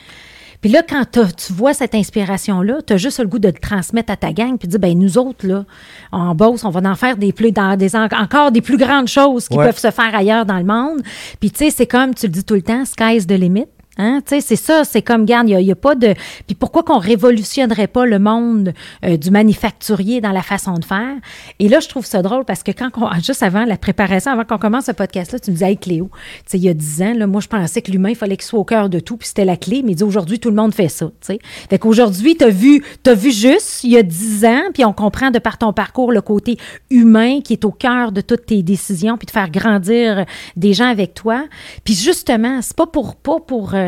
Puis 0.67 0.73
là, 0.73 0.83
quand 0.83 1.05
tu 1.12 1.53
vois 1.53 1.75
cette 1.75 1.95
inspiration-là, 1.95 2.79
tu 2.85 2.93
as 2.93 2.97
juste 2.97 3.21
le 3.21 3.29
goût 3.29 3.39
de 3.39 3.47
le 3.47 3.55
transmettre 3.55 4.12
à 4.12 4.17
ta 4.17 4.33
gang, 4.33 4.59
puis 4.59 4.67
de 4.67 4.73
dire, 4.73 4.81
ben 4.81 4.99
nous 4.99 5.17
autres, 5.17 5.47
là, 5.47 5.64
en 6.11 6.35
Beauce, 6.35 6.64
on 6.64 6.71
va 6.71 6.81
en 6.91 6.97
faire 6.97 7.17
des 7.17 7.33
plus, 7.33 7.53
dans 7.53 7.77
des, 7.77 7.95
encore 7.95 8.51
des 8.51 8.61
plus 8.61 8.77
grandes 8.77 9.07
choses 9.07 9.47
qui 9.47 9.57
peuvent 9.57 9.79
se 9.79 9.93
faire 9.93 10.12
ailleurs 10.12 10.45
dans 10.45 10.59
le 10.59 10.64
monde. 10.64 11.03
Puis 11.39 11.53
tu 11.53 11.59
sais, 11.59 11.71
c'est 11.71 11.87
comme 11.87 12.17
tu 12.17 12.27
le 12.27 12.33
dis 12.33 12.43
tout 12.43 12.55
le 12.55 12.62
temps, 12.62 12.85
sky's 12.85 13.29
the 13.29 13.39
limit. 13.39 13.69
Hein? 13.99 14.20
C'est 14.26 14.40
ça, 14.57 14.84
c'est 14.84 15.03
comme, 15.03 15.24
garde, 15.24 15.49
il 15.49 15.57
n'y 15.57 15.72
a, 15.72 15.76
pas 15.76 15.94
de... 15.94 16.14
Puis 16.47 16.55
pourquoi 16.55 16.82
qu'on 16.82 16.99
révolutionnerait 16.99 17.86
pas 17.86 18.05
le 18.05 18.18
monde 18.18 18.74
euh, 19.05 19.16
du 19.16 19.30
manufacturier 19.30 20.20
dans 20.20 20.32
la 20.32 20.42
façon 20.42 20.74
de 20.74 20.84
faire? 20.84 21.16
Et 21.59 21.68
là, 21.68 21.80
je 21.80 21.88
trouve 21.88 22.05
ça 22.05 22.20
drôle 22.20 22.44
parce 22.44 22.62
que 22.62 22.72
quand 22.72 22.90
on, 22.97 23.11
juste 23.20 23.42
avant 23.42 23.64
la 23.64 23.76
préparation, 23.76 24.32
avant 24.32 24.44
qu'on 24.44 24.59
commence 24.59 24.86
ce 24.86 24.92
podcast-là, 24.92 25.38
tu 25.38 25.51
me 25.51 25.57
disais, 25.57 25.70
hey 25.70 25.78
Cléo, 25.78 26.11
il 26.53 26.61
y 26.61 26.68
a 26.68 26.74
dix 26.74 27.03
ans, 27.03 27.14
là, 27.14 27.26
moi, 27.26 27.40
je 27.40 27.49
pensais 27.49 27.80
que 27.80 27.90
l'humain, 27.90 28.11
il 28.11 28.16
fallait 28.16 28.36
qu'il 28.36 28.47
soit 28.47 28.59
au 28.59 28.64
cœur 28.64 28.90
de 28.90 29.01
tout, 29.01 29.16
puis 29.16 29.28
c'était 29.28 29.44
la 29.44 29.57
clé, 29.57 29.82
mais 29.82 29.92
il 29.92 30.05
aujourd'hui, 30.05 30.38
tout 30.38 30.51
le 30.51 30.57
monde 30.57 30.74
fait 30.74 30.88
ça. 30.88 31.11
sais. 31.20 31.38
Fait 31.70 31.78
qu'aujourd'hui, 31.78 32.36
tu 32.36 32.44
as 32.44 32.51
vu, 32.51 32.84
as 33.07 33.14
vu 33.14 33.32
juste, 33.32 33.82
il 33.82 33.92
y 33.92 33.97
a 33.97 34.03
dix 34.03 34.44
ans, 34.44 34.62
puis 34.74 34.84
on 34.84 34.92
comprend 34.92 35.30
de 35.30 35.38
par 35.38 35.57
ton 35.57 35.72
parcours 35.72 36.12
le 36.12 36.20
côté 36.20 36.59
humain 36.90 37.40
qui 37.40 37.55
est 37.55 37.64
au 37.64 37.72
cœur 37.72 38.12
de 38.12 38.20
toutes 38.20 38.47
tes 38.47 38.62
décisions, 38.62 39.16
puis 39.16 39.26
de 39.26 39.30
faire 39.30 39.51
grandir 39.51 40.26
des 40.55 40.74
gens 40.74 40.88
avec 40.88 41.14
toi. 41.14 41.44
Puis 41.84 41.94
justement, 41.94 42.61
c'est 42.61 42.76
pas 42.76 42.86
pour... 42.86 43.16
Pas 43.16 43.40
pour 43.40 43.74
euh, 43.74 43.86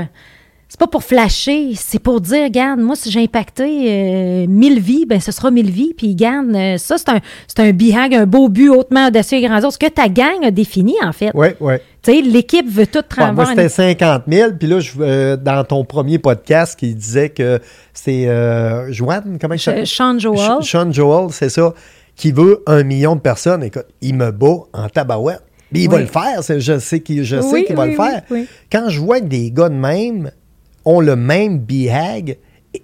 c'est 0.69 0.79
pas 0.79 0.87
pour 0.87 1.03
flasher, 1.03 1.73
c'est 1.77 1.99
pour 1.99 2.21
dire, 2.21 2.45
regarde, 2.45 2.79
moi, 2.79 2.95
si 2.95 3.11
j'ai 3.11 3.23
impacté 3.23 4.47
1000 4.47 4.73
euh, 4.77 4.81
vies, 4.81 5.07
ben 5.07 5.19
ce 5.19 5.33
sera 5.33 5.51
1000 5.51 5.71
vies. 5.71 5.95
Puis, 5.97 6.09
regarde, 6.09 6.55
euh, 6.55 6.77
ça, 6.77 6.99
c'est 6.99 7.09
un, 7.09 7.21
c'est 7.47 7.61
un 7.61 7.73
bihag, 7.73 8.15
un 8.15 8.27
beau 8.27 8.51
but 8.51 8.69
hautement 8.69 9.09
audacieux 9.09 9.39
et 9.39 9.43
grandiose. 9.43 9.75
Ce 9.75 9.79
que 9.79 9.91
ta 9.91 10.09
gang 10.11 10.45
a 10.45 10.51
défini, 10.51 10.95
en 11.03 11.13
fait. 11.13 11.31
Oui, 11.33 11.49
oui. 11.61 11.77
Tu 12.03 12.13
sais, 12.13 12.21
l'équipe 12.21 12.69
veut 12.69 12.87
tout 12.87 13.01
travailler. 13.01 13.35
moi, 13.35 13.47
c'était 13.47 13.71
50 13.71 14.25
000. 14.29 14.51
Puis 14.59 14.69
là, 14.69 14.81
je, 14.81 15.37
dans 15.37 15.65
ton 15.65 15.87
premier 15.87 16.19
podcast, 16.19 16.79
qui 16.79 16.95
disait 16.95 17.31
que 17.31 17.61
c'est 17.95 18.27
Joanne, 18.91 19.39
comment 19.41 19.55
il 19.55 19.61
s'appelle? 19.61 19.87
Sean 19.87 20.19
Joel. 20.19 20.63
Sean 20.63 20.93
Joel, 20.93 21.33
c'est 21.33 21.49
ça, 21.49 21.73
qui 22.15 22.31
veut 22.31 22.63
un 22.67 22.83
million 22.83 23.17
de 23.17 23.21
personnes. 23.21 23.63
Écoute, 23.63 23.87
il 24.03 24.15
me 24.15 24.31
bat 24.33 24.59
en 24.75 24.89
tabarouette. 24.91 25.48
Mais 25.73 25.81
il 25.81 25.91
va 25.91 25.99
le 25.99 26.07
faire, 26.07 26.43
je 26.43 26.79
sais 26.79 27.01
qu'il 27.01 27.23
va 27.23 27.87
le 27.87 27.95
faire. 27.95 28.23
Quand 28.71 28.89
je 28.89 29.01
vois 29.01 29.21
que 29.21 29.27
des 29.27 29.51
gars 29.51 29.69
de 29.69 29.75
même 29.75 30.31
ont 30.85 31.01
le 31.01 31.17
même 31.17 31.59
BHAG, 31.59 32.39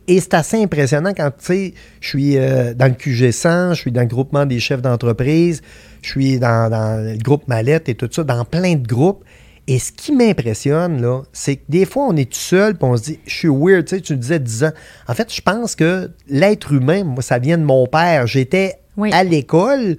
et 0.08 0.20
c'est 0.20 0.34
assez 0.34 0.62
impressionnant 0.62 1.12
quand, 1.14 1.30
tu 1.30 1.44
sais, 1.44 1.74
je 2.00 2.08
suis 2.08 2.38
euh, 2.38 2.74
dans 2.74 2.86
le 2.86 2.92
QG100, 2.92 3.74
je 3.74 3.80
suis 3.80 3.92
dans 3.92 4.00
le 4.00 4.06
groupement 4.06 4.46
des 4.46 4.58
chefs 4.58 4.82
d'entreprise, 4.82 5.62
je 6.02 6.08
suis 6.08 6.38
dans, 6.38 6.70
le 6.70 7.18
groupe 7.18 7.48
Mallette 7.48 7.88
et 7.88 7.94
tout 7.94 8.08
ça, 8.10 8.24
dans 8.24 8.44
plein 8.44 8.74
de 8.74 8.86
groupes. 8.86 9.24
Et 9.66 9.78
ce 9.78 9.92
qui 9.92 10.12
m'impressionne, 10.12 11.00
là, 11.00 11.22
c'est 11.32 11.56
que 11.56 11.62
des 11.70 11.86
fois, 11.86 12.04
on 12.08 12.16
est 12.16 12.30
tout 12.30 12.38
seul, 12.38 12.74
puis 12.74 12.84
on 12.84 12.96
se 12.96 13.02
dit, 13.02 13.18
je 13.26 13.34
suis 13.34 13.48
weird, 13.48 13.86
tu 13.86 13.96
sais, 13.96 14.02
tu 14.02 14.16
disais 14.16 14.38
10 14.38 14.64
ans. 14.64 14.72
En 15.08 15.14
fait, 15.14 15.32
je 15.32 15.40
pense 15.40 15.74
que 15.74 16.10
l'être 16.28 16.72
humain, 16.72 17.04
moi, 17.04 17.22
ça 17.22 17.38
vient 17.38 17.56
de 17.56 17.64
mon 17.64 17.86
père. 17.86 18.26
J'étais 18.26 18.74
à 19.10 19.24
l'école 19.24 19.96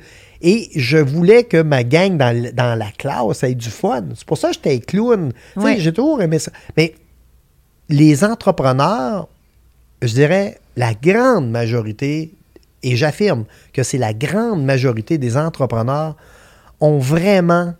et 0.47 0.69
je 0.75 0.99
voulais 0.99 1.43
que 1.43 1.59
ma 1.63 1.83
gang 1.83 2.17
dans, 2.17 2.77
la 2.77 2.91
classe 2.91 3.41
ait 3.41 3.55
du 3.55 3.71
fun. 3.71 4.03
C'est 4.13 4.25
pour 4.25 4.37
ça 4.37 4.49
que 4.49 4.53
j'étais 4.53 4.79
clown. 4.79 5.33
J'ai 5.77 5.91
toujours 5.91 6.21
aimé 6.21 6.37
ça. 6.37 6.51
Mais 6.77 6.93
les 7.89 8.23
entrepreneurs, 8.23 9.27
je 10.03 10.13
dirais, 10.13 10.59
la 10.77 10.93
grande 10.93 11.49
majorité, 11.49 12.35
et 12.83 12.95
j'affirme 12.95 13.45
que 13.73 13.81
c'est 13.81 13.97
la 13.97 14.13
grande 14.13 14.63
majorité 14.63 15.17
des 15.17 15.35
entrepreneurs, 15.35 16.15
ont 16.79 16.99
vraiment 16.99 17.73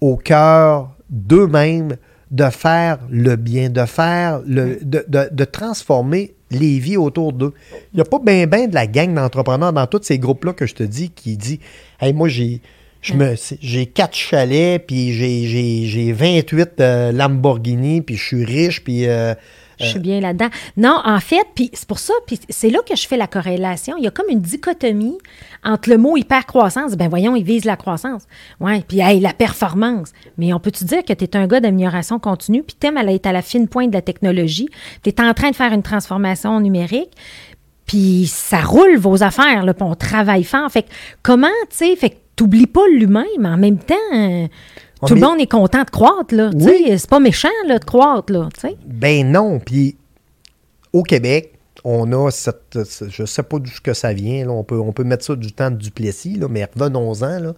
au 0.00 0.16
cœur 0.16 0.94
d'eux-mêmes 1.10 1.96
de 2.30 2.48
faire 2.50 2.98
le 3.10 3.34
bien, 3.34 3.68
de 3.68 3.84
faire 3.84 4.42
le, 4.46 4.78
de, 4.82 5.04
de 5.08 5.44
transformer 5.44 6.36
les 6.56 6.78
vies 6.78 6.96
autour 6.96 7.32
d'eux. 7.32 7.52
Il 7.92 7.96
n'y 7.96 8.00
a 8.00 8.04
pas 8.04 8.18
bien 8.18 8.46
ben 8.46 8.68
de 8.68 8.74
la 8.74 8.86
gang 8.86 9.14
d'entrepreneurs 9.14 9.72
dans 9.72 9.86
tous 9.86 10.02
ces 10.02 10.18
groupes-là 10.18 10.52
que 10.52 10.66
je 10.66 10.74
te 10.74 10.82
dis 10.82 11.10
qui 11.10 11.36
dit 11.36 11.60
Hey, 12.00 12.12
moi, 12.12 12.28
j'ai. 12.28 12.60
J'ai 13.60 13.86
quatre 13.86 14.14
chalets, 14.14 14.86
puis 14.86 15.12
j'ai, 15.12 15.88
j'ai, 15.88 16.12
28 16.12 16.68
euh, 16.78 17.10
Lamborghini, 17.10 18.00
puis 18.00 18.16
je 18.16 18.24
suis 18.24 18.44
riche, 18.44 18.84
puis 18.84 19.08
euh, 19.08 19.34
je 19.82 19.88
suis 19.88 19.98
bien 19.98 20.20
là-dedans. 20.20 20.48
Non, 20.76 21.00
en 21.04 21.20
fait, 21.20 21.46
puis 21.54 21.70
c'est 21.72 21.86
pour 21.86 21.98
ça, 21.98 22.14
puis 22.26 22.40
c'est 22.48 22.70
là 22.70 22.78
que 22.88 22.96
je 22.96 23.06
fais 23.06 23.16
la 23.16 23.26
corrélation. 23.26 23.96
Il 23.98 24.04
y 24.04 24.06
a 24.06 24.10
comme 24.10 24.28
une 24.28 24.40
dichotomie 24.40 25.18
entre 25.64 25.90
le 25.90 25.98
mot 25.98 26.16
hyper-croissance. 26.16 26.92
Ben 26.96 27.08
voyons, 27.08 27.36
il 27.36 27.44
vise 27.44 27.64
la 27.64 27.76
croissance. 27.76 28.22
Oui, 28.60 28.80
puis 28.86 29.00
hey, 29.00 29.20
la 29.20 29.32
performance. 29.32 30.12
Mais 30.38 30.52
on 30.52 30.60
peut-tu 30.60 30.84
dire 30.84 31.04
que 31.04 31.12
tu 31.12 31.24
es 31.24 31.36
un 31.36 31.46
gars 31.46 31.60
d'amélioration 31.60 32.18
continue, 32.18 32.62
puis 32.62 32.76
t'aimes 32.78 32.96
être 32.96 33.26
à 33.26 33.32
la 33.32 33.42
fine 33.42 33.68
pointe 33.68 33.90
de 33.90 33.96
la 33.96 34.02
technologie, 34.02 34.68
tu 35.02 35.10
es 35.10 35.20
en 35.20 35.34
train 35.34 35.50
de 35.50 35.56
faire 35.56 35.72
une 35.72 35.82
transformation 35.82 36.58
numérique, 36.60 37.10
puis 37.86 38.26
ça 38.26 38.60
roule 38.60 38.96
vos 38.96 39.22
affaires, 39.22 39.64
là, 39.64 39.74
puis 39.74 39.84
on 39.84 39.94
travaille 39.94 40.44
fort. 40.44 40.70
Fait 40.70 40.82
que 40.82 40.88
comment, 41.22 41.48
tu 41.70 41.76
sais, 41.76 41.96
fait 41.96 42.10
que 42.10 42.16
t'oublies 42.36 42.66
pas 42.66 42.86
l'humain, 42.94 43.26
mais 43.38 43.48
en 43.48 43.58
même 43.58 43.78
temps... 43.78 44.48
Tout 45.06 45.14
le 45.14 45.20
monde 45.20 45.40
est 45.40 45.50
content 45.50 45.82
de 45.82 45.90
croître, 45.90 46.34
là. 46.34 46.50
Oui. 46.54 46.86
C'est 46.96 47.10
pas 47.10 47.20
méchant, 47.20 47.48
là, 47.66 47.78
de 47.78 47.84
croître, 47.84 48.32
là. 48.32 48.48
Ben 48.86 49.30
non. 49.30 49.58
Puis 49.58 49.96
au 50.92 51.02
Québec, 51.02 51.54
on 51.84 52.12
a 52.12 52.30
cette. 52.30 52.78
Je 53.08 53.24
sais 53.24 53.42
pas 53.42 53.58
d'où 53.58 53.70
que 53.82 53.94
ça 53.94 54.12
vient. 54.12 54.46
Là. 54.46 54.52
On, 54.52 54.64
peut, 54.64 54.78
on 54.78 54.92
peut 54.92 55.04
mettre 55.04 55.24
ça 55.24 55.34
du 55.34 55.52
temps 55.52 55.70
de 55.70 55.76
Duplessis, 55.76 56.34
là, 56.34 56.46
mais 56.48 56.64
revenons-en. 56.64 57.40
Là. 57.40 57.54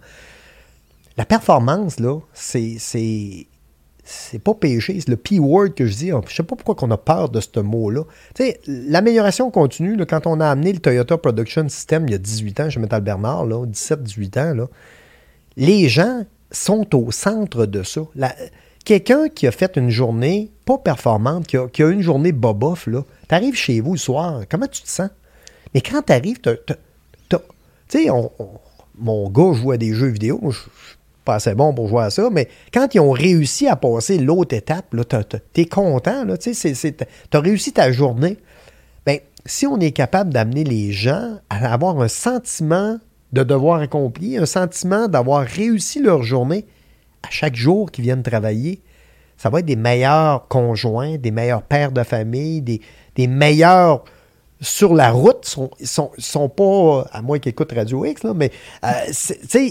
La 1.17 1.25
performance, 1.25 1.99
là, 1.99 2.19
c'est. 2.33 2.77
C'est 4.07 4.37
pas 4.37 4.53
péché, 4.53 4.99
c'est 4.99 5.09
le 5.09 5.17
P-word 5.17 5.69
que 5.75 5.87
je 5.87 5.95
dis. 5.95 6.11
Je 6.27 6.35
sais 6.35 6.43
pas 6.43 6.55
pourquoi 6.55 6.75
on 6.87 6.91
a 6.91 6.97
peur 6.97 7.29
de 7.29 7.41
ce 7.41 7.59
mot-là. 7.59 8.03
Tu 8.35 8.43
sais, 8.43 8.59
l'amélioration 8.67 9.49
continue, 9.49 9.95
là, 9.95 10.05
quand 10.05 10.27
on 10.27 10.39
a 10.39 10.47
amené 10.47 10.73
le 10.73 10.79
Toyota 10.79 11.17
Production 11.17 11.67
System 11.67 12.05
il 12.07 12.11
y 12.11 12.13
a 12.13 12.19
18 12.19 12.59
ans 12.59 12.69
chez 12.69 12.79
Metal 12.79 13.01
Bernard, 13.01 13.47
17-18 13.47 14.39
ans, 14.39 14.53
là, 14.53 14.67
les 15.57 15.89
gens, 15.89 16.23
sont 16.51 16.95
au 16.95 17.11
centre 17.11 17.65
de 17.65 17.83
ça. 17.83 18.01
Quelqu'un 18.83 19.29
qui 19.29 19.47
a 19.47 19.51
fait 19.51 19.77
une 19.77 19.89
journée 19.89 20.51
pas 20.65 20.77
performante, 20.77 21.47
qui 21.47 21.57
a, 21.57 21.89
une 21.89 22.01
journée 22.01 22.31
bobof, 22.31 22.87
là, 22.87 23.01
t'arrives 23.27 23.55
chez 23.55 23.79
vous 23.81 23.93
le 23.93 23.99
soir, 23.99 24.43
comment 24.49 24.67
tu 24.67 24.81
te 24.83 24.89
sens? 24.89 25.09
Mais 25.73 25.81
quand 25.81 26.03
t'arrives, 26.03 26.39
tu 26.39 26.51
sais, 27.87 28.07
mon 28.97 29.29
gars 29.29 29.53
joue 29.53 29.71
à 29.71 29.77
des 29.77 29.93
jeux 29.93 30.07
vidéo, 30.07 30.53
pas 31.25 31.35
assez 31.35 31.55
bon 31.55 31.73
pour 31.73 31.87
jouer 31.87 32.03
à 32.03 32.09
ça, 32.11 32.29
mais 32.31 32.47
quand 32.71 32.93
ils 32.93 32.99
ont 32.99 33.11
réussi 33.11 33.67
à 33.67 33.75
passer 33.75 34.19
l'autre 34.19 34.55
étape, 34.55 34.93
là, 34.93 35.03
t'es 35.53 35.65
content, 35.65 36.25
tu 36.37 36.53
t'as 37.29 37.39
réussi 37.39 37.73
ta 37.73 37.91
journée. 37.91 38.37
Ben, 39.05 39.19
si 39.45 39.67
on 39.67 39.79
est 39.79 39.91
capable 39.91 40.31
d'amener 40.31 40.63
les 40.63 40.91
gens 40.91 41.39
à 41.49 41.73
avoir 41.73 41.99
un 42.01 42.07
sentiment 42.07 42.99
de 43.35 43.43
devoir 43.43 43.81
accompli, 43.81 44.37
un 44.37 44.45
sentiment 44.45 45.09
d'avoir 45.09 45.45
réussi 45.45 45.99
leur 45.99 46.23
journée 46.23 46.65
à 47.21 47.29
chaque 47.29 47.55
jour 47.55 47.91
qu'ils 47.91 48.05
viennent 48.05 48.23
travailler, 48.23 48.81
ça 49.35 49.49
va 49.49 49.59
être 49.59 49.65
des 49.65 49.75
meilleurs 49.75 50.47
conjoints, 50.47 51.17
des 51.17 51.31
meilleurs 51.31 51.61
pères 51.61 51.91
de 51.91 52.01
famille, 52.03 52.61
des, 52.61 52.79
des 53.15 53.27
meilleurs 53.27 54.05
sur 54.61 54.93
la 54.93 55.11
route 55.11 55.43
sont, 55.45 55.69
sont, 55.83 56.11
sont 56.17 56.47
pas, 56.47 57.05
à 57.11 57.21
moins 57.21 57.37
qu'ils 57.39 57.49
écoutent 57.49 57.73
Radio 57.73 58.05
X, 58.05 58.23
là, 58.23 58.33
mais 58.33 58.51
euh, 58.85 59.69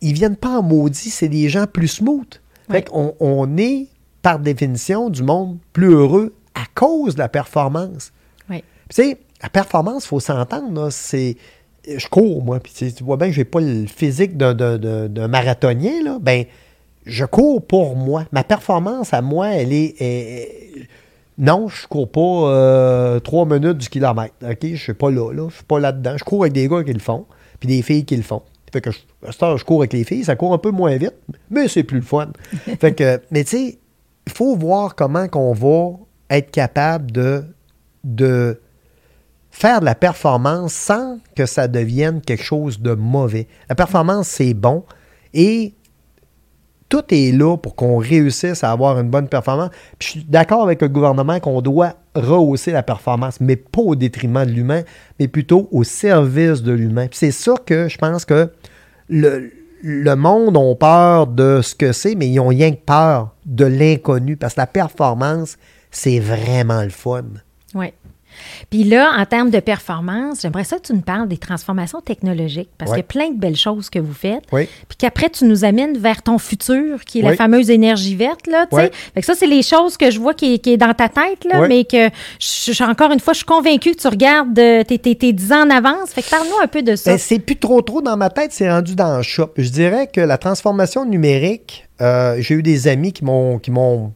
ils 0.00 0.12
viennent 0.12 0.36
pas 0.36 0.60
en 0.60 0.62
maudit, 0.62 1.10
c'est 1.10 1.28
des 1.28 1.48
gens 1.48 1.66
plus 1.66 1.88
smooth. 1.88 2.40
Fait 2.70 2.88
on 2.92 3.56
est, 3.56 3.88
par 4.22 4.38
définition, 4.38 5.10
du 5.10 5.24
monde 5.24 5.58
plus 5.72 5.92
heureux 5.92 6.32
à 6.54 6.62
cause 6.76 7.14
de 7.14 7.18
la 7.18 7.28
performance. 7.28 8.12
Oui. 8.48 8.62
Tu 8.88 8.94
sais, 9.02 9.18
la 9.42 9.48
performance, 9.48 10.04
il 10.04 10.08
faut 10.08 10.20
s'entendre, 10.20 10.90
c'est. 10.90 11.36
Je 11.96 12.08
cours, 12.08 12.44
moi, 12.44 12.60
puis 12.60 12.72
tu 12.72 13.04
vois 13.04 13.16
bien 13.16 13.28
que 13.28 13.34
je 13.34 13.40
n'ai 13.40 13.44
pas 13.44 13.60
le 13.60 13.86
physique 13.86 14.36
d'un 14.36 15.28
marathonien, 15.28 16.02
là. 16.04 16.18
Ben, 16.20 16.44
je 17.06 17.24
cours 17.24 17.66
pour 17.66 17.96
moi. 17.96 18.24
Ma 18.32 18.44
performance 18.44 19.14
à 19.14 19.22
moi, 19.22 19.48
elle 19.54 19.72
est 19.72 20.88
non, 21.40 21.68
je 21.68 21.84
ne 21.84 21.88
cours 21.88 22.10
pas 22.10 22.50
euh, 22.50 23.18
trois 23.18 23.46
minutes 23.46 23.78
du 23.78 23.88
kilomètre. 23.88 24.34
OK? 24.42 24.58
Je 24.60 24.66
ne 24.66 24.76
suis 24.76 24.92
pas 24.92 25.10
là, 25.10 25.32
là. 25.32 25.48
Je 25.48 25.54
suis 25.54 25.64
pas 25.64 25.80
là-dedans. 25.80 26.18
Je 26.18 26.22
cours 26.22 26.42
avec 26.42 26.52
des 26.52 26.68
gars 26.68 26.84
qui 26.84 26.92
le 26.92 27.00
font, 27.00 27.24
puis 27.58 27.66
des 27.66 27.80
filles 27.80 28.04
qui 28.04 28.14
le 28.14 28.22
font. 28.22 28.42
Fait 28.70 28.82
que 28.82 28.90
je, 28.90 28.98
je 29.22 29.64
cours 29.64 29.80
avec 29.80 29.94
les 29.94 30.04
filles, 30.04 30.22
ça 30.22 30.36
court 30.36 30.52
un 30.52 30.58
peu 30.58 30.70
moins 30.70 30.94
vite, 30.96 31.14
mais 31.50 31.66
c'est 31.66 31.82
plus 31.82 31.98
le 31.98 32.04
fun. 32.04 32.28
fait 32.80 32.92
que, 32.92 33.20
mais 33.30 33.42
tu 33.42 33.50
sais, 33.50 33.78
il 34.26 34.32
faut 34.32 34.54
voir 34.54 34.94
comment 34.94 35.28
qu'on 35.28 35.54
va 35.54 35.98
être 36.28 36.50
capable 36.50 37.10
de, 37.10 37.42
de 38.04 38.60
faire 39.50 39.80
de 39.80 39.84
la 39.84 39.94
performance 39.94 40.72
sans 40.72 41.18
que 41.34 41.46
ça 41.46 41.68
devienne 41.68 42.20
quelque 42.20 42.44
chose 42.44 42.80
de 42.80 42.94
mauvais. 42.94 43.48
La 43.68 43.74
performance, 43.74 44.28
c'est 44.28 44.54
bon. 44.54 44.84
Et 45.34 45.74
tout 46.88 47.04
est 47.10 47.32
là 47.32 47.56
pour 47.56 47.76
qu'on 47.76 47.98
réussisse 47.98 48.64
à 48.64 48.72
avoir 48.72 48.98
une 48.98 49.08
bonne 49.08 49.28
performance. 49.28 49.70
Puis 49.98 50.06
je 50.06 50.10
suis 50.12 50.24
d'accord 50.24 50.62
avec 50.62 50.82
le 50.82 50.88
gouvernement 50.88 51.38
qu'on 51.40 51.62
doit 51.62 51.94
rehausser 52.14 52.72
la 52.72 52.82
performance, 52.82 53.40
mais 53.40 53.56
pas 53.56 53.80
au 53.80 53.94
détriment 53.94 54.44
de 54.44 54.50
l'humain, 54.50 54.82
mais 55.18 55.28
plutôt 55.28 55.68
au 55.70 55.84
service 55.84 56.62
de 56.62 56.72
l'humain. 56.72 57.06
c'est 57.12 57.30
ça 57.30 57.54
que 57.64 57.88
je 57.88 57.96
pense 57.96 58.24
que 58.24 58.50
le, 59.08 59.52
le 59.82 60.14
monde 60.16 60.56
a 60.56 60.74
peur 60.74 61.26
de 61.28 61.60
ce 61.62 61.74
que 61.74 61.92
c'est, 61.92 62.16
mais 62.16 62.28
ils 62.28 62.40
ont 62.40 62.48
rien 62.48 62.72
que 62.72 62.80
peur 62.84 63.34
de 63.46 63.64
l'inconnu, 63.64 64.36
parce 64.36 64.54
que 64.54 64.60
la 64.60 64.66
performance, 64.66 65.56
c'est 65.90 66.18
vraiment 66.18 66.82
le 66.82 66.90
fun. 66.90 67.24
Oui. 67.74 67.92
Puis 68.70 68.84
là, 68.84 69.12
en 69.18 69.24
termes 69.26 69.50
de 69.50 69.60
performance, 69.60 70.40
j'aimerais 70.42 70.64
ça 70.64 70.76
que 70.76 70.82
tu 70.82 70.92
nous 70.92 71.00
parles 71.00 71.28
des 71.28 71.38
transformations 71.38 72.00
technologiques, 72.00 72.70
parce 72.78 72.90
qu'il 72.90 72.98
y 72.98 73.02
a 73.02 73.04
plein 73.04 73.30
de 73.30 73.38
belles 73.38 73.56
choses 73.56 73.90
que 73.90 73.98
vous 73.98 74.14
faites. 74.14 74.44
Oui. 74.52 74.68
Puis 74.88 74.96
qu'après, 74.98 75.30
tu 75.30 75.44
nous 75.44 75.64
amènes 75.64 75.98
vers 75.98 76.22
ton 76.22 76.38
futur, 76.38 77.04
qui 77.04 77.20
est 77.20 77.22
la 77.22 77.36
fameuse 77.36 77.70
énergie 77.70 78.14
verte, 78.14 78.46
là, 78.46 78.66
tu 78.70 78.76
sais. 78.76 78.90
Fait 79.14 79.20
que 79.20 79.26
ça, 79.26 79.34
c'est 79.34 79.46
les 79.46 79.62
choses 79.62 79.96
que 79.96 80.10
je 80.10 80.18
vois 80.18 80.34
qui, 80.34 80.60
est 80.64 80.76
dans 80.76 80.94
ta 80.94 81.08
tête, 81.08 81.44
là, 81.44 81.66
mais 81.68 81.84
que, 81.84 82.08
je, 82.38 82.82
encore 82.84 83.12
une 83.12 83.20
fois, 83.20 83.32
je 83.32 83.38
suis 83.38 83.46
convaincue 83.46 83.92
que 83.92 84.00
tu 84.00 84.08
regardes 84.08 84.58
euh, 84.58 84.84
tes 84.84 85.32
10 85.32 85.52
ans 85.52 85.66
en 85.66 85.70
avance. 85.70 86.10
Fait 86.10 86.22
que 86.22 86.30
parle-nous 86.30 86.62
un 86.62 86.66
peu 86.66 86.82
de 86.82 86.96
ça. 86.96 87.12
Ben, 87.12 87.18
c'est 87.18 87.38
plus 87.38 87.56
trop 87.56 87.82
trop 87.82 88.02
dans 88.02 88.16
ma 88.16 88.30
tête, 88.30 88.52
c'est 88.52 88.70
rendu 88.70 88.94
dans 88.94 89.16
le 89.16 89.22
shop. 89.22 89.50
Je 89.56 89.68
dirais 89.68 90.06
que 90.06 90.20
la 90.20 90.38
transformation 90.38 91.04
numérique, 91.04 91.86
euh, 92.00 92.36
j'ai 92.38 92.54
eu 92.54 92.62
des 92.62 92.88
amis 92.88 93.12
qui 93.12 93.24
m'ont 93.24 94.12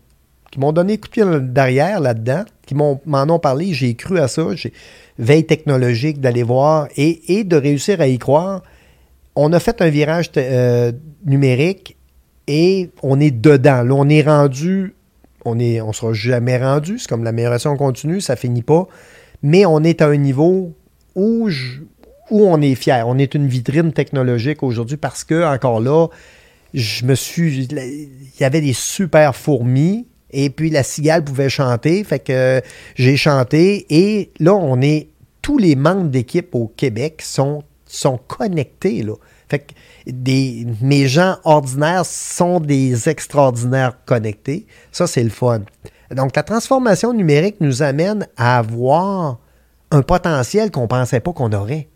qui 0.55 0.61
m'ont 0.61 0.71
donné 0.71 0.99
coup 0.99 1.09
de 1.09 1.13
pied 1.13 1.25
derrière 1.41 1.99
là-dedans, 1.99 2.45
qui 2.65 2.77
m'en 2.77 3.01
ont 3.05 3.39
parlé, 3.41 3.75
j'ai 3.75 3.97
cru 3.97 4.21
à 4.21 4.29
ça, 4.29 4.55
j'ai 4.55 4.73
veille 5.19 5.45
technologique 5.45 6.21
d'aller 6.21 6.45
voir 6.45 6.87
et, 6.97 7.43
de 7.43 7.57
réussir 7.57 8.01
à 8.01 8.07
y 8.07 8.19
croire. 8.19 8.63
On 9.35 9.53
a 9.53 9.59
fait 9.59 9.83
un 9.83 9.89
virage 9.89 10.31
euh, 10.37 10.93
numérique 11.27 11.97
et 12.47 12.91
on 13.03 13.19
est 13.19 13.33
dedans. 13.33 13.83
Là, 13.83 13.95
on 13.97 14.09
est 14.09 14.23
rendu, 14.23 14.95
on 15.45 15.57
ne 15.57 15.83
on 15.83 15.93
sera 15.93 16.13
jamais 16.13 16.57
rendu, 16.57 17.01
c'est 17.01 17.09
comme 17.09 17.25
l'amélioration 17.25 17.77
continue, 17.77 18.21
ça 18.21 18.37
finit 18.37 18.63
pas, 18.63 18.87
mais 19.43 19.67
on 19.67 19.83
est 19.83 20.03
à 20.03 20.07
un 20.07 20.17
niveau 20.17 20.73
où, 21.17 21.51
où 22.31 22.47
on 22.47 22.61
est 22.61 22.77
fier. 22.77 23.09
On 23.09 23.19
est 23.19 23.35
une 23.35 23.49
vitrine 23.49 23.93
technologique 23.93 24.63
aujourd'hui 24.63 24.99
parce 24.99 25.25
que, 25.25 25.53
encore 25.53 25.81
là, 25.81 26.07
je 26.75 27.05
me 27.07 27.17
suis. 27.17 27.65
Il 27.65 28.41
y 28.41 28.45
avait 28.45 28.61
des 28.61 28.73
super 28.73 29.35
fourmis 29.35 30.07
et 30.35 30.51
puis 30.51 30.69
la 30.69 30.83
cigale 30.83 31.25
pouvait 31.25 31.49
chanter. 31.49 32.05
Fait 32.05 32.19
que 32.19 32.61
j'ai 32.97 33.17
chanté. 33.17 33.87
Et 33.89 34.33
là, 34.39 34.55
on 34.55 34.81
est. 34.81 35.09
Tous 35.41 35.59
les 35.59 35.77
membres 35.77 36.09
d'équipe 36.09 36.55
au 36.55 36.73
Québec 36.75 37.21
sont, 37.21 37.65
sont 37.85 38.19
connectés. 38.29 39.03
Là. 39.03 39.13
Fait 39.47 39.59
que 39.59 39.75
des, 40.07 40.67
mes 40.81 41.07
gens 41.07 41.37
ordinaires 41.45 42.07
sont 42.07 42.61
des 42.61 43.11
extraordinaires 43.11 43.99
connectés. 44.07 44.67
Ça, 44.91 45.07
c'est 45.07 45.23
le 45.23 45.29
fun. 45.29 45.61
Donc, 46.11 46.35
la 46.35 46.43
transformation 46.43 47.13
numérique 47.13 47.57
nous 47.61 47.83
amène 47.83 48.27
à 48.39 48.57
avoir 48.57 49.39
un 49.91 50.01
potentiel 50.01 50.71
qu'on 50.71 50.83
ne 50.83 50.87
pensait 50.87 51.21
pas 51.21 51.35
qu'on 51.35 51.53
aurait. 51.53 51.89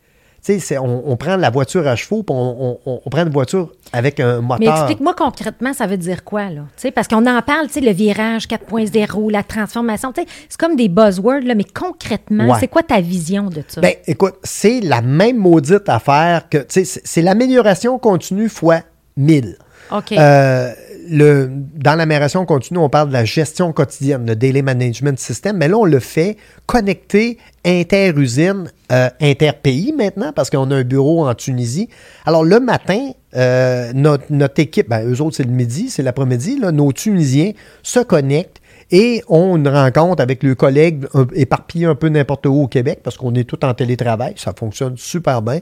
On, 0.48 1.02
on, 1.06 1.16
prend 1.16 1.36
la 1.36 1.50
voiture 1.50 1.86
à 1.86 1.96
chevaux, 1.96 2.22
puis 2.22 2.34
on, 2.34 3.00
prend 3.10 3.22
une 3.22 3.32
voiture 3.32 3.70
avec 3.92 4.18
un 4.20 4.40
moteur. 4.40 4.58
Mais 4.60 4.66
explique-moi 4.66 5.14
concrètement, 5.14 5.74
ça 5.74 5.86
veut 5.86 5.96
dire 5.96 6.24
quoi, 6.24 6.48
là? 6.48 6.62
parce 6.94 7.08
qu'on 7.08 7.26
en 7.26 7.42
parle, 7.42 7.66
le 7.74 7.92
virage 7.92 8.46
4.0, 8.46 9.30
la 9.30 9.42
transformation, 9.42 10.12
c'est 10.14 10.56
comme 10.58 10.76
des 10.76 10.88
buzzwords, 10.88 11.44
là, 11.44 11.54
mais 11.54 11.64
concrètement, 11.64 12.56
c'est 12.58 12.68
quoi 12.68 12.82
ta 12.82 13.00
vision 13.00 13.48
de 13.48 13.62
ça? 13.66 13.80
Ben, 13.80 13.94
écoute, 14.06 14.36
c'est 14.42 14.80
la 14.80 15.02
même 15.02 15.36
maudite 15.36 15.88
affaire 15.88 16.48
que, 16.48 16.64
c'est 16.68 17.22
l'amélioration 17.22 17.98
continue 17.98 18.48
fois 18.48 18.80
1000. 19.16 19.56
OK. 19.90 20.12
Euh, 20.12 20.72
le, 21.10 21.50
dans 21.50 21.94
l'amélioration 21.94 22.44
continue, 22.44 22.78
on 22.78 22.88
parle 22.88 23.08
de 23.08 23.12
la 23.12 23.24
gestion 23.24 23.72
quotidienne, 23.72 24.26
le 24.26 24.36
Daily 24.36 24.62
Management 24.62 25.18
System, 25.18 25.56
mais 25.56 25.68
là, 25.68 25.76
on 25.78 25.84
le 25.84 25.98
fait 25.98 26.36
connecté 26.66 27.38
inter-usine, 27.64 28.70
euh, 28.92 29.08
inter-pays 29.20 29.92
maintenant, 29.92 30.32
parce 30.32 30.50
qu'on 30.50 30.70
a 30.70 30.76
un 30.76 30.84
bureau 30.84 31.26
en 31.26 31.34
Tunisie. 31.34 31.88
Alors, 32.26 32.44
le 32.44 32.60
matin, 32.60 33.10
euh, 33.34 33.92
notre, 33.94 34.60
équipe, 34.60 34.88
ben, 34.88 35.06
eux 35.08 35.20
autres, 35.20 35.36
c'est 35.36 35.44
le 35.44 35.50
midi, 35.50 35.90
c'est 35.90 36.02
l'après-midi, 36.02 36.60
nos 36.60 36.92
Tunisiens 36.92 37.52
se 37.82 38.00
connectent 38.00 38.60
et 38.90 39.22
ont 39.28 39.56
une 39.56 39.68
rencontre 39.68 40.22
avec 40.22 40.42
leurs 40.42 40.56
collègues 40.56 41.06
éparpillés 41.34 41.86
un 41.86 41.94
peu 41.94 42.08
n'importe 42.08 42.46
où 42.46 42.62
au 42.62 42.68
Québec, 42.68 43.00
parce 43.02 43.16
qu'on 43.16 43.34
est 43.34 43.44
tout 43.44 43.64
en 43.64 43.74
télétravail, 43.74 44.34
ça 44.36 44.52
fonctionne 44.56 44.96
super 44.96 45.42
bien. 45.42 45.60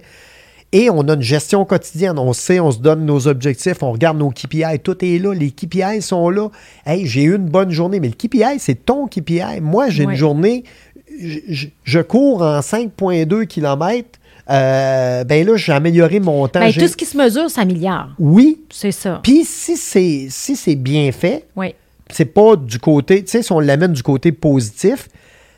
Et 0.73 0.91
on 0.91 1.09
a 1.09 1.15
une 1.15 1.23
gestion 1.23 1.65
quotidienne. 1.65 2.19
On 2.19 2.33
sait, 2.33 2.61
on 2.61 2.71
se 2.71 2.79
donne 2.79 3.07
nos 3.07 3.29
objectifs, 3.29 3.83
on 3.83 3.93
regarde 3.93 4.19
nos 4.19 4.31
KPI. 4.31 4.81
Tout 4.83 5.05
est 5.05 5.19
là. 5.19 5.33
Les 5.33 5.51
KPI 5.51 6.03
sont 6.03 6.29
là. 6.29 6.49
Hey, 6.85 7.07
j'ai 7.07 7.23
eu 7.23 7.37
une 7.37 7.49
bonne 7.49 7.71
journée. 7.71 8.01
Mais 8.01 8.09
le 8.09 8.15
KPI, 8.15 8.59
c'est 8.59 8.87
ton 8.87 9.07
KPI. 9.07 9.61
Moi, 9.63 9.89
j'ai 9.91 10.05
une 10.05 10.15
journée, 10.15 10.65
je, 11.19 12.01
cours 12.01 12.43
en 12.43 12.61
5,2 12.61 13.47
km. 13.47 14.09
Euh, 14.49 15.25
ben 15.25 15.47
là, 15.47 15.57
j'ai 15.57 15.73
amélioré 15.73 16.21
mon 16.21 16.47
temps. 16.47 16.61
Ben, 16.61 16.73
tout 16.73 16.87
ce 16.87 16.97
qui 16.97 17.05
se 17.05 17.17
mesure 17.17 17.51
s'améliore. 17.51 18.11
Oui. 18.19 18.61
C'est 18.71 18.93
ça. 18.93 19.21
Puis 19.23 19.45
si 19.45 19.77
c'est 19.77 20.27
si 20.31 20.55
c'est 20.55 20.77
bien 20.77 21.11
fait, 21.11 21.47
oui. 21.57 21.75
c'est 22.11 22.27
pas 22.27 22.55
du 22.55 22.79
côté, 22.79 23.25
tu 23.25 23.31
sais, 23.31 23.43
si 23.43 23.51
on 23.51 23.59
l'amène 23.59 23.93
du 23.93 24.05
côté 24.05 24.31
positif, 24.31 25.09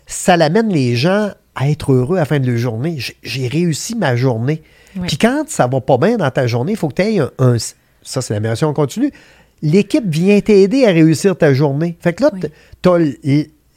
ça 0.07 0.39
l'amène 0.39 0.71
les 0.71 0.97
gens 0.97 1.29
à 1.55 1.69
être 1.69 1.93
heureux 1.93 2.17
à 2.17 2.21
la 2.21 2.25
fin 2.25 2.39
de 2.39 2.47
leur 2.47 2.57
journée. 2.57 2.99
J'ai 3.23 3.49
réussi 3.49 3.95
ma 3.95 4.17
journée. 4.17 4.63
Puis 5.07 5.18
quand 5.18 5.44
ça 5.49 5.66
va 5.66 5.80
pas 5.80 5.99
bien 5.99 6.16
dans 6.16 6.30
ta 6.30 6.46
journée, 6.46 6.72
il 6.72 6.78
faut 6.78 6.88
que 6.88 6.94
tu 6.94 7.03
aies 7.03 7.20
un, 7.38 7.57
Ça, 8.03 8.20
c'est 8.20 8.34
l'amélioration 8.34 8.72
continue. 8.72 9.12
L'équipe 9.62 10.07
vient 10.07 10.40
t'aider 10.40 10.84
à 10.84 10.90
réussir 10.90 11.36
ta 11.36 11.53
journée. 11.53 11.96
Fait 12.01 12.12
que 12.12 12.24
là, 12.24 12.30
tu 12.82 12.88
as 12.88 12.99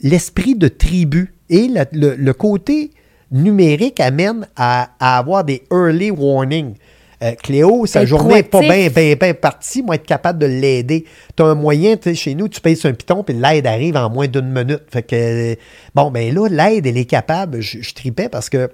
l'esprit 0.02 0.56
de 0.56 0.68
tribu 0.68 1.34
et 1.50 1.70
le, 1.94 2.32
côté 2.32 2.92
numérique 3.32 4.00
amène 4.00 4.48
à, 4.56 4.90
avoir 5.00 5.44
des 5.44 5.64
early 5.72 6.12
warnings. 6.12 6.76
Euh, 7.24 7.34
Cléo, 7.44 7.86
sa 7.86 8.04
journée 8.04 8.36
n'est 8.36 8.44
pas 8.44 8.62
bien 8.62 8.90
ben, 8.90 9.16
ben 9.16 9.34
partie, 9.36 9.84
moi, 9.84 9.94
être 9.94 10.08
capable 10.08 10.40
de 10.40 10.48
l'aider. 10.48 11.06
Tu 11.36 11.44
as 11.44 11.46
un 11.46 11.54
moyen, 11.54 11.96
tu 11.96 12.10
sais, 12.10 12.16
chez 12.16 12.34
nous, 12.34 12.48
tu 12.48 12.60
payes 12.60 12.76
sur 12.76 12.90
un 12.90 12.94
piton, 12.94 13.24
puis 13.24 13.36
l'aide 13.36 13.68
arrive 13.68 13.96
en 13.96 14.10
moins 14.10 14.28
d'une 14.28 14.52
minute. 14.52 14.82
Fait 14.92 15.04
que, 15.04 15.56
bon, 15.94 16.10
ben 16.10 16.34
là, 16.34 16.48
l'aide, 16.48 16.88
elle 16.88 16.98
est 16.98 17.06
capable. 17.06 17.62
Je, 17.62 17.80
je 17.82 17.94
tripais 17.94 18.28
parce 18.28 18.50
que 18.50 18.72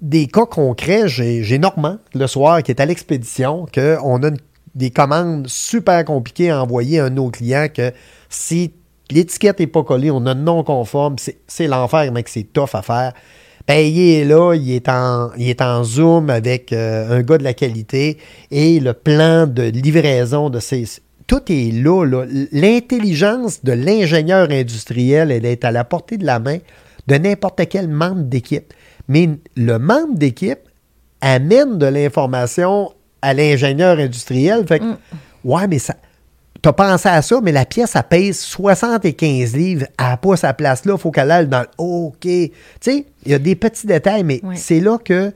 des 0.00 0.26
cas 0.26 0.46
concrets, 0.46 1.08
j'ai 1.08 1.58
Normand 1.58 1.98
le 2.14 2.26
soir 2.26 2.62
qui 2.62 2.70
est 2.70 2.80
à 2.80 2.86
l'expédition, 2.86 3.66
qu'on 3.72 4.22
a 4.22 4.30
des 4.74 4.90
commandes 4.90 5.48
super 5.48 6.04
compliquées 6.04 6.50
à 6.50 6.62
envoyer 6.62 7.00
à 7.00 7.06
un 7.06 7.10
de 7.10 7.14
nos 7.14 7.30
clients 7.30 7.68
que 7.72 7.92
si 8.28 8.72
l'étiquette 9.10 9.60
n'est 9.60 9.66
pas 9.66 9.82
collée, 9.82 10.10
on 10.10 10.26
a 10.26 10.34
non 10.34 10.62
conforme, 10.64 11.16
c'est 11.46 11.66
l'enfer, 11.66 12.12
mec, 12.12 12.28
c'est 12.28 12.52
tough 12.52 12.74
à 12.74 12.82
faire. 12.82 13.12
Ben, 13.66 13.84
il 13.84 13.98
est 13.98 14.24
là, 14.24 14.54
il 14.54 14.70
est 14.70 14.88
en, 14.88 15.30
il 15.36 15.48
est 15.48 15.60
en 15.60 15.82
Zoom 15.82 16.30
avec 16.30 16.72
euh, 16.72 17.18
un 17.18 17.22
gars 17.22 17.38
de 17.38 17.42
la 17.42 17.54
qualité 17.54 18.16
et 18.52 18.78
le 18.78 18.92
plan 18.92 19.48
de 19.48 19.64
livraison 19.64 20.50
de 20.50 20.60
ces. 20.60 20.84
Tout 21.26 21.42
est 21.48 21.72
là. 21.72 22.04
là. 22.04 22.24
L'intelligence 22.52 23.64
de 23.64 23.72
l'ingénieur 23.72 24.48
industriel, 24.52 25.32
elle 25.32 25.44
est 25.44 25.64
à 25.64 25.72
la 25.72 25.82
portée 25.82 26.16
de 26.16 26.24
la 26.24 26.38
main 26.38 26.58
de 27.08 27.16
n'importe 27.16 27.60
quel 27.68 27.88
membre 27.88 28.22
d'équipe. 28.22 28.72
Mais 29.08 29.28
le 29.56 29.78
membre 29.78 30.14
d'équipe 30.14 30.60
amène 31.20 31.78
de 31.78 31.86
l'information 31.86 32.92
à 33.22 33.34
l'ingénieur 33.34 33.98
industriel. 33.98 34.66
Fait 34.66 34.78
que, 34.78 34.84
ouais, 35.44 35.66
mais 35.66 35.78
ça. 35.78 35.94
T'as 36.62 36.72
pensé 36.72 37.08
à 37.08 37.22
ça, 37.22 37.40
mais 37.42 37.52
la 37.52 37.64
pièce, 37.64 37.94
elle 37.94 38.02
pèse 38.04 38.40
75 38.40 39.54
livres. 39.54 39.86
Elle 39.98 40.06
n'a 40.06 40.16
pas 40.16 40.36
sa 40.36 40.52
place 40.52 40.84
là. 40.84 40.94
Il 40.96 41.00
faut 41.00 41.10
qu'elle 41.10 41.30
aille 41.30 41.46
dans 41.46 41.60
le 41.60 41.68
OK. 41.78 42.18
Tu 42.20 42.50
sais, 42.80 43.06
il 43.24 43.32
y 43.32 43.34
a 43.34 43.38
des 43.38 43.54
petits 43.54 43.86
détails, 43.86 44.24
mais 44.24 44.40
c'est 44.54 44.80
là 44.80 44.98
que 44.98 45.32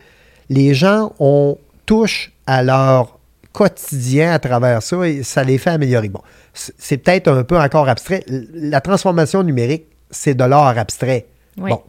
les 0.49 0.75
gens 0.75 1.13
ont, 1.21 1.57
touchent 1.87 2.33
à 2.47 2.63
leur 2.63 3.19
quotidien 3.53 4.33
à 4.33 4.39
travers 4.39 4.83
ça 4.83 5.09
et 5.09 5.23
ça 5.23 5.45
les 5.45 5.59
fait 5.59 5.71
améliorer. 5.71 6.09
Bon, 6.09 6.23
c'est 6.55 6.75
c'est 6.79 6.97
peut-être 6.97 7.29
un 7.29 7.45
peu 7.45 7.59
encore 7.59 7.89
abstrait. 7.89 8.25
La 8.29 8.81
transformation 8.81 9.43
numérique, 9.43 9.87
c'est 10.11 10.35
de 10.35 10.45
l'art 10.45 10.79
abstrait. 10.79 11.27
Oui. 11.57 11.71
Bon, 11.71 11.83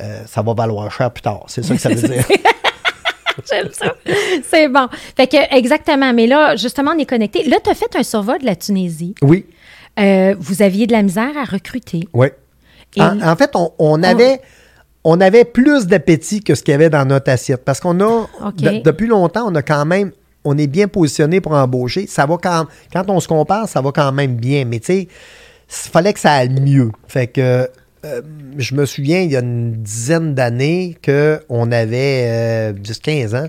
euh, 0.00 0.22
ça 0.26 0.42
va 0.42 0.54
valoir 0.54 0.90
cher 0.90 1.10
plus 1.10 1.22
tard. 1.22 1.44
C'est 1.48 1.62
ça 1.64 1.74
que 1.74 1.80
ça 1.80 1.88
veut 1.90 2.08
dire. 2.08 2.24
J'aime 3.50 3.68
ça. 3.72 3.94
C'est 4.48 4.68
bon. 4.68 4.88
Fait 5.16 5.26
que, 5.26 5.56
exactement. 5.56 6.12
Mais 6.12 6.26
là, 6.26 6.54
justement, 6.56 6.92
on 6.94 6.98
est 6.98 7.06
connecté. 7.06 7.44
Là, 7.48 7.56
tu 7.64 7.70
as 7.70 7.74
fait 7.74 7.94
un 7.96 8.02
survol 8.02 8.38
de 8.38 8.46
la 8.46 8.56
Tunisie. 8.56 9.14
Oui, 9.22 9.46
Euh, 9.98 10.34
vous 10.38 10.62
aviez 10.62 10.86
de 10.86 10.92
la 10.92 11.02
misère 11.02 11.30
à 11.36 11.44
recruter. 11.44 12.06
oui. 12.12 12.28
En, 12.98 13.22
en 13.22 13.36
fait, 13.36 13.50
on, 13.54 13.72
on 13.78 14.02
avait, 14.02 14.42
on 15.02 15.18
avait 15.22 15.46
plus 15.46 15.86
d'appétit 15.86 16.42
que 16.42 16.54
ce 16.54 16.62
qu'il 16.62 16.72
y 16.72 16.74
avait 16.74 16.90
dans 16.90 17.06
notre 17.06 17.30
assiette. 17.30 17.64
Parce 17.64 17.80
qu'on 17.80 17.98
a, 18.00 18.26
de- 18.58 18.82
depuis 18.82 19.06
longtemps, 19.06 19.46
on 19.50 19.54
a 19.54 19.62
quand 19.62 19.86
même, 19.86 20.12
on 20.44 20.58
est 20.58 20.66
bien 20.66 20.88
positionné 20.88 21.40
pour 21.40 21.52
embaucher. 21.52 22.06
Ça 22.06 22.26
va 22.26 22.36
quand, 22.36 22.66
quand 22.92 23.08
on 23.08 23.18
se 23.18 23.28
compare, 23.28 23.66
ça 23.66 23.80
va 23.80 23.92
quand 23.92 24.12
même 24.12 24.36
bien. 24.36 24.66
Mais 24.66 24.78
tu 24.78 24.86
sais, 24.86 24.98
il 25.02 25.08
fallait 25.90 26.12
que 26.12 26.20
ça 26.20 26.32
aille 26.34 26.50
mieux. 26.60 26.92
Fait 27.08 27.28
que, 27.28 27.66
euh, 28.04 28.22
je 28.58 28.74
me 28.74 28.84
souviens, 28.84 29.20
il 29.20 29.30
y 29.30 29.36
a 29.36 29.40
une 29.40 29.72
dizaine 29.72 30.34
d'années, 30.34 30.96
qu'on 31.04 31.72
avait 31.72 32.26
euh, 32.26 32.72
10-15 32.72 33.36
ans. 33.36 33.48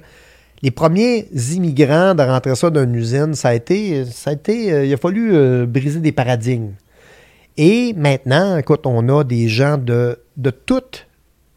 Les 0.64 0.72
premiers 0.72 1.28
immigrants 1.54 2.16
de 2.16 2.24
rentrer 2.24 2.56
ça 2.56 2.70
d'une 2.70 2.96
usine, 2.96 3.34
ça 3.34 3.50
a 3.50 3.54
été, 3.54 4.06
ça 4.06 4.30
a 4.30 4.34
été, 4.34 4.72
euh, 4.72 4.86
il 4.86 4.94
a 4.94 4.98
fallu 4.98 5.36
euh, 5.36 5.66
briser 5.66 6.00
des 6.00 6.14
paradigmes. 6.14 6.72
Et 7.58 7.94
maintenant, 7.98 8.58
écoute, 8.58 8.88
on 8.88 9.10
a 9.10 9.26
des 9.26 9.50
gens 9.50 9.78
de, 9.78 10.18
de 10.38 10.50
toutes, 10.52 11.08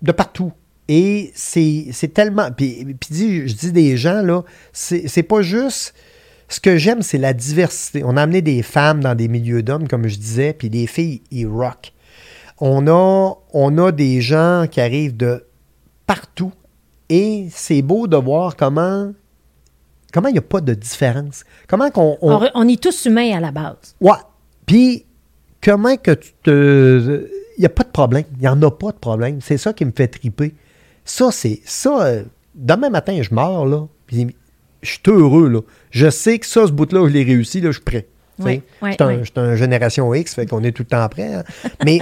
de 0.03 0.11
partout. 0.11 0.53
Et 0.89 1.31
c'est 1.35 2.13
tellement. 2.13 2.51
Puis, 2.51 2.97
puis 3.01 3.49
je 3.49 3.55
dis 3.55 3.73
des 3.73 3.97
gens, 3.97 4.23
là, 4.23 4.43
c'est 4.73 5.09
c'est 5.09 5.23
pas 5.23 5.43
juste. 5.43 5.95
Ce 6.49 6.61
que 6.61 6.77
j'aime, 6.77 7.03
c'est 7.03 7.19
la 7.19 7.33
diversité. 7.33 8.03
On 8.05 8.17
a 8.17 8.23
amené 8.23 8.43
des 8.43 8.63
femmes 8.63 9.01
dans 9.01 9.15
des 9.15 9.29
milieux 9.29 9.63
d'hommes, 9.63 9.89
comme 9.89 10.07
je 10.07 10.17
disais, 10.17 10.53
puis 10.53 10.69
des 10.69 10.87
filles, 10.87 11.23
ils 11.31 11.47
rock. 11.47 11.93
On 12.59 12.87
a, 12.87 13.35
on 13.53 13.79
a 13.79 13.93
des 13.93 14.21
gens 14.21 14.67
qui 14.71 14.81
arrivent 14.81 15.17
de 15.17 15.45
partout. 16.07 16.53
Et 17.09 17.47
c'est 17.51 17.83
beau 17.83 18.07
de 18.07 18.17
voir 18.17 18.57
comment. 18.57 19.13
Comment 20.13 20.29
il 20.29 20.33
n'y 20.33 20.39
a 20.39 20.43
pas 20.43 20.61
de 20.61 20.73
différence. 20.75 21.45
Comment 21.69 21.91
qu'on. 21.91 22.17
on- 22.23 22.33
On, 22.33 22.39
re- 22.41 22.51
on 22.55 22.67
est 22.69 22.83
tous 22.83 23.05
humains 23.05 23.37
à 23.37 23.41
la 23.41 23.51
base. 23.51 23.95
Ouais. 24.01 24.13
Puis, 24.65 25.05
comment 25.63 25.97
que 25.97 26.13
tu 26.13 26.33
te. 26.43 27.29
Il 27.59 27.61
n'y 27.61 27.67
a 27.67 27.71
pas 27.71 27.85
de 27.85 27.91
problème. 27.91 28.25
Il 28.37 28.41
n'y 28.41 28.49
en 28.49 28.61
a 28.63 28.71
pas 28.71 28.93
de 28.93 28.97
problème. 28.99 29.41
C'est 29.41 29.59
ça 29.59 29.73
qui 29.73 29.85
me 29.85 29.93
fait 29.95 30.09
triper. 30.09 30.55
Ça, 31.05 31.31
c'est. 31.31 31.61
Ça, 31.65 32.05
euh, 32.07 32.23
demain 32.55 32.89
matin, 32.91 33.21
je 33.23 33.35
meurs, 33.35 33.67
là. 33.67 33.87
Puis, 34.07 34.35
je 34.83 34.91
suis 34.91 35.01
heureux, 35.07 35.49
là. 35.49 35.61
Je 35.91 36.09
sais 36.11 36.39
que 36.39 36.47
ça, 36.47 36.67
ce 36.67 36.73
bout-là, 36.73 37.07
je 37.09 37.13
l'ai 37.13 37.23
réussi, 37.25 37.61
là, 37.61 37.69
je 37.71 37.77
suis 37.77 37.85
prêt. 37.85 38.07
Tu 38.39 38.43
sais? 38.43 38.49
Ouais, 38.49 38.63
ouais, 38.83 38.91
je 38.91 38.95
suis 38.95 39.03
un- 39.03 39.07
ouais. 39.09 39.19
je 39.21 39.25
suis 39.25 39.33
un 39.41 39.55
génération 39.57 40.13
X, 40.15 40.35
fait 40.35 40.47
qu'on 40.47 40.63
est 40.65 40.73
tout 40.73 40.83
le 40.83 40.89
temps 40.89 41.09
prêt. 41.09 41.35
hein. 41.35 41.45
Mais 41.85 42.01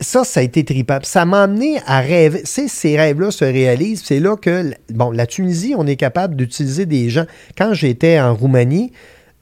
ça, 0.00 0.24
ça 0.24 0.40
a 0.40 0.42
été. 0.42 0.62
Puis 0.62 0.84
Ça 1.02 1.24
m'a 1.24 1.42
amené 1.42 1.80
à 1.86 2.00
rêver. 2.00 2.42
Ces 2.44 2.96
rêves-là 2.96 3.30
se 3.30 3.44
réalisent. 3.44 4.02
C'est 4.04 4.20
là 4.20 4.36
que, 4.36 4.72
bon, 4.90 5.10
la 5.10 5.26
Tunisie, 5.26 5.74
on 5.76 5.86
est 5.86 5.96
capable 5.96 6.36
d'utiliser 6.36 6.86
des 6.86 7.10
gens. 7.10 7.24
Quand 7.56 7.74
j'étais 7.74 8.20
en 8.20 8.34
Roumanie, 8.34 8.92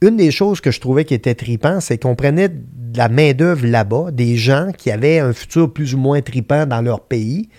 une 0.01 0.17
des 0.17 0.31
choses 0.31 0.61
que 0.61 0.71
je 0.71 0.79
trouvais 0.79 1.05
qui 1.05 1.13
était 1.13 1.35
tripant, 1.35 1.79
c'est 1.79 1.97
qu'on 1.97 2.15
prenait 2.15 2.49
de 2.49 2.97
la 2.97 3.09
main-d'œuvre 3.09 3.65
là-bas, 3.65 4.11
des 4.11 4.35
gens 4.35 4.71
qui 4.75 4.91
avaient 4.91 5.19
un 5.19 5.33
futur 5.33 5.71
plus 5.71 5.93
ou 5.93 5.97
moins 5.97 6.21
tripant 6.21 6.65
dans 6.65 6.81
leur 6.81 7.01
pays. 7.01 7.49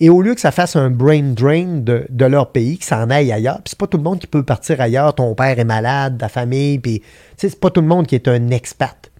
Et 0.00 0.10
au 0.10 0.22
lieu 0.22 0.34
que 0.34 0.40
ça 0.40 0.52
fasse 0.52 0.76
un 0.76 0.90
brain 0.90 1.32
drain 1.34 1.80
de, 1.80 2.06
leur 2.24 2.52
pays, 2.52 2.78
que 2.78 2.84
ça 2.84 2.98
en 2.98 3.10
aille 3.10 3.32
ailleurs, 3.32 3.56
puis 3.56 3.70
c'est 3.70 3.78
pas 3.78 3.88
tout 3.88 3.96
le 3.96 4.04
monde 4.04 4.20
qui 4.20 4.28
peut 4.28 4.44
partir 4.44 4.80
ailleurs, 4.80 5.14
ton 5.14 5.34
père 5.34 5.58
est 5.58 5.64
malade, 5.64 6.18
ta 6.18 6.28
famille, 6.28 6.78
puis 6.78 7.02
c'est 7.36 7.58
pas 7.58 7.70
tout 7.70 7.80
le 7.80 7.88
monde 7.88 8.06
qui 8.06 8.14
est 8.14 8.28
un 8.28 8.50
expat. 8.50 9.10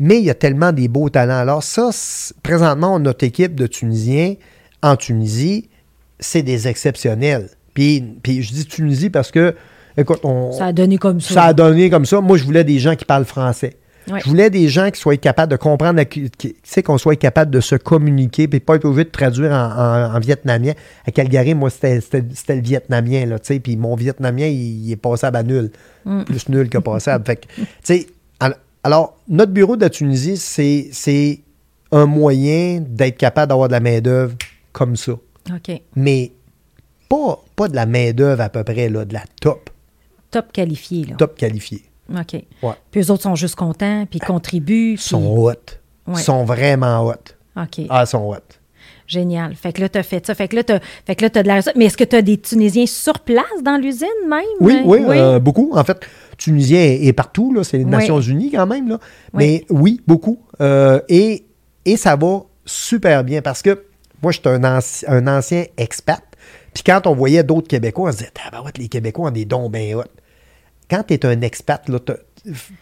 Mais 0.00 0.18
il 0.18 0.24
y 0.24 0.30
a 0.30 0.34
tellement 0.34 0.72
des 0.72 0.88
beaux 0.88 1.08
talents. 1.10 1.38
Alors 1.38 1.62
ça, 1.62 1.90
présentement, 2.42 2.98
notre 2.98 3.24
équipe 3.24 3.54
de 3.54 3.66
Tunisiens 3.66 4.34
en 4.82 4.96
Tunisie, 4.96 5.68
c'est 6.18 6.42
des 6.42 6.66
exceptionnels. 6.68 7.50
Puis, 7.74 8.02
puis 8.22 8.42
je 8.42 8.52
dis 8.52 8.64
Tunisie 8.66 9.10
parce 9.10 9.30
que, 9.30 9.54
écoute, 9.96 10.20
on, 10.24 10.52
Ça 10.52 10.66
a 10.66 10.72
donné 10.72 10.96
comme 10.98 11.20
ça. 11.20 11.34
ça 11.34 11.42
a 11.44 11.52
donné 11.52 11.90
comme 11.90 12.06
ça. 12.06 12.20
Moi, 12.20 12.36
je 12.38 12.44
voulais 12.44 12.64
des 12.64 12.78
gens 12.78 12.96
qui 12.96 13.04
parlent 13.04 13.24
français. 13.26 13.76
Ouais. 14.10 14.18
Je 14.24 14.28
voulais 14.30 14.48
des 14.48 14.68
gens 14.68 14.90
qui 14.90 14.98
soient 14.98 15.16
capables 15.18 15.52
de 15.52 15.56
comprendre, 15.58 16.02
qu'on 16.84 16.98
soit 16.98 17.16
capable 17.16 17.50
de 17.50 17.60
se 17.60 17.76
communiquer, 17.76 18.48
puis 18.48 18.58
pas 18.58 18.76
être 18.76 18.86
obligé 18.86 19.04
de 19.04 19.10
traduire 19.10 19.52
en, 19.52 19.70
en- 19.70 20.16
en 20.16 20.18
vietnamien. 20.18 20.72
À 21.06 21.10
Calgary, 21.10 21.54
moi, 21.54 21.68
c'était 21.68 22.00
le 22.48 22.60
vietnamien, 22.62 23.26
là, 23.26 23.38
tu 23.38 23.52
sais, 23.54 23.60
puis 23.60 23.76
mon 23.76 23.94
vietnamien, 23.94 24.46
il, 24.46 24.86
il 24.86 24.92
est 24.92 24.96
passable 24.96 25.36
à 25.36 25.42
nul. 25.42 25.70
Mm. 26.06 26.22
Plus 26.24 26.48
nul 26.48 26.68
que 26.70 26.78
passable. 26.78 27.24
fait 27.26 27.36
que, 27.36 27.46
tu 27.56 27.66
sais, 27.84 28.06
alors, 28.82 29.16
notre 29.28 29.52
bureau 29.52 29.76
de 29.76 29.82
la 29.82 29.90
Tunisie, 29.90 30.36
c'est 30.36 30.88
c'est 30.92 31.40
un 31.92 32.06
moyen 32.06 32.80
d'être 32.80 33.16
capable 33.18 33.48
d'avoir 33.48 33.68
de 33.68 33.72
la 33.72 33.80
main-d'œuvre 33.80 34.36
comme 34.72 34.96
ça. 34.96 35.12
OK. 35.12 35.82
Mais 35.96 36.32
pas, 37.08 37.42
pas 37.56 37.68
de 37.68 37.74
la 37.74 37.86
main-d'œuvre 37.86 38.40
à 38.42 38.48
peu 38.48 38.62
près, 38.62 38.88
là, 38.88 39.04
de 39.04 39.12
la 39.14 39.24
top, 39.40 39.70
Top 40.30 40.52
qualifié, 40.52 41.04
là. 41.06 41.16
top 41.16 41.36
qualifiée. 41.36 41.82
OK. 42.16 42.34
Ouais. 42.62 42.72
Puis 42.90 43.00
eux 43.02 43.10
autres 43.10 43.24
sont 43.24 43.34
juste 43.34 43.56
contents, 43.56 44.06
puis 44.08 44.20
ils 44.22 44.26
contribuent. 44.26 44.92
Ils 44.92 44.96
puis- 44.96 45.04
sont 45.08 45.26
hautes. 45.36 45.80
Ouais. 46.06 46.20
Ils 46.20 46.22
sont 46.24 46.44
vraiment 46.44 47.00
hautes. 47.06 47.36
OK. 47.56 47.80
Ah, 47.88 48.02
ils 48.04 48.06
sont 48.06 48.24
hautes. 48.28 48.59
Génial. 49.10 49.56
Fait 49.56 49.72
que 49.72 49.80
là, 49.80 49.88
tu 49.88 49.98
as 49.98 50.04
fait 50.04 50.24
ça. 50.24 50.36
Fait 50.36 50.46
que 50.46 50.54
là, 50.54 50.62
tu 50.62 50.72
fait 51.04 51.16
que 51.16 51.24
là, 51.24 51.30
t'as 51.30 51.42
de 51.42 51.48
la... 51.48 51.60
Mais 51.74 51.86
est-ce 51.86 51.96
que 51.96 52.04
tu 52.04 52.14
as 52.14 52.22
des 52.22 52.38
Tunisiens 52.38 52.86
sur 52.86 53.18
place 53.18 53.44
dans 53.64 53.76
l'usine 53.76 54.06
même? 54.28 54.44
Oui, 54.60 54.80
oui, 54.84 55.00
euh, 55.08 55.40
beaucoup. 55.40 55.72
En 55.74 55.82
fait, 55.82 55.98
Tunisien 56.38 56.78
est, 56.80 57.06
est 57.06 57.12
partout, 57.12 57.52
là, 57.52 57.64
c'est 57.64 57.76
les 57.78 57.84
Oui. 57.84 57.90
Nations 57.90 58.20
Unies 58.20 58.52
quand 58.52 58.68
même. 58.68 58.88
Là. 58.88 59.00
Mais 59.34 59.64
oui, 59.68 60.00
beaucoup. 60.06 60.38
Euh, 60.60 61.00
et, 61.08 61.44
et 61.84 61.96
ça 61.96 62.14
va 62.14 62.44
super 62.64 63.24
bien 63.24 63.42
parce 63.42 63.62
que 63.62 63.82
moi, 64.22 64.30
je 64.30 64.38
suis 64.38 64.48
un, 64.48 64.60
anci- 64.60 65.04
un 65.08 65.26
ancien 65.26 65.64
expat. 65.76 66.22
Puis 66.72 66.84
quand 66.84 67.08
on 67.08 67.16
voyait 67.16 67.42
d'autres 67.42 67.66
Québécois, 67.66 68.10
on 68.10 68.12
se 68.12 68.18
disait, 68.18 68.30
ah, 68.52 68.62
les 68.76 68.86
Québécois 68.86 69.28
ont 69.28 69.32
des 69.32 69.44
dons 69.44 69.68
bien 69.68 69.96
hauts. 69.98 70.04
Quand 70.88 71.02
tu 71.02 71.14
es 71.14 71.26
un 71.26 71.40
expat, 71.40 71.82
il 71.88 71.94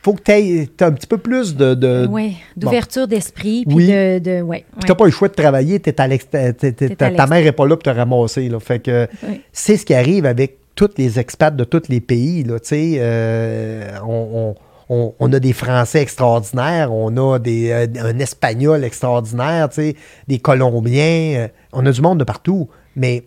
faut 0.03 0.13
que 0.15 0.23
tu 0.23 0.31
aies 0.33 0.69
un 0.81 0.93
petit 0.93 1.07
peu 1.07 1.19
plus 1.19 1.57
de. 1.57 1.75
de 1.75 2.07
Oui, 2.11 2.37
bon. 2.57 2.67
d'ouverture 2.67 3.09
d'esprit, 3.09 3.65
puis 3.67 3.75
Oui. 3.77 3.87
de, 3.89 4.19
de... 4.19 4.41
Ouais, 4.43 4.65
Puis 4.79 4.87
t'as 4.87 4.95
pas 4.95 5.05
le 5.05 5.11
choix 5.11 5.29
de 5.29 5.35
travailler, 5.35 5.81
t'es 5.81 6.01
à 6.01 6.07
l'ex- 6.07 6.29
t'es- 6.31 6.53
t'es- 6.53 6.73
T'es 6.73 7.03
à 7.05 7.11
ta, 7.11 7.27
mère 7.27 7.43
n'est 7.43 7.53
pas 7.53 7.67
là 7.67 7.77
pour 7.77 7.83
te 7.83 7.91
ramasser. 7.91 8.49
Là. 8.49 8.61
Fait 8.61 8.79
que 8.81 9.09
Oui. 9.29 9.41
c'est 9.53 9.77
ce 9.77 9.85
qui 9.85 9.95
arrive 9.95 10.27
avec 10.27 10.59
tous 10.75 10.91
les 10.97 11.19
expats 11.19 11.55
de 11.57 11.65
tous 11.65 11.89
les 11.89 12.01
pays. 12.01 12.45
Là, 12.45 12.61
tu 12.61 12.75
euh, 12.99 13.91
on, 14.07 14.55
on- 14.91 14.95
on- 14.95 15.15
on 15.19 15.33
a 15.33 15.41
des 15.41 15.53
Français 15.53 16.01
extraordinaires, 16.03 16.93
on 16.95 17.15
a 17.35 17.39
des, 17.39 17.71
euh, 17.73 17.87
un 18.01 18.19
Espagnol 18.21 18.85
extraordinaire, 18.85 19.69
tu 19.71 19.95
des 20.29 20.39
Colombiens, 20.39 21.35
euh, 21.37 21.49
on 21.73 21.85
a 21.85 21.91
du 21.93 22.01
monde 22.01 22.19
de 22.21 22.25
partout. 22.25 22.69
Mais 22.97 23.25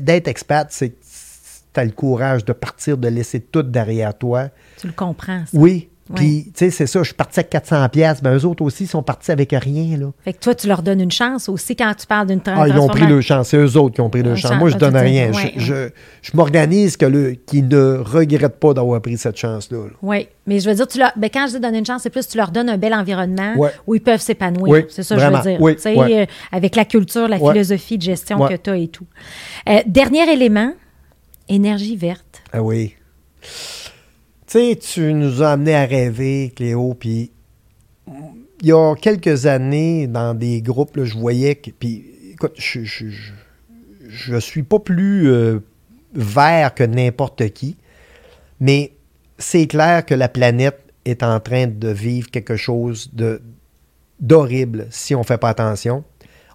d'être 0.00 0.28
expat, 0.28 0.66
c'est 0.70 0.92
tu 1.74 1.80
as 1.80 1.84
le 1.84 1.90
courage 1.90 2.44
de 2.44 2.52
partir, 2.52 2.96
de 2.96 3.08
laisser 3.08 3.40
tout 3.40 3.62
derrière 3.62 4.16
toi. 4.16 4.48
Tu 4.78 4.86
le 4.86 4.92
comprends, 4.92 5.40
ça. 5.46 5.58
Oui. 5.58 5.88
Puis, 6.14 6.44
tu 6.54 6.66
sais, 6.66 6.70
c'est 6.70 6.86
ça, 6.86 6.98
je 6.98 7.04
suis 7.06 7.14
parti 7.14 7.40
avec 7.40 7.48
400 7.48 7.88
pièces, 7.88 8.22
ben 8.22 8.36
eux 8.36 8.44
autres 8.44 8.62
aussi 8.62 8.86
sont 8.86 9.02
partis 9.02 9.30
avec 9.32 9.52
rien, 9.52 9.96
là. 9.96 10.08
Fait 10.22 10.34
que 10.34 10.38
toi, 10.38 10.54
tu 10.54 10.66
leur 10.68 10.82
donnes 10.82 11.00
une 11.00 11.10
chance 11.10 11.48
aussi 11.48 11.74
quand 11.74 11.94
tu 11.98 12.06
parles 12.06 12.26
d'une 12.26 12.42
Ah, 12.44 12.68
ils 12.68 12.78
ont 12.78 12.88
pris 12.88 13.04
transforma- 13.04 13.08
le 13.08 13.20
chance. 13.22 13.48
C'est 13.48 13.56
eux 13.56 13.74
autres 13.78 13.94
qui 13.94 14.02
ont 14.02 14.10
pris 14.10 14.22
le 14.22 14.32
Un 14.32 14.36
chance. 14.36 14.52
Moi, 14.58 14.68
je 14.68 14.74
ah, 14.74 14.78
donne 14.80 14.96
rien. 14.98 15.32
je 15.56 16.30
m'organise 16.34 16.98
que 16.98 17.32
qu'ils 17.46 17.68
ne 17.68 17.96
regrettent 18.04 18.60
pas 18.60 18.74
d'avoir 18.74 19.00
pris 19.00 19.16
cette 19.16 19.38
chance-là. 19.38 19.78
là. 19.78 19.90
Oui, 20.02 20.28
mais 20.46 20.60
je 20.60 20.68
veux 20.68 20.74
dire, 20.76 20.86
tu 20.86 20.98
leur, 20.98 21.10
ben, 21.16 21.30
quand 21.32 21.46
je 21.46 21.54
dis 21.54 21.60
donner 21.60 21.78
une 21.78 21.86
chance, 21.86 22.02
c'est 22.02 22.10
plus 22.10 22.28
tu 22.28 22.36
leur 22.36 22.50
donnes 22.50 22.68
un 22.68 22.76
bel 22.76 22.92
environnement 22.92 23.54
où 23.86 23.94
ils 23.94 24.02
peuvent 24.02 24.20
s'épanouir. 24.20 24.70
Oui, 24.72 24.84
c'est 24.90 25.02
ça 25.02 25.14
que 25.16 25.22
je 25.22 25.26
veux 25.26 25.40
dire. 25.42 25.62
Oui, 25.62 25.74
Tu 25.76 25.80
sais, 25.80 25.96
ouais. 25.96 26.20
euh, 26.22 26.26
avec 26.52 26.76
la 26.76 26.84
culture, 26.84 27.28
la 27.28 27.38
philosophie 27.38 27.96
de 27.96 28.02
gestion 28.02 28.46
que 28.46 28.56
tu 28.56 28.68
as 28.68 28.76
et 28.76 28.88
tout. 28.88 29.06
Euh, 29.70 29.80
dernier 29.86 30.30
élément, 30.30 30.72
énergie 31.48 31.96
verte. 31.96 32.42
Ah 32.52 32.62
oui. 32.62 32.94
Tu 33.42 33.48
sais, 34.46 34.78
tu 34.80 35.12
nous 35.12 35.42
as 35.42 35.52
amené 35.52 35.74
à 35.74 35.84
rêver, 35.84 36.52
Cléo, 36.54 36.94
puis 36.94 37.30
il 38.60 38.68
y 38.68 38.72
a 38.72 38.94
quelques 38.94 39.46
années, 39.46 40.06
dans 40.06 40.34
des 40.34 40.62
groupes, 40.62 40.96
là, 40.96 41.04
je 41.04 41.16
voyais 41.16 41.56
que. 41.56 41.70
Puis 41.70 42.04
écoute, 42.32 42.54
je, 42.56 42.80
je, 42.84 44.36
suis 44.38 44.62
pas 44.62 44.78
plus 44.78 45.28
euh, 45.28 45.60
vert 46.14 46.74
que 46.74 46.84
n'importe 46.84 47.50
qui, 47.50 47.76
mais 48.60 48.92
c'est 49.38 49.66
clair 49.66 50.06
que 50.06 50.14
la 50.14 50.28
planète 50.28 50.80
est 51.04 51.22
en 51.22 51.40
train 51.40 51.66
de 51.66 51.88
vivre 51.88 52.30
quelque 52.30 52.56
chose 52.56 53.10
d'horrible 54.20 54.86
si 54.90 55.14
on 55.14 55.20
ne 55.20 55.24
fait 55.24 55.38
pas 55.38 55.50
attention. 55.50 56.04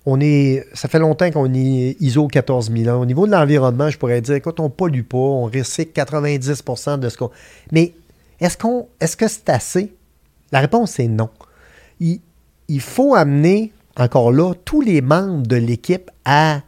On 0.06 0.20
est, 0.22 0.66
ça 0.74 0.88
fait 0.88 1.00
longtemps 1.00 1.30
qu'on 1.30 1.54
est 1.54 1.97
ISO 2.00 2.28
14000 2.28 2.89
Au 2.89 3.06
niveau 3.06 3.28
de 3.28 3.32
l'environnement, 3.32 3.89
je 3.89 3.97
pourrais 3.97 4.22
dire, 4.22 4.36
écoute, 4.36 4.60
on 4.60 4.70
pollue 4.70 5.04
pas, 5.04 5.18
on 5.18 5.45
recycle 5.45 5.91
90% 5.93 7.00
de 7.00 7.10
ce 7.10 7.18
qu'on. 7.18 7.32
Mais 7.72 7.93
est-ce 8.39 8.58
qu'on, 8.58 8.88
est-ce 9.00 9.18
que 9.18 9.28
c'est 9.28 9.50
assez? 9.50 9.93
La 10.52 10.60
réponse 10.60 11.00
est 11.00 11.08
non. 11.08 11.30
Il, 12.00 12.82
faut 12.82 13.16
amener, 13.16 13.74
encore 13.97 14.32
là, 14.32 14.54
tous 14.64 14.82
les 14.82 15.02
membres 15.02 15.45
de 15.45 15.58
l'équipe 15.58 16.10
à, 16.24 16.62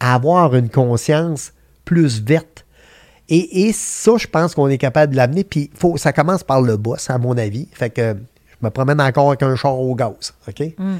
avoir 0.00 0.54
une 0.54 0.68
conscience 0.68 1.52
plus 1.84 2.22
verte. 2.22 2.64
Et, 3.28 3.66
et 3.68 3.72
ça, 3.72 4.12
je 4.16 4.26
pense 4.26 4.54
qu'on 4.54 4.68
est 4.68 4.78
capable 4.78 5.12
de 5.12 5.16
l'amener. 5.16 5.44
Puis 5.44 5.70
faut, 5.74 5.96
ça 5.96 6.12
commence 6.12 6.42
par 6.42 6.60
le 6.60 6.76
boss, 6.76 7.10
à 7.10 7.18
mon 7.18 7.36
avis. 7.36 7.68
Fait 7.72 7.90
que 7.90 8.16
je 8.48 8.66
me 8.66 8.70
promène 8.70 9.00
encore 9.00 9.28
avec 9.28 9.42
un 9.42 9.54
char 9.54 9.78
au 9.78 9.94
gaz. 9.94 10.34
OK? 10.48 10.72
Mm. 10.76 10.98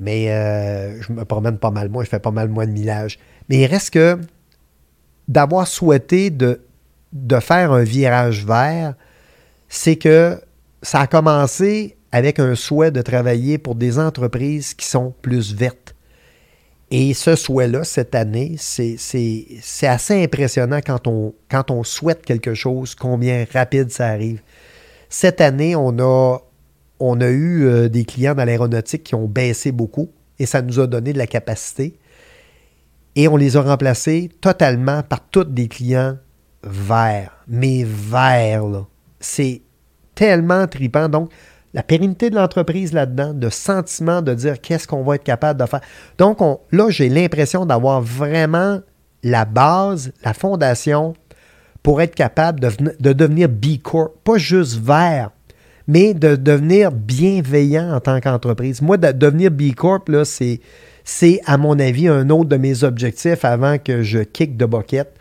Mais 0.00 0.30
euh, 0.30 1.00
je 1.02 1.12
me 1.12 1.24
promène 1.24 1.58
pas 1.58 1.70
mal 1.70 1.90
moi, 1.90 2.02
je 2.04 2.08
fais 2.08 2.18
pas 2.18 2.30
mal 2.30 2.48
moins 2.48 2.66
de 2.66 2.72
millage. 2.72 3.18
Mais 3.48 3.58
il 3.58 3.66
reste 3.66 3.90
que 3.90 4.18
d'avoir 5.28 5.68
souhaité 5.68 6.30
de, 6.30 6.60
faire 7.40 7.72
un 7.72 7.84
virage 7.84 8.44
vert, 8.44 8.94
c'est 9.68 9.96
que 9.96 10.40
ça 10.82 11.00
a 11.00 11.06
commencé 11.06 11.96
avec 12.12 12.40
un 12.40 12.54
souhait 12.54 12.90
de 12.90 13.02
travailler 13.02 13.58
pour 13.58 13.76
des 13.76 13.98
entreprises 13.98 14.74
qui 14.74 14.86
sont 14.86 15.14
plus 15.22 15.54
vertes. 15.54 15.94
Et 16.90 17.14
ce 17.14 17.36
souhait-là, 17.36 17.84
cette 17.84 18.16
année, 18.16 18.56
c'est 18.58 18.96
assez 19.82 20.24
impressionnant 20.24 20.80
quand 20.84 21.06
on, 21.06 21.34
quand 21.48 21.70
on 21.70 21.84
souhaite 21.84 22.24
quelque 22.24 22.54
chose, 22.54 22.96
combien 22.96 23.46
rapide 23.52 23.90
ça 23.92 24.08
arrive. 24.08 24.42
Cette 25.08 25.40
année, 25.40 25.76
on 25.76 25.96
a, 26.00 26.38
on 27.00 27.20
a 27.20 27.28
eu 27.28 27.64
euh, 27.64 27.88
des 27.88 28.04
clients 28.04 28.34
dans 28.34 28.44
l'aéronautique 28.44 29.02
qui 29.02 29.14
ont 29.14 29.26
baissé 29.26 29.72
beaucoup 29.72 30.10
et 30.38 30.46
ça 30.46 30.62
nous 30.62 30.78
a 30.78 30.86
donné 30.86 31.12
de 31.12 31.18
la 31.18 31.26
capacité. 31.26 31.98
Et 33.16 33.26
on 33.26 33.36
les 33.36 33.56
a 33.56 33.62
remplacés 33.62 34.30
totalement 34.40 35.02
par 35.02 35.20
tous 35.28 35.44
des 35.44 35.68
clients 35.68 36.16
verts. 36.62 37.44
Mais 37.48 37.84
verts, 37.84 38.66
là. 38.66 38.86
C'est 39.18 39.62
tellement 40.14 40.66
tripant. 40.66 41.08
Donc, 41.08 41.30
la 41.74 41.82
pérennité 41.82 42.30
de 42.30 42.36
l'entreprise 42.36 42.92
là-dedans, 42.92 43.34
le 43.38 43.50
sentiment 43.50 44.22
de 44.22 44.34
dire 44.34 44.60
qu'est-ce 44.60 44.86
qu'on 44.86 45.02
va 45.02 45.16
être 45.16 45.24
capable 45.24 45.60
de 45.60 45.66
faire. 45.66 45.80
Donc, 46.18 46.40
on, 46.40 46.60
là, 46.72 46.90
j'ai 46.90 47.08
l'impression 47.08 47.66
d'avoir 47.66 48.00
vraiment 48.00 48.80
la 49.22 49.44
base, 49.44 50.12
la 50.24 50.32
fondation 50.32 51.14
pour 51.82 52.00
être 52.00 52.14
capable 52.14 52.60
de, 52.60 52.70
de, 52.98 53.12
devenir 53.12 53.48
B 53.48 53.80
Corp. 53.82 54.14
Pas 54.24 54.38
juste 54.38 54.78
vert, 54.78 55.30
mais 55.86 56.14
de 56.14 56.36
devenir 56.36 56.92
bienveillant 56.92 57.94
en 57.94 58.00
tant 58.00 58.20
qu'entreprise. 58.20 58.82
Moi, 58.82 58.96
de 58.96 59.12
devenir 59.12 59.50
B 59.50 59.74
Corp, 59.74 60.08
là, 60.08 60.24
c'est, 60.24 60.60
à 61.46 61.56
mon 61.56 61.78
avis, 61.78 62.08
un 62.08 62.30
autre 62.30 62.48
de 62.48 62.56
mes 62.56 62.84
objectifs 62.84 63.44
avant 63.44 63.78
que 63.78 64.02
je 64.02 64.20
kick 64.20 64.56
de 64.56 64.66
boquette. 64.66 65.14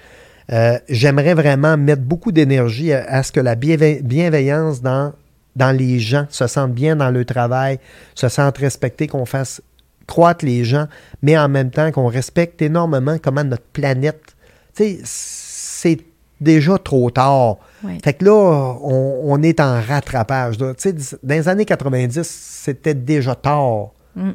Euh, 0.51 0.77
j'aimerais 0.89 1.35
vraiment 1.35 1.77
mettre 1.77 2.01
beaucoup 2.01 2.31
d'énergie 2.31 2.91
à, 2.91 3.21
ce 3.21 3.31
que 3.31 3.39
la 3.39 3.55
bienveillance 3.55 4.81
dans 4.81 5.13
dans 5.55 5.75
les 5.75 5.99
gens, 5.99 6.25
se 6.29 6.47
sentent 6.47 6.73
bien 6.73 6.95
dans 6.95 7.11
le 7.11 7.25
travail, 7.25 7.79
se 8.15 8.29
sentent 8.29 8.57
respectés, 8.57 9.07
qu'on 9.07 9.25
fasse 9.25 9.61
croître 10.07 10.45
les 10.45 10.63
gens, 10.63 10.87
mais 11.21 11.37
en 11.37 11.49
même 11.49 11.69
temps 11.69 11.91
qu'on 11.91 12.07
respecte 12.07 12.61
énormément 12.61 13.17
comment 13.21 13.43
notre 13.43 13.63
planète. 13.73 14.35
Tu 14.75 14.83
sais, 14.83 14.99
c'est 15.03 15.99
déjà 16.41 16.77
trop 16.77 17.09
tard. 17.09 17.57
Oui. 17.83 17.97
Fait 18.03 18.13
que 18.13 18.25
là, 18.25 18.33
on, 18.33 19.21
on 19.23 19.41
est 19.41 19.59
en 19.59 19.81
rattrapage. 19.81 20.57
Tu 20.57 20.65
sais, 20.77 20.93
dans 21.23 21.35
les 21.35 21.47
années 21.47 21.65
90, 21.65 22.23
c'était 22.23 22.93
déjà 22.93 23.35
tard. 23.35 23.89
Mm. 24.15 24.31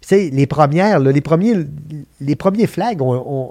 Tu 0.00 0.08
sais, 0.08 0.30
les 0.30 0.46
premières, 0.46 0.98
là, 0.98 1.12
les, 1.12 1.20
premiers, 1.20 1.56
les 2.20 2.36
premiers 2.36 2.66
flags, 2.66 3.00
on, 3.00 3.14
on, 3.14 3.50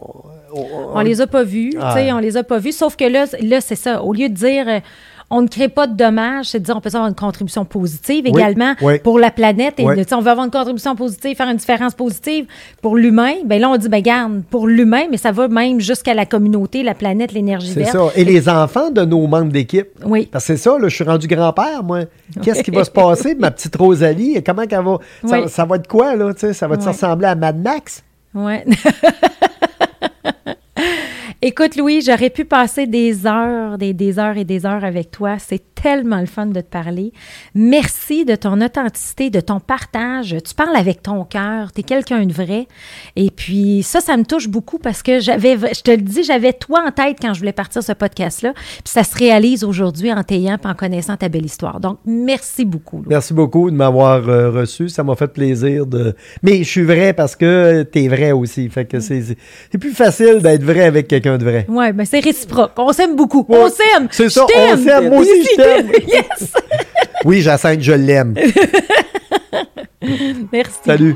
on, 0.54 0.98
on 0.98 1.02
les 1.02 1.22
a 1.22 1.28
pas 1.28 1.44
vus. 1.44 1.74
Ah. 1.80 1.96
On 2.12 2.20
les 2.20 2.38
a 2.38 2.44
pas 2.44 2.60
vus. 2.60 2.74
Sauf 2.74 2.96
que 2.96 3.06
là, 3.06 3.26
là 3.41 3.62
c'est 3.62 3.76
ça. 3.76 4.04
Au 4.04 4.14
lieu 4.14 4.30
de 4.30 4.36
dire 4.36 4.82
on 5.30 5.41
ne 5.41 5.47
crée 5.47 5.69
pas 5.69 5.88
de 5.88 5.95
dommages, 5.95 6.47
c'est 6.47 6.59
de 6.59 6.65
dire 6.65 6.76
on 6.78 6.82
peut 6.82 6.89
avoir 6.93 7.07
une 7.07 7.15
contribution 7.15 7.65
positive 7.65 8.28
également 8.28 8.74
oui, 8.82 8.93
oui. 8.93 8.99
pour 8.99 9.19
la 9.19 9.32
planète. 9.32 9.76
Et 9.80 9.86
Oui. 9.86 9.95
on 10.11 10.21
veut 10.21 10.30
avoir 10.32 10.45
une 10.45 10.51
contribution 10.51 10.95
positive, 10.95 11.36
faire 11.36 11.49
une 11.49 11.57
différence 11.57 11.93
positive 11.95 12.45
pour 12.82 12.95
l'humain. 12.97 13.34
Ben 13.45 13.59
là, 13.59 13.69
on 13.69 13.78
dit, 13.78 13.89
ben 13.89 14.01
garde, 14.01 14.43
pour 14.49 14.67
l'humain, 14.67 15.03
mais 15.09 15.17
ça 15.17 15.32
va 15.32 15.47
même 15.47 15.80
jusqu'à 15.80 16.13
la 16.13 16.26
communauté, 16.26 16.84
la 16.84 16.93
planète, 16.93 17.32
l'énergie 17.32 17.71
C'est 17.74 17.80
verte. 17.82 17.91
ça. 17.93 18.07
Et 18.15 18.24
les 18.26 18.47
enfants 18.49 18.89
de 18.91 19.03
nos 19.05 19.26
membres 19.28 19.51
d'équipe. 19.51 19.88
Oui. 20.05 20.28
Parce 20.32 20.45
que 20.47 20.55
c'est 20.55 20.61
ça, 20.63 20.78
là, 20.78 20.88
je 20.88 20.95
suis 20.95 21.03
rendu 21.03 21.28
grand-père, 21.28 21.84
moi. 21.84 22.01
Qu'est-ce 22.41 22.63
qui 22.63 22.71
va 22.71 22.84
se 22.84 22.91
passer, 22.91 23.36
ma 23.36 23.51
petite 23.51 23.76
Rosalie? 23.76 24.41
Comment 24.45 24.65
qu'elle 24.65 24.84
va. 24.84 24.97
Ça, 25.26 25.41
Oui. 25.41 25.49
ça 25.49 25.65
va 25.65 25.76
être 25.78 25.88
quoi, 25.88 26.15
là? 26.15 26.32
Ça 26.36 26.67
va 26.67 26.76
Oui. 26.78 26.86
ressembler 26.86 27.28
à 27.28 27.36
Mad 27.36 27.61
Max? 27.61 28.03
Ouais. 28.36 28.65
Écoute, 31.46 31.76
Louis, 31.76 32.00
j'aurais 32.00 32.30
pu 32.30 32.46
passer 32.46 32.88
des 32.88 33.28
heures, 33.28 33.78
des, 33.78 33.94
des, 33.94 34.18
heures 34.18 34.38
et 34.38 34.46
des 34.46 34.66
heures 34.66 34.86
avec 34.86 35.12
toi. 35.12 35.36
C'est 35.39 35.62
tellement 35.76 36.22
le 36.22 36.26
fun 36.26 36.46
de 36.46 36.62
te 36.62 36.70
parler. 36.70 37.12
Merci 37.54 38.24
de 38.24 38.36
ton 38.36 38.62
authenticité, 38.62 39.30
de 39.30 39.41
ton 39.41 39.60
partage. 39.60 40.38
Tu 40.48 40.56
parles 40.56 40.78
avec 40.78 41.04
ton 41.04 41.26
cœur. 41.26 41.74
Tu 41.74 41.82
es 41.82 41.84
quelqu'un 41.84 42.26
de 42.26 42.32
vrai. 42.32 42.70
Et 43.18 43.30
puis, 43.30 43.84
ça, 43.84 44.00
ça 44.00 44.16
me 44.16 44.24
touche 44.24 44.48
beaucoup 44.48 44.80
parce 44.80 45.04
que 45.04 45.20
j'avais, 45.20 45.58
je 45.58 45.82
te 45.82 45.91
le 45.91 45.98
dis, 45.98 46.24
j'avais 46.24 46.54
toi 46.54 46.86
en 46.88 46.91
tête 46.91 47.18
quand 47.22 47.34
je 47.34 47.39
voulais 47.39 47.52
partir 47.52 47.84
ce 47.84 47.91
podcast-là. 47.91 48.54
Puis 48.54 48.84
ça 48.86 49.04
se 49.04 49.18
réalise 49.18 49.66
aujourd'hui 49.66 50.14
en 50.14 50.24
t'ayant 50.24 50.56
et 50.64 50.68
en 50.68 50.74
connaissant 50.76 51.18
ta 51.18 51.28
belle 51.28 51.46
histoire. 51.46 51.82
Donc, 51.82 52.00
merci 52.06 52.64
beaucoup. 52.64 53.00
Louis. 53.00 53.10
Merci 53.10 53.34
beaucoup 53.34 53.70
de 53.70 53.76
m'avoir 53.76 54.30
euh, 54.30 54.50
reçu. 54.50 54.88
Ça 54.88 55.04
m'a 55.04 55.18
fait 55.18 55.28
plaisir 55.28 55.86
de. 55.86 56.16
Mais 56.41 56.60
je 56.60 56.70
suis 56.70 56.84
vrai 56.84 57.12
parce 57.12 57.36
que 57.36 57.84
tu 57.84 58.06
es 58.06 58.08
vrai 58.08 58.32
aussi. 58.32 58.70
Fait 58.70 58.86
que 58.86 59.02
c'est, 59.02 59.22
c'est 59.70 59.78
plus 59.78 59.91
facile 59.91 60.39
d'être 60.41 60.64
vrai 60.64 60.86
avec 60.86 61.10
quelqu'un 61.10 61.33
de 61.38 61.44
vrai. 61.44 61.66
Oui, 61.68 61.86
mais 61.94 62.06
c'est 62.06 62.20
réciproque. 62.20 62.72
On 62.78 62.94
s'aime 62.94 63.16
beaucoup. 63.16 63.46
Ouais, 63.48 63.60
on 63.60 63.70
s'aime. 63.70 64.08
c'est 64.12 64.30
ça, 64.30 64.46
on 64.46 64.78
s'aime. 64.78 65.10
Moi 65.10 65.20
aussi, 65.20 65.44
je 65.44 65.56
t'aime. 65.56 65.92
yes. 66.08 66.54
Oui, 67.26 67.42
Jacinthe, 67.42 67.82
je 67.82 67.94
l'aime. 67.94 68.34
Merci. 70.52 70.80
Salut. 70.86 71.16